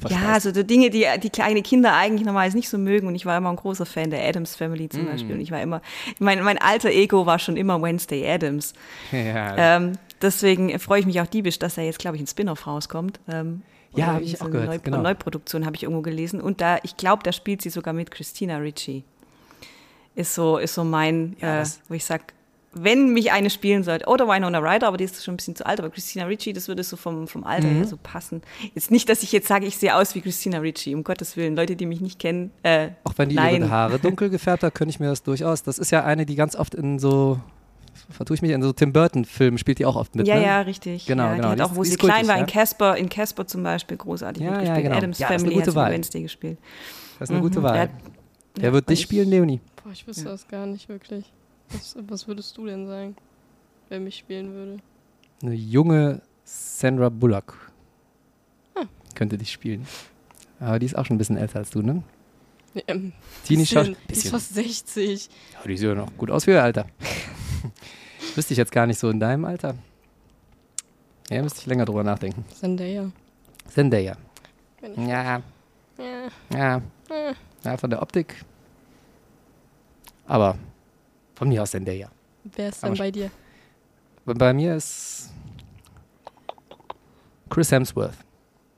verspeist. 0.00 0.42
so 0.42 0.50
die 0.52 0.64
Dinge, 0.66 0.90
die 0.90 1.06
die 1.22 1.30
kleine 1.30 1.62
Kinder 1.62 1.94
eigentlich 1.94 2.24
normalerweise 2.26 2.56
nicht 2.56 2.68
so 2.68 2.78
mögen. 2.78 3.06
Und 3.06 3.14
ich 3.14 3.26
war 3.26 3.36
immer 3.38 3.50
ein 3.50 3.56
großer 3.56 3.86
Fan 3.86 4.10
der 4.10 4.26
Adams 4.26 4.56
Family 4.56 4.88
zum 4.88 5.04
Mm. 5.04 5.06
Beispiel. 5.06 5.34
Und 5.36 5.40
ich 5.40 5.50
war 5.52 5.60
immer, 5.62 5.82
mein, 6.18 6.42
mein 6.42 6.58
alter 6.58 6.90
Ego 6.90 7.26
war 7.26 7.38
schon 7.38 7.56
immer 7.56 7.80
Wednesday 7.80 8.28
Adams. 8.28 8.72
ja, 9.12 9.76
Ähm, 9.76 9.92
deswegen 10.20 10.76
freue 10.80 11.00
ich 11.00 11.06
mich 11.06 11.20
auch 11.20 11.26
diebisch, 11.26 11.58
dass 11.60 11.76
da 11.76 11.82
jetzt, 11.82 11.98
glaube 12.00 12.16
ich, 12.16 12.22
ein 12.22 12.26
Spin-off 12.26 12.66
rauskommt. 12.66 13.20
Ähm, 13.28 13.62
Ja, 13.94 14.06
oder 14.06 14.14
hab 14.14 14.22
ich 14.22 14.32
so 14.32 14.38
auch 14.38 14.42
eine 14.46 14.50
gehört, 14.52 14.68
Neu 14.70 14.78
genau. 14.80 15.02
Neuproduktion 15.02 15.64
habe 15.64 15.76
ich 15.76 15.84
irgendwo 15.84 16.02
gelesen. 16.02 16.40
Und 16.40 16.60
da, 16.60 16.78
ich 16.82 16.96
glaube, 16.96 17.22
da 17.22 17.30
spielt 17.32 17.62
sie 17.62 17.70
sogar 17.70 17.94
mit 17.94 18.10
Christina 18.10 18.56
Ricci. 18.56 19.04
Ist 20.16 20.34
so, 20.34 20.58
ist 20.58 20.74
so 20.74 20.82
mein, 20.82 21.36
Ja, 21.40 21.62
äh, 21.62 21.66
wo 21.88 21.94
ich 21.94 22.04
sag, 22.04 22.32
wenn 22.72 23.12
mich 23.14 23.32
eine 23.32 23.50
spielen 23.50 23.82
sollte, 23.82 24.06
oder 24.06 24.28
Winona 24.28 24.58
Ryder, 24.58 24.88
aber 24.88 24.98
die 24.98 25.04
ist 25.04 25.24
schon 25.24 25.34
ein 25.34 25.36
bisschen 25.38 25.56
zu 25.56 25.64
alt, 25.66 25.78
aber 25.80 25.90
Christina 25.90 26.26
Ricci, 26.26 26.52
das 26.52 26.68
würde 26.68 26.82
so 26.84 26.96
vom, 26.96 27.26
vom 27.26 27.44
Alter 27.44 27.66
Mhm. 27.66 27.76
her 27.76 27.84
so 27.86 27.96
passen. 28.02 28.42
Jetzt 28.74 28.90
nicht, 28.90 29.08
dass 29.08 29.22
ich 29.22 29.32
jetzt 29.32 29.48
sage, 29.48 29.66
ich 29.66 29.78
sehe 29.78 29.94
aus 29.96 30.14
wie 30.14 30.20
Christina 30.20 30.58
Ricci, 30.58 30.94
um 30.94 31.02
Gottes 31.02 31.36
Willen. 31.36 31.56
Leute, 31.56 31.76
die 31.76 31.86
mich 31.86 32.00
nicht 32.00 32.18
kennen, 32.18 32.50
äh, 32.62 32.90
Auch 33.04 33.14
wenn 33.16 33.30
die 33.30 33.36
nein. 33.36 33.62
ihre 33.62 33.70
Haare 33.70 33.98
dunkel 34.02 34.28
gefärbt 34.30 34.62
hat, 34.62 34.74
könnte 34.74 34.90
ich 34.90 35.00
mir 35.00 35.08
das 35.08 35.22
durchaus. 35.22 35.62
Das 35.62 35.78
ist 35.78 35.90
ja 35.90 36.04
eine, 36.04 36.26
die 36.26 36.34
ganz 36.36 36.54
oft 36.56 36.74
in 36.74 36.98
so, 36.98 37.40
vertue 38.10 38.34
ich 38.36 38.42
mich, 38.42 38.50
in 38.52 38.62
so 38.62 38.72
Tim 38.72 38.92
Burton-Filmen 38.92 39.56
spielt 39.58 39.78
die 39.78 39.86
auch 39.86 39.96
oft 39.96 40.14
mit. 40.14 40.26
ja, 40.28 40.36
ne? 40.36 40.44
ja, 40.44 40.60
richtig. 40.60 41.06
Genau, 41.06 41.24
ja, 41.24 41.34
genau. 41.36 41.54
Die 41.54 41.62
hat 41.62 41.70
auch, 41.70 41.74
wo 41.74 41.82
die 41.82 41.88
sie 41.88 41.94
ist 41.94 42.00
kultig, 42.00 42.16
klein 42.16 42.28
war, 42.28 42.36
ja. 42.36 42.40
in 42.42 42.46
Casper, 42.46 42.96
in 42.96 43.08
Casper 43.08 43.46
zum 43.46 43.62
Beispiel 43.62 43.96
großartig 43.96 44.42
Ja, 44.42 44.50
ja, 44.50 44.56
mitgespielt. 44.58 44.84
genau. 44.84 44.96
Adams 44.98 45.18
Ja, 45.18 45.28
das 45.28 45.36
ist 45.36 45.42
eine 45.42 45.50
Family 45.50 45.54
gute 45.54 45.66
hat 45.66 45.70
sie 45.72 45.76
Wahl. 45.76 45.86
bei 45.88 45.94
Wednesday 45.94 46.22
gespielt. 46.22 46.58
Das 47.18 47.28
ist 47.30 47.34
eine 47.34 47.42
gute 47.42 47.58
Mhm. 47.60 47.64
Wahl. 47.64 47.76
Ja, 47.76 47.88
Wer 48.60 48.72
wird 48.74 48.88
dich 48.90 48.98
ich- 49.00 49.04
spielen, 49.04 49.28
Leonie? 49.30 49.60
Boah, 49.82 49.90
ich 49.92 50.06
wüsste 50.06 50.24
Ja. 50.26 50.30
das 50.32 50.46
gar 50.46 50.66
nicht 50.66 50.88
wirklich. 50.88 51.24
Was, 51.70 51.96
was 52.08 52.26
würdest 52.28 52.56
du 52.56 52.66
denn 52.66 52.86
sagen, 52.86 53.16
wer 53.88 54.00
mich 54.00 54.16
spielen 54.16 54.52
würde? 54.52 54.78
Eine 55.42 55.54
junge 55.54 56.22
Sandra 56.44 57.08
Bullock 57.08 57.70
Ah. 58.74 58.84
könnte 59.14 59.36
dich 59.38 59.52
spielen. 59.52 59.86
Aber 60.60 60.78
die 60.78 60.86
ist 60.86 60.96
auch 60.96 61.04
schon 61.06 61.16
ein 61.16 61.18
bisschen 61.18 61.36
älter 61.36 61.58
als 61.60 61.70
du, 61.70 61.82
ne? 61.82 62.02
Ähm, 62.86 63.12
die 63.48 63.54
ist 63.54 64.28
fast 64.28 64.54
60. 64.54 65.28
Ja, 65.54 65.66
die 65.66 65.76
sieht 65.76 65.88
ja 65.88 65.94
noch 65.94 66.16
gut 66.16 66.30
aus 66.30 66.44
für 66.44 66.52
ihr 66.52 66.62
Alter. 66.62 66.86
Wüsste 68.34 68.54
ich 68.54 68.58
jetzt 68.58 68.72
gar 68.72 68.86
nicht 68.86 68.98
so 68.98 69.10
in 69.10 69.18
deinem 69.20 69.44
Alter. 69.44 69.74
Ja, 71.30 71.42
müsste 71.42 71.60
ich 71.60 71.66
länger 71.66 71.84
drüber 71.84 72.04
nachdenken. 72.04 72.44
Zendaya. 72.54 73.10
Zendaya. 73.68 74.16
Wenn 74.80 75.08
Ja, 75.08 75.42
ja, 75.98 76.28
ja. 76.52 76.76
äh, 77.10 77.34
Ja, 77.64 77.76
von 77.76 77.90
der 77.90 78.00
Optik. 78.02 78.44
Aber 80.26 80.56
von 81.38 81.48
mir 81.48 81.62
aus 81.62 81.70
Zendaya. 81.70 82.10
Wer 82.42 82.68
ist 82.70 82.82
denn 82.82 82.90
Aber- 82.90 82.98
bei 82.98 83.10
dir? 83.12 83.30
Bei- 84.24 84.52
mir 84.52 84.74
ist 84.74 85.30
Chris 87.48 87.70
Hemsworth. 87.72 88.14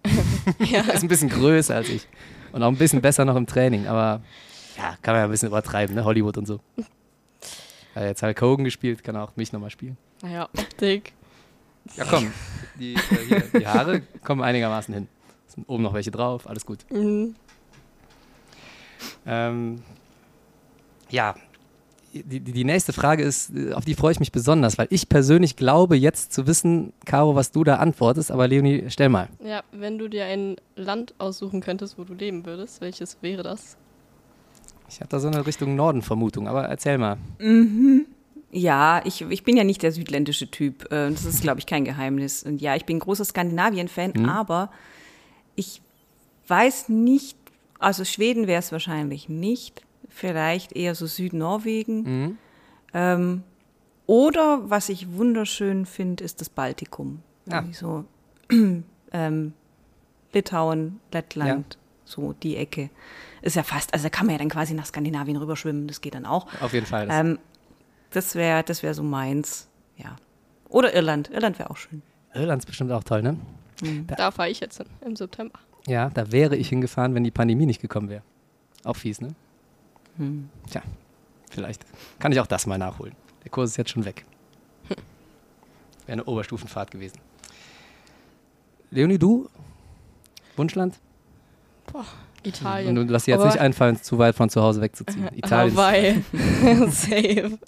Ja. 0.58 0.80
ist 0.92 1.02
ein 1.02 1.08
bisschen 1.08 1.28
größer 1.28 1.74
als 1.76 1.88
ich. 1.88 2.06
Und 2.52 2.62
auch 2.62 2.68
ein 2.68 2.76
bisschen 2.76 3.00
besser 3.00 3.24
noch 3.24 3.36
im 3.36 3.46
Training, 3.46 3.86
aber 3.86 4.20
ja, 4.76 4.96
kann 5.02 5.14
man 5.14 5.20
ja 5.20 5.24
ein 5.24 5.30
bisschen 5.30 5.48
übertreiben, 5.48 5.94
ne? 5.94 6.04
Hollywood 6.04 6.36
und 6.38 6.46
so. 6.46 6.60
Hat 7.94 8.04
jetzt 8.04 8.22
Hulk 8.22 8.40
Hogan 8.40 8.64
gespielt, 8.64 9.02
kann 9.02 9.16
auch 9.16 9.34
mich 9.36 9.52
nochmal 9.52 9.70
spielen. 9.70 9.96
Naja, 10.22 10.44
Optik. 10.56 11.12
Ja, 11.96 12.04
komm, 12.04 12.30
die, 12.78 12.94
äh, 12.94 12.98
hier, 13.28 13.40
die 13.60 13.66
Haare 13.66 14.02
kommen 14.22 14.42
einigermaßen 14.42 14.92
hin. 14.94 15.08
Sind 15.48 15.68
oben 15.68 15.82
noch 15.82 15.94
welche 15.94 16.10
drauf, 16.10 16.46
alles 16.48 16.64
gut. 16.66 16.84
Mhm. 16.90 17.34
Ähm, 19.26 19.82
ja, 21.10 21.34
die, 22.12 22.40
die, 22.40 22.64
nächste 22.64 22.92
Frage 22.92 23.22
ist, 23.22 23.50
äh, 23.56 23.72
auf 23.72 23.84
die 23.84 23.94
freue 23.94 24.12
ich 24.12 24.20
mich 24.20 24.32
besonders, 24.32 24.78
weil 24.78 24.88
ich 24.90 25.08
persönlich 25.08 25.56
glaube 25.56 25.96
jetzt 25.96 26.32
zu 26.32 26.46
wissen, 26.46 26.92
Caro, 27.04 27.34
was 27.34 27.52
du 27.52 27.62
da 27.64 27.76
antwortest, 27.76 28.30
aber 28.32 28.48
Leonie, 28.48 28.84
stell 28.88 29.08
mal. 29.08 29.28
Ja, 29.44 29.62
wenn 29.72 29.98
du 29.98 30.08
dir 30.08 30.24
ein 30.24 30.56
Land 30.76 31.14
aussuchen 31.18 31.60
könntest, 31.60 31.98
wo 31.98 32.04
du 32.04 32.14
leben 32.14 32.44
würdest, 32.46 32.80
welches 32.80 33.16
wäre 33.20 33.42
das? 33.42 33.76
Ich 34.88 35.00
habe 35.00 35.08
da 35.08 35.20
so 35.20 35.28
eine 35.28 35.46
Richtung 35.46 35.76
Norden 35.76 36.02
Vermutung, 36.02 36.48
aber 36.48 36.64
erzähl 36.64 36.98
mal. 36.98 37.16
Ja, 38.50 39.00
ich, 39.04 39.22
ich 39.22 39.44
bin 39.44 39.56
ja 39.56 39.62
nicht 39.62 39.82
der 39.82 39.92
südländische 39.92 40.50
Typ. 40.50 40.90
äh, 40.90 41.10
Das 41.10 41.24
ist, 41.24 41.42
glaube 41.42 41.60
ich, 41.60 41.66
kein 41.66 41.84
Geheimnis. 41.84 42.42
Und 42.42 42.60
ja, 42.60 42.74
ich 42.74 42.84
bin 42.86 42.98
großer 42.98 43.24
Skandinavien-Fan, 43.24 44.14
Mhm. 44.16 44.28
aber 44.28 44.70
ich 45.54 45.80
weiß 46.48 46.88
nicht, 46.88 47.36
also 47.78 48.04
Schweden 48.04 48.48
wäre 48.48 48.58
es 48.58 48.72
wahrscheinlich 48.72 49.28
nicht. 49.28 49.82
Vielleicht 50.10 50.72
eher 50.72 50.94
so 50.94 51.06
Südnorwegen. 51.06 52.02
Mhm. 52.02 52.38
Ähm, 52.92 53.42
oder 54.06 54.68
was 54.68 54.88
ich 54.88 55.12
wunderschön 55.14 55.86
finde, 55.86 56.24
ist 56.24 56.40
das 56.40 56.48
Baltikum. 56.48 57.22
Ah. 57.48 57.56
Irgendwie 57.56 57.74
So 57.74 58.04
ähm, 59.12 59.52
Litauen, 60.32 61.00
Lettland, 61.12 61.78
so 62.04 62.32
die 62.32 62.56
Ecke. 62.56 62.90
Ist 63.42 63.56
ja 63.56 63.62
fast, 63.62 63.94
also 63.94 64.04
da 64.04 64.10
kann 64.10 64.26
man 64.26 64.34
ja 64.34 64.38
dann 64.38 64.48
quasi 64.50 64.74
nach 64.74 64.86
Skandinavien 64.86 65.36
rüberschwimmen, 65.36 65.86
das 65.86 66.00
geht 66.00 66.14
dann 66.14 66.26
auch. 66.26 66.46
Auf 66.60 66.72
jeden 66.72 66.86
Fall. 66.86 67.06
Das, 67.06 67.16
Ähm, 67.20 67.38
das 68.10 68.34
wäre 68.34 68.62
das 68.64 68.82
wär 68.82 68.94
so 68.94 69.02
meins, 69.02 69.68
ja. 69.96 70.16
Oder 70.68 70.94
Irland. 70.94 71.30
Irland 71.30 71.58
wäre 71.58 71.70
auch 71.70 71.76
schön. 71.76 72.02
Irland 72.34 72.62
ist 72.62 72.66
bestimmt 72.66 72.92
auch 72.92 73.04
toll, 73.04 73.22
ne? 73.22 73.36
Da 74.06 74.30
fahre 74.30 74.50
ich 74.50 74.60
jetzt 74.60 74.76
hin, 74.76 74.86
im 75.00 75.16
September. 75.16 75.58
Ja, 75.86 76.10
da 76.10 76.30
wäre 76.30 76.56
ich 76.56 76.68
hingefahren, 76.68 77.14
wenn 77.14 77.24
die 77.24 77.30
Pandemie 77.30 77.66
nicht 77.66 77.80
gekommen 77.80 78.08
wäre. 78.08 78.22
Auch 78.84 78.96
fies, 78.96 79.20
ne? 79.20 79.28
Tja, 80.68 80.82
vielleicht 81.50 81.84
kann 82.18 82.32
ich 82.32 82.40
auch 82.40 82.46
das 82.46 82.66
mal 82.66 82.78
nachholen. 82.78 83.14
Der 83.44 83.50
Kurs 83.50 83.70
ist 83.70 83.76
jetzt 83.76 83.90
schon 83.90 84.04
weg. 84.04 84.24
Wäre 84.88 86.12
eine 86.12 86.24
Oberstufenfahrt 86.24 86.90
gewesen. 86.90 87.18
Leonie, 88.90 89.18
du? 89.18 89.48
Wunschland? 90.56 90.98
Italien. 92.42 92.96
Und 92.98 93.06
du 93.06 93.12
lass 93.12 93.24
dir 93.24 93.32
jetzt 93.32 93.40
Aber- 93.40 93.50
nicht 93.50 93.60
einfallen, 93.60 94.02
zu 94.02 94.18
weit 94.18 94.34
von 94.34 94.48
zu 94.50 94.62
Hause 94.62 94.80
wegzuziehen. 94.80 95.28
Italien. 95.36 95.76
Hawaii. 95.76 96.22
Safe. 96.90 97.58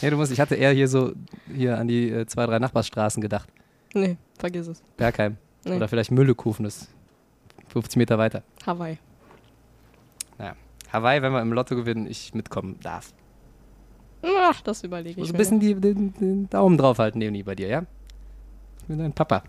Ja, 0.00 0.10
du 0.10 0.16
musst, 0.16 0.32
ich 0.32 0.40
hatte 0.40 0.54
eher 0.56 0.72
hier 0.72 0.88
so 0.88 1.12
hier 1.54 1.78
an 1.78 1.86
die 1.88 2.10
äh, 2.10 2.26
zwei, 2.26 2.46
drei 2.46 2.58
Nachbarstraßen 2.58 3.20
gedacht. 3.20 3.48
Nee, 3.94 4.16
vergiss 4.38 4.66
es. 4.66 4.82
Bergheim. 4.96 5.36
Nee. 5.64 5.76
Oder 5.76 5.88
vielleicht 5.88 6.10
Müllekufen, 6.10 6.64
das 6.64 6.82
ist 6.82 6.88
50 7.68 7.96
Meter 7.96 8.18
weiter. 8.18 8.42
Hawaii. 8.66 8.98
Hawaii, 10.92 11.22
wenn 11.22 11.32
wir 11.32 11.42
im 11.42 11.52
Lotto 11.52 11.76
gewinnen, 11.76 12.06
ich 12.06 12.34
mitkommen 12.34 12.78
darf. 12.80 13.12
Ach, 14.22 14.60
das 14.62 14.82
überlege 14.82 15.16
Du 15.16 15.22
ich 15.22 15.32
musst 15.32 15.34
ein 15.34 15.38
bisschen 15.38 15.60
die, 15.60 15.74
den, 15.74 16.14
den 16.14 16.50
Daumen 16.50 16.76
draufhalten, 16.76 17.20
Leonie, 17.20 17.42
bei 17.42 17.54
dir, 17.54 17.68
ja? 17.68 17.84
Ich 18.80 18.86
bin 18.86 18.98
dein 18.98 19.12
Papa. 19.12 19.44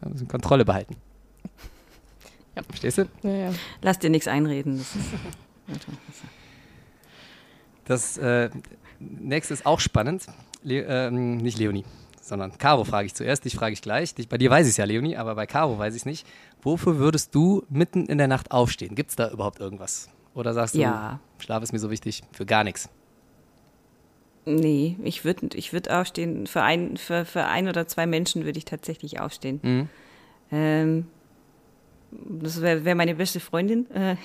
Wir 0.00 0.10
müssen 0.10 0.28
Kontrolle 0.28 0.64
behalten. 0.64 0.96
Ja. 2.54 2.62
Verstehst 2.62 2.98
du? 2.98 3.08
Ja, 3.22 3.30
ja. 3.30 3.50
Lass 3.82 3.98
dir 3.98 4.10
nichts 4.10 4.28
einreden. 4.28 4.78
Das 4.78 4.94
ist, 4.96 6.18
Das 7.84 8.18
äh, 8.18 8.50
nächste 8.98 9.54
ist 9.54 9.64
auch 9.64 9.80
spannend. 9.80 10.26
Le 10.62 10.82
ähm, 10.82 11.38
nicht 11.38 11.58
Leonie, 11.58 11.84
sondern 12.20 12.58
Caro 12.58 12.84
frage 12.84 13.06
ich 13.06 13.14
zuerst. 13.14 13.44
Dich 13.44 13.54
frage 13.54 13.72
ich 13.72 13.80
gleich. 13.80 14.14
Dich, 14.14 14.28
bei 14.28 14.38
dir 14.38 14.50
weiß 14.50 14.66
ich 14.66 14.72
es 14.72 14.76
ja, 14.76 14.84
Leonie, 14.84 15.16
aber 15.16 15.34
bei 15.36 15.46
Caro 15.46 15.78
weiß 15.78 15.94
ich 15.94 16.02
es 16.02 16.06
nicht. 16.06 16.26
Wofür 16.60 16.98
würdest 16.98 17.34
du 17.34 17.64
mitten 17.70 18.06
in 18.06 18.18
der 18.18 18.28
Nacht 18.28 18.50
aufstehen? 18.50 18.94
Gibt 18.94 19.10
es 19.10 19.16
da 19.16 19.30
überhaupt 19.30 19.60
irgendwas? 19.60 20.10
Oder 20.38 20.54
sagst 20.54 20.76
du, 20.76 20.78
Ja. 20.78 21.18
Schlaf 21.40 21.62
ist 21.64 21.72
mir 21.72 21.80
so 21.80 21.90
wichtig 21.90 22.22
für 22.32 22.46
gar 22.46 22.62
nichts? 22.64 22.88
nee, 24.46 24.96
ich 25.02 25.26
würde 25.26 25.48
ich 25.58 25.74
würd 25.74 25.90
aufstehen. 25.90 26.46
Für 26.46 26.62
ein, 26.62 26.96
für, 26.96 27.26
für 27.26 27.44
ein 27.44 27.68
oder 27.68 27.86
zwei 27.86 28.06
Menschen 28.06 28.46
würde 28.46 28.56
ich 28.56 28.64
tatsächlich 28.64 29.20
aufstehen. 29.20 29.60
Mhm. 29.62 29.88
Ähm, 30.50 31.06
das 32.10 32.62
wäre 32.62 32.84
wär 32.86 32.94
meine 32.94 33.14
beste 33.14 33.40
Freundin. 33.40 33.90
Äh, 33.90 34.16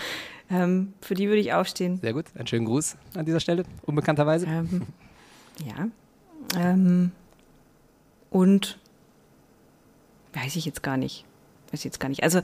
ähm, 0.50 0.94
für 1.00 1.14
die 1.14 1.28
würde 1.28 1.38
ich 1.40 1.52
aufstehen. 1.52 1.98
Sehr 2.00 2.12
gut. 2.12 2.24
Einen 2.34 2.48
schönen 2.48 2.64
Gruß 2.64 2.96
an 3.14 3.24
dieser 3.24 3.38
Stelle, 3.38 3.62
unbekannterweise. 3.82 4.46
Ähm, 4.46 4.82
ja. 5.64 5.88
Ähm, 6.58 7.12
und 8.30 8.80
weiß 10.32 10.56
ich 10.56 10.64
jetzt 10.64 10.82
gar 10.82 10.96
nicht. 10.96 11.24
Weiß 11.70 11.80
ich 11.80 11.84
jetzt 11.84 12.00
gar 12.00 12.08
nicht. 12.08 12.24
Also 12.24 12.40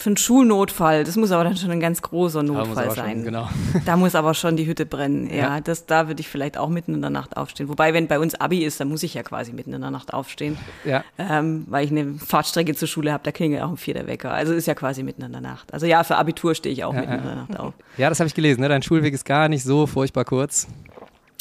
für 0.00 0.10
einen 0.10 0.16
Schulnotfall, 0.16 1.02
das 1.02 1.16
muss 1.16 1.32
aber 1.32 1.42
dann 1.42 1.56
schon 1.56 1.72
ein 1.72 1.80
ganz 1.80 2.02
großer 2.02 2.44
Notfall 2.44 2.84
aber 2.86 2.94
schon- 2.94 3.04
sein. 3.04 3.24
Genau. 3.24 3.48
Da 3.84 3.96
muss 3.96 4.14
aber 4.14 4.32
schon 4.34 4.56
die 4.56 4.64
Hütte 4.66 4.86
brennen. 4.86 5.28
Ja, 5.28 5.56
Ja. 5.56 5.60
das, 5.60 5.86
da 5.86 6.06
würde 6.06 6.20
ich 6.20 6.28
vielleicht 6.28 6.56
auch 6.56 6.68
mitten 6.68 6.94
in 6.94 7.00
der 7.00 7.10
Nacht 7.10 7.36
aufstehen. 7.36 7.68
Wobei, 7.68 7.92
wenn 7.94 8.06
bei 8.06 8.20
uns 8.20 8.36
Abi 8.36 8.64
ist, 8.64 8.78
dann 8.78 8.88
muss 8.88 9.02
ich 9.02 9.14
ja 9.14 9.24
quasi 9.24 9.52
mitten 9.52 9.72
in 9.72 9.80
der 9.80 9.90
Nacht 9.90 10.14
aufstehen, 10.14 10.56
Ja. 10.84 11.02
ähm, 11.18 11.64
weil 11.68 11.84
ich 11.84 11.90
eine 11.90 12.14
Fahrtstrecke 12.14 12.76
zur 12.76 12.86
Schule 12.86 13.12
habe. 13.12 13.24
Da 13.24 13.32
klingelt 13.32 13.60
auch 13.62 13.70
um 13.70 13.76
vier 13.76 13.94
der 13.94 14.06
Wecker. 14.06 14.32
Also 14.32 14.52
ist 14.52 14.66
ja 14.66 14.74
quasi 14.74 15.02
mitten 15.02 15.22
in 15.22 15.32
der 15.32 15.40
Nacht. 15.40 15.74
Also 15.74 15.86
ja, 15.86 16.04
für 16.04 16.14
Abitur 16.16 16.54
stehe 16.54 16.72
ich 16.72 16.84
auch 16.84 16.94
Ja, 16.94 17.00
mitten 17.00 17.12
ja. 17.14 17.18
in 17.18 17.24
der 17.26 17.34
Nacht 17.36 17.58
auf. 17.58 17.74
ja, 17.96 18.08
das 18.08 18.20
habe 18.20 18.28
ich 18.28 18.34
gelesen. 18.34 18.60
Ne? 18.60 18.68
Dein 18.68 18.82
Schulweg 18.82 19.12
ist 19.12 19.24
gar 19.24 19.48
nicht 19.48 19.64
so 19.64 19.88
furchtbar 19.88 20.24
kurz. 20.24 20.68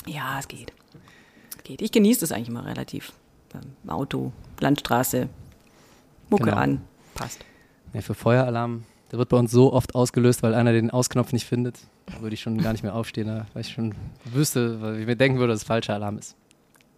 Ja, 0.08 0.38
es 0.40 0.48
geht. 0.48 0.74
Es 1.56 1.64
geht. 1.64 1.82
Ich 1.84 1.92
genieße 1.92 2.22
das 2.22 2.32
eigentlich 2.32 2.50
immer 2.50 2.66
relativ. 2.66 3.12
Ähm, 3.54 3.90
Auto, 3.90 4.32
Landstraße, 4.60 5.30
Mucke 6.32 6.46
Genau. 6.46 6.58
an, 6.58 6.82
passt. 7.14 7.46
Ja, 7.94 8.02
für 8.02 8.14
Feueralarm, 8.14 8.84
der 9.12 9.20
wird 9.20 9.30
bei 9.30 9.38
uns 9.38 9.52
so 9.52 9.72
oft 9.74 9.96
ausgelöst, 9.96 10.44
weil 10.44 10.54
einer 10.54 10.74
den 10.74 10.92
Ausknopf 10.92 11.32
nicht 11.32 11.46
findet. 11.46 11.78
Da 12.08 12.22
würde 12.22 12.34
ich 12.34 12.42
schon 12.42 12.58
gar 12.62 12.72
nicht 12.74 12.84
mehr 12.84 12.96
aufstehen, 12.96 13.28
da- 13.28 13.48
weil 13.54 13.62
ich 13.62 13.70
schon 13.72 13.96
wüsste, 14.26 14.82
weil 14.82 15.00
ich 15.00 15.06
mir 15.06 15.16
denken 15.16 15.40
würde, 15.40 15.54
dass 15.54 15.62
es 15.62 15.68
falscher 15.68 15.94
Alarm 15.94 16.18
ist. 16.18 16.36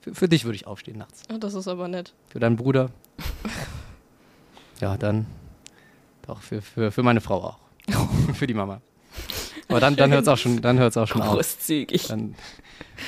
Für, 0.01 0.13
für 0.15 0.29
dich 0.29 0.45
würde 0.45 0.55
ich 0.55 0.65
aufstehen 0.67 0.97
nachts. 0.97 1.23
Ah, 1.29 1.37
das 1.37 1.53
ist 1.53 1.67
aber 1.67 1.87
nett. 1.87 2.13
Für 2.29 2.39
deinen 2.39 2.55
Bruder. 2.55 2.89
Ja, 4.81 4.97
dann 4.97 5.25
doch, 6.25 6.41
für, 6.41 6.61
für, 6.61 6.91
für 6.91 7.03
meine 7.03 7.21
Frau 7.21 7.43
auch. 7.43 7.57
für 8.33 8.47
die 8.47 8.53
Mama. 8.53 8.81
Aber 9.67 9.79
dann, 9.79 9.95
dann 9.95 10.11
hört 10.11 10.23
es 10.23 10.27
auch 10.27 10.37
schon, 10.37 10.61
dann 10.61 10.79
hört's 10.79 10.95
auch 10.97 11.07
schon 11.07 11.21
auf. 11.21 11.33
Großzügig. 11.35 12.07
Dann, 12.07 12.35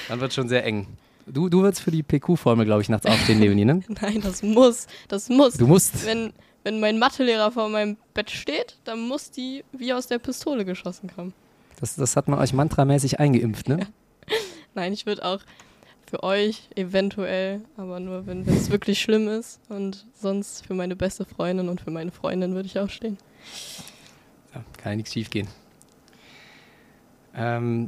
dann 0.09 0.19
wird 0.19 0.29
es 0.31 0.35
schon 0.35 0.49
sehr 0.49 0.65
eng. 0.65 0.87
Du, 1.27 1.49
du 1.49 1.61
würdest 1.61 1.81
für 1.81 1.91
die 1.91 2.03
PQ-Formel, 2.03 2.65
glaube 2.65 2.81
ich, 2.81 2.89
nachts 2.89 3.05
aufstehen, 3.05 3.39
Leonie, 3.39 3.65
ne? 3.65 3.81
Nein, 4.01 4.21
das 4.21 4.41
muss. 4.43 4.87
Das 5.07 5.29
muss. 5.29 5.53
Du 5.55 5.67
musst. 5.67 6.05
Wenn, 6.05 6.33
wenn 6.63 6.79
mein 6.79 6.99
Mathelehrer 6.99 7.51
vor 7.51 7.69
meinem 7.69 7.97
Bett 8.13 8.29
steht, 8.29 8.77
dann 8.83 8.99
muss 9.07 9.31
die 9.31 9.63
wie 9.71 9.93
aus 9.93 10.07
der 10.07 10.19
Pistole 10.19 10.65
geschossen 10.65 11.09
kommen. 11.13 11.33
Das, 11.79 11.95
das 11.95 12.15
hat 12.15 12.27
man 12.27 12.39
euch 12.39 12.53
mantramäßig 12.53 13.19
eingeimpft, 13.19 13.67
ne? 13.67 13.87
Nein, 14.75 14.93
ich 14.93 15.05
würde 15.05 15.25
auch 15.25 15.39
für 16.09 16.23
euch 16.23 16.69
eventuell, 16.75 17.61
aber 17.77 17.99
nur 17.99 18.27
wenn 18.27 18.47
es 18.47 18.69
wirklich 18.69 19.01
schlimm 19.01 19.27
ist. 19.27 19.59
Und 19.69 20.05
sonst 20.13 20.65
für 20.65 20.73
meine 20.73 20.95
beste 20.95 21.25
Freundin 21.25 21.69
und 21.69 21.81
für 21.81 21.91
meine 21.91 22.11
Freundin 22.11 22.53
würde 22.53 22.67
ich 22.67 22.77
auch 22.79 22.89
stehen. 22.89 23.17
Ja, 24.53 24.63
kann 24.77 24.91
ja 24.91 24.95
nichts 24.97 25.13
schief 25.13 25.29
gehen. 25.29 25.47
Ähm, 27.33 27.87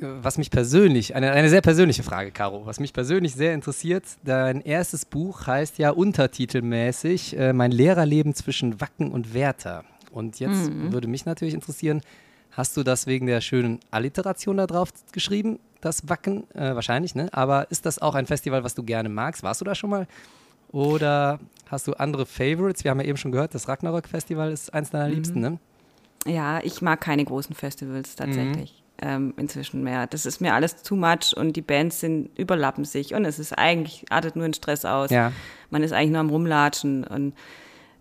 was 0.00 0.38
mich 0.38 0.50
persönlich, 0.50 1.16
eine, 1.16 1.32
eine 1.32 1.48
sehr 1.48 1.62
persönliche 1.62 2.04
Frage, 2.04 2.30
Caro, 2.30 2.64
was 2.64 2.78
mich 2.78 2.92
persönlich 2.92 3.34
sehr 3.34 3.52
interessiert, 3.52 4.04
dein 4.22 4.60
erstes 4.60 5.04
Buch 5.04 5.48
heißt 5.48 5.78
ja 5.78 5.90
untertitelmäßig 5.90 7.36
äh, 7.36 7.52
Mein 7.52 7.72
Lehrerleben 7.72 8.34
zwischen 8.34 8.80
Wacken 8.80 9.10
und 9.10 9.34
Werther. 9.34 9.84
Und 10.12 10.38
jetzt 10.38 10.70
würde 10.92 11.08
mich 11.08 11.26
natürlich 11.26 11.54
interessieren, 11.54 12.00
hast 12.52 12.76
du 12.76 12.84
das 12.84 13.08
wegen 13.08 13.26
der 13.26 13.40
schönen 13.40 13.80
Alliteration 13.90 14.58
da 14.58 14.68
drauf 14.68 14.90
geschrieben, 15.10 15.58
das 15.80 16.08
Wacken? 16.08 16.44
Äh, 16.54 16.76
wahrscheinlich, 16.76 17.16
ne? 17.16 17.28
Aber 17.32 17.68
ist 17.72 17.84
das 17.86 17.98
auch 17.98 18.14
ein 18.14 18.26
Festival, 18.26 18.62
was 18.62 18.76
du 18.76 18.84
gerne 18.84 19.08
magst? 19.08 19.42
Warst 19.42 19.60
du 19.60 19.64
da 19.64 19.74
schon 19.74 19.90
mal? 19.90 20.06
Oder 20.70 21.40
hast 21.66 21.88
du 21.88 21.94
andere 21.94 22.26
Favorites? 22.26 22.84
Wir 22.84 22.92
haben 22.92 23.00
ja 23.00 23.06
eben 23.06 23.18
schon 23.18 23.32
gehört, 23.32 23.56
das 23.56 23.66
Ragnarok-Festival 23.68 24.52
ist 24.52 24.72
eins 24.72 24.90
deiner 24.90 25.08
Liebsten, 25.08 25.40
ne? 25.40 25.58
Ja, 26.26 26.60
ich 26.62 26.80
mag 26.80 27.00
keine 27.00 27.24
großen 27.24 27.54
Festivals 27.56 28.14
tatsächlich. 28.14 28.83
Ähm, 29.02 29.34
inzwischen 29.36 29.82
mehr. 29.82 30.06
Das 30.06 30.24
ist 30.24 30.40
mir 30.40 30.54
alles 30.54 30.82
too 30.82 30.94
much 30.94 31.34
und 31.36 31.56
die 31.56 31.62
Bands 31.62 31.98
sind 32.00 32.30
überlappen 32.38 32.84
sich 32.84 33.12
und 33.12 33.24
es 33.24 33.40
ist 33.40 33.52
eigentlich, 33.52 34.04
artet 34.10 34.36
nur 34.36 34.46
in 34.46 34.54
Stress 34.54 34.84
aus. 34.84 35.10
Ja. 35.10 35.32
Man 35.70 35.82
ist 35.82 35.92
eigentlich 35.92 36.12
nur 36.12 36.20
am 36.20 36.30
Rumlatschen 36.30 37.02
und 37.04 37.34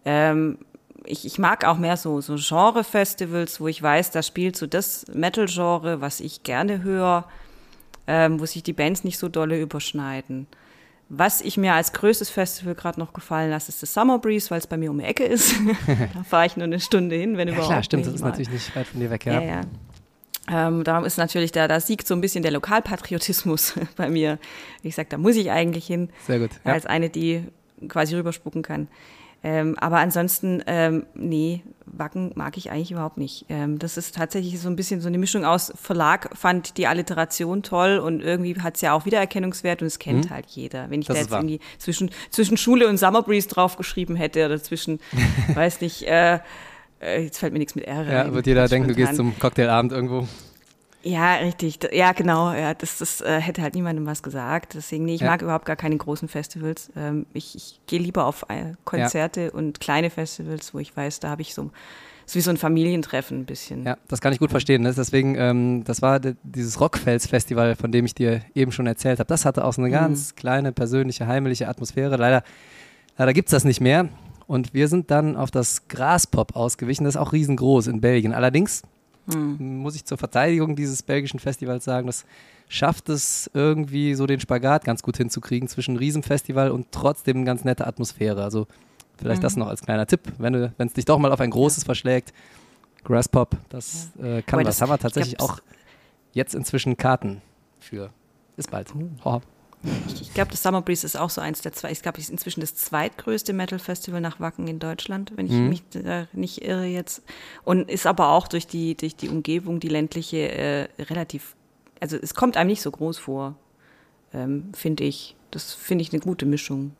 ähm, 0.06 0.60
ich, 1.06 1.26
ich 1.26 1.40
mag 1.40 1.66
auch 1.66 1.78
mehr 1.78 1.98
so, 1.98 2.22
so 2.22 2.36
Genre-Festivals, 2.38 3.60
wo 3.60 3.68
ich 3.68 3.82
weiß, 3.82 4.12
da 4.12 4.22
spielt 4.22 4.56
so 4.56 4.68
das 4.68 5.06
Metal-Genre, 5.12 6.00
was 6.00 6.20
ich 6.20 6.44
gerne 6.44 6.84
höre. 6.84 7.26
ähm, 8.06 8.40
wo 8.40 8.46
sich 8.46 8.62
die 8.64 8.74
Bands 8.74 9.04
nicht 9.06 9.18
so 9.18 9.30
dolle 9.30 9.60
überschneiden. 9.60 10.46
Was 11.10 11.40
ich 11.42 11.56
mir 11.58 11.74
als 11.74 11.94
größtes 11.94 12.30
Festival 12.30 12.76
gerade 12.76 13.00
noch 13.00 13.14
gefallen 13.14 13.50
lasse, 13.50 13.70
ist 13.70 13.82
das 13.82 13.94
Summer 13.94 14.20
Breeze, 14.20 14.52
weil 14.52 14.58
es 14.60 14.68
bei 14.68 14.76
mir 14.78 14.92
um 14.92 15.00
die 15.00 15.06
Ecke 15.06 15.24
ist. 15.24 15.56
da 16.14 16.24
fahre 16.24 16.46
ich 16.46 16.58
nur 16.58 16.66
eine 16.66 16.80
Stunde 16.82 17.16
hin, 17.16 17.38
wenn 17.38 17.48
Ja, 17.48 17.54
überhaupt. 17.54 17.72
klar, 17.72 17.84
stimmt, 17.84 18.06
das 18.06 18.14
ist 18.14 18.22
mal. 18.22 18.28
natürlich 18.30 18.50
nicht 18.52 18.76
weit 18.76 18.88
von 18.88 19.00
dir 19.00 19.10
weg, 19.10 19.26
Ja, 19.26 19.34
ja. 19.34 19.42
ja. 19.42 19.62
Ähm, 20.52 20.84
darum 20.84 21.06
ist 21.06 21.18
natürlich, 21.18 21.52
da, 21.54 21.68
da 21.68 21.80
siegt 21.80 22.06
so 22.08 22.14
ein 22.14 22.22
bisschen 22.22 22.44
der 22.44 22.52
Lokalpatriotismus 22.52 23.76
bei 23.96 24.10
mir. 24.10 24.40
Ich 24.82 24.96
sage, 24.96 25.10
da 25.10 25.18
muss 25.18 25.36
ich 25.36 25.52
eigentlich 25.52 25.88
hin, 25.88 26.10
Sehr 26.28 26.40
gut. 26.40 26.52
Ja. 26.66 26.74
als 26.74 26.86
eine, 26.86 27.10
die 27.10 27.46
quasi 27.88 28.16
rüberspucken 28.16 28.62
kann. 28.62 28.88
Ähm, 29.46 29.78
aber 29.78 29.98
ansonsten, 29.98 30.64
ähm, 30.68 31.06
nee, 31.16 31.64
Wacken 31.86 32.32
mag 32.36 32.56
ich 32.56 32.72
eigentlich 32.72 32.92
überhaupt 32.92 33.18
nicht. 33.18 33.46
Ähm, 33.50 33.78
das 33.78 33.98
ist 33.98 34.16
tatsächlich 34.16 34.58
so 34.62 34.70
ein 34.70 34.78
bisschen 34.78 35.02
so 35.02 35.10
eine 35.10 35.18
Mischung 35.18 35.44
aus 35.44 35.74
Verlag, 35.76 36.30
fand 36.34 36.78
die 36.78 36.88
Alliteration 36.88 37.62
toll 37.62 37.98
und 37.98 38.22
irgendwie 38.22 38.56
hat 38.62 38.76
es 38.76 38.82
ja 38.82 38.94
auch 38.94 39.06
Wiedererkennungswert 39.06 39.82
und 39.82 39.88
es 39.88 40.00
kennt 40.00 40.30
halt 40.30 40.46
jeder. 40.48 40.90
Wenn 40.90 41.02
ich 41.02 41.10
Mhm. 41.10 41.14
Das 41.14 41.18
da 41.18 41.22
jetzt 41.24 41.32
wahr. 41.32 41.40
irgendwie 41.40 41.60
zwischen, 41.78 42.10
zwischen 42.30 42.56
Schule 42.56 42.88
und 42.88 42.98
Summer 42.98 43.22
Breeze 43.22 43.50
draufgeschrieben 43.50 44.16
hätte 44.16 44.46
oder 44.46 44.64
zwischen, 44.64 45.00
weiß 45.56 45.82
nicht, 45.82 46.04
äh, 46.04 46.40
äh, 47.02 47.24
jetzt 47.24 47.38
fällt 47.40 47.54
mir 47.54 47.60
nichts 47.60 47.76
mit 47.76 47.86
R 47.86 48.04
Ja, 48.04 48.34
wird 48.34 48.46
jeder 48.48 48.68
denken, 48.68 48.88
du 48.88 48.94
spontan. 48.94 49.08
gehst 49.12 49.18
zum 49.18 49.40
Cocktailabend 49.40 49.92
irgendwo. 49.92 50.28
Ja, 51.06 51.36
richtig. 51.36 51.80
Ja, 51.92 52.14
genau. 52.14 52.54
Ja, 52.54 52.74
das, 52.74 53.00
das 53.00 53.20
äh, 53.20 53.40
hätte 53.42 53.62
halt 53.62 53.76
niemandem 53.76 54.06
was 54.06 54.24
gesagt. 54.24 54.74
Deswegen, 54.76 55.04
nee, 55.04 55.16
ich 55.16 55.22
Ja. 55.22 55.28
mag 55.28 55.42
überhaupt 55.42 55.66
gar 55.66 55.76
keine 55.76 55.98
großen 55.98 56.30
Festivals. 56.30 56.92
Ähm, 56.96 57.26
ich 57.34 57.56
ich 57.56 57.80
gehe 57.88 58.00
lieber 58.00 58.26
auf 58.26 58.46
äh, 58.48 58.74
Konzerte 58.86 59.52
und 59.52 59.82
kleine 59.82 60.10
Festivals, 60.10 60.74
wo 60.74 60.80
ich 60.80 60.96
weiß, 60.96 61.20
da 61.20 61.30
habe 61.30 61.42
ich 61.42 61.54
so, 61.54 61.72
ist 62.26 62.36
wie 62.36 62.40
so 62.42 62.52
ein 62.52 62.56
Familientreffen 62.58 63.42
ein 63.42 63.46
bisschen. 63.46 63.84
Ja, 63.86 63.98
das 64.08 64.22
kann 64.22 64.32
ich 64.32 64.40
gut 64.40 64.50
verstehen. 64.52 64.82
Ne? 64.84 64.94
Deswegen, 64.96 65.36
ähm, 65.36 65.84
das 65.84 66.02
war 66.02 66.22
dieses 66.22 66.80
Rockfels-Festival, 66.80 67.76
von 67.76 67.92
dem 67.92 68.06
ich 68.06 68.16
dir 68.16 68.40
eben 68.56 68.72
schon 68.72 68.88
erzählt 68.88 69.20
habe. 69.20 69.28
Das 69.28 69.44
hatte 69.44 69.66
auch 69.66 69.74
so 69.74 69.82
eine 69.82 69.92
ganz 69.92 70.36
kleine, 70.36 70.72
persönliche, 70.72 71.28
heimliche 71.28 71.68
Atmosphäre. 71.68 72.16
Leider, 72.16 72.44
leider 73.18 73.34
gibt 73.34 73.50
es 73.50 73.52
das 73.52 73.66
nicht 73.66 73.82
mehr. 73.82 74.08
Und 74.48 74.74
wir 74.74 74.88
sind 74.88 75.10
dann 75.12 75.36
auf 75.38 75.52
das 75.52 75.88
Graspop 75.88 76.56
ausgewichen. 76.56 77.04
Das 77.06 77.16
ist 77.16 77.22
auch 77.22 77.34
riesengroß 77.34 77.88
in 77.88 78.02
Belgien. 78.02 78.34
Allerdings 78.34 78.84
muss 79.26 79.96
ich 79.96 80.04
zur 80.04 80.18
Verteidigung 80.18 80.76
dieses 80.76 81.02
belgischen 81.02 81.40
Festivals 81.40 81.86
sagen, 81.86 82.08
das 82.08 82.26
schafft 82.68 83.08
es 83.08 83.50
irgendwie 83.54 84.16
so 84.16 84.26
den 84.28 84.42
Spagat 84.42 84.84
ganz 84.84 85.02
gut 85.02 85.16
hinzukriegen 85.16 85.70
zwischen 85.70 85.96
Riesenfestival 85.96 86.72
und 86.72 86.88
trotzdem 86.92 87.38
eine 87.38 87.46
ganz 87.46 87.64
nette 87.64 87.88
Atmosphäre. 87.88 88.44
Also 88.44 88.68
vielleicht 89.18 89.42
das 89.44 89.56
noch 89.56 89.68
als 89.68 89.82
kleiner 89.82 90.06
Tipp, 90.08 90.22
wenn 90.40 90.74
es 90.78 90.94
dich 90.94 91.06
doch 91.06 91.20
mal 91.20 91.32
auf 91.32 91.40
ein 91.40 91.52
großes 91.52 91.86
verschlägt. 91.86 92.34
Grasspop, 93.06 93.56
das 93.70 94.10
äh, 94.22 94.42
kann 94.42 94.60
was. 94.60 94.76
das- 94.78 94.82
haben 94.82 94.90
wir 94.90 94.96
ich 94.96 95.02
tatsächlich 95.02 95.40
auch 95.40 95.60
jetzt 96.34 96.54
inzwischen 96.56 96.98
Karten 96.98 97.42
für. 97.80 98.10
Ist 98.58 98.72
bald. 98.72 98.94
Ho. 99.24 99.42
Ich, 100.22 100.34
glaube, 100.34 100.52
das 100.52 100.64
Summer 100.64 100.82
Breeze 100.82 101.06
ist 101.06 101.16
auch 101.18 101.30
so 101.30 101.42
eins 101.42 101.62
der 101.62 101.74
zwei. 101.74 101.92
Ich 101.92 102.02
glaube, 102.02 102.18
es 102.18 102.26
ist 102.26 102.30
inzwischen 102.32 102.62
das 102.62 102.76
zweitgrößte 102.76 103.54
Metal-Festival 103.54 104.22
nach 104.22 104.40
Wacken 104.40 104.68
in 104.68 104.80
Deutschland, 104.80 105.34
wenn 105.36 105.46
ich 105.46 105.52
Mhm. 105.54 105.70
mich 105.70 105.84
äh, 105.96 106.26
nicht 106.34 106.64
irre 106.64 106.86
jetzt. 106.86 107.22
Und 107.64 107.90
ist 107.90 108.08
aber 108.08 108.30
auch 108.30 108.48
durch 108.48 108.66
die, 108.66 108.96
durch 108.96 109.16
die 109.16 109.30
Umgebung, 109.30 109.80
die 109.80 109.90
ländliche, 109.90 110.50
äh, 110.52 110.88
relativ, 111.00 111.56
also 112.00 112.18
es 112.18 112.34
kommt 112.34 112.58
einem 112.58 112.70
nicht 112.70 112.82
so 112.82 112.92
groß 112.92 113.18
vor, 113.20 113.56
ähm, 114.34 114.72
finde 114.74 115.04
ich. 115.04 115.36
Das 115.52 115.74
finde 115.74 116.02
ich 116.04 116.12
eine 116.14 116.22
gute 116.22 116.46
Mischung. 116.46 116.94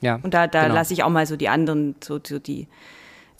Ja, 0.00 0.18
Und 0.22 0.34
da, 0.34 0.46
da 0.48 0.62
genau. 0.62 0.74
lasse 0.74 0.92
ich 0.94 1.04
auch 1.04 1.10
mal 1.10 1.26
so 1.26 1.36
die 1.36 1.48
anderen, 1.48 1.94
so, 2.02 2.18
so 2.26 2.38
die, 2.40 2.66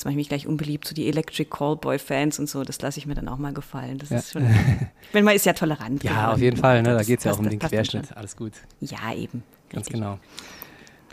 jetzt 0.02 0.06
mache 0.06 0.12
ich 0.14 0.16
mich 0.16 0.28
gleich 0.28 0.48
unbeliebt, 0.48 0.88
so 0.88 0.96
die 0.96 1.06
Electric 1.06 1.48
Callboy-Fans 1.48 2.40
und 2.40 2.48
so, 2.48 2.64
das 2.64 2.82
lasse 2.82 2.98
ich 2.98 3.06
mir 3.06 3.14
dann 3.14 3.28
auch 3.28 3.38
mal 3.38 3.52
gefallen. 3.52 3.98
Das 3.98 4.10
Ja. 4.10 4.16
ist 4.16 4.32
schon, 4.32 4.42
ich 4.44 5.14
meine, 5.14 5.24
man 5.24 5.36
ist 5.36 5.46
ja 5.46 5.52
tolerant. 5.52 6.02
Ja, 6.02 6.10
geworden. 6.10 6.30
auf 6.32 6.40
jeden 6.40 6.56
Fall. 6.56 6.82
Ne? 6.82 6.94
Da 6.94 7.02
geht 7.04 7.20
es 7.20 7.24
ja 7.24 7.30
auch 7.32 7.38
um 7.38 7.48
den 7.48 7.60
Querschnitt. 7.60 8.16
Alles 8.16 8.36
gut. 8.36 8.52
Ja, 8.80 9.14
eben. 9.14 9.44
Ganz 9.70 9.86
Richtig. 9.86 9.92
genau. 9.94 10.18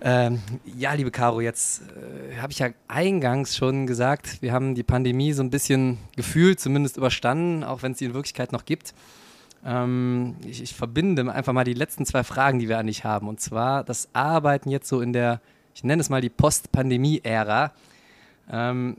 Ähm, 0.01 0.39
ja, 0.75 0.93
liebe 0.93 1.11
Caro, 1.11 1.39
jetzt 1.39 1.83
äh, 2.33 2.37
habe 2.37 2.51
ich 2.51 2.57
ja 2.59 2.69
eingangs 2.87 3.55
schon 3.55 3.85
gesagt, 3.85 4.41
wir 4.41 4.53
haben 4.53 4.73
die 4.73 4.81
Pandemie 4.81 5.33
so 5.33 5.43
ein 5.43 5.51
bisschen 5.51 5.99
gefühlt, 6.15 6.59
zumindest 6.59 6.97
überstanden, 6.97 7.63
auch 7.63 7.83
wenn 7.83 7.91
es 7.91 7.99
sie 7.99 8.05
in 8.05 8.13
Wirklichkeit 8.15 8.51
noch 8.53 8.65
gibt. 8.65 8.95
Ähm, 9.63 10.35
ich, 10.47 10.63
ich 10.63 10.73
verbinde 10.73 11.31
einfach 11.31 11.53
mal 11.53 11.63
die 11.65 11.73
letzten 11.75 12.07
zwei 12.07 12.23
Fragen, 12.23 12.57
die 12.57 12.67
wir 12.69 12.79
an 12.79 12.87
dich 12.87 13.03
haben. 13.03 13.27
Und 13.27 13.39
zwar 13.39 13.83
das 13.83 14.09
Arbeiten 14.13 14.71
jetzt 14.71 14.87
so 14.87 14.99
in 15.01 15.13
der, 15.13 15.41
ich 15.75 15.83
nenne 15.83 16.01
es 16.01 16.09
mal 16.09 16.21
die 16.21 16.29
Post-Pandemie-Ära. 16.29 17.71
Ähm, 18.49 18.97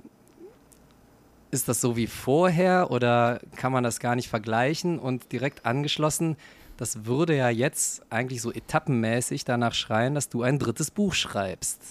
ist 1.50 1.68
das 1.68 1.80
so 1.80 1.96
wie 1.96 2.06
vorher 2.06 2.90
oder 2.90 3.40
kann 3.56 3.72
man 3.72 3.82
das 3.82 3.98
gar 3.98 4.14
nicht 4.14 4.28
vergleichen? 4.28 4.98
Und 4.98 5.32
direkt 5.32 5.66
angeschlossen, 5.66 6.36
das 6.76 7.04
würde 7.04 7.36
ja 7.36 7.50
jetzt 7.50 8.02
eigentlich 8.10 8.40
so 8.40 8.52
etappenmäßig 8.52 9.44
danach 9.44 9.74
schreien, 9.74 10.14
dass 10.14 10.28
du 10.28 10.42
ein 10.42 10.58
drittes 10.58 10.90
Buch 10.90 11.14
schreibst. 11.14 11.82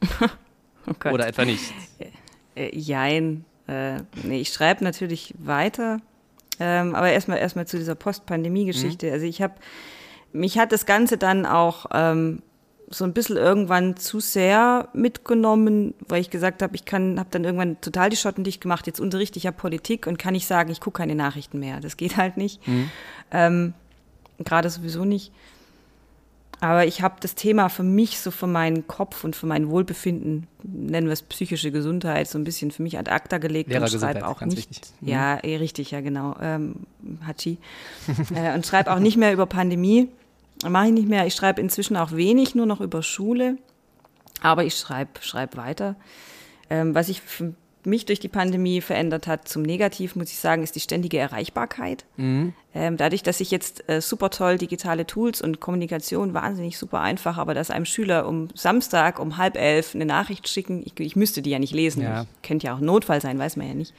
Oh. 1.04 1.10
Oder 1.10 1.26
etwa 1.26 1.44
nicht. 1.44 1.74
Äh, 2.54 2.74
jein. 2.74 3.44
Äh, 3.66 4.00
nee, 4.22 4.40
ich 4.40 4.48
schreibe 4.48 4.82
natürlich 4.82 5.34
weiter. 5.38 6.00
Ähm, 6.58 6.94
aber 6.94 7.10
erstmal 7.10 7.36
erstmal 7.36 7.66
zu 7.66 7.76
dieser 7.76 7.94
Post-Pandemie-Geschichte. 7.94 9.12
Also 9.12 9.26
ich 9.26 9.42
habe, 9.42 9.54
mich 10.32 10.58
hat 10.58 10.72
das 10.72 10.86
Ganze 10.86 11.18
dann 11.18 11.44
auch 11.44 11.86
ähm, 11.92 12.42
so 12.90 13.04
ein 13.04 13.12
bisschen 13.12 13.36
irgendwann 13.36 13.96
zu 13.96 14.20
sehr 14.20 14.88
mitgenommen, 14.94 15.94
weil 16.08 16.20
ich 16.20 16.30
gesagt 16.30 16.62
habe, 16.62 16.74
ich 16.74 16.84
kann, 16.84 17.18
habe 17.18 17.28
dann 17.30 17.44
irgendwann 17.44 17.80
total 17.80 18.08
die 18.08 18.16
Schotten 18.16 18.44
dicht 18.44 18.60
gemacht. 18.60 18.86
Jetzt 18.86 19.00
unterrichte 19.00 19.36
ich 19.36 19.44
ja 19.44 19.52
Politik 19.52 20.06
und 20.06 20.18
kann 20.18 20.32
nicht 20.32 20.46
sagen, 20.46 20.70
ich 20.70 20.80
gucke 20.80 20.98
keine 20.98 21.14
Nachrichten 21.14 21.58
mehr. 21.58 21.80
Das 21.80 21.96
geht 21.96 22.16
halt 22.16 22.36
nicht. 22.36 22.60
Ähm, 23.30 23.74
Gerade 24.38 24.70
sowieso 24.70 25.04
nicht. 25.04 25.32
Aber 26.60 26.86
ich 26.86 27.02
habe 27.02 27.16
das 27.20 27.34
Thema 27.34 27.68
für 27.68 27.84
mich, 27.84 28.18
so 28.18 28.30
für 28.30 28.48
meinen 28.48 28.86
Kopf 28.88 29.22
und 29.22 29.36
für 29.36 29.46
mein 29.46 29.68
Wohlbefinden, 29.68 30.48
nennen 30.64 31.06
wir 31.06 31.12
es 31.12 31.22
psychische 31.22 31.70
Gesundheit, 31.70 32.26
so 32.28 32.36
ein 32.36 32.44
bisschen 32.44 32.72
für 32.72 32.82
mich 32.82 32.98
ad 32.98 33.10
acta 33.10 33.38
gelegt 33.38 33.72
und 33.72 33.88
schreibe 33.88 34.26
auch 34.26 34.40
ganz 34.40 34.56
nicht. 34.56 34.70
wichtig. 34.70 34.92
Mhm. 35.00 35.08
Ja, 35.08 35.38
eh, 35.44 35.56
richtig, 35.56 35.92
ja 35.92 36.00
genau. 36.00 36.34
Ähm, 36.40 36.74
Hachi. 37.26 37.58
äh, 38.34 38.54
und 38.54 38.66
schreibe 38.66 38.92
auch 38.92 38.98
nicht 38.98 39.16
mehr 39.16 39.32
über 39.32 39.46
Pandemie. 39.46 40.08
Mache 40.66 40.86
ich 40.86 40.92
nicht 40.92 41.08
mehr. 41.08 41.26
Ich 41.26 41.34
schreibe 41.34 41.60
inzwischen 41.60 41.96
auch 41.96 42.12
wenig, 42.12 42.54
nur 42.54 42.66
noch 42.66 42.80
über 42.80 43.02
Schule. 43.02 43.58
Aber 44.40 44.64
ich 44.64 44.74
schreibe 44.74 45.20
schreib 45.20 45.56
weiter. 45.56 45.96
Ähm, 46.70 46.94
was 46.94 47.06
sich 47.06 47.20
für 47.20 47.54
mich 47.84 48.04
durch 48.06 48.20
die 48.20 48.28
Pandemie 48.28 48.80
verändert 48.80 49.26
hat, 49.26 49.48
zum 49.48 49.62
Negativ, 49.62 50.14
muss 50.16 50.30
ich 50.30 50.38
sagen, 50.38 50.62
ist 50.62 50.74
die 50.74 50.80
ständige 50.80 51.18
Erreichbarkeit. 51.18 52.04
Ähm, 52.74 52.96
dadurch, 52.96 53.22
dass 53.22 53.40
ich 53.40 53.50
jetzt 53.50 53.88
äh, 53.88 54.00
super 54.00 54.30
toll 54.30 54.58
digitale 54.58 55.06
Tools 55.06 55.40
und 55.40 55.60
Kommunikation 55.60 56.34
wahnsinnig 56.34 56.76
super 56.76 57.00
einfach, 57.00 57.38
aber 57.38 57.54
dass 57.54 57.70
einem 57.70 57.86
Schüler 57.86 58.26
um 58.28 58.48
Samstag 58.54 59.18
um 59.18 59.38
halb 59.38 59.56
elf 59.56 59.94
eine 59.94 60.04
Nachricht 60.06 60.48
schicken, 60.48 60.82
ich, 60.84 60.98
ich 61.00 61.16
müsste 61.16 61.40
die 61.40 61.50
ja 61.50 61.58
nicht 61.58 61.72
lesen, 61.72 62.02
Ja. 62.02 62.26
Könnte 62.42 62.66
ja 62.66 62.74
auch 62.74 62.78
ein 62.78 62.84
Notfall 62.84 63.20
sein, 63.20 63.38
weiß 63.38 63.56
man 63.56 63.68
ja 63.68 63.74
nicht, 63.74 63.94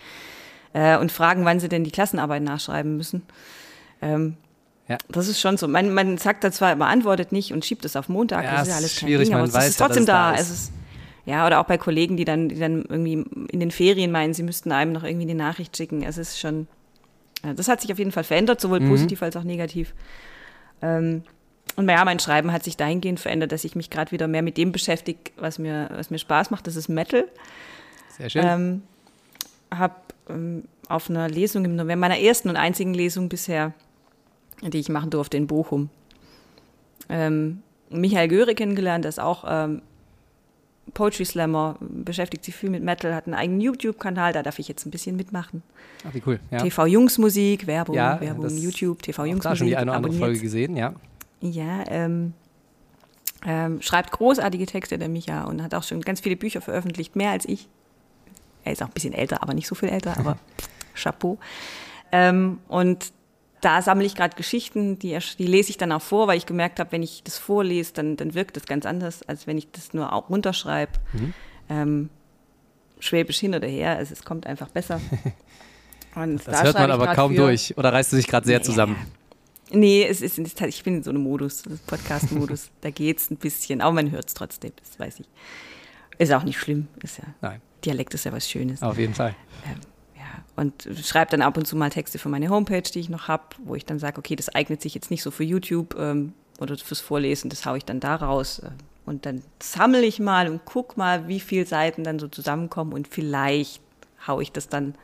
äh, 0.73 0.97
und 0.97 1.11
fragen, 1.11 1.45
wann 1.45 1.59
sie 1.59 1.69
denn 1.69 1.83
die 1.83 1.91
Klassenarbeit 1.91 2.43
nachschreiben 2.43 2.95
müssen. 2.95 3.23
Ähm, 4.01 4.37
Ja. 4.89 4.97
Das 5.09 5.27
ist 5.27 5.39
schon 5.39 5.55
so. 5.55 5.67
Man, 5.67 5.93
man 5.93 6.17
sagt 6.17 6.43
da 6.43 6.51
zwar, 6.51 6.75
man 6.75 6.89
antwortet 6.89 7.31
nicht 7.31 7.53
und 7.53 7.63
schiebt 7.63 7.85
es 7.85 7.95
auf 7.95 8.09
Montag, 8.09 8.43
Ja, 8.43 8.51
das 8.51 8.61
ist 8.63 8.67
es 8.67 8.69
ja 8.73 8.77
alles 8.77 8.91
ist 8.93 8.99
kein 8.99 9.07
schwierig, 9.09 9.25
Ding, 9.27 9.33
aber 9.35 9.43
man 9.43 9.49
es 9.49 9.55
weiß 9.55 9.69
ist 9.69 9.77
trotzdem 9.77 10.05
da. 10.05 10.31
da 10.31 10.37
Es 10.37 10.49
ist. 10.49 10.51
ist, 10.51 10.71
ja, 11.25 11.45
oder 11.45 11.59
auch 11.59 11.65
bei 11.65 11.77
Kollegen, 11.77 12.17
die 12.17 12.25
dann, 12.25 12.49
die 12.49 12.57
dann 12.59 12.83
irgendwie 12.89 13.23
in 13.51 13.59
den 13.59 13.69
Ferien 13.71 14.11
meinen, 14.11 14.33
sie 14.33 14.41
müssten 14.43 14.71
einem 14.71 14.91
noch 14.91 15.03
irgendwie 15.03 15.29
eine 15.29 15.35
Nachricht 15.35 15.77
schicken. 15.77 16.01
Es 16.01 16.17
ist 16.17 16.39
schon, 16.39 16.67
das 17.55 17.67
hat 17.67 17.81
sich 17.81 17.91
auf 17.91 17.99
jeden 17.99 18.11
Fall 18.11 18.23
verändert, 18.23 18.59
sowohl 18.59 18.79
Mhm. 18.79 18.89
positiv 18.89 19.21
als 19.21 19.35
auch 19.37 19.43
negativ. 19.43 19.93
Ähm, 20.81 21.23
und 21.75 21.87
ja, 21.87 22.03
mein 22.03 22.17
Schreiben 22.19 22.51
hat 22.51 22.63
sich 22.63 22.75
dahingehend 22.77 23.19
verändert, 23.19 23.51
dass 23.51 23.63
ich 23.63 23.75
mich 23.75 23.91
gerade 23.91 24.11
wieder 24.11 24.27
mehr 24.27 24.41
mit 24.41 24.57
dem 24.57 24.71
beschäftige, 24.71 25.19
was 25.37 25.59
mir, 25.59 25.89
was 25.93 26.09
mir 26.09 26.17
Spaß 26.17 26.49
macht. 26.49 26.65
Das 26.65 26.75
ist 26.75 26.89
Metal. 26.89 27.25
Sehr 28.17 28.29
schön. 28.31 28.43
Ähm, 28.43 28.83
habe 29.71 29.93
ähm, 30.29 30.63
auf 30.87 31.11
einer 31.11 31.29
Lesung 31.29 31.63
im 31.63 31.75
November, 31.75 32.07
meiner 32.07 32.19
ersten 32.19 32.49
und 32.49 32.55
einzigen 32.55 32.95
Lesung 32.95 33.29
bisher, 33.29 33.73
die 34.61 34.79
ich 34.79 34.89
machen 34.89 35.09
durfte 35.09 35.37
in 35.37 35.47
Bochum, 35.47 35.89
ähm, 37.09 37.61
Michael 37.89 38.27
Göre 38.27 38.55
kennengelernt, 38.55 39.05
der 39.05 39.09
ist 39.09 39.19
auch 39.19 39.43
ähm, 39.47 39.81
Poetry 40.93 41.25
Slammer, 41.25 41.77
beschäftigt 41.79 42.45
sich 42.45 42.55
viel 42.55 42.69
mit 42.69 42.83
Metal, 42.83 43.13
hat 43.15 43.25
einen 43.25 43.35
eigenen 43.35 43.61
YouTube-Kanal, 43.61 44.33
da 44.33 44.43
darf 44.43 44.59
ich 44.59 44.67
jetzt 44.67 44.85
ein 44.85 44.91
bisschen 44.91 45.15
mitmachen. 45.15 45.63
Ach, 46.07 46.13
wie 46.13 46.21
cool. 46.25 46.39
Ja. 46.51 46.59
TV 46.59 46.85
Jungsmusik, 46.87 47.67
Werbung, 47.67 47.95
Ja, 47.95 48.19
Werbung, 48.21 48.49
YouTube, 48.57 49.01
TV 49.01 49.21
Auch 49.21 49.25
da 49.25 49.29
Jungsmusik. 49.31 49.57
schon 49.57 49.67
die 49.67 49.77
eine 49.77 49.91
oder 49.91 49.97
andere. 49.97 50.13
Folge 50.13 50.39
gesehen, 50.39 50.75
ja. 50.75 50.93
Ja, 51.41 51.83
ähm, 51.87 52.33
ähm, 53.45 53.81
schreibt 53.81 54.11
großartige 54.11 54.65
Texte, 54.65 54.97
der 54.97 55.09
Micha, 55.09 55.45
und 55.45 55.63
hat 55.63 55.73
auch 55.73 55.83
schon 55.83 56.01
ganz 56.01 56.19
viele 56.19 56.35
Bücher 56.35 56.61
veröffentlicht, 56.61 57.15
mehr 57.15 57.31
als 57.31 57.45
ich. 57.45 57.69
Er 58.63 58.73
ist 58.73 58.83
auch 58.83 58.87
ein 58.87 58.93
bisschen 58.93 59.13
älter, 59.13 59.41
aber 59.41 59.53
nicht 59.53 59.67
so 59.67 59.75
viel 59.75 59.89
älter, 59.89 60.17
aber 60.17 60.37
Chapeau. 60.95 61.37
Ähm, 62.11 62.59
und 62.67 63.11
da 63.61 63.81
sammle 63.81 64.05
ich 64.05 64.15
gerade 64.15 64.35
Geschichten, 64.35 64.99
die, 64.99 65.17
die 65.37 65.45
lese 65.45 65.69
ich 65.71 65.77
dann 65.77 65.91
auch 65.91 66.01
vor, 66.01 66.27
weil 66.27 66.37
ich 66.37 66.45
gemerkt 66.45 66.79
habe, 66.79 66.91
wenn 66.91 67.03
ich 67.03 67.23
das 67.23 67.37
vorlese, 67.37 67.93
dann, 67.93 68.15
dann 68.17 68.33
wirkt 68.33 68.55
das 68.57 68.65
ganz 68.65 68.85
anders, 68.85 69.23
als 69.23 69.47
wenn 69.47 69.57
ich 69.57 69.69
das 69.71 69.93
nur 69.93 70.13
auch 70.13 70.29
runterschreibe. 70.29 70.91
Mhm. 71.13 71.33
Ähm, 71.69 72.09
Schwäbisch 73.01 73.39
hin 73.39 73.55
oder 73.55 73.67
her, 73.67 73.95
also 73.97 74.11
es 74.13 74.23
kommt 74.23 74.45
einfach 74.45 74.67
besser. 74.69 74.99
Und 76.15 76.37
Das 76.47 76.57
da 76.57 76.63
hört 76.63 76.75
man 76.75 76.91
aber 76.91 77.13
kaum 77.13 77.31
für- 77.31 77.37
durch. 77.43 77.77
Oder 77.77 77.93
reißt 77.93 78.11
du 78.11 78.17
dich 78.17 78.27
gerade 78.27 78.45
sehr 78.45 78.57
Ja. 78.57 78.61
zusammen? 78.63 78.95
Nee, 79.71 80.03
es 80.03 80.21
ist, 80.21 80.39
ich 80.39 80.83
bin 80.83 80.95
in 80.95 81.03
so 81.03 81.11
einem 81.11 81.21
Modus, 81.21 81.61
Podcast-Modus. 81.85 82.71
da 82.81 82.89
geht's 82.89 83.29
ein 83.29 83.37
bisschen, 83.37 83.81
aber 83.81 83.93
man 83.93 84.09
hört 84.11 84.27
es 84.27 84.33
trotzdem, 84.33 84.71
das 84.77 84.99
weiß 84.99 85.19
ich. 85.19 85.27
Ist 86.17 86.33
auch 86.33 86.43
nicht 86.43 86.59
schlimm. 86.59 86.87
Ist 87.03 87.19
ja, 87.19 87.25
Nein. 87.41 87.61
Dialekt 87.85 88.13
ist 88.15 88.25
ja 88.25 88.31
was 88.33 88.49
Schönes. 88.49 88.81
Auf 88.81 88.97
jeden 88.97 89.13
Fall. 89.13 89.35
Ähm, 89.65 89.79
und 90.55 90.87
schreibe 91.03 91.31
dann 91.31 91.41
ab 91.41 91.57
und 91.57 91.65
zu 91.65 91.75
mal 91.75 91.89
Texte 91.89 92.19
für 92.19 92.29
meine 92.29 92.49
Homepage, 92.49 92.81
die 92.81 92.99
ich 92.99 93.09
noch 93.09 93.27
habe, 93.27 93.43
wo 93.63 93.75
ich 93.75 93.85
dann 93.85 93.99
sage, 93.99 94.17
okay, 94.17 94.35
das 94.35 94.49
eignet 94.49 94.81
sich 94.81 94.93
jetzt 94.93 95.11
nicht 95.11 95.23
so 95.23 95.31
für 95.31 95.43
YouTube 95.43 95.95
ähm, 95.97 96.33
oder 96.59 96.77
fürs 96.77 96.99
Vorlesen, 96.99 97.49
das 97.49 97.65
haue 97.65 97.77
ich 97.77 97.85
dann 97.85 97.99
da 97.99 98.15
raus. 98.15 98.59
Äh, 98.59 98.71
und 99.05 99.25
dann 99.25 99.41
sammle 99.61 100.03
ich 100.03 100.19
mal 100.19 100.49
und 100.49 100.61
guck 100.65 100.97
mal, 100.97 101.27
wie 101.27 101.39
viele 101.39 101.65
Seiten 101.65 102.03
dann 102.03 102.19
so 102.19 102.27
zusammenkommen 102.27 102.93
und 102.93 103.07
vielleicht 103.07 103.81
haue 104.27 104.43
ich 104.43 104.51
das 104.51 104.69
dann 104.69 104.95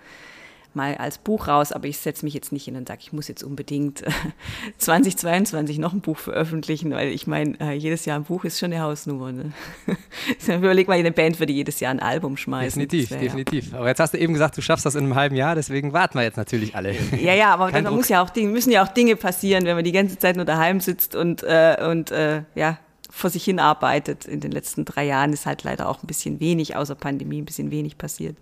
mal 0.76 0.96
als 0.96 1.18
Buch 1.18 1.48
raus, 1.48 1.72
aber 1.72 1.88
ich 1.88 1.98
setze 1.98 2.26
mich 2.26 2.34
jetzt 2.34 2.52
nicht 2.52 2.66
hin 2.66 2.76
und 2.76 2.88
sage, 2.88 3.00
ich 3.02 3.14
muss 3.14 3.28
jetzt 3.28 3.44
unbedingt 3.44 4.04
2022 4.78 5.80
noch 5.80 5.94
ein 5.94 6.02
Buch 6.02 6.18
veröffentlichen, 6.18 6.92
weil 6.92 7.10
ich 7.10 7.28
meine, 7.28 7.60
äh, 7.60 7.74
jedes 7.74 8.06
Jahr 8.06 8.20
ein 8.20 8.24
Buch 8.24 8.44
ist 8.44 8.60
schon 8.60 8.72
eine 8.72 8.82
Hausnummer. 8.82 9.32
Ne? 9.32 9.52
Überleg 10.48 10.88
mal, 10.88 10.98
eine 10.98 11.12
Band 11.12 11.40
würde 11.40 11.54
jedes 11.54 11.80
Jahr 11.80 11.92
ein 11.92 12.00
Album 12.00 12.38
schmeißen. 12.38 12.80
Definitiv, 12.80 13.12
wär, 13.12 13.20
definitiv. 13.20 13.74
Aber 13.74 13.88
jetzt 13.88 14.00
hast 14.00 14.14
du 14.14 14.18
eben 14.18 14.34
gesagt, 14.34 14.58
du 14.58 14.62
schaffst 14.62 14.86
das 14.86 14.96
in 14.96 15.06
einem 15.06 15.16
halben 15.16 15.36
Jahr, 15.36 15.56
deswegen 15.56 15.94
warten 15.94 16.18
wir 16.18 16.24
jetzt 16.24 16.38
natürlich 16.38 16.76
alle. 16.76 16.96
Ja, 17.20 17.34
ja, 17.34 17.54
aber 17.54 17.72
dann 17.72 17.94
muss 17.94 18.10
ja 18.10 18.22
auch 18.24 18.30
Dinge, 18.30 18.52
müssen 18.52 18.72
ja 18.72 18.84
auch 18.84 18.90
Dinge 18.90 19.16
passieren, 19.16 19.66
wenn 19.66 19.76
man 19.76 19.84
die 19.84 19.92
ganze 19.92 20.18
Zeit 20.18 20.36
nur 20.36 20.46
daheim 20.46 20.80
sitzt 20.80 21.16
und, 21.16 21.44
äh, 21.44 21.78
und 21.90 22.12
äh, 22.12 22.44
ja, 22.56 22.78
vor 23.16 23.30
sich 23.30 23.46
hin 23.46 23.60
arbeitet. 23.60 24.26
In 24.26 24.42
den 24.42 24.52
letzten 24.52 24.84
drei 24.84 25.06
Jahren 25.06 25.32
ist 25.32 25.46
halt 25.46 25.64
leider 25.64 25.88
auch 25.88 26.04
ein 26.04 26.08
bisschen 26.08 26.42
wenig, 26.42 26.76
außer 26.76 26.96
Pandemie, 26.96 27.42
ein 27.42 27.46
bisschen 27.46 27.72
wenig 27.72 27.98
passiert. 27.98 28.36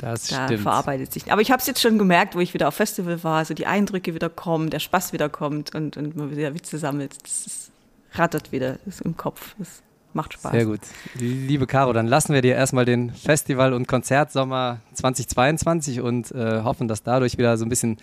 Das 0.00 0.28
da 0.28 0.46
stimmt. 0.46 0.62
verarbeitet 0.62 1.12
sich. 1.12 1.32
Aber 1.32 1.40
ich 1.40 1.50
habe 1.50 1.60
es 1.60 1.66
jetzt 1.66 1.80
schon 1.80 1.98
gemerkt, 1.98 2.34
wo 2.34 2.40
ich 2.40 2.54
wieder 2.54 2.68
auf 2.68 2.74
Festival 2.74 3.22
war, 3.24 3.44
so 3.44 3.54
die 3.54 3.66
Eindrücke 3.66 4.14
wieder 4.14 4.28
kommen, 4.28 4.70
der 4.70 4.78
Spaß 4.78 5.12
wieder 5.12 5.28
kommt 5.28 5.74
und, 5.74 5.96
und 5.96 6.16
man 6.16 6.30
wieder 6.30 6.54
Witze 6.54 6.78
sammelt. 6.78 7.16
Das 7.22 7.46
ist, 7.46 7.70
rattert 8.12 8.52
wieder 8.52 8.78
das 8.84 9.00
im 9.00 9.16
Kopf. 9.16 9.54
Das 9.58 9.82
macht 10.12 10.34
Spaß. 10.34 10.52
Sehr 10.52 10.66
gut. 10.66 10.80
Liebe 11.14 11.66
Caro, 11.66 11.92
dann 11.92 12.06
lassen 12.06 12.32
wir 12.32 12.42
dir 12.42 12.54
erstmal 12.54 12.84
den 12.84 13.12
Festival- 13.12 13.72
und 13.72 13.88
Konzertsommer 13.88 14.80
2022 14.94 16.00
und 16.00 16.30
äh, 16.32 16.62
hoffen, 16.62 16.88
dass 16.88 17.02
dadurch 17.02 17.38
wieder 17.38 17.56
so 17.56 17.64
ein 17.64 17.68
bisschen 17.68 17.98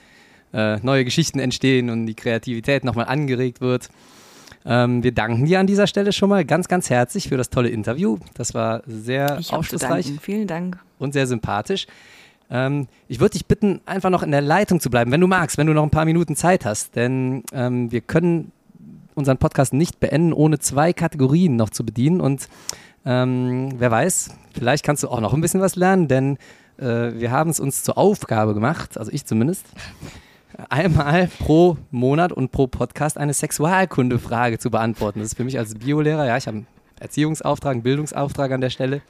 äh, 0.54 0.78
neue 0.78 1.06
Geschichten 1.06 1.40
entstehen 1.40 1.90
und 1.90 2.06
die 2.06 2.16
Kreativität 2.16 2.84
nochmal 2.84 3.06
angeregt 3.06 3.62
wird. 3.62 3.90
Ähm, 4.66 5.04
wir 5.04 5.12
danken 5.12 5.46
dir 5.46 5.60
an 5.60 5.68
dieser 5.68 5.88
Stelle 5.88 6.12
schon 6.12 6.30
mal 6.30 6.44
ganz, 6.44 6.68
ganz 6.68 6.90
herzlich 6.90 7.30
für 7.30 7.38
das 7.38 7.50
tolle 7.50 7.70
Interview. 7.70 8.18
Das 8.34 8.54
war 8.54 8.82
sehr 8.88 9.38
ich 9.40 9.54
aufschlussreich. 9.54 10.12
Vielen 10.22 10.48
Dank. 10.48 10.80
Und 11.00 11.14
sehr 11.14 11.28
sympathisch. 11.28 11.88
Ähm, 12.50 12.88
ich 13.08 13.20
würde 13.20 13.32
dich 13.32 13.46
bitten, 13.46 13.82
einfach 13.86 14.10
noch 14.10 14.24
in 14.24 14.32
der 14.32 14.42
Leitung 14.42 14.80
zu 14.80 14.90
bleiben, 14.90 15.12
wenn 15.12 15.22
du 15.22 15.28
magst, 15.28 15.58
wenn 15.58 15.68
du 15.68 15.74
noch 15.74 15.84
ein 15.84 15.90
paar 15.90 16.06
Minuten 16.06 16.36
Zeit 16.36 16.66
hast. 16.66 16.96
Denn 16.96 17.44
ähm, 17.54 17.92
wir 17.92 18.02
können 18.02 18.52
unseren 19.16 19.38
Podcast 19.38 19.74
nicht 19.74 20.00
beenden, 20.00 20.34
ohne 20.34 20.60
zwei 20.60 20.94
Kategorien 20.94 21.56
noch 21.56 21.70
zu 21.70 21.86
bedienen. 21.86 22.22
Und 22.22 22.48
ähm, 23.06 23.70
wer 23.78 23.92
weiß, 23.92 24.32
vielleicht 24.54 24.86
kannst 24.86 25.04
du 25.04 25.10
auch 25.10 25.22
noch 25.22 25.34
ein 25.34 25.42
bisschen 25.42 25.62
was 25.62 25.76
lernen, 25.76 26.08
denn 26.08 26.38
äh, 26.78 27.14
wir 27.14 27.32
haben 27.32 27.50
es 27.50 27.60
uns 27.60 27.84
zur 27.84 27.98
Aufgabe 27.98 28.54
gemacht, 28.54 28.98
also 28.98 29.12
ich 29.12 29.26
zumindest, 29.26 29.66
einmal 30.70 31.30
pro 31.40 31.78
Monat 31.92 32.32
und 32.32 32.52
pro 32.52 32.68
Podcast 32.68 33.18
eine 33.18 33.34
Sexualkundefrage 33.34 34.58
zu 34.58 34.72
beantworten. 34.72 35.20
Das 35.20 35.30
ist 35.30 35.38
für 35.38 35.44
mich 35.44 35.58
als 35.58 35.76
Biolehrer, 35.76 36.26
ja, 36.26 36.38
ich 36.38 36.48
habe 36.48 36.58
einen 36.58 36.68
Erziehungsauftrag, 37.00 37.74
einen 37.74 37.84
Bildungsauftrag 37.84 38.52
an 38.52 38.62
der 38.62 38.70
Stelle. 38.70 39.02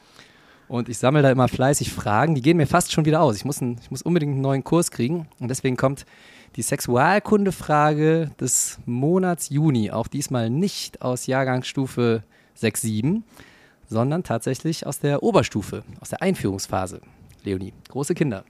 Und 0.68 0.89
ich 0.89 0.97
sammle 0.97 1.22
da 1.22 1.32
immer 1.32 1.47
fleißig 1.47 1.91
Fragen, 1.91 2.36
die 2.36 2.41
gehen 2.41 2.57
mir 2.57 2.68
fast 2.68 2.91
schon 2.91 3.05
wieder 3.05 3.22
aus. 3.22 3.36
Ich 3.36 3.45
muss, 3.45 3.61
ein, 3.61 3.78
ich 3.82 3.91
muss 3.91 4.01
unbedingt 4.01 4.34
einen 4.34 4.41
neuen 4.41 4.63
Kurs 4.63 4.91
kriegen. 4.91 5.28
Und 5.39 5.49
deswegen 5.49 5.78
kommt 5.78 6.05
die 6.55 6.61
Sexualkundefrage 6.61 8.32
des 8.39 8.80
Monats 8.86 9.49
Juni 9.49 9.91
auch 9.91 10.07
diesmal 10.07 10.49
nicht 10.49 11.01
aus 11.01 11.28
Jahrgangsstufe 11.28 12.24
6, 12.55 12.82
7, 12.82 13.24
sondern 13.88 14.24
tatsächlich 14.24 14.88
aus 14.88 14.99
der 14.99 15.22
Oberstufe, 15.22 15.84
aus 15.99 16.09
der 16.09 16.22
Einführungsphase. 16.22 17.01
Leonie, 17.43 17.74
große 17.89 18.16
Kinder 18.16 18.43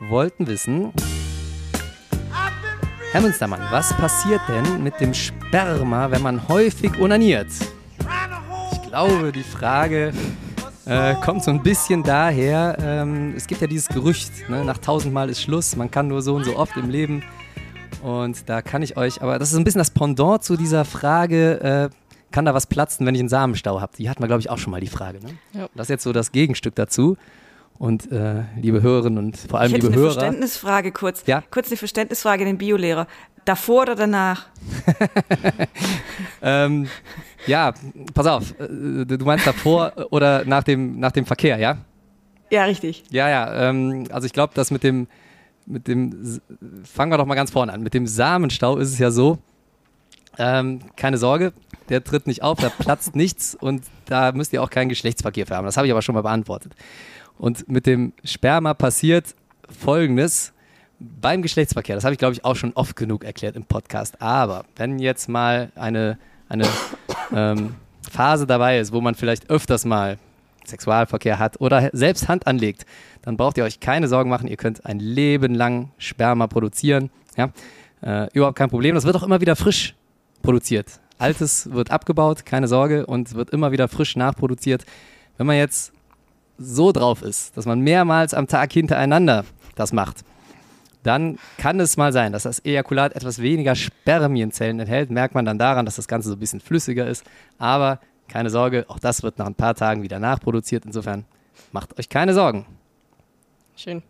wollten 0.00 0.46
wissen, 0.46 0.92
Herr 3.10 3.20
Münstermann, 3.22 3.62
was 3.70 3.92
passiert 3.96 4.40
denn 4.48 4.82
mit 4.82 5.00
dem 5.00 5.14
Sperma, 5.14 6.10
wenn 6.10 6.22
man 6.22 6.46
häufig 6.46 6.98
onaniert? 7.00 7.48
Ich 8.72 8.82
glaube, 8.82 9.32
die 9.32 9.42
Frage 9.42 10.12
äh, 10.88 11.14
kommt 11.16 11.44
so 11.44 11.50
ein 11.50 11.62
bisschen 11.62 12.02
daher, 12.02 12.76
ähm, 12.80 13.34
es 13.36 13.46
gibt 13.46 13.60
ja 13.60 13.66
dieses 13.66 13.88
Gerücht, 13.88 14.32
ne, 14.48 14.64
nach 14.64 14.78
tausendmal 14.78 15.28
ist 15.28 15.42
Schluss, 15.42 15.76
man 15.76 15.90
kann 15.90 16.08
nur 16.08 16.22
so 16.22 16.34
und 16.34 16.44
so 16.44 16.56
oft 16.56 16.76
im 16.76 16.88
Leben. 16.88 17.22
Und 18.02 18.48
da 18.48 18.62
kann 18.62 18.82
ich 18.82 18.96
euch, 18.96 19.20
aber 19.22 19.38
das 19.38 19.52
ist 19.52 19.58
ein 19.58 19.64
bisschen 19.64 19.80
das 19.80 19.90
Pendant 19.90 20.42
zu 20.42 20.56
dieser 20.56 20.84
Frage, 20.84 21.90
äh, 21.92 21.96
kann 22.30 22.44
da 22.44 22.54
was 22.54 22.66
platzen, 22.66 23.06
wenn 23.06 23.14
ich 23.14 23.20
einen 23.20 23.28
Samenstau 23.28 23.80
habe? 23.80 23.92
Die 23.98 24.08
hatten 24.08 24.22
wir, 24.22 24.26
glaube 24.26 24.40
ich, 24.40 24.50
auch 24.50 24.58
schon 24.58 24.70
mal 24.70 24.80
die 24.80 24.88
Frage. 24.88 25.18
Ne? 25.20 25.30
Ja. 25.52 25.68
Das 25.74 25.86
ist 25.86 25.90
jetzt 25.90 26.04
so 26.04 26.12
das 26.12 26.32
Gegenstück 26.32 26.74
dazu. 26.74 27.16
Und 27.78 28.10
äh, 28.10 28.42
liebe 28.56 28.82
Hörerinnen 28.82 29.18
und 29.18 29.36
vor 29.36 29.60
allem 29.60 29.68
ich 29.74 29.82
liebe 29.82 29.86
eine 29.88 29.96
Hörer. 29.96 30.12
Verständnisfrage 30.12 30.92
kurz. 30.92 31.22
Ja? 31.26 31.42
Kurz 31.50 31.68
eine 31.68 31.76
Verständnisfrage 31.76 32.42
an 32.42 32.48
den 32.48 32.58
Biolehrer. 32.58 33.06
Davor 33.44 33.82
oder 33.82 33.94
danach? 33.94 34.46
ähm, 36.42 36.88
ja, 37.46 37.72
pass 38.14 38.26
auf. 38.26 38.58
Äh, 38.60 39.04
du 39.06 39.24
meinst 39.24 39.46
davor 39.46 39.92
oder 40.10 40.44
nach 40.44 40.62
dem, 40.62 40.98
nach 40.98 41.12
dem 41.12 41.26
Verkehr, 41.26 41.58
ja? 41.58 41.78
Ja, 42.50 42.64
richtig. 42.64 43.04
Ja, 43.10 43.28
ja. 43.28 43.68
Ähm, 43.68 44.04
also 44.10 44.26
ich 44.26 44.32
glaube, 44.32 44.54
dass 44.54 44.70
mit 44.70 44.82
dem, 44.82 45.06
mit 45.66 45.86
dem, 45.86 46.40
fangen 46.84 47.12
wir 47.12 47.18
doch 47.18 47.26
mal 47.26 47.34
ganz 47.34 47.50
vorne 47.50 47.72
an. 47.72 47.82
Mit 47.82 47.94
dem 47.94 48.06
Samenstau 48.06 48.78
ist 48.78 48.88
es 48.88 48.98
ja 48.98 49.10
so, 49.10 49.38
ähm, 50.38 50.80
keine 50.96 51.18
Sorge, 51.18 51.52
der 51.88 52.02
tritt 52.04 52.26
nicht 52.26 52.42
auf, 52.42 52.58
da 52.58 52.70
platzt 52.70 53.16
nichts 53.16 53.54
und 53.54 53.82
da 54.06 54.32
müsst 54.32 54.52
ihr 54.52 54.62
auch 54.62 54.70
keinen 54.70 54.88
Geschlechtsverkehr 54.88 55.46
für 55.46 55.56
haben. 55.56 55.66
Das 55.66 55.76
habe 55.76 55.86
ich 55.86 55.92
aber 55.92 56.02
schon 56.02 56.14
mal 56.14 56.22
beantwortet. 56.22 56.74
Und 57.38 57.68
mit 57.68 57.86
dem 57.86 58.12
Sperma 58.24 58.74
passiert 58.74 59.34
Folgendes 59.68 60.52
beim 60.98 61.42
Geschlechtsverkehr. 61.42 61.94
Das 61.94 62.04
habe 62.04 62.14
ich, 62.14 62.18
glaube 62.18 62.34
ich, 62.34 62.44
auch 62.44 62.56
schon 62.56 62.72
oft 62.72 62.96
genug 62.96 63.24
erklärt 63.24 63.56
im 63.56 63.64
Podcast. 63.64 64.20
Aber 64.20 64.64
wenn 64.76 64.98
jetzt 64.98 65.28
mal 65.28 65.70
eine, 65.74 66.18
eine 66.48 66.66
ähm, 67.34 67.74
Phase 68.10 68.46
dabei 68.46 68.78
ist, 68.78 68.92
wo 68.92 69.00
man 69.00 69.14
vielleicht 69.14 69.50
öfters 69.50 69.84
mal 69.84 70.18
Sexualverkehr 70.66 71.38
hat 71.38 71.60
oder 71.60 71.90
selbst 71.92 72.28
Hand 72.28 72.46
anlegt, 72.46 72.86
dann 73.22 73.36
braucht 73.36 73.58
ihr 73.58 73.64
euch 73.64 73.80
keine 73.80 74.08
Sorgen 74.08 74.30
machen. 74.30 74.48
Ihr 74.48 74.56
könnt 74.56 74.84
ein 74.86 74.98
Leben 74.98 75.54
lang 75.54 75.90
Sperma 75.98 76.46
produzieren. 76.46 77.10
Ja? 77.36 77.50
Äh, 78.02 78.28
überhaupt 78.32 78.58
kein 78.58 78.70
Problem. 78.70 78.94
Das 78.94 79.04
wird 79.04 79.16
auch 79.16 79.22
immer 79.22 79.40
wieder 79.40 79.56
frisch 79.56 79.94
produziert. 80.42 81.00
Altes 81.18 81.72
wird 81.72 81.90
abgebaut, 81.90 82.46
keine 82.46 82.68
Sorge, 82.68 83.06
und 83.06 83.34
wird 83.34 83.50
immer 83.50 83.72
wieder 83.72 83.88
frisch 83.88 84.14
nachproduziert. 84.14 84.84
Wenn 85.36 85.46
man 85.46 85.56
jetzt 85.56 85.92
so 86.58 86.92
drauf 86.92 87.22
ist, 87.22 87.56
dass 87.56 87.66
man 87.66 87.80
mehrmals 87.80 88.34
am 88.34 88.46
Tag 88.46 88.72
hintereinander 88.72 89.44
das 89.74 89.92
macht, 89.92 90.24
dann 91.02 91.38
kann 91.58 91.80
es 91.80 91.96
mal 91.96 92.12
sein, 92.12 92.32
dass 92.32 92.42
das 92.42 92.64
Ejakulat 92.64 93.14
etwas 93.14 93.40
weniger 93.40 93.74
Spermienzellen 93.74 94.80
enthält. 94.80 95.10
Merkt 95.10 95.34
man 95.34 95.44
dann 95.44 95.58
daran, 95.58 95.84
dass 95.84 95.96
das 95.96 96.08
Ganze 96.08 96.28
so 96.28 96.34
ein 96.34 96.40
bisschen 96.40 96.60
flüssiger 96.60 97.06
ist. 97.06 97.24
Aber 97.58 98.00
keine 98.28 98.50
Sorge, 98.50 98.84
auch 98.88 98.98
das 98.98 99.22
wird 99.22 99.38
nach 99.38 99.46
ein 99.46 99.54
paar 99.54 99.74
Tagen 99.74 100.02
wieder 100.02 100.18
nachproduziert. 100.18 100.84
Insofern 100.84 101.24
macht 101.72 101.98
euch 101.98 102.08
keine 102.08 102.34
Sorgen. 102.34 102.66
Schön. 103.76 104.02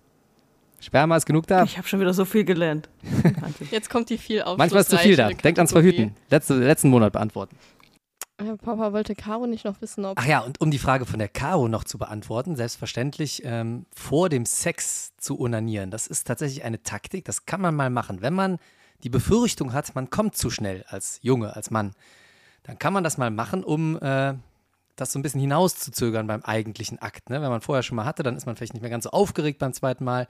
Sperma 0.81 1.17
ist 1.17 1.27
genug 1.27 1.47
da. 1.47 1.65
Ich 1.65 1.77
habe 1.77 1.89
schon 1.89 2.01
wieder 2.01 2.15
so 2.15 2.25
viel 2.25 2.45
gelernt. 2.45 2.89
Jetzt 3.71 3.91
kommt 3.91 4.11
die 4.11 4.19
viel 4.19 4.43
auf. 4.43 4.57
Manchmal 4.57 4.83
ist 4.83 4.91
zu 4.91 4.99
viel 4.99 5.17
da. 5.17 5.29
Denkt 5.29 5.59
ans 5.59 5.73
Verhüten. 5.73 6.15
Letzte, 6.31 6.55
letzten 6.55 6.89
Monat 6.89 7.13
beantworten. 7.13 7.57
Papa 8.39 8.93
wollte 8.93 9.17
Caro 9.17 9.47
nicht 9.47 9.65
noch 9.65 9.81
wissen, 9.81 10.05
ob. 10.05 10.17
Ach 10.19 10.27
ja, 10.27 10.41
und 10.41 10.61
um 10.61 10.71
die 10.71 10.79
Frage 10.79 11.07
von 11.07 11.19
der 11.19 11.29
Caro 11.29 11.67
noch 11.67 11.83
zu 11.83 11.99
beantworten, 11.99 12.55
selbstverständlich 12.55 13.43
ähm, 13.45 13.87
vor 13.95 14.29
dem 14.29 14.47
Sex 14.47 15.13
zu 15.17 15.41
onanieren. 15.41 15.91
Das 15.91 16.07
ist 16.07 16.27
tatsächlich 16.27 16.63
eine 16.63 16.83
Taktik, 16.83 17.25
das 17.25 17.47
kann 17.47 17.61
man 17.61 17.75
mal 17.75 17.91
machen. 17.91 18.23
Wenn 18.23 18.35
man 18.35 18.59
die 19.03 19.11
Befürchtung 19.11 19.73
hat, 19.73 19.95
man 19.95 20.11
kommt 20.11 20.37
zu 20.37 20.51
schnell 20.51 20.85
als 20.89 21.19
Junge, 21.23 21.57
als 21.57 21.71
Mann, 21.71 21.93
dann 22.63 22.79
kann 22.79 22.93
man 22.93 23.03
das 23.03 23.19
mal 23.19 23.31
machen, 23.31 23.65
um 23.65 23.99
äh, 24.01 24.35
das 25.01 25.13
so 25.13 25.19
ein 25.19 25.23
bisschen 25.23 25.41
hinauszuzögern 25.41 26.27
beim 26.27 26.43
eigentlichen 26.43 27.01
Akt. 27.01 27.31
Ne? 27.31 27.41
Wenn 27.41 27.51
man 27.51 27.61
vorher 27.61 27.83
schon 27.83 27.97
mal 27.97 28.05
hatte, 28.05 28.23
dann 28.23 28.37
ist 28.37 28.47
man 28.47 28.57
vielleicht 28.57 28.75
nicht 28.75 28.83
mehr 28.83 28.91
ganz 28.91 29.05
so 29.05 29.11
aufgeregt 29.11 29.59
beim 29.59 29.73
zweiten 29.73 30.05
Mal. 30.05 30.27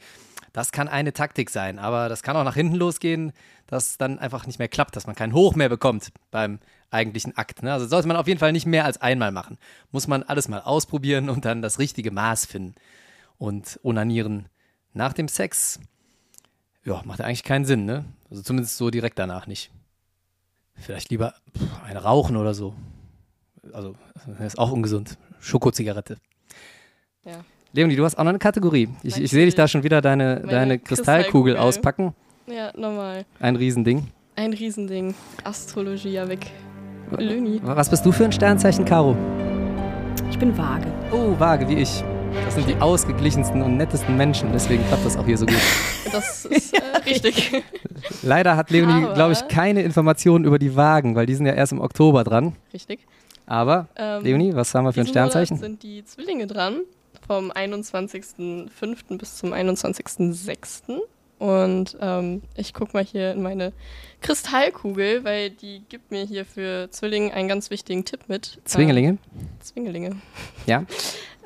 Das 0.53 0.73
kann 0.73 0.89
eine 0.89 1.13
Taktik 1.13 1.51
sein, 1.51 1.79
aber 1.79 2.09
das 2.09 2.23
kann 2.23 2.37
auch 2.37 2.45
nach 2.45 2.55
hinten 2.55 2.77
losgehen, 2.77 3.33
dass 3.67 3.99
dann 3.99 4.19
einfach 4.19 4.47
nicht 4.47 4.59
mehr 4.59 4.69
klappt, 4.69 4.97
dass 4.97 5.07
man 5.07 5.17
keinen 5.17 5.33
Hoch 5.33 5.55
mehr 5.55 5.69
bekommt 5.69 6.13
beim 6.31 6.59
eigentlichen 6.91 7.37
Akt. 7.37 7.63
Ne? 7.63 7.73
Also 7.73 7.87
sollte 7.87 8.09
man 8.09 8.17
auf 8.17 8.27
jeden 8.27 8.41
Fall 8.41 8.53
nicht 8.53 8.67
mehr 8.67 8.85
als 8.85 9.01
einmal 9.01 9.33
machen. 9.33 9.59
Muss 9.91 10.07
man 10.07 10.23
alles 10.23 10.49
mal 10.49 10.61
ausprobieren 10.61 11.29
und 11.29 11.45
dann 11.45 11.63
das 11.63 11.79
richtige 11.79 12.11
Maß 12.11 12.47
finden. 12.47 12.75
Und 13.39 13.79
onanieren 13.83 14.49
nach 14.95 15.13
dem 15.13 15.29
Sex, 15.29 15.81
ja, 16.85 17.03
macht 17.05 17.21
eigentlich 17.21 17.45
keinen 17.45 17.65
Sinn, 17.65 17.85
ne? 17.85 18.05
Also 18.31 18.43
zumindest 18.43 18.77
so 18.77 18.91
direkt 18.91 19.19
danach 19.19 19.47
nicht. 19.47 19.71
Vielleicht 20.75 21.11
lieber 21.11 21.35
eine 21.85 22.03
rauchen 22.03 22.37
oder 22.37 22.55
so. 22.55 22.75
Also, 23.73 23.95
das 24.39 24.55
ist 24.55 24.59
auch 24.59 24.73
ungesund. 24.73 25.19
Schokozigarette. 25.41 26.17
Ja. 27.25 27.45
Leonie, 27.73 27.97
du 27.97 28.05
hast 28.05 28.17
auch 28.19 28.25
noch 28.25 28.31
eine 28.31 28.39
Kategorie. 28.39 28.89
Ich, 29.03 29.17
ich 29.19 29.31
sehe 29.31 29.45
dich 29.45 29.55
da 29.55 29.69
schon 29.69 29.83
wieder 29.83 30.01
deine, 30.01 30.41
deine 30.41 30.79
Kristallkugel, 30.79 31.55
Kristallkugel 31.55 31.57
auspacken. 31.57 32.15
Ja, 32.47 32.73
normal. 32.77 33.27
Ein 33.41 33.57
Riesending. 33.57 34.09
Ein 34.37 34.53
Riesending. 34.55 35.15
Astrologie, 35.45 36.11
ja 36.11 36.29
weg. 36.29 36.47
Löni. 37.17 37.61
Was 37.63 37.91
bist 37.91 38.05
du 38.07 38.13
für 38.13 38.25
ein 38.25 38.33
Sternzeichen, 38.33 38.85
Caro? 38.85 39.17
Ich 40.31 40.39
bin 40.39 40.57
vage. 40.57 40.87
Oh, 41.13 41.39
vage, 41.39 41.69
wie 41.69 41.75
ich. 41.75 42.03
Das 42.45 42.55
sind 42.55 42.69
die 42.69 42.77
ausgeglichensten 42.77 43.63
und 43.63 43.77
nettesten 43.77 44.17
Menschen, 44.17 44.53
deswegen 44.53 44.87
klappt 44.89 45.05
das 45.05 45.17
auch 45.17 45.25
hier 45.27 45.39
so 45.39 45.47
gut. 45.47 45.57
Das 46.13 46.47
ist 46.47 46.73
äh, 46.73 46.81
richtig. 47.05 47.63
Leider 48.23 48.57
hat 48.57 48.71
Leonie, 48.71 49.07
glaube 49.13 49.33
ich, 49.33 49.47
keine 49.49 49.83
Informationen 49.83 50.47
über 50.47 50.59
die 50.59 50.75
Wagen, 50.75 51.15
weil 51.15 51.27
die 51.27 51.35
sind 51.35 51.45
ja 51.45 51.53
erst 51.53 51.73
im 51.73 51.81
Oktober 51.83 52.25
dran. 52.25 52.55
richtig. 52.73 53.01
Aber, 53.49 53.89
Ähm, 53.97 54.23
Leonie, 54.23 54.55
was 54.55 54.75
haben 54.75 54.85
wir 54.85 54.93
für 54.93 55.01
ein 55.01 55.07
diesen 55.07 55.19
Monat 55.19 55.31
Sternzeichen? 55.33 55.57
sind 55.59 55.83
die 55.83 56.05
Zwillinge 56.05 56.47
dran. 56.47 56.83
Vom 57.27 57.51
21.05. 57.51 59.19
bis 59.19 59.37
zum 59.39 59.53
21.06. 59.53 61.01
Und 61.39 61.97
ähm, 62.01 62.43
ich 62.57 62.75
gucke 62.75 62.93
mal 62.95 63.05
hier 63.05 63.33
in 63.33 63.43
meine 63.43 63.73
Kristallkugel, 64.21 65.25
weil 65.25 65.51
die 65.51 65.83
gibt 65.89 66.11
mir 66.11 66.25
hier 66.25 66.45
für 66.45 66.91
Zwillinge 66.91 67.33
einen 67.33 67.49
ganz 67.49 67.71
wichtigen 67.71 68.05
Tipp 68.05 68.21
mit. 68.29 68.61
Zwingelinge? 68.65 69.11
Ähm, 69.11 69.19
Zwingelinge. 69.61 70.17
Ja. 70.67 70.85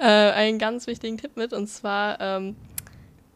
Äh, 0.00 0.32
einen 0.32 0.58
ganz 0.58 0.88
wichtigen 0.88 1.16
Tipp 1.16 1.36
mit 1.36 1.52
und 1.52 1.68
zwar 1.68 2.20
ähm, 2.20 2.56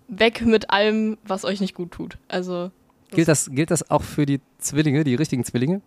weg 0.09 0.45
mit 0.45 0.71
allem, 0.71 1.17
was 1.23 1.45
euch 1.45 1.61
nicht 1.61 1.75
gut 1.75 1.93
tut. 1.93 2.19
Also 2.27 2.73
Gilt 3.13 3.29
das, 3.29 3.49
gilt 3.53 3.71
das 3.71 3.89
auch 3.89 4.03
für 4.03 4.27
die 4.27 4.41
Zwillinge, 4.59 5.05
die 5.05 5.15
richtigen 5.15 5.45
Zwillinge? 5.45 5.81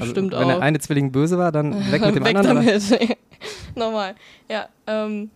Bestimmt 0.00 0.34
also, 0.34 0.46
wenn 0.46 0.54
auch. 0.54 0.58
der 0.58 0.66
eine 0.66 0.78
Zwilling 0.78 1.12
böse 1.12 1.38
war, 1.38 1.52
dann 1.52 1.72
weg 1.92 2.02
mit 2.02 2.16
dem 2.16 2.24
Weg 2.24 2.36
anderen? 2.36 2.64
Damit. 2.64 3.18
Normal. 3.74 4.14
Ja, 4.48 4.68
ähm, 4.86 5.30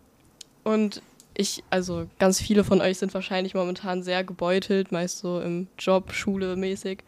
und 0.65 1.03
ich, 1.35 1.65
also 1.71 2.07
ganz 2.19 2.41
viele 2.41 2.65
von 2.65 2.81
euch 2.81 2.99
sind 2.99 3.15
wahrscheinlich 3.15 3.55
momentan 3.55 4.03
sehr 4.03 4.25
gebeutelt, 4.25 4.93
meist 4.93 5.19
so 5.19 5.41
im 5.41 5.69
Job, 5.79 6.13
Schule 6.13 6.57
mäßig. 6.57 6.99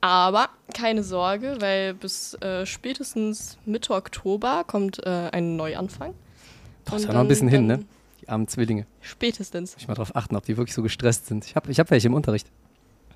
Aber 0.00 0.50
keine 0.74 1.02
Sorge, 1.02 1.56
weil 1.60 1.94
bis 1.94 2.34
äh, 2.34 2.66
spätestens 2.66 3.56
Mitte 3.64 3.94
Oktober 3.94 4.64
kommt 4.66 5.04
äh, 5.06 5.30
ein 5.32 5.56
Neuanfang. 5.56 6.12
Boah, 6.84 6.96
ist 6.96 7.06
ja 7.06 7.14
noch 7.14 7.20
ein 7.20 7.28
bisschen 7.28 7.48
hin, 7.48 7.66
ne? 7.66 7.84
Die 8.20 8.28
armen 8.28 8.46
Zwillinge. 8.46 8.86
Spätestens. 9.00 9.72
Muss 9.72 9.82
ich 9.82 9.88
mal 9.88 9.94
drauf 9.94 10.14
achten, 10.14 10.36
ob 10.36 10.44
die 10.44 10.56
wirklich 10.56 10.74
so 10.74 10.82
gestresst 10.82 11.26
sind. 11.26 11.46
Ich 11.46 11.56
habe 11.56 11.70
ich 11.70 11.80
hab 11.80 11.90
welche 11.90 12.08
im 12.08 12.14
Unterricht. 12.14 12.48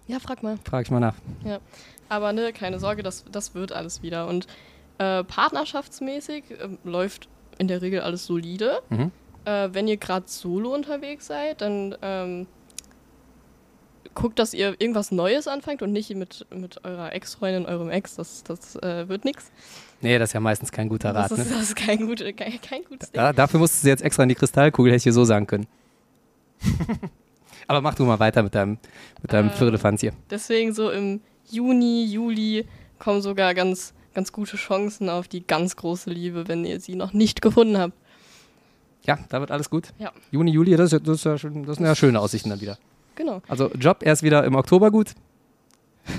Ja, 0.09 0.19
frag 0.19 0.43
mal. 0.43 0.59
Frage 0.65 0.83
ich 0.85 0.91
mal 0.91 1.01
nach. 1.01 1.15
Aber 2.09 2.33
ne, 2.33 2.53
keine 2.53 2.81
Sorge, 2.81 3.03
das, 3.03 3.25
das 3.31 3.55
wird 3.55 3.73
alles 3.73 4.03
wieder. 4.03 4.27
Und 4.27 4.47
äh, 4.99 5.23
partnerschaftsmäßig 5.23 6.45
ähm, 6.63 6.79
läuft 6.85 7.29
in 7.59 7.69
der 7.69 7.83
Regel 7.83 8.01
alles 8.01 8.25
solide. 8.27 8.81
Mhm. 8.89 9.13
Äh, 9.45 9.69
wenn 9.73 9.87
ihr 9.87 9.97
gerade 9.99 10.25
solo 10.27 10.75
unterwegs 10.75 11.27
seid, 11.27 11.61
dann 11.61 11.95
ähm, 12.03 12.47
guckt, 14.15 14.39
dass 14.39 14.55
ihr 14.55 14.75
irgendwas 14.81 15.13
Neues 15.13 15.47
anfangt 15.47 15.83
und 15.83 15.93
nicht 15.93 16.11
mit, 16.15 16.47
mit 16.51 16.85
eurer 16.85 17.13
Ex-Freundin, 17.13 17.67
eurem 17.67 17.91
Ex. 17.91 18.17
Das, 18.17 18.43
das 18.45 18.77
äh, 18.77 19.09
wird 19.09 19.25
nichts. 19.25 19.51
Nee, 20.01 20.19
das 20.19 20.31
ist 20.31 20.33
ja 20.35 20.41
meistens 20.41 20.73
kein 20.73 20.89
guter 20.89 21.15
Rat, 21.15 21.31
Das, 21.31 21.39
ist- 21.39 21.51
ne? 21.51 21.55
das 21.55 21.63
ist 21.65 21.77
kein, 21.77 22.07
gut, 22.07 22.19
kein, 22.37 22.61
kein 22.61 22.83
gutes 22.85 23.11
Ding. 23.11 23.21
Da, 23.21 23.33
dafür 23.33 23.61
musstest 23.61 23.85
du 23.85 23.89
jetzt 23.89 24.03
extra 24.03 24.23
in 24.23 24.29
die 24.31 24.35
Kristallkugel, 24.37 24.91
hätte 24.93 24.97
ich 24.99 25.03
dir 25.05 25.13
so 25.13 25.25
sagen 25.25 25.47
können. 25.47 25.67
Aber 27.69 27.83
mach 27.83 27.95
du 27.95 28.05
mal 28.05 28.19
weiter 28.19 28.43
mit 28.43 28.55
deinem, 28.55 28.79
mit 29.23 29.33
deinem 29.33 29.51
Firlefanz 29.51 30.01
hier. 30.01 30.13
Deswegen 30.31 30.73
so 30.73 30.91
im 30.91 31.21
Juni, 31.51 32.07
Juli 32.07 32.67
kommen 32.99 33.23
sogar 33.23 33.55
ganz, 33.55 33.93
ganz 34.15 34.33
gute 34.33 34.57
Chancen 34.57 35.09
auf 35.09 35.29
die 35.29 35.47
ganz 35.47 35.77
große 35.77 36.11
Liebe, 36.11 36.49
wenn 36.49 36.65
ihr 36.65 36.81
sie 36.81 36.97
noch 36.97 37.13
nicht 37.13 37.43
gefunden 37.43 37.79
habt. 37.79 37.95
Ja, 39.05 39.19
da 39.29 39.41
wird 39.41 39.51
alles 39.51 39.71
gut. 39.71 39.93
Ja. 39.99 40.13
Juni, 40.31 40.51
Juli, 40.51 40.77
das, 40.77 40.91
das, 40.91 41.01
ist 41.07 41.25
ja 41.25 41.39
schon, 41.39 41.65
das 41.65 41.77
sind 41.77 41.87
ja 41.87 41.95
schöne 41.95 42.19
Aussichten 42.21 42.51
dann 42.51 42.61
wieder. 42.61 42.79
Genau. 43.15 43.43
Also 43.49 43.71
Job 43.75 44.03
erst 44.03 44.23
wieder 44.23 44.45
im 44.45 44.55
Oktober 44.55 44.91
gut, 44.91 45.13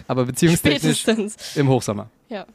aber 0.07 0.27
Spätestens. 0.27 1.55
im 1.55 1.67
Hochsommer. 1.67 2.09
Ja. 2.29 2.45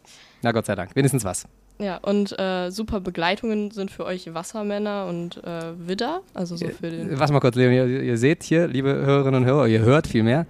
Na 0.42 0.52
Gott 0.52 0.66
sei 0.66 0.74
Dank, 0.74 0.94
wenigstens 0.94 1.24
was. 1.24 1.46
Ja, 1.78 1.96
und 1.98 2.38
äh, 2.38 2.70
super 2.70 3.00
Begleitungen 3.00 3.72
sind 3.72 3.90
für 3.90 4.04
euch 4.04 4.32
Wassermänner 4.32 5.06
und 5.06 5.42
äh, 5.42 5.72
Widder, 5.76 6.22
also 6.32 6.56
so 6.56 6.68
für 6.68 6.90
den. 6.90 7.18
Was 7.18 7.32
mal 7.32 7.40
kurz, 7.40 7.56
Leon, 7.56 7.72
ihr, 7.72 8.02
ihr 8.02 8.16
seht 8.16 8.44
hier, 8.44 8.68
liebe 8.68 8.90
Hörerinnen 8.90 9.42
und 9.42 9.48
Hörer, 9.48 9.66
ihr 9.66 9.80
hört 9.80 10.06
viel 10.06 10.22
mehr. 10.22 10.46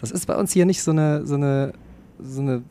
Das 0.00 0.12
ist 0.12 0.26
bei 0.26 0.36
uns 0.36 0.52
hier 0.52 0.66
nicht 0.66 0.82
so 0.82 0.92
eine, 0.92 1.26
so 1.26 1.34
eine, 1.34 1.72
so 2.20 2.40
eine 2.40 2.62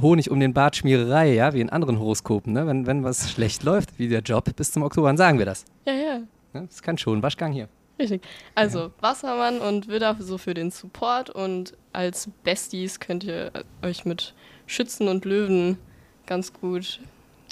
Honig 0.00 0.30
um 0.30 0.38
den 0.40 0.52
Bart 0.52 0.76
Schmiererei, 0.76 1.32
ja, 1.32 1.54
wie 1.54 1.62
in 1.62 1.70
anderen 1.70 1.98
Horoskopen. 1.98 2.52
Ne? 2.52 2.66
Wenn, 2.66 2.86
wenn 2.86 3.02
was 3.02 3.30
schlecht 3.30 3.62
läuft, 3.64 3.98
wie 3.98 4.08
der 4.08 4.20
Job 4.20 4.54
bis 4.54 4.70
zum 4.70 4.82
Oktober, 4.82 5.08
dann 5.08 5.16
sagen 5.16 5.38
wir 5.38 5.46
das. 5.46 5.64
Ja, 5.86 5.94
ja, 5.94 6.20
Ne? 6.56 6.66
Das 6.66 6.76
ist 6.76 6.82
kein 6.82 6.98
Schonwaschgang 6.98 7.52
hier. 7.52 7.68
richtig. 7.98 8.22
Also 8.54 8.92
Wassermann 9.00 9.58
und 9.58 9.88
Widder 9.88 10.16
so 10.18 10.38
für 10.38 10.54
den 10.54 10.70
Support 10.70 11.30
und 11.30 11.74
als 11.92 12.28
Besties 12.44 13.00
könnt 13.00 13.24
ihr 13.24 13.50
äh, 13.54 13.86
euch 13.86 14.04
mit 14.04 14.34
Schützen 14.66 15.08
und 15.08 15.24
Löwen 15.24 15.78
ganz 16.26 16.52
gut, 16.52 17.00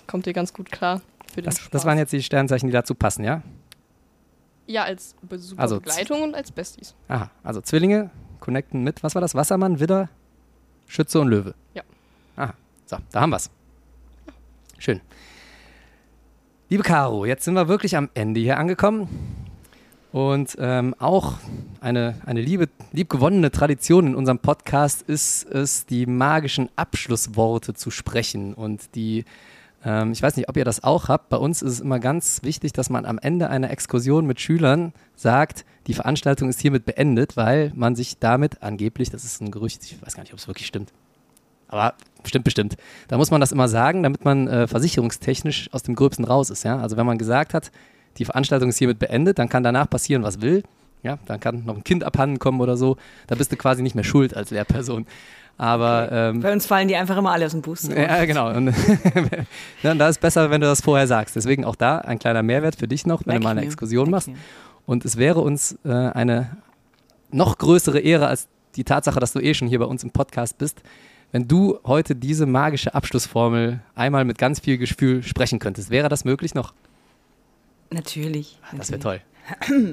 kommt 0.06 0.26
ihr 0.26 0.32
ganz 0.32 0.52
gut 0.52 0.70
klar 0.70 1.00
für 1.32 1.40
den 1.40 1.46
Das, 1.46 1.58
Spaß. 1.58 1.70
das 1.70 1.84
waren 1.84 1.98
jetzt 1.98 2.12
die 2.12 2.22
Sternzeichen, 2.22 2.66
die 2.68 2.72
dazu 2.72 2.94
passen, 2.94 3.24
ja? 3.24 3.42
Ja, 4.66 4.84
als 4.84 5.14
be 5.22 5.38
super 5.38 5.60
Also 5.62 5.76
Begleitung 5.80 6.22
und 6.22 6.34
als 6.34 6.50
Besties. 6.50 6.94
Aha, 7.08 7.30
also 7.42 7.60
Zwillinge 7.60 8.10
connecten 8.40 8.82
mit, 8.82 9.02
was 9.02 9.14
war 9.14 9.20
das? 9.20 9.34
Wassermann, 9.34 9.78
Widder, 9.80 10.08
Schütze 10.86 11.20
und 11.20 11.28
Löwe. 11.28 11.54
Ja. 11.74 11.82
Aha, 12.36 12.54
so, 12.86 12.96
da 13.12 13.20
haben 13.20 13.30
wir's. 13.30 13.50
Schön. 14.78 15.00
Liebe 16.68 16.82
Caro, 16.82 17.24
jetzt 17.26 17.44
sind 17.44 17.54
wir 17.54 17.68
wirklich 17.68 17.96
am 17.96 18.08
Ende 18.14 18.40
hier 18.40 18.58
angekommen. 18.58 19.08
Und 20.14 20.54
ähm, 20.60 20.94
auch 21.00 21.38
eine, 21.80 22.14
eine 22.24 22.40
liebe, 22.40 22.68
liebgewonnene 22.92 23.50
Tradition 23.50 24.06
in 24.06 24.14
unserem 24.14 24.38
Podcast 24.38 25.02
ist 25.02 25.44
es, 25.50 25.86
die 25.86 26.06
magischen 26.06 26.68
Abschlussworte 26.76 27.74
zu 27.74 27.90
sprechen. 27.90 28.54
Und 28.54 28.94
die, 28.94 29.24
ähm, 29.84 30.12
ich 30.12 30.22
weiß 30.22 30.36
nicht, 30.36 30.48
ob 30.48 30.56
ihr 30.56 30.64
das 30.64 30.84
auch 30.84 31.08
habt, 31.08 31.30
bei 31.30 31.36
uns 31.36 31.62
ist 31.62 31.72
es 31.72 31.80
immer 31.80 31.98
ganz 31.98 32.44
wichtig, 32.44 32.72
dass 32.72 32.90
man 32.90 33.06
am 33.06 33.18
Ende 33.18 33.50
einer 33.50 33.72
Exkursion 33.72 34.24
mit 34.24 34.40
Schülern 34.40 34.92
sagt, 35.16 35.64
die 35.88 35.94
Veranstaltung 35.94 36.48
ist 36.48 36.60
hiermit 36.60 36.84
beendet, 36.84 37.36
weil 37.36 37.72
man 37.74 37.96
sich 37.96 38.20
damit 38.20 38.62
angeblich, 38.62 39.10
das 39.10 39.24
ist 39.24 39.42
ein 39.42 39.50
Gerücht, 39.50 39.82
ich 39.82 40.00
weiß 40.00 40.14
gar 40.14 40.22
nicht, 40.22 40.32
ob 40.32 40.38
es 40.38 40.46
wirklich 40.46 40.68
stimmt, 40.68 40.92
aber 41.66 41.94
stimmt 42.22 42.44
bestimmt. 42.44 42.76
Da 43.08 43.16
muss 43.16 43.32
man 43.32 43.40
das 43.40 43.50
immer 43.50 43.66
sagen, 43.66 44.04
damit 44.04 44.24
man 44.24 44.46
äh, 44.46 44.68
versicherungstechnisch 44.68 45.70
aus 45.72 45.82
dem 45.82 45.96
Gröbsten 45.96 46.24
raus 46.24 46.50
ist. 46.50 46.62
Ja? 46.62 46.78
Also 46.78 46.96
wenn 46.96 47.04
man 47.04 47.18
gesagt 47.18 47.52
hat, 47.52 47.72
die 48.18 48.24
Veranstaltung 48.24 48.68
ist 48.68 48.78
hiermit 48.78 48.98
beendet, 48.98 49.38
dann 49.38 49.48
kann 49.48 49.62
danach 49.62 49.88
passieren, 49.88 50.22
was 50.22 50.40
will. 50.40 50.62
Ja, 51.02 51.18
dann 51.26 51.38
kann 51.40 51.64
noch 51.66 51.76
ein 51.76 51.84
Kind 51.84 52.02
abhanden 52.04 52.38
kommen 52.38 52.60
oder 52.60 52.76
so. 52.76 52.96
Da 53.26 53.34
bist 53.34 53.52
du 53.52 53.56
quasi 53.56 53.82
nicht 53.82 53.94
mehr 53.94 54.04
schuld 54.04 54.34
als 54.36 54.50
Lehrperson. 54.50 55.06
Aber 55.56 56.10
ähm, 56.10 56.40
Bei 56.40 56.52
uns 56.52 56.66
fallen 56.66 56.88
die 56.88 56.96
einfach 56.96 57.16
immer 57.16 57.30
alle 57.32 57.44
aus 57.46 57.52
dem 57.52 57.62
Bus. 57.62 57.86
ja, 57.88 58.24
genau. 58.26 58.50
Und, 58.52 58.74
ja, 59.82 59.94
da 59.94 60.08
ist 60.08 60.20
besser, 60.20 60.50
wenn 60.50 60.60
du 60.60 60.66
das 60.66 60.80
vorher 60.80 61.06
sagst. 61.06 61.36
Deswegen 61.36 61.64
auch 61.64 61.76
da 61.76 61.98
ein 61.98 62.18
kleiner 62.18 62.42
Mehrwert 62.42 62.76
für 62.76 62.88
dich 62.88 63.06
noch, 63.06 63.20
wenn 63.26 63.32
Merk 63.34 63.40
du 63.42 63.44
mal 63.44 63.50
eine 63.50 63.60
mir. 63.60 63.66
Exkursion 63.66 64.04
Merk 64.10 64.10
machst. 64.10 64.28
mir. 64.28 64.36
Und 64.86 65.04
es 65.04 65.16
wäre 65.16 65.40
uns 65.40 65.78
äh, 65.84 65.90
eine 65.92 66.56
noch 67.30 67.58
größere 67.58 68.00
Ehre 68.00 68.26
als 68.26 68.48
die 68.76 68.84
Tatsache, 68.84 69.20
dass 69.20 69.32
du 69.32 69.40
eh 69.40 69.54
schon 69.54 69.68
hier 69.68 69.78
bei 69.78 69.84
uns 69.84 70.02
im 70.02 70.10
Podcast 70.10 70.58
bist, 70.58 70.82
wenn 71.32 71.46
du 71.48 71.78
heute 71.84 72.16
diese 72.16 72.46
magische 72.46 72.94
Abschlussformel 72.94 73.80
einmal 73.94 74.24
mit 74.24 74.38
ganz 74.38 74.60
viel 74.60 74.78
Gefühl 74.78 75.22
sprechen 75.22 75.58
könntest. 75.58 75.90
Wäre 75.90 76.08
das 76.08 76.24
möglich 76.24 76.54
noch? 76.54 76.72
Natürlich. 77.94 78.58
Ah, 78.70 78.74
Das 78.76 78.90
wäre 78.90 79.00
toll. 79.00 79.20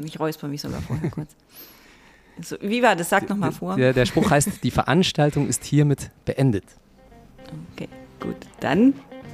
Ich 0.05 0.19
räusper 0.19 0.47
mich 0.47 0.61
sogar 0.61 0.81
vorher 0.81 1.09
kurz. 1.11 1.35
So, 2.41 2.55
wie 2.61 2.81
war 2.81 2.95
das? 2.95 3.09
Sag 3.09 3.29
noch 3.29 3.37
mal 3.37 3.51
vor. 3.51 3.75
Der, 3.75 3.93
der 3.93 4.05
Spruch 4.05 4.31
heißt, 4.31 4.63
die 4.63 4.71
Veranstaltung 4.71 5.47
ist 5.47 5.63
hiermit 5.63 6.09
beendet. 6.25 6.63
Okay, 7.73 7.89
gut. 8.19 8.37
Dann, 8.61 8.93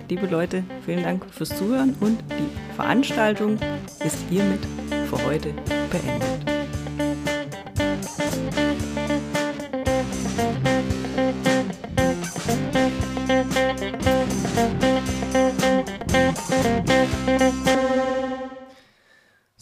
liebe 0.09 0.25
Leute, 0.25 0.63
vielen 0.85 1.03
Dank 1.03 1.23
fürs 1.31 1.49
Zuhören 1.49 1.95
und 1.99 2.19
die 2.31 2.75
Veranstaltung 2.75 3.59
ist 4.03 4.17
hiermit 4.29 4.59
für 5.09 5.23
heute 5.23 5.53
beendet. 5.91 6.56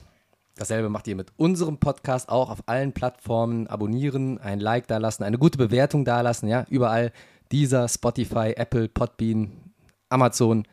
Dasselbe 0.55 0.87
macht 0.87 1.09
ihr 1.09 1.17
mit 1.17 1.33
unserem 1.35 1.79
Podcast 1.79 2.29
auch 2.29 2.49
auf 2.49 2.63
allen 2.65 2.93
Plattformen. 2.93 3.67
Abonnieren, 3.67 4.37
ein 4.37 4.61
Like 4.61 4.87
da 4.87 4.99
lassen, 4.99 5.23
eine 5.23 5.37
gute 5.37 5.57
Bewertung 5.57 6.05
da 6.05 6.21
lassen, 6.21 6.47
ja, 6.47 6.65
überall. 6.69 7.11
Dieser, 7.51 7.89
Spotify, 7.89 8.53
Apple, 8.55 8.87
Podbean, 8.87 9.51
Amazon, 10.07 10.65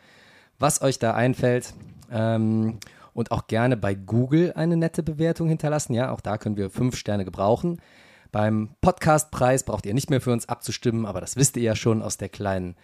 was 0.60 0.82
euch 0.82 1.00
da 1.00 1.14
einfällt. 1.14 1.74
Ähm, 2.12 2.78
und 3.12 3.32
auch 3.32 3.48
gerne 3.48 3.76
bei 3.76 3.96
Google 3.96 4.52
eine 4.54 4.76
nette 4.76 5.02
Bewertung 5.02 5.48
hinterlassen. 5.48 5.94
Ja, 5.94 6.12
auch 6.12 6.20
da 6.20 6.38
können 6.38 6.56
wir 6.56 6.70
fünf 6.70 6.94
Sterne 6.94 7.24
gebrauchen. 7.24 7.80
Beim 8.32 8.70
Podcastpreis 8.80 9.62
braucht 9.62 9.84
ihr 9.84 9.92
nicht 9.92 10.08
mehr 10.08 10.22
für 10.22 10.32
uns 10.32 10.48
abzustimmen, 10.48 11.04
aber 11.04 11.20
das 11.20 11.36
wisst 11.36 11.58
ihr 11.58 11.62
ja 11.62 11.76
schon 11.76 12.00
aus 12.00 12.16
der 12.16 12.30
kleinen, 12.30 12.76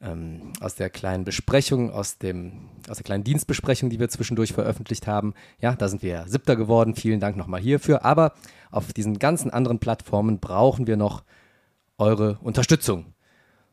ähm, 0.00 0.54
aus 0.60 0.76
der 0.76 0.88
kleinen 0.88 1.24
Besprechung, 1.24 1.90
aus, 1.90 2.16
dem, 2.16 2.70
aus 2.88 2.96
der 2.96 3.04
kleinen 3.04 3.22
Dienstbesprechung, 3.22 3.90
die 3.90 4.00
wir 4.00 4.08
zwischendurch 4.08 4.54
veröffentlicht 4.54 5.06
haben. 5.06 5.34
Ja, 5.60 5.76
da 5.76 5.88
sind 5.88 6.02
wir 6.02 6.24
siebter 6.26 6.56
geworden. 6.56 6.94
Vielen 6.94 7.20
Dank 7.20 7.36
nochmal 7.36 7.60
hierfür. 7.60 8.02
Aber 8.02 8.32
auf 8.70 8.94
diesen 8.94 9.18
ganzen 9.18 9.50
anderen 9.50 9.78
Plattformen 9.78 10.40
brauchen 10.40 10.86
wir 10.86 10.96
noch 10.96 11.22
eure 11.98 12.38
Unterstützung. 12.40 13.12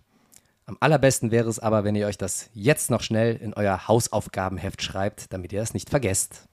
Am 0.65 0.77
allerbesten 0.79 1.31
wäre 1.31 1.49
es 1.49 1.59
aber, 1.59 1.83
wenn 1.83 1.95
ihr 1.95 2.07
euch 2.07 2.17
das 2.17 2.49
jetzt 2.53 2.89
noch 2.89 3.01
schnell 3.01 3.35
in 3.35 3.53
euer 3.53 3.87
Hausaufgabenheft 3.87 4.81
schreibt, 4.81 5.33
damit 5.33 5.51
ihr 5.51 5.61
es 5.61 5.73
nicht 5.73 5.89
vergesst. 5.89 6.47